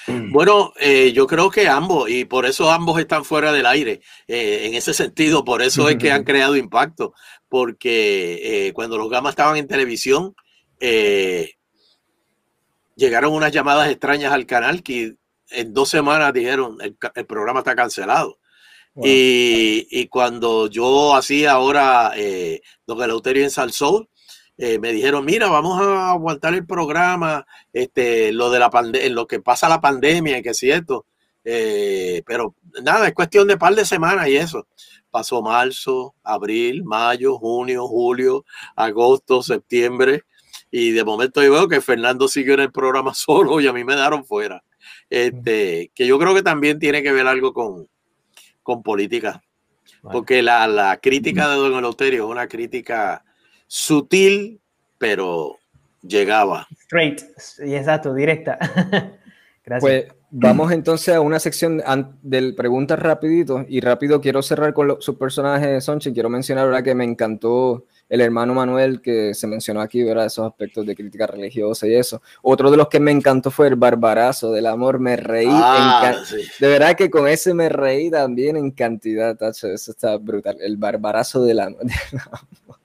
Bueno, 0.31 0.73
eh, 0.81 1.12
yo 1.12 1.27
creo 1.27 1.51
que 1.51 1.69
ambos, 1.69 2.09
y 2.09 2.24
por 2.24 2.47
eso 2.47 2.70
ambos 2.70 2.98
están 2.98 3.27
fuera 3.27 3.52
del 3.52 3.66
aire. 3.66 4.01
Eh, 4.27 4.62
en 4.65 4.73
ese 4.73 4.94
sentido, 4.94 5.44
por 5.44 5.60
eso 5.60 5.86
es 5.90 5.97
que 5.97 6.10
han 6.10 6.24
creado 6.24 6.56
impacto, 6.56 7.12
porque 7.51 8.69
eh, 8.69 8.73
cuando 8.73 8.97
los 8.97 9.10
gamas 9.10 9.32
estaban 9.32 9.59
en 9.59 9.69
televisión, 9.69 10.35
llegaron 12.97 13.35
unas 13.35 13.52
llamadas 13.52 13.90
extrañas 13.90 14.32
al 14.32 14.47
canal 14.47 14.82
que 14.82 15.16
en 15.51 15.74
dos 15.74 15.90
semanas 15.90 16.32
dijeron 16.32 16.78
el, 16.81 16.97
el 17.15 17.27
programa 17.27 17.59
está 17.59 17.77
cancelado. 17.77 18.38
Wow. 18.99 19.07
Y, 19.07 19.87
y 19.93 20.09
cuando 20.09 20.66
yo 20.66 21.15
hacía 21.15 21.53
ahora 21.53 22.11
eh, 22.16 22.62
Don 22.85 23.01
Eleuterio 23.01 23.45
en 23.45 23.51
Salsoul, 23.53 24.09
eh, 24.57 24.81
me 24.81 24.93
dijeron, 24.93 25.25
mira, 25.25 25.47
vamos 25.49 25.81
a 25.81 26.11
aguantar 26.11 26.53
el 26.55 26.66
programa, 26.66 27.47
este, 27.73 28.33
lo 28.33 28.51
de 28.51 28.59
la 28.59 28.70
pandemia, 28.70 29.09
lo 29.11 29.29
que 29.29 29.39
pasa 29.39 29.69
la 29.69 29.81
pandemia, 29.81 30.43
que 30.43 30.49
es 30.49 30.59
cierto. 30.59 31.07
Eh, 31.45 32.25
pero 32.27 32.57
nada, 32.83 33.07
es 33.07 33.15
cuestión 33.15 33.47
de 33.47 33.57
par 33.57 33.77
de 33.77 33.85
semanas 33.85 34.27
y 34.27 34.37
eso. 34.37 34.66
Pasó 35.12 35.43
marzo, 35.43 36.16
abril, 36.25 36.83
mayo, 36.83 37.39
junio, 37.39 37.87
julio, 37.87 38.45
agosto, 38.75 39.45
septiembre. 39.45 40.25
Y 40.73 40.91
de 40.91 41.05
momento 41.05 41.41
yo 41.41 41.53
veo 41.53 41.69
que 41.69 41.81
Fernando 41.81 42.27
siguió 42.27 42.55
en 42.55 42.61
el 42.61 42.73
programa 42.73 43.15
solo 43.15 43.61
y 43.61 43.69
a 43.69 43.73
mí 43.73 43.85
me 43.85 43.95
daron 43.95 44.25
fuera. 44.25 44.65
Este, 45.09 45.93
que 45.95 46.05
yo 46.05 46.19
creo 46.19 46.35
que 46.35 46.43
también 46.43 46.81
tiene 46.81 47.05
que 47.05 47.12
ver 47.12 47.29
algo 47.29 47.53
con, 47.53 47.89
con 48.69 48.82
política. 48.82 49.43
Vale. 50.03 50.12
Porque 50.12 50.43
la, 50.43 50.66
la 50.66 50.99
crítica 50.99 51.49
de 51.49 51.57
Don 51.57 51.73
Eleuterio 51.73 52.24
es 52.27 52.31
una 52.31 52.47
crítica 52.47 53.24
sutil, 53.66 54.61
pero 54.99 55.57
llegaba. 56.03 56.66
Straight, 56.82 57.23
y 57.65 57.74
exacto, 57.74 58.12
directa. 58.12 58.59
Gracias. 59.65 59.81
Pues 59.81 60.05
vamos 60.31 60.70
entonces 60.73 61.15
a 61.15 61.23
una 61.23 61.39
sección 61.39 61.82
del 62.20 62.55
preguntas 62.55 62.99
rapidito 62.99 63.65
y 63.66 63.81
rápido 63.81 64.20
quiero 64.20 64.43
cerrar 64.43 64.74
con 64.74 64.89
lo- 64.89 65.01
sus 65.01 65.16
personajes 65.16 65.82
Sonche. 65.82 66.12
Quiero 66.12 66.28
mencionar 66.28 66.66
¿verdad? 66.66 66.85
que 66.85 66.95
me 66.95 67.05
encantó 67.05 67.86
el 68.09 68.21
hermano 68.21 68.55
Manuel 68.55 69.01
que 69.01 69.35
se 69.35 69.47
mencionó 69.47 69.81
aquí, 69.81 70.03
¿verdad? 70.03 70.27
esos 70.27 70.47
aspectos 70.47 70.87
de 70.87 70.95
crítica 70.97 71.27
religiosa 71.27 71.87
y 71.87 71.95
eso. 71.95 72.23
Otro 72.43 72.71
de 72.71 72.77
los 72.77 72.89
que 72.89 73.01
me 73.01 73.11
encantó 73.11 73.51
fue 73.51 73.69
el 73.69 73.77
barbarazo 73.77 74.51
del 74.53 74.67
amor. 74.67 74.99
Me 74.99 75.17
reí, 75.17 75.47
Ah, 75.51 76.15
sí. 76.25 76.37
de 76.59 76.69
verdad 76.69 76.97
que 76.97 77.11
con 77.11 77.29
ese 77.29 77.53
me 77.55 77.69
reí 77.69 78.11
también 78.11 78.57
en 78.57 78.71
cantidad, 78.71 79.37
tacho, 79.37 79.69
eso 79.69 79.91
está 79.93 80.17
brutal. 80.17 80.57
El 80.61 80.77
barbarazo 80.77 81.45
del 81.45 81.61
amor. 81.61 81.81
del 81.85 82.21
amor. 82.21 82.79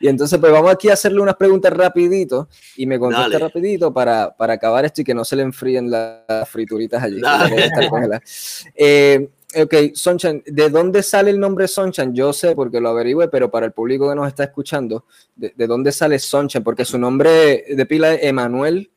Y 0.00 0.08
entonces, 0.08 0.38
pues 0.38 0.50
vamos 0.50 0.70
aquí 0.72 0.88
a 0.88 0.94
hacerle 0.94 1.20
unas 1.20 1.36
preguntas 1.36 1.72
rapidito 1.72 2.48
y 2.76 2.86
me 2.86 2.98
contesta 2.98 3.24
Dale. 3.28 3.38
rapidito 3.38 3.92
para, 3.92 4.34
para 4.34 4.54
acabar 4.54 4.84
esto 4.84 5.00
y 5.02 5.04
que 5.04 5.14
no 5.14 5.24
se 5.24 5.36
le 5.36 5.42
enfríen 5.42 5.90
las 5.90 6.48
frituritas 6.48 7.02
allí. 7.02 7.20
que 7.20 7.64
estar. 7.64 8.22
Eh, 8.74 9.28
ok, 9.62 9.74
Sunshine, 9.94 10.42
¿de 10.46 10.68
dónde 10.70 11.02
sale 11.02 11.30
el 11.30 11.38
nombre 11.40 11.66
Sunshine? 11.68 12.14
Yo 12.14 12.32
sé 12.32 12.54
porque 12.54 12.80
lo 12.80 12.88
averigüé, 12.90 13.28
pero 13.28 13.50
para 13.50 13.66
el 13.66 13.72
público 13.72 14.08
que 14.08 14.14
nos 14.14 14.28
está 14.28 14.44
escuchando, 14.44 15.04
¿de, 15.34 15.52
de 15.56 15.66
dónde 15.66 15.92
sale 15.92 16.18
Sunshine? 16.18 16.62
Porque 16.64 16.84
su 16.84 16.98
nombre 16.98 17.64
de 17.68 17.86
pila 17.86 18.14
es 18.14 18.24
Emanuel 18.24 18.90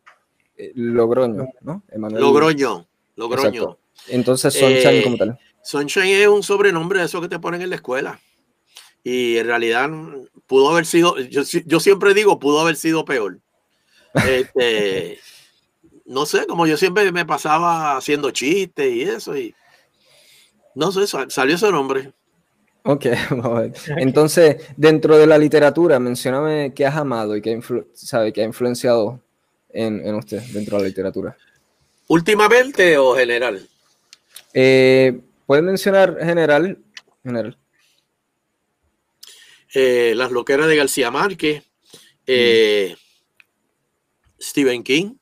eh, 0.57 0.71
Logroño, 0.75 1.47
¿no? 1.61 1.83
Emanuel- 1.91 2.19
Logroño, 2.21 2.87
Logroño. 3.15 3.47
Exacto. 3.47 3.79
Entonces, 4.07 4.53
Sunshine 4.53 4.95
Eh, 4.95 5.03
como 5.03 5.17
tal. 5.17 5.39
Sunshine 5.63 6.21
es 6.21 6.27
un 6.27 6.43
sobrenombre 6.43 6.99
de 6.99 7.05
eso 7.05 7.21
que 7.21 7.27
te 7.29 7.39
ponen 7.39 7.61
en 7.61 7.69
la 7.69 7.75
escuela. 7.75 8.19
Y 9.03 9.37
en 9.37 9.45
realidad 9.45 9.89
pudo 10.47 10.69
haber 10.71 10.85
sido, 10.85 11.17
yo, 11.19 11.43
si- 11.45 11.63
yo 11.65 11.79
siempre 11.79 12.13
digo, 12.13 12.39
pudo 12.39 12.59
haber 12.59 12.75
sido 12.75 13.05
peor. 13.05 13.39
Este, 14.27 15.19
no 16.05 16.25
sé, 16.25 16.45
como 16.47 16.65
yo 16.67 16.77
siempre 16.77 17.11
me 17.11 17.25
pasaba 17.25 17.97
haciendo 17.97 18.31
chistes 18.31 18.91
y 18.93 19.01
eso, 19.03 19.37
y 19.37 19.53
no 20.75 20.91
sé, 20.91 21.07
sa- 21.07 21.29
salió 21.29 21.55
ese 21.55 21.71
nombre. 21.71 22.13
Ok, 22.83 23.05
vamos 23.31 23.45
a 23.57 23.61
ver. 23.61 23.73
Entonces, 23.97 24.57
dentro 24.77 25.17
de 25.17 25.27
la 25.27 25.37
literatura, 25.37 25.99
mencióname 25.99 26.73
qué 26.73 26.85
has 26.85 26.95
amado 26.95 27.35
y 27.35 27.41
qué, 27.41 27.55
influ- 27.57 27.87
sabe, 27.93 28.31
qué 28.33 28.41
ha 28.41 28.45
influenciado 28.45 29.21
en, 29.69 30.05
en 30.05 30.15
usted 30.15 30.41
dentro 30.53 30.77
de 30.77 30.83
la 30.83 30.87
literatura. 30.89 31.37
¿Últimamente 32.07 32.97
o 32.97 33.15
general? 33.15 33.67
Eh, 34.53 35.19
¿Puedes 35.45 35.63
mencionar 35.63 36.17
general? 36.21 36.79
General. 37.23 37.57
Eh, 39.73 40.13
Las 40.15 40.31
loqueras 40.31 40.67
de 40.67 40.75
García 40.75 41.11
Márquez, 41.11 41.63
eh, 42.25 42.95
Stephen 44.41 44.83
King, 44.83 45.15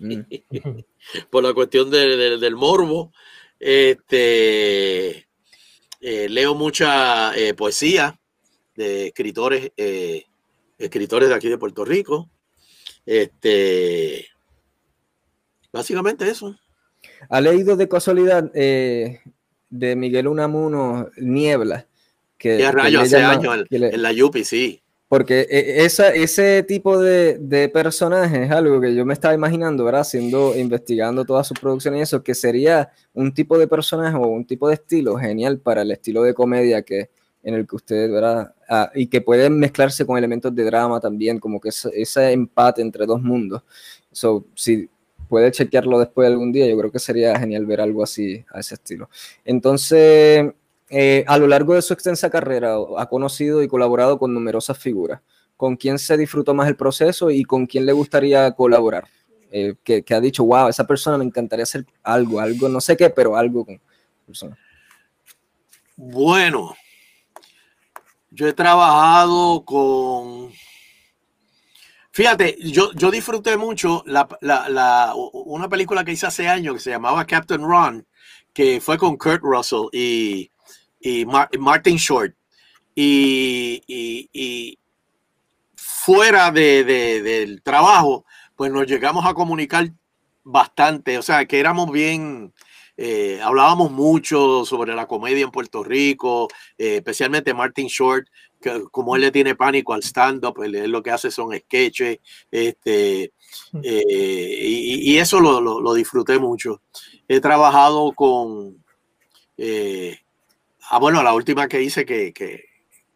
Mm. 0.00 0.20
por 1.30 1.42
la 1.44 1.54
cuestión 1.54 1.90
de- 1.90 2.16
de- 2.16 2.38
del 2.38 2.54
morbo. 2.56 3.12
Este, 3.66 5.26
eh, 6.00 6.28
leo 6.28 6.54
mucha 6.54 7.34
eh, 7.34 7.54
poesía 7.54 8.20
de 8.76 9.06
escritores, 9.06 9.72
eh, 9.78 10.24
escritores 10.76 11.30
de 11.30 11.34
aquí 11.34 11.48
de 11.48 11.56
Puerto 11.56 11.82
Rico. 11.82 12.28
Este, 13.06 14.26
básicamente 15.72 16.28
eso. 16.28 16.54
¿Ha 17.30 17.40
leído 17.40 17.74
de 17.76 17.88
casualidad 17.88 18.52
de 18.52 19.20
Miguel 19.96 20.28
Unamuno 20.28 21.08
Niebla? 21.16 21.86
Que, 22.36 22.58
Ya 22.58 22.70
rayo, 22.70 23.00
hace 23.00 23.18
llama- 23.18 23.32
años 23.32 23.66
en, 23.70 23.80
le- 23.80 23.94
en 23.94 24.02
la 24.02 24.12
Yupi, 24.12 24.44
sí. 24.44 24.82
Porque 25.14 25.46
e- 25.48 25.84
esa, 25.84 26.08
ese 26.12 26.64
tipo 26.64 26.98
de, 27.00 27.38
de 27.38 27.68
personaje 27.68 28.42
es 28.46 28.50
algo 28.50 28.80
que 28.80 28.96
yo 28.96 29.06
me 29.06 29.12
estaba 29.12 29.32
imaginando, 29.32 29.84
¿verdad? 29.84 30.00
Haciendo, 30.00 30.56
investigando 30.56 31.24
todas 31.24 31.46
sus 31.46 31.56
producciones 31.56 32.00
y 32.00 32.02
eso, 32.02 32.24
que 32.24 32.34
sería 32.34 32.90
un 33.12 33.32
tipo 33.32 33.56
de 33.56 33.68
personaje 33.68 34.16
o 34.16 34.26
un 34.26 34.44
tipo 34.44 34.66
de 34.66 34.74
estilo 34.74 35.16
genial 35.16 35.60
para 35.60 35.82
el 35.82 35.92
estilo 35.92 36.24
de 36.24 36.34
comedia 36.34 36.82
que, 36.82 37.10
en 37.44 37.54
el 37.54 37.64
que 37.64 37.76
usted, 37.76 38.10
¿verdad? 38.10 38.54
Ah, 38.68 38.90
y 38.92 39.06
que 39.06 39.20
puede 39.20 39.48
mezclarse 39.50 40.04
con 40.04 40.18
elementos 40.18 40.52
de 40.52 40.64
drama 40.64 40.98
también, 40.98 41.38
como 41.38 41.60
que 41.60 41.68
ese 41.68 42.32
empate 42.32 42.82
entre 42.82 43.06
dos 43.06 43.22
mundos. 43.22 43.62
So, 44.10 44.46
si 44.56 44.90
puede 45.28 45.52
chequearlo 45.52 46.00
después 46.00 46.26
algún 46.26 46.50
día, 46.50 46.66
yo 46.66 46.76
creo 46.76 46.90
que 46.90 46.98
sería 46.98 47.38
genial 47.38 47.66
ver 47.66 47.80
algo 47.80 48.02
así, 48.02 48.44
a 48.52 48.58
ese 48.58 48.74
estilo. 48.74 49.08
Entonces, 49.44 50.52
eh, 50.96 51.24
a 51.26 51.38
lo 51.38 51.48
largo 51.48 51.74
de 51.74 51.82
su 51.82 51.92
extensa 51.92 52.30
carrera 52.30 52.76
ha 52.98 53.06
conocido 53.08 53.62
y 53.62 53.68
colaborado 53.68 54.16
con 54.16 54.32
numerosas 54.32 54.78
figuras. 54.78 55.20
¿Con 55.56 55.76
quién 55.76 55.98
se 55.98 56.16
disfrutó 56.16 56.54
más 56.54 56.68
el 56.68 56.76
proceso 56.76 57.30
y 57.30 57.42
con 57.42 57.66
quién 57.66 57.84
le 57.84 57.92
gustaría 57.92 58.52
colaborar? 58.52 59.04
Eh, 59.50 59.74
que, 59.82 60.04
ha 60.14 60.20
dicho, 60.20 60.44
wow, 60.44 60.68
esa 60.68 60.86
persona 60.86 61.18
me 61.18 61.24
encantaría 61.24 61.64
hacer 61.64 61.84
algo, 62.02 62.38
algo, 62.40 62.68
no 62.68 62.80
sé 62.80 62.96
qué, 62.96 63.10
pero 63.10 63.36
algo 63.36 63.64
con 63.64 63.80
persona. 64.26 64.56
Bueno, 65.96 66.74
yo 68.30 68.48
he 68.48 68.52
trabajado 68.52 69.64
con. 69.64 70.52
Fíjate, 72.10 72.56
yo, 72.60 72.92
yo 72.94 73.10
disfruté 73.10 73.56
mucho 73.56 74.02
la- 74.06 74.28
la- 74.40 75.12
una 75.14 75.68
película 75.68 76.04
que 76.04 76.12
hice 76.12 76.26
hace 76.26 76.46
años 76.48 76.74
que 76.74 76.80
se 76.80 76.90
llamaba 76.90 77.24
Captain 77.26 77.62
Ron, 77.62 78.06
que 78.52 78.80
fue 78.80 78.98
con 78.98 79.16
Kurt 79.16 79.42
Russell 79.42 79.88
y, 79.92 80.50
y 81.04 81.24
Mar- 81.26 81.50
Martin 81.58 81.96
Short. 81.96 82.34
Y, 82.94 83.82
y- 83.86 84.28
y 84.32 84.78
fuera 85.76 86.50
de- 86.50 86.82
de- 86.84 87.22
del 87.22 87.62
trabajo, 87.62 88.24
pues 88.56 88.72
nos 88.72 88.86
llegamos 88.86 89.26
a 89.26 89.34
comunicar 89.34 89.92
bastante, 90.44 91.18
o 91.18 91.22
sea, 91.22 91.44
que 91.46 91.58
éramos 91.58 91.90
bien, 91.90 92.52
eh, 92.96 93.40
hablábamos 93.42 93.90
mucho 93.90 94.64
sobre 94.64 94.94
la 94.94 95.06
comedia 95.06 95.44
en 95.44 95.50
Puerto 95.50 95.82
Rico, 95.82 96.48
eh, 96.78 96.96
especialmente 96.96 97.52
Martin 97.52 97.86
Short, 97.88 98.28
que 98.60 98.84
como 98.90 99.16
él 99.16 99.22
le 99.22 99.30
tiene 99.32 99.54
pánico 99.56 99.92
al 99.92 100.02
stand-up, 100.02 100.62
él, 100.62 100.90
lo 100.90 101.02
que 101.02 101.10
hace 101.10 101.30
son 101.30 101.54
sketches, 101.56 102.18
este, 102.50 103.32
y, 103.82 105.16
eso 105.18 105.40
lo, 105.40 105.94
disfruté 105.94 106.38
mucho. 106.38 106.80
He 107.28 107.40
trabajado 107.40 108.12
con, 108.12 108.82
ah, 110.90 110.98
bueno, 110.98 111.22
la 111.22 111.34
última 111.34 111.68
que 111.68 111.82
hice 111.82 112.04
que, 112.04 112.32
que, 112.32 112.64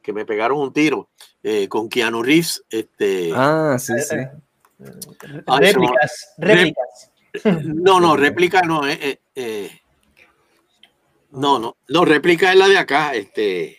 que 0.03 0.12
me 0.12 0.24
pegaron 0.24 0.59
un 0.59 0.73
tiro, 0.73 1.11
con 1.69 1.89
Keanu 1.89 2.23
Reeves. 2.23 2.65
Este, 2.70 3.32
ah, 3.35 3.77
sí, 3.78 3.95
sí. 4.01 4.16
Réplicas, 4.78 6.35
réplicas. 6.39 7.12
No, 7.65 8.01
no, 8.01 8.16
réplica 8.16 8.62
no. 8.62 8.86
Eh, 8.86 8.99
eh, 9.01 9.20
eh, 9.35 9.81
no, 11.32 11.59
no, 11.59 11.77
no, 11.89 12.05
réplica 12.05 12.51
es 12.53 12.59
la 12.59 12.69
de 12.69 12.78
acá. 12.78 13.15
Este. 13.15 13.78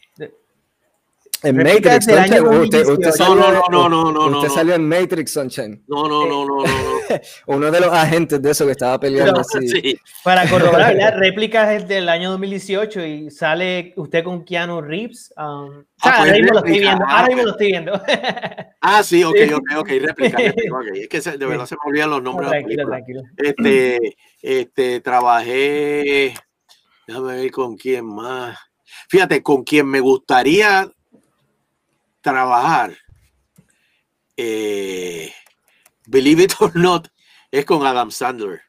En 1.42 1.56
Matrix, 1.56 2.08
usted, 2.08 2.86
usted 2.86 3.12
salió, 3.12 3.36
no, 3.70 3.88
no, 3.88 4.12
no, 4.12 4.30
no, 4.30 4.40
Usted 4.40 4.50
salió 4.54 4.76
en 4.76 4.88
Matrix, 4.88 5.32
Sunshine. 5.32 5.82
No, 5.88 6.08
no, 6.08 6.26
no, 6.26 6.46
no, 6.46 6.64
no. 6.64 6.70
Uno 7.48 7.72
de 7.72 7.80
los 7.80 7.94
agentes 7.94 8.42
de 8.42 8.52
eso 8.52 8.66
que 8.66 8.74
estaba 8.74 9.00
peleando 9.00 9.40
así. 9.40 9.98
Para 10.22 10.50
corroborar, 10.50 10.96
la 10.96 11.12
réplica 11.18 11.74
es 11.74 11.88
del 11.88 12.10
año 12.10 12.32
2018 12.32 13.06
y 13.06 13.32
sale 13.32 13.94
usted 13.96 14.26
con 14.26 14.44
Keanu 14.44 14.82
Reeves. 14.82 15.34
Um, 15.38 15.86
ah, 16.02 16.18
ahora 16.18 16.34
mismo 16.34 16.54
lo 16.54 16.60
estoy 16.60 16.80
viendo. 16.80 17.06
Ahora 17.08 17.28
mismo 17.28 17.44
lo 17.44 17.52
estoy 17.52 17.68
viendo. 17.68 18.02
Ah, 18.82 19.04
sí, 19.04 19.26
ok, 19.26 19.36
ok, 19.56 19.72
ok, 19.80 19.90
réplica, 19.90 20.38
réplica 20.38 20.78
okay. 20.78 21.02
Es 21.02 21.10
que 21.10 21.38
de 21.38 21.46
verdad 21.46 21.66
se 21.66 21.76
me 21.76 21.82
olvidan 21.86 22.12
los 22.12 22.24
nombres. 22.24 22.50
tranquilo, 22.50 22.88
tranquilo. 22.88 23.24
Este, 23.36 24.16
este, 24.42 25.02
trabajé, 25.02 26.34
déjame 27.06 27.36
ver 27.36 27.52
con 27.52 27.76
quién 27.76 28.06
más. 28.06 28.58
Fíjate, 29.10 29.44
con 29.44 29.66
quién 29.66 29.86
me 29.86 30.00
gustaría 30.00 30.90
trabajar, 32.22 32.94
eh, 34.38 35.32
Believe 36.08 36.44
It 36.44 36.54
or 36.60 36.76
Not, 36.76 37.08
es 37.52 37.66
con 37.66 37.86
Adam 37.86 38.12
Sandler. 38.12 38.62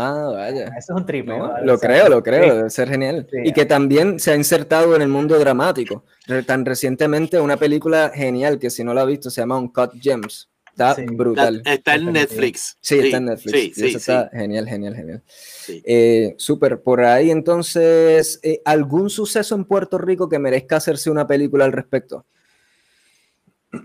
Ah, 0.00 0.30
vaya. 0.32 0.66
Eso 0.78 0.92
es 0.92 1.00
un 1.00 1.06
triple. 1.06 1.36
lo 1.64 1.76
creo, 1.78 2.08
lo 2.08 2.22
creo, 2.22 2.54
debe 2.54 2.70
ser 2.70 2.88
genial. 2.88 3.26
y 3.32 3.52
que 3.52 3.66
también 3.66 4.20
se 4.20 4.30
ha 4.30 4.36
insertado 4.36 4.94
en 4.94 5.02
el 5.02 5.08
mundo 5.08 5.36
dramático. 5.38 6.04
Tan 6.46 6.64
recientemente 6.64 7.40
una 7.40 7.56
película 7.56 8.12
genial 8.14 8.60
que 8.60 8.70
si 8.70 8.84
no 8.84 8.94
la 8.94 9.00
ha 9.00 9.06
visto 9.06 9.28
se 9.28 9.40
llama 9.40 9.58
Uncut 9.58 9.92
Gems. 10.00 10.48
Está 10.70 10.94
brutal. 11.12 11.62
Está, 11.64 11.96
en 11.96 12.12
Netflix. 12.12 12.78
Sí, 12.80 13.00
está 13.00 13.16
en 13.16 13.24
Netflix. 13.24 13.74
Sí, 13.74 13.86
eso 13.86 13.98
está 13.98 14.30
genial, 14.32 14.68
genial, 14.68 14.94
genial. 14.94 15.22
Eh, 15.66 16.36
Súper. 16.38 16.80
Por 16.80 17.02
ahí 17.02 17.32
entonces, 17.32 18.38
eh, 18.44 18.62
¿algún 18.64 19.10
suceso 19.10 19.56
en 19.56 19.64
Puerto 19.64 19.98
Rico 19.98 20.28
que 20.28 20.38
merezca 20.38 20.76
hacerse 20.76 21.10
una 21.10 21.26
película 21.26 21.64
al 21.64 21.72
respecto? 21.72 22.26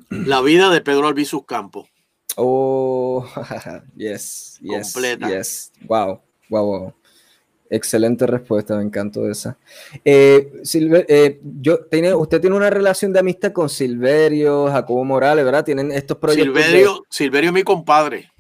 La 0.09 0.41
vida 0.41 0.69
de 0.69 0.81
Pedro 0.81 1.07
Albizus 1.07 1.45
Campos. 1.45 1.89
Oh, 2.35 3.25
yes, 3.95 4.59
yes, 4.61 4.93
Completa. 4.93 5.29
yes. 5.29 5.71
Wow, 5.85 6.21
wow, 6.49 6.65
wow. 6.65 6.93
Excelente 7.69 8.27
respuesta, 8.27 8.75
me 8.77 8.83
encantó 8.83 9.27
esa. 9.29 9.57
Eh, 10.05 10.61
eh, 10.73 11.39
yo, 11.59 11.85
tiene, 11.85 12.13
usted 12.13 12.39
tiene 12.39 12.55
una 12.55 12.69
relación 12.69 13.11
de 13.11 13.19
amistad 13.19 13.51
con 13.51 13.67
Silverio, 13.67 14.67
Jacobo 14.67 15.03
Morales, 15.03 15.43
¿verdad? 15.43 15.65
Tienen 15.65 15.91
estos 15.91 16.17
proyectos. 16.17 16.63
Silverio, 16.63 17.03
Silverio 17.09 17.49
es 17.49 17.53
mi 17.53 17.63
compadre. 17.63 18.31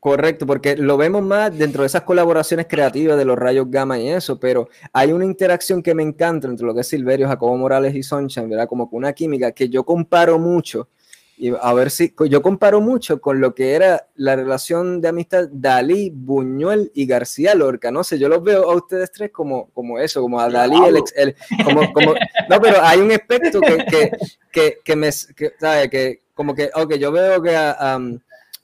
Correcto, 0.00 0.46
porque 0.46 0.76
lo 0.76 0.96
vemos 0.96 1.22
más 1.22 1.56
dentro 1.58 1.82
de 1.82 1.88
esas 1.88 2.02
colaboraciones 2.02 2.66
creativas 2.68 3.18
de 3.18 3.24
los 3.24 3.36
rayos 3.36 3.68
gamma 3.68 3.98
y 3.98 4.08
eso, 4.08 4.38
pero 4.38 4.68
hay 4.92 5.10
una 5.10 5.24
interacción 5.24 5.82
que 5.82 5.92
me 5.92 6.04
encanta 6.04 6.46
entre 6.46 6.64
lo 6.64 6.72
que 6.72 6.82
es 6.82 6.88
Silverio, 6.88 7.26
Jacobo 7.26 7.56
Morales 7.56 7.94
y 7.96 8.04
Sunshine, 8.04 8.48
¿verdad? 8.48 8.68
Como 8.68 8.88
una 8.92 9.12
química 9.12 9.50
que 9.50 9.68
yo 9.68 9.82
comparo 9.84 10.38
mucho 10.38 10.88
y 11.36 11.52
a 11.60 11.72
ver 11.72 11.90
si 11.90 12.12
yo 12.28 12.42
comparo 12.42 12.80
mucho 12.80 13.20
con 13.20 13.40
lo 13.40 13.54
que 13.54 13.74
era 13.74 14.08
la 14.16 14.34
relación 14.34 15.00
de 15.00 15.08
amistad 15.08 15.48
Dalí, 15.50 16.10
Buñuel 16.10 16.90
y 16.94 17.06
García 17.06 17.54
Lorca. 17.54 17.92
No 17.92 18.02
sé, 18.02 18.18
yo 18.18 18.28
los 18.28 18.42
veo 18.42 18.68
a 18.68 18.74
ustedes 18.74 19.12
tres 19.12 19.30
como, 19.30 19.70
como 19.70 20.00
eso, 20.00 20.20
como 20.20 20.40
a 20.40 20.50
Dalí, 20.50 20.76
el, 20.84 21.02
el, 21.14 21.36
como, 21.64 21.92
como, 21.92 22.14
no, 22.48 22.60
pero 22.60 22.82
hay 22.82 22.98
un 22.98 23.12
aspecto 23.12 23.60
que, 23.60 23.84
que, 23.84 24.10
que, 24.50 24.78
que 24.84 24.96
me, 24.96 25.10
que, 25.36 25.52
¿sabe? 25.58 25.88
Que 25.88 26.22
como 26.34 26.54
que, 26.54 26.70
ok, 26.74 26.94
yo 26.94 27.12
veo 27.12 27.40
que 27.40 27.56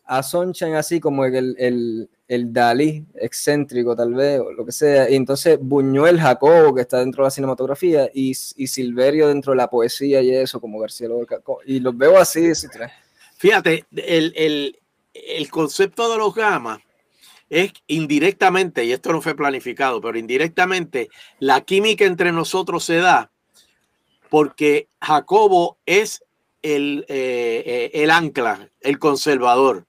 a 0.06 0.18
así 0.76 1.01
como 1.01 1.24
el, 1.24 1.56
el, 1.59 2.10
el 2.28 2.52
Dalí 2.52 3.06
excéntrico 3.14 3.97
tal 3.97 4.14
vez, 4.14 4.40
o 4.40 4.52
lo 4.52 4.64
que 4.64 4.72
sea, 4.72 5.09
y 5.10 5.14
entonces 5.14 5.59
Buñuel 5.60 6.20
Jacobo, 6.20 6.74
que 6.74 6.82
está 6.82 6.98
dentro 6.98 7.22
de 7.22 7.26
la 7.26 7.31
cinematografía, 7.31 8.10
y, 8.12 8.31
y 8.31 8.66
Silverio 8.66 9.28
dentro 9.28 9.52
de 9.52 9.56
la 9.56 9.70
poesía 9.70 10.20
y 10.22 10.31
eso, 10.31 10.60
como 10.60 10.78
García 10.78 11.09
Lorca, 11.09 11.40
y 11.66 11.81
los 11.81 11.97
veo 11.97 12.18
así, 12.18 12.52
Fíjate, 13.36 13.85
el, 13.97 14.32
el, 14.36 14.78
el 15.12 15.51
concepto 15.51 16.10
de 16.10 16.18
los 16.18 16.35
gamas 16.35 16.81
es 17.51 17.72
indirectamente, 17.86 18.85
y 18.85 18.93
esto 18.93 19.12
no 19.12 19.20
fue 19.20 19.35
planificado, 19.35 20.01
pero 20.01 20.18
indirectamente, 20.18 21.09
la 21.39 21.60
química 21.60 22.05
entre 22.05 22.32
nosotros 22.32 22.85
se 22.85 22.97
da 22.97 23.31
porque 24.35 24.89
Jacobo 25.01 25.78
es 25.86 26.24
el, 26.62 27.05
eh, 27.09 27.62
eh, 27.66 28.02
el 28.02 28.10
ancla, 28.10 28.68
el 28.81 28.98
conservador. 28.98 29.86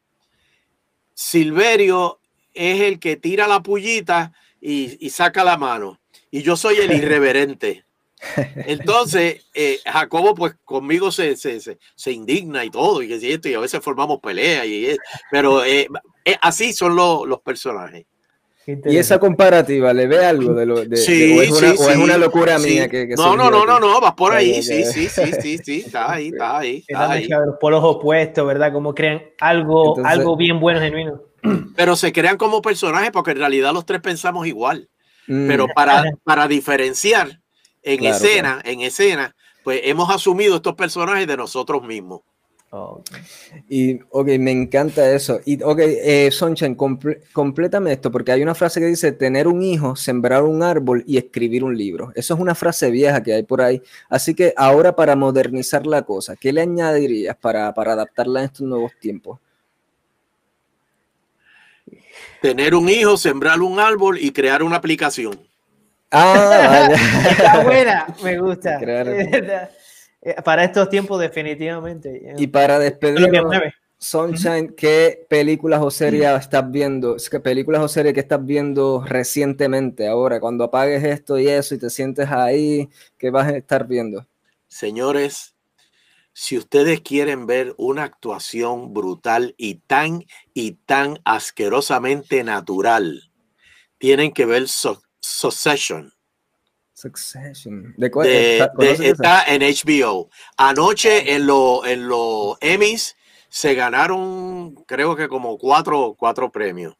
Silverio 1.15 2.19
es 2.53 2.81
el 2.81 2.99
que 2.99 3.15
tira 3.15 3.47
la 3.47 3.63
pullita 3.63 4.33
y, 4.61 5.09
saca 5.09 5.43
la 5.43 5.57
mano. 5.57 5.99
Y 6.29 6.43
yo 6.43 6.55
soy 6.55 6.77
el 6.77 6.91
irreverente. 6.91 7.85
Entonces, 8.67 9.45
eh, 9.53 9.79
Jacobo, 9.85 10.35
pues 10.35 10.55
conmigo 10.63 11.11
se, 11.11 11.35
se, 11.35 12.11
indigna 12.11 12.63
y 12.65 12.69
todo, 12.69 13.01
y, 13.01 13.13
y 13.13 13.53
a 13.53 13.59
veces 13.59 13.81
formamos 13.81 14.19
peleas, 14.19 14.65
y, 14.65 14.95
pero 15.31 15.63
eh, 15.63 15.87
eh, 16.23 16.37
así 16.41 16.73
son 16.73 16.95
los 16.95 17.41
personajes. 17.41 18.05
Y 18.67 18.97
esa 18.97 19.19
comparativa, 19.19 19.93
¿le 19.93 20.07
ve 20.07 20.25
algo 20.25 20.53
de 20.55 20.65
lo 20.65 20.83
de, 20.83 20.97
sí, 20.97 21.37
o, 21.37 21.41
es 21.41 21.51
una, 21.51 21.69
o, 21.69 21.89
es 21.89 21.97
una, 21.97 22.17
locura 22.17 22.57
mía 22.57 22.89
que, 22.89 23.07
No, 23.15 23.35
no, 23.35 23.51
no, 23.51 23.63
no, 23.63 23.79
no, 23.79 24.01
vas 24.01 24.13
por 24.13 24.33
ahí, 24.33 24.63
sí, 24.63 24.83
sí, 24.83 25.07
sí, 25.07 25.31
sí, 25.39 25.57
sí, 25.59 25.83
está 25.85 26.13
ahí, 26.13 26.27
está 26.33 26.57
ahí. 26.57 26.83
Está 26.87 27.11
ahí. 27.11 27.27
Los 27.27 27.57
polos 27.59 27.83
opuestos, 27.83 28.47
¿verdad? 28.47 28.73
Como 28.73 28.95
crean 28.95 29.21
algo, 29.39 30.03
algo 30.03 30.35
bien 30.35 30.59
bueno, 30.59 30.79
genuino. 30.79 31.21
Pero 31.75 31.95
se 31.95 32.11
crean 32.11 32.37
como 32.37 32.61
personajes 32.61 33.11
porque 33.11 33.31
en 33.31 33.37
realidad 33.37 33.71
los 33.71 33.85
tres 33.85 34.01
pensamos 34.01 34.47
igual. 34.47 34.89
Mm. 35.27 35.47
Pero 35.47 35.67
para, 35.67 36.03
para 36.23 36.47
diferenciar 36.47 37.39
en 37.83 38.03
escena, 38.03 38.61
en 38.63 38.81
escena, 38.81 39.35
pues 39.63 39.81
hemos 39.83 40.09
asumido 40.09 40.55
estos 40.55 40.73
personajes 40.73 41.27
de 41.27 41.37
nosotros 41.37 41.83
mismos. 41.83 42.21
Y, 43.69 43.99
ok, 44.09 44.27
me 44.39 44.51
encanta 44.51 45.09
eso. 45.11 45.39
Y, 45.45 45.61
ok, 45.61 45.79
eh, 45.79 46.29
Sunshine, 46.31 46.75
complétame 47.33 47.93
esto, 47.93 48.11
porque 48.11 48.31
hay 48.31 48.41
una 48.41 48.55
frase 48.55 48.79
que 48.79 48.87
dice, 48.87 49.11
tener 49.11 49.47
un 49.47 49.61
hijo, 49.61 49.95
sembrar 49.95 50.43
un 50.43 50.63
árbol 50.63 51.03
y 51.07 51.17
escribir 51.17 51.63
un 51.63 51.77
libro. 51.77 52.11
Eso 52.15 52.33
es 52.33 52.39
una 52.39 52.55
frase 52.55 52.91
vieja 52.91 53.21
que 53.23 53.33
hay 53.33 53.43
por 53.43 53.61
ahí. 53.61 53.81
Así 54.09 54.33
que 54.33 54.53
ahora 54.57 54.95
para 54.95 55.15
modernizar 55.15 55.85
la 55.85 56.03
cosa, 56.03 56.35
¿qué 56.35 56.51
le 56.51 56.61
añadirías 56.61 57.35
para, 57.37 57.73
para 57.73 57.93
adaptarla 57.93 58.41
a 58.41 58.43
estos 58.45 58.61
nuevos 58.67 58.91
tiempos? 58.99 59.39
Tener 62.41 62.75
un 62.75 62.89
hijo, 62.89 63.17
sembrar 63.17 63.61
un 63.61 63.79
árbol 63.79 64.17
y 64.19 64.31
crear 64.31 64.63
una 64.63 64.77
aplicación. 64.77 65.39
Ah, 66.11 66.89
Está 67.29 67.63
buena, 67.63 68.07
me 68.23 68.37
gusta. 68.39 68.79
Para 70.43 70.63
estos 70.63 70.89
tiempos, 70.89 71.19
definitivamente. 71.19 72.33
Y 72.37 72.47
para 72.47 72.79
despedirnos, 72.79 73.53
Sunshine, 73.97 74.73
¿qué 74.75 75.25
películas 75.29 75.81
o 75.81 75.89
series 75.89 76.29
estás 76.39 76.69
viendo? 76.69 77.15
¿Qué 77.29 77.39
películas 77.39 77.81
o 77.81 77.87
series 77.87 78.13
que 78.13 78.19
estás 78.19 78.45
viendo 78.45 79.03
recientemente 79.05 80.07
ahora? 80.07 80.39
Cuando 80.39 80.63
apagues 80.63 81.03
esto 81.03 81.39
y 81.39 81.47
eso 81.47 81.75
y 81.75 81.79
te 81.79 81.89
sientes 81.89 82.29
ahí, 82.29 82.89
¿qué 83.17 83.29
vas 83.29 83.47
a 83.47 83.57
estar 83.57 83.87
viendo? 83.87 84.27
Señores, 84.67 85.55
si 86.33 86.57
ustedes 86.57 86.99
quieren 86.99 87.45
ver 87.47 87.73
una 87.77 88.03
actuación 88.03 88.93
brutal 88.93 89.55
y 89.57 89.75
tan 89.75 90.25
y 90.53 90.73
tan 90.85 91.19
asquerosamente 91.23 92.43
natural, 92.43 93.31
tienen 93.97 94.33
que 94.33 94.45
ver 94.45 94.65
Succession. 94.67 96.11
Succession. 96.95 97.93
¿De 97.97 98.09
cuál? 98.09 98.27
está 98.27 99.43
en 99.43 99.61
HBO. 99.61 100.29
Anoche 100.55 101.35
en 101.35 101.45
los 101.45 101.85
en 101.85 102.07
los 102.07 102.57
Emmys 102.61 103.17
se 103.49 103.75
ganaron, 103.75 104.75
creo 104.85 105.15
que 105.15 105.27
como 105.27 105.57
cuatro, 105.57 106.15
cuatro 106.17 106.51
premios. 106.51 106.95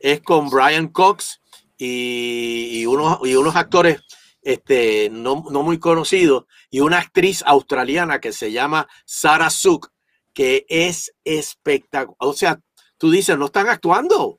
Es 0.00 0.20
con 0.20 0.50
Brian 0.50 0.88
Cox 0.88 1.40
y, 1.78 2.84
unos, 2.86 3.18
y 3.24 3.34
unos 3.34 3.56
actores 3.56 4.00
este, 4.42 5.08
no, 5.10 5.36
muy 5.36 5.78
conocido, 5.78 6.46
y 6.70 6.80
una 6.80 6.98
actriz 6.98 7.42
australiana 7.44 8.20
que 8.20 8.32
se 8.32 8.52
llama 8.52 8.88
Sarah 9.04 9.50
Suk, 9.50 9.90
que 10.32 10.66
es 10.68 11.12
espectacular. 11.24 12.16
O 12.20 12.32
sea, 12.32 12.60
tú 12.98 13.10
dices, 13.10 13.36
no 13.36 13.46
están 13.46 13.68
actuando. 13.68 14.38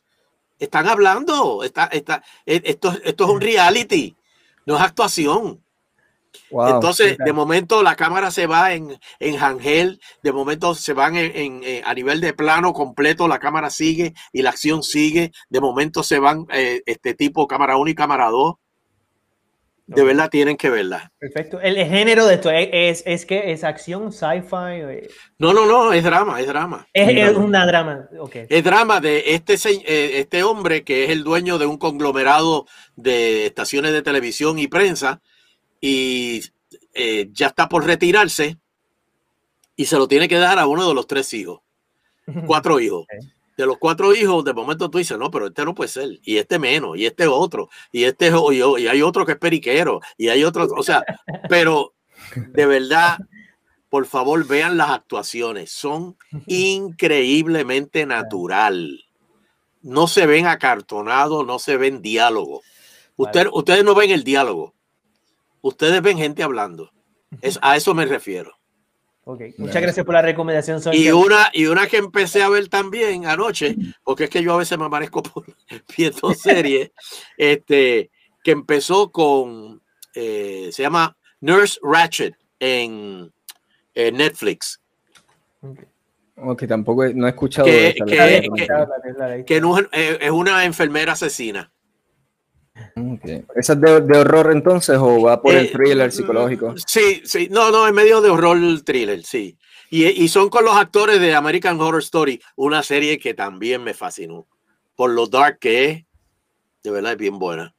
Están 0.60 0.88
hablando. 0.88 1.64
Está, 1.64 1.86
está, 1.88 2.24
e, 2.46 2.62
esto, 2.64 2.94
esto 3.04 3.24
es 3.26 3.30
un 3.30 3.42
reality, 3.42 4.16
no 4.68 4.76
es 4.76 4.82
actuación. 4.82 5.64
Entonces, 6.52 7.18
de 7.18 7.34
momento 7.34 7.82
la 7.82 7.96
cámara 7.96 8.30
se 8.32 8.48
va 8.48 8.74
en, 8.74 9.00
en 9.20 9.38
Hangel, 9.38 10.00
de 10.22 10.32
momento 10.32 10.76
se 10.76 10.94
van 10.94 11.16
en, 11.16 11.62
a 11.84 11.94
nivel 11.94 12.22
de 12.22 12.34
plano 12.34 12.74
completo, 12.74 13.28
la 13.28 13.40
cámara 13.40 13.70
sigue 13.70 14.14
y 14.32 14.44
la 14.44 14.52
acción 14.52 14.84
sigue, 14.84 15.32
de 15.50 15.62
momento 15.62 16.04
se 16.04 16.20
van 16.20 16.46
eh, 16.52 16.84
este 16.86 17.16
tipo 17.16 17.48
cámara 17.48 17.78
1 17.78 17.90
y 17.90 17.96
cámara 17.96 18.30
2. 18.30 18.56
De 19.88 20.04
verdad 20.04 20.30
tienen 20.30 20.58
que 20.58 20.70
verla. 20.70 21.14
Perfecto. 21.18 21.62
El, 21.62 21.78
género 21.78 22.26
de 22.26 22.36
esto 22.36 22.52
es, 22.52 23.04
es, 23.06 23.26
que 23.26 23.54
es 23.54 23.64
acción, 23.64 24.12
sci-fi. 24.12 25.08
No, 25.40 25.54
no, 25.54 25.66
no, 25.66 25.94
es 25.94 26.04
drama, 26.04 26.42
es 26.42 26.48
drama. 26.48 26.86
Es, 26.92 27.38
una 27.38 27.66
drama. 27.66 28.10
Okay. 28.20 28.48
Es 28.50 28.64
drama 28.66 29.00
de 29.00 29.24
este, 29.28 29.54
eh, 29.54 30.20
este 30.20 30.44
hombre 30.44 30.84
que 30.84 31.06
es 31.06 31.12
el 31.12 31.24
dueño 31.24 31.58
de 31.58 31.66
un 31.68 31.78
conglomerado 31.78 32.68
de 32.98 33.46
estaciones 33.46 33.94
de 33.94 34.02
televisión 34.02 34.60
y 34.60 34.68
prensa 34.68 35.22
y 35.80 36.42
eh, 36.94 37.30
ya 37.32 37.48
está 37.48 37.70
por 37.70 37.86
retirarse 37.86 38.58
y 39.78 39.86
se 39.86 39.98
lo 39.98 40.10
tiene 40.10 40.28
que 40.28 40.38
dar 40.38 40.60
a 40.60 40.68
uno 40.68 40.86
de 40.86 40.96
los 40.96 41.08
tres 41.08 41.34
hijos, 41.34 41.62
cuatro 42.46 42.82
hijos. 42.82 43.06
De 43.58 43.66
los 43.66 43.78
cuatro 43.78 44.14
hijos, 44.14 44.46
de 44.46 44.54
momento 44.54 44.90
tú 44.90 45.00
dices, 45.00 45.18
no, 45.18 45.32
pero 45.32 45.48
este 45.48 45.66
no 45.66 45.74
puede 45.74 45.90
ser, 45.90 46.20
y 46.24 46.38
este 46.38 46.60
menos, 46.60 46.98
y 46.98 47.06
este 47.06 47.28
otro, 47.28 47.70
y 47.92 48.04
este 48.04 48.32
y, 48.52 48.82
y 48.82 48.88
hay 48.88 49.02
otro 49.02 49.26
que 49.26 49.32
es 49.34 49.38
periquero, 49.38 50.00
y 50.16 50.30
hay 50.30 50.44
otro, 50.44 50.66
o 50.66 50.84
sea, 50.84 51.04
pero 51.50 51.94
de 52.36 52.66
verdad, 52.66 53.18
por 53.90 54.06
favor, 54.06 54.46
vean 54.46 54.78
las 54.78 54.92
actuaciones, 54.92 55.72
son 55.72 56.16
increíblemente 56.46 58.06
natural. 58.06 59.04
No 59.82 60.08
se 60.08 60.26
ven 60.26 60.46
acartonados, 60.46 61.46
no 61.46 61.60
se 61.60 61.78
ven 61.78 62.02
diálogo. 62.02 62.62
Ustedes 63.16 63.84
no 63.84 63.96
ven 63.96 64.12
el 64.12 64.24
diálogo 64.24 64.76
ustedes 65.68 66.02
ven 66.02 66.18
gente 66.18 66.44
hablando. 66.44 66.92
Es, 67.42 67.60
a 67.62 67.76
eso 67.76 67.94
me 67.94 68.06
refiero. 68.06 68.57
Okay. 69.30 69.54
Muchas 69.58 69.82
gracias 69.82 70.06
por 70.06 70.16
la 70.16 70.22
recomendación. 70.22 70.80
Y 70.94 71.10
una, 71.10 71.50
y 71.52 71.66
una 71.66 71.86
que 71.88 71.98
empecé 71.98 72.42
a 72.44 72.48
ver 72.48 72.70
también 72.70 73.26
anoche, 73.26 73.76
porque 74.06 74.24
es 74.24 74.30
que 74.30 74.42
yo 74.42 74.54
a 74.54 74.58
veces 74.58 74.78
me 74.78 74.86
amanezco 74.86 75.22
por, 75.22 75.44
viendo 75.98 76.34
series, 76.34 76.92
este, 77.36 78.10
que 78.42 78.52
empezó 78.52 79.12
con, 79.12 79.82
eh, 80.16 80.70
se 80.72 80.82
llama 80.82 81.18
Nurse 81.42 81.78
Ratchet 81.84 82.36
en, 82.62 83.34
Netflix. 83.94 84.80
Okay. 86.38 86.68
tampoco 86.70 87.06
no 87.14 87.28
he 87.28 87.32
escuchado. 87.32 87.66
Que, 87.66 87.96
que, 89.46 89.60
no, 89.60 89.78
es 89.92 90.32
una 90.32 90.64
enfermera 90.64 91.14
asesina. 91.14 91.70
¿Esa 93.56 93.74
es 93.74 93.82
de, 93.82 94.18
horror 94.18 94.52
entonces 94.52 94.98
o 94.98 95.22
va 95.22 95.42
por 95.42 95.54
el 95.54 95.66
eh, 95.66 95.72
thriller 95.72 96.12
psicológico? 96.12 96.76
Sí, 96.86 97.22
sí, 97.26 97.48
no, 97.52 97.72
no, 97.72 97.88
en 97.88 97.96
medio 97.96 98.22
de 98.22 98.30
horror 98.30 98.58
thriller, 98.84 99.24
sí. 99.24 99.58
Y, 99.90 100.06
y, 100.06 100.28
son 100.28 100.50
con 100.50 100.66
los 100.66 100.76
actores 100.76 101.20
de 101.22 101.34
American 101.34 101.80
Horror 101.80 102.02
Story, 102.02 102.42
una 102.56 102.84
serie 102.84 103.18
que 103.18 103.34
también 103.34 103.84
me 103.84 103.94
fascinó. 103.94 104.48
Por 104.96 105.12
lo 105.12 105.28
dark 105.28 105.60
que 105.60 105.86
es, 105.86 106.06
de 106.84 106.92
verdad 106.92 107.14
es 107.14 107.18
bien 107.18 107.40
buena. 107.40 107.74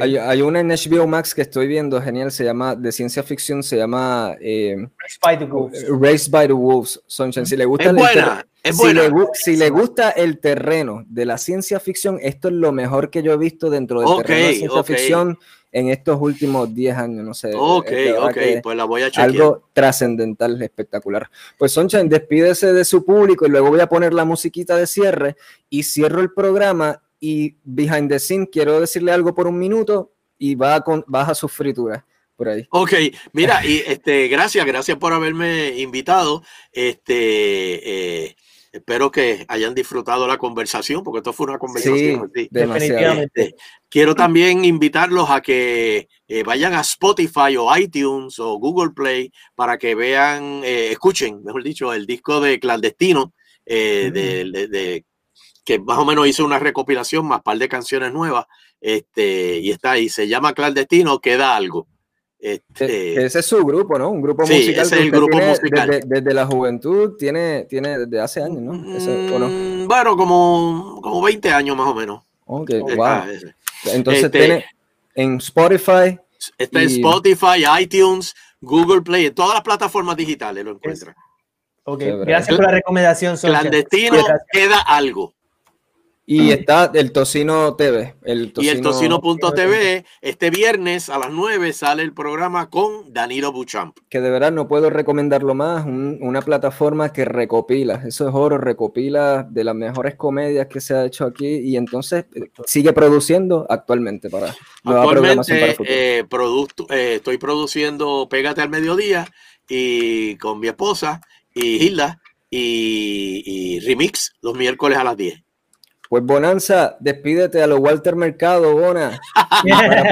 Hay, 0.00 0.18
hay, 0.18 0.42
una 0.42 0.60
en 0.60 0.68
HBO 0.68 1.06
Max 1.06 1.34
que 1.34 1.40
estoy 1.40 1.66
viendo, 1.66 2.02
genial, 2.02 2.30
se 2.30 2.44
llama, 2.44 2.76
de 2.76 2.92
ciencia 2.92 3.22
ficción, 3.22 3.62
se 3.62 3.78
llama 3.78 4.36
eh, 4.40 4.76
Race 4.98 5.18
by 5.22 5.38
the 5.38 5.44
Wolves. 5.46 5.86
Race 5.88 6.30
by 6.30 6.46
the 6.46 6.52
Wolves, 6.52 7.00
Si 7.06 7.56
le 7.56 7.64
gusta 7.64 7.86
es 7.86 7.94
buena, 7.94 8.46
es 8.62 8.76
si, 8.76 8.92
le, 8.92 9.10
si 9.34 9.56
le, 9.56 9.70
gusta 9.70 10.10
el 10.10 10.38
terreno 10.38 11.04
de 11.08 11.24
la 11.24 11.38
ciencia 11.38 11.80
ficción, 11.80 12.18
esto 12.20 12.48
es 12.48 12.54
lo 12.54 12.72
mejor 12.72 13.10
que 13.10 13.22
yo 13.22 13.32
he 13.32 13.36
visto 13.36 13.70
dentro 13.70 14.00
del 14.00 14.24
terreno 14.24 14.46
de 14.48 14.54
ciencia 14.54 14.84
ficción 14.84 15.38
en 15.72 15.88
estos 15.88 16.20
últimos 16.20 16.74
10 16.74 16.96
años, 16.96 17.24
no 17.24 17.34
sé. 17.34 17.52
Ok, 17.54 17.90
ok, 18.20 18.38
pues 18.62 18.76
la 18.76 18.84
voy 18.84 19.02
a 19.02 19.10
chequear. 19.10 19.30
Algo 19.30 19.68
trascendental, 19.72 20.60
espectacular. 20.62 21.30
Pues 21.58 21.72
Sunshine, 21.72 22.08
despídese 22.08 22.72
de 22.72 22.84
su 22.84 23.04
público 23.04 23.46
y 23.46 23.50
luego 23.50 23.70
voy 23.70 23.80
a 23.80 23.88
poner 23.88 24.12
la 24.12 24.24
musiquita 24.24 24.76
de 24.76 24.86
cierre 24.86 25.36
y 25.68 25.84
cierro 25.84 26.20
el 26.20 26.32
programa 26.32 27.00
y 27.20 27.56
behind 27.64 28.10
the 28.10 28.18
scene 28.18 28.48
quiero 28.50 28.80
decirle 28.80 29.12
algo 29.12 29.34
por 29.34 29.46
un 29.46 29.58
minuto 29.58 30.12
y 30.38 30.54
va 30.54 30.80
con, 30.80 31.04
baja 31.06 31.34
sus 31.34 31.52
frituras 31.52 32.02
por 32.34 32.48
ahí. 32.48 32.66
Ok, 32.70 32.94
mira, 33.32 33.64
y 33.64 33.82
este, 33.86 34.26
gracias, 34.28 34.64
gracias 34.64 34.96
por 34.96 35.12
haberme 35.12 35.78
invitado. 35.78 36.42
Este, 36.72 38.24
eh, 38.24 38.36
espero 38.72 39.10
que 39.10 39.44
hayan 39.48 39.74
disfrutado 39.74 40.26
la 40.26 40.38
conversación, 40.38 41.02
porque 41.02 41.18
esto 41.18 41.32
fue 41.32 41.46
una 41.46 41.58
conversación. 41.58 42.30
Sí, 42.34 42.48
definitivamente. 42.50 43.42
Este, 43.42 43.56
quiero 43.88 44.14
también 44.14 44.64
invitarlos 44.64 45.30
a 45.30 45.40
que 45.40 46.08
eh, 46.28 46.42
vayan 46.42 46.74
a 46.74 46.80
Spotify 46.80 47.56
o 47.58 47.76
iTunes 47.76 48.38
o 48.38 48.58
Google 48.58 48.90
Play 48.90 49.32
para 49.54 49.78
que 49.78 49.94
vean, 49.94 50.62
eh, 50.64 50.88
escuchen, 50.92 51.42
mejor 51.42 51.62
dicho, 51.62 51.92
el 51.92 52.06
disco 52.06 52.40
de 52.40 52.60
Clandestino 52.60 53.32
mm. 53.66 54.12
de 54.12 55.04
que 55.64 55.78
más 55.78 55.98
o 55.98 56.04
menos 56.04 56.26
hizo 56.26 56.44
una 56.44 56.58
recopilación 56.58 57.26
más 57.26 57.42
par 57.42 57.58
de 57.58 57.68
canciones 57.68 58.12
nuevas, 58.12 58.46
este, 58.80 59.58
y 59.58 59.70
está 59.70 59.92
ahí, 59.92 60.08
se 60.08 60.26
llama 60.26 60.52
Clandestino, 60.52 61.20
queda 61.20 61.54
algo. 61.54 61.86
Este, 62.40 63.22
ese 63.26 63.40
es 63.40 63.46
su 63.46 63.62
grupo, 63.64 63.98
¿no? 63.98 64.08
Un 64.08 64.22
grupo 64.22 64.42
musical. 64.42 64.86
Ese 64.86 64.96
es 64.96 65.02
el 65.02 65.10
grupo 65.10 65.36
musical. 65.36 66.00
Desde, 66.06 66.34
la 66.34 66.46
juventud 66.46 67.16
tiene, 67.18 67.66
tiene 67.68 67.98
desde 67.98 68.20
hace 68.20 68.42
años, 68.42 68.62
¿no? 68.62 68.72
Mm, 68.72 69.86
bueno, 69.86 70.16
como, 70.16 71.00
como 71.02 71.22
20 71.22 71.50
años 71.50 71.76
más 71.76 71.88
o 71.88 71.94
menos. 71.94 72.22
Ok, 72.46 72.70
wow. 72.96 73.22
Entonces 73.92 74.24
este, 74.24 74.38
tiene 74.38 74.64
en 75.14 75.36
Spotify. 75.36 76.18
Está 76.56 76.82
en 76.82 76.88
Spotify, 76.88 77.64
iTunes, 77.78 78.34
Google 78.60 79.02
Play, 79.02 79.26
en 79.26 79.34
todas 79.34 79.54
las 79.54 79.62
plataformas 79.62 80.16
digitales 80.16 80.64
lo 80.64 80.72
encuentran. 80.72 81.14
Ok, 81.84 82.02
gracias 82.24 82.56
por 82.56 82.64
la 82.64 82.72
recomendación. 82.72 83.36
Clandestino, 83.36 84.16
queda 84.50 84.80
algo. 84.80 85.34
Y 86.32 86.52
está 86.52 86.92
el 86.94 87.10
Tocino 87.10 87.74
TV. 87.74 88.14
El 88.22 88.52
tocino... 88.52 88.72
Y 88.72 88.76
el 88.76 88.82
Tocino.tv, 88.82 90.04
este 90.20 90.50
viernes 90.50 91.08
a 91.08 91.18
las 91.18 91.32
9 91.32 91.72
sale 91.72 92.04
el 92.04 92.14
programa 92.14 92.70
con 92.70 93.12
Danilo 93.12 93.50
Buchamp. 93.50 93.98
Que 94.08 94.20
de 94.20 94.30
verdad 94.30 94.52
no 94.52 94.68
puedo 94.68 94.90
recomendarlo 94.90 95.56
más, 95.56 95.84
una 95.86 96.40
plataforma 96.40 97.12
que 97.12 97.24
recopila, 97.24 98.04
eso 98.06 98.28
es 98.28 98.34
oro, 98.34 98.58
recopila 98.58 99.42
de 99.42 99.64
las 99.64 99.74
mejores 99.74 100.14
comedias 100.14 100.68
que 100.68 100.80
se 100.80 100.94
ha 100.94 101.04
hecho 101.04 101.24
aquí 101.24 101.48
y 101.48 101.76
entonces 101.76 102.26
eh, 102.36 102.42
sigue 102.64 102.92
produciendo 102.92 103.66
actualmente 103.68 104.30
para 104.30 104.54
actualmente, 104.84 105.76
eh, 105.84 106.24
producto, 106.30 106.86
eh, 106.90 107.16
estoy 107.16 107.38
produciendo 107.38 108.28
Pégate 108.30 108.62
al 108.62 108.70
Mediodía 108.70 109.26
y 109.68 110.36
con 110.36 110.60
mi 110.60 110.68
esposa 110.68 111.22
y 111.52 111.84
Hilda 111.84 112.20
y, 112.48 113.42
y 113.44 113.80
Remix 113.80 114.32
los 114.42 114.54
miércoles 114.54 114.96
a 114.96 115.02
las 115.02 115.16
10. 115.16 115.42
Pues 116.10 116.24
Bonanza, 116.24 116.96
despídete 116.98 117.62
a 117.62 117.68
los 117.68 117.78
Walter 117.78 118.16
Mercado, 118.16 118.74
Bona. 118.74 119.20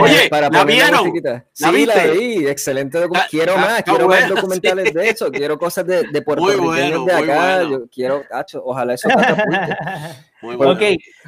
Oye, 0.00 0.28
para 0.30 0.48
¿la 0.48 0.64
vieron? 0.64 1.12
sí, 1.52 1.86
la 1.86 2.06
vi, 2.06 2.46
excelente 2.46 3.00
quiero 3.28 3.56
más, 3.56 3.82
quiero 3.82 4.06
más 4.06 4.28
documentales 4.28 4.94
de 4.94 5.08
eso, 5.08 5.28
quiero 5.32 5.58
cosas 5.58 5.84
de, 5.84 6.04
de 6.04 6.22
puertorriqueños 6.22 7.04
de 7.04 7.12
acá, 7.12 7.64
yo 7.64 7.88
quiero, 7.90 8.22
tacho, 8.30 8.62
ojalá 8.64 8.94
eso 8.94 9.08
Muy 10.40 10.54
bueno. 10.54 10.74
Ok, 10.74 10.82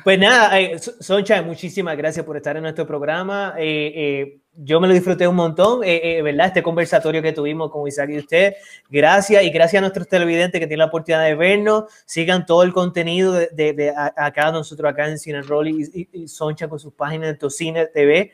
pues 0.04 0.20
nada, 0.20 0.60
eh, 0.60 0.78
Soncha, 0.78 1.42
muchísimas 1.42 1.96
gracias 1.96 2.24
por 2.24 2.36
estar 2.36 2.56
en 2.56 2.62
nuestro 2.62 2.86
programa. 2.86 3.54
Eh, 3.58 3.92
eh, 3.96 4.40
yo 4.62 4.78
me 4.80 4.88
lo 4.88 4.94
disfruté 4.94 5.26
un 5.26 5.36
montón, 5.36 5.82
eh, 5.84 6.18
eh, 6.18 6.22
¿verdad? 6.22 6.48
Este 6.48 6.62
conversatorio 6.62 7.22
que 7.22 7.32
tuvimos 7.32 7.70
con 7.70 7.88
Isaac 7.88 8.10
y 8.10 8.18
usted. 8.18 8.54
Gracias 8.90 9.42
y 9.42 9.50
gracias 9.50 9.78
a 9.78 9.80
nuestros 9.80 10.06
televidentes 10.06 10.60
que 10.60 10.66
tienen 10.66 10.80
la 10.80 10.86
oportunidad 10.86 11.24
de 11.24 11.34
vernos. 11.34 11.84
Sigan 12.04 12.44
todo 12.44 12.62
el 12.62 12.72
contenido 12.72 13.32
de, 13.32 13.48
de, 13.52 13.92
acá, 14.16 14.52
nosotros 14.52 14.90
acá 14.90 15.08
en 15.08 15.18
Cine 15.18 15.42
Roll 15.42 15.68
y, 15.68 16.08
y, 16.12 16.28
Soncha 16.28 16.68
con 16.68 16.78
sus 16.78 16.92
páginas 16.92 17.28
de 17.28 17.34
Tocine 17.34 17.86
TV. 17.86 18.32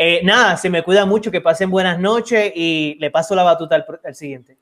Eh, 0.00 0.20
nada, 0.22 0.56
se 0.56 0.70
me 0.70 0.84
cuida 0.84 1.04
mucho, 1.04 1.28
que 1.28 1.40
pasen 1.40 1.70
buenas 1.70 1.98
noches 1.98 2.52
y 2.54 2.96
le 3.00 3.10
paso 3.10 3.34
la 3.34 3.42
batuta 3.42 3.74
al, 3.74 4.14
siguiente. 4.14 4.56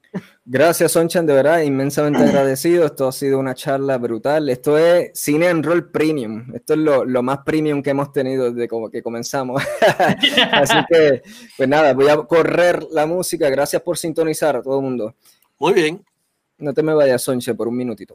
Gracias, 0.46 0.92
Sonchan, 0.92 1.26
de 1.26 1.34
verdad, 1.34 1.60
inmensamente 1.60 2.22
agradecido. 2.24 2.86
Esto 2.86 3.06
ha 3.06 3.12
sido 3.12 3.38
una 3.38 3.54
charla 3.54 3.98
brutal. 3.98 4.48
Esto 4.48 4.78
es 4.78 5.10
Cine 5.12 5.48
and 5.48 5.62
Roll 5.62 5.90
Premium. 5.90 6.54
Esto 6.54 6.72
es 6.72 6.78
lo, 6.78 7.04
lo 7.04 7.22
más 7.22 7.40
premium 7.44 7.82
que 7.82 7.90
hemos 7.90 8.12
tenido 8.12 8.50
desde 8.50 8.66
como 8.66 8.88
que 8.88 9.02
comenzamos. 9.02 9.62
Así 10.52 10.78
que, 10.88 11.22
pues 11.54 11.68
nada, 11.68 11.92
voy 11.92 12.08
a 12.08 12.16
correr 12.16 12.84
la 12.90 13.04
música. 13.04 13.50
Gracias 13.50 13.82
por 13.82 13.98
sintonizar 13.98 14.56
a 14.56 14.62
todo 14.62 14.78
el 14.78 14.84
mundo. 14.84 15.16
Muy 15.58 15.74
bien. 15.74 16.02
No 16.56 16.72
te 16.72 16.82
me 16.82 16.94
vayas, 16.94 17.20
Sonche, 17.20 17.54
por 17.54 17.68
un 17.68 17.76
minutito. 17.76 18.14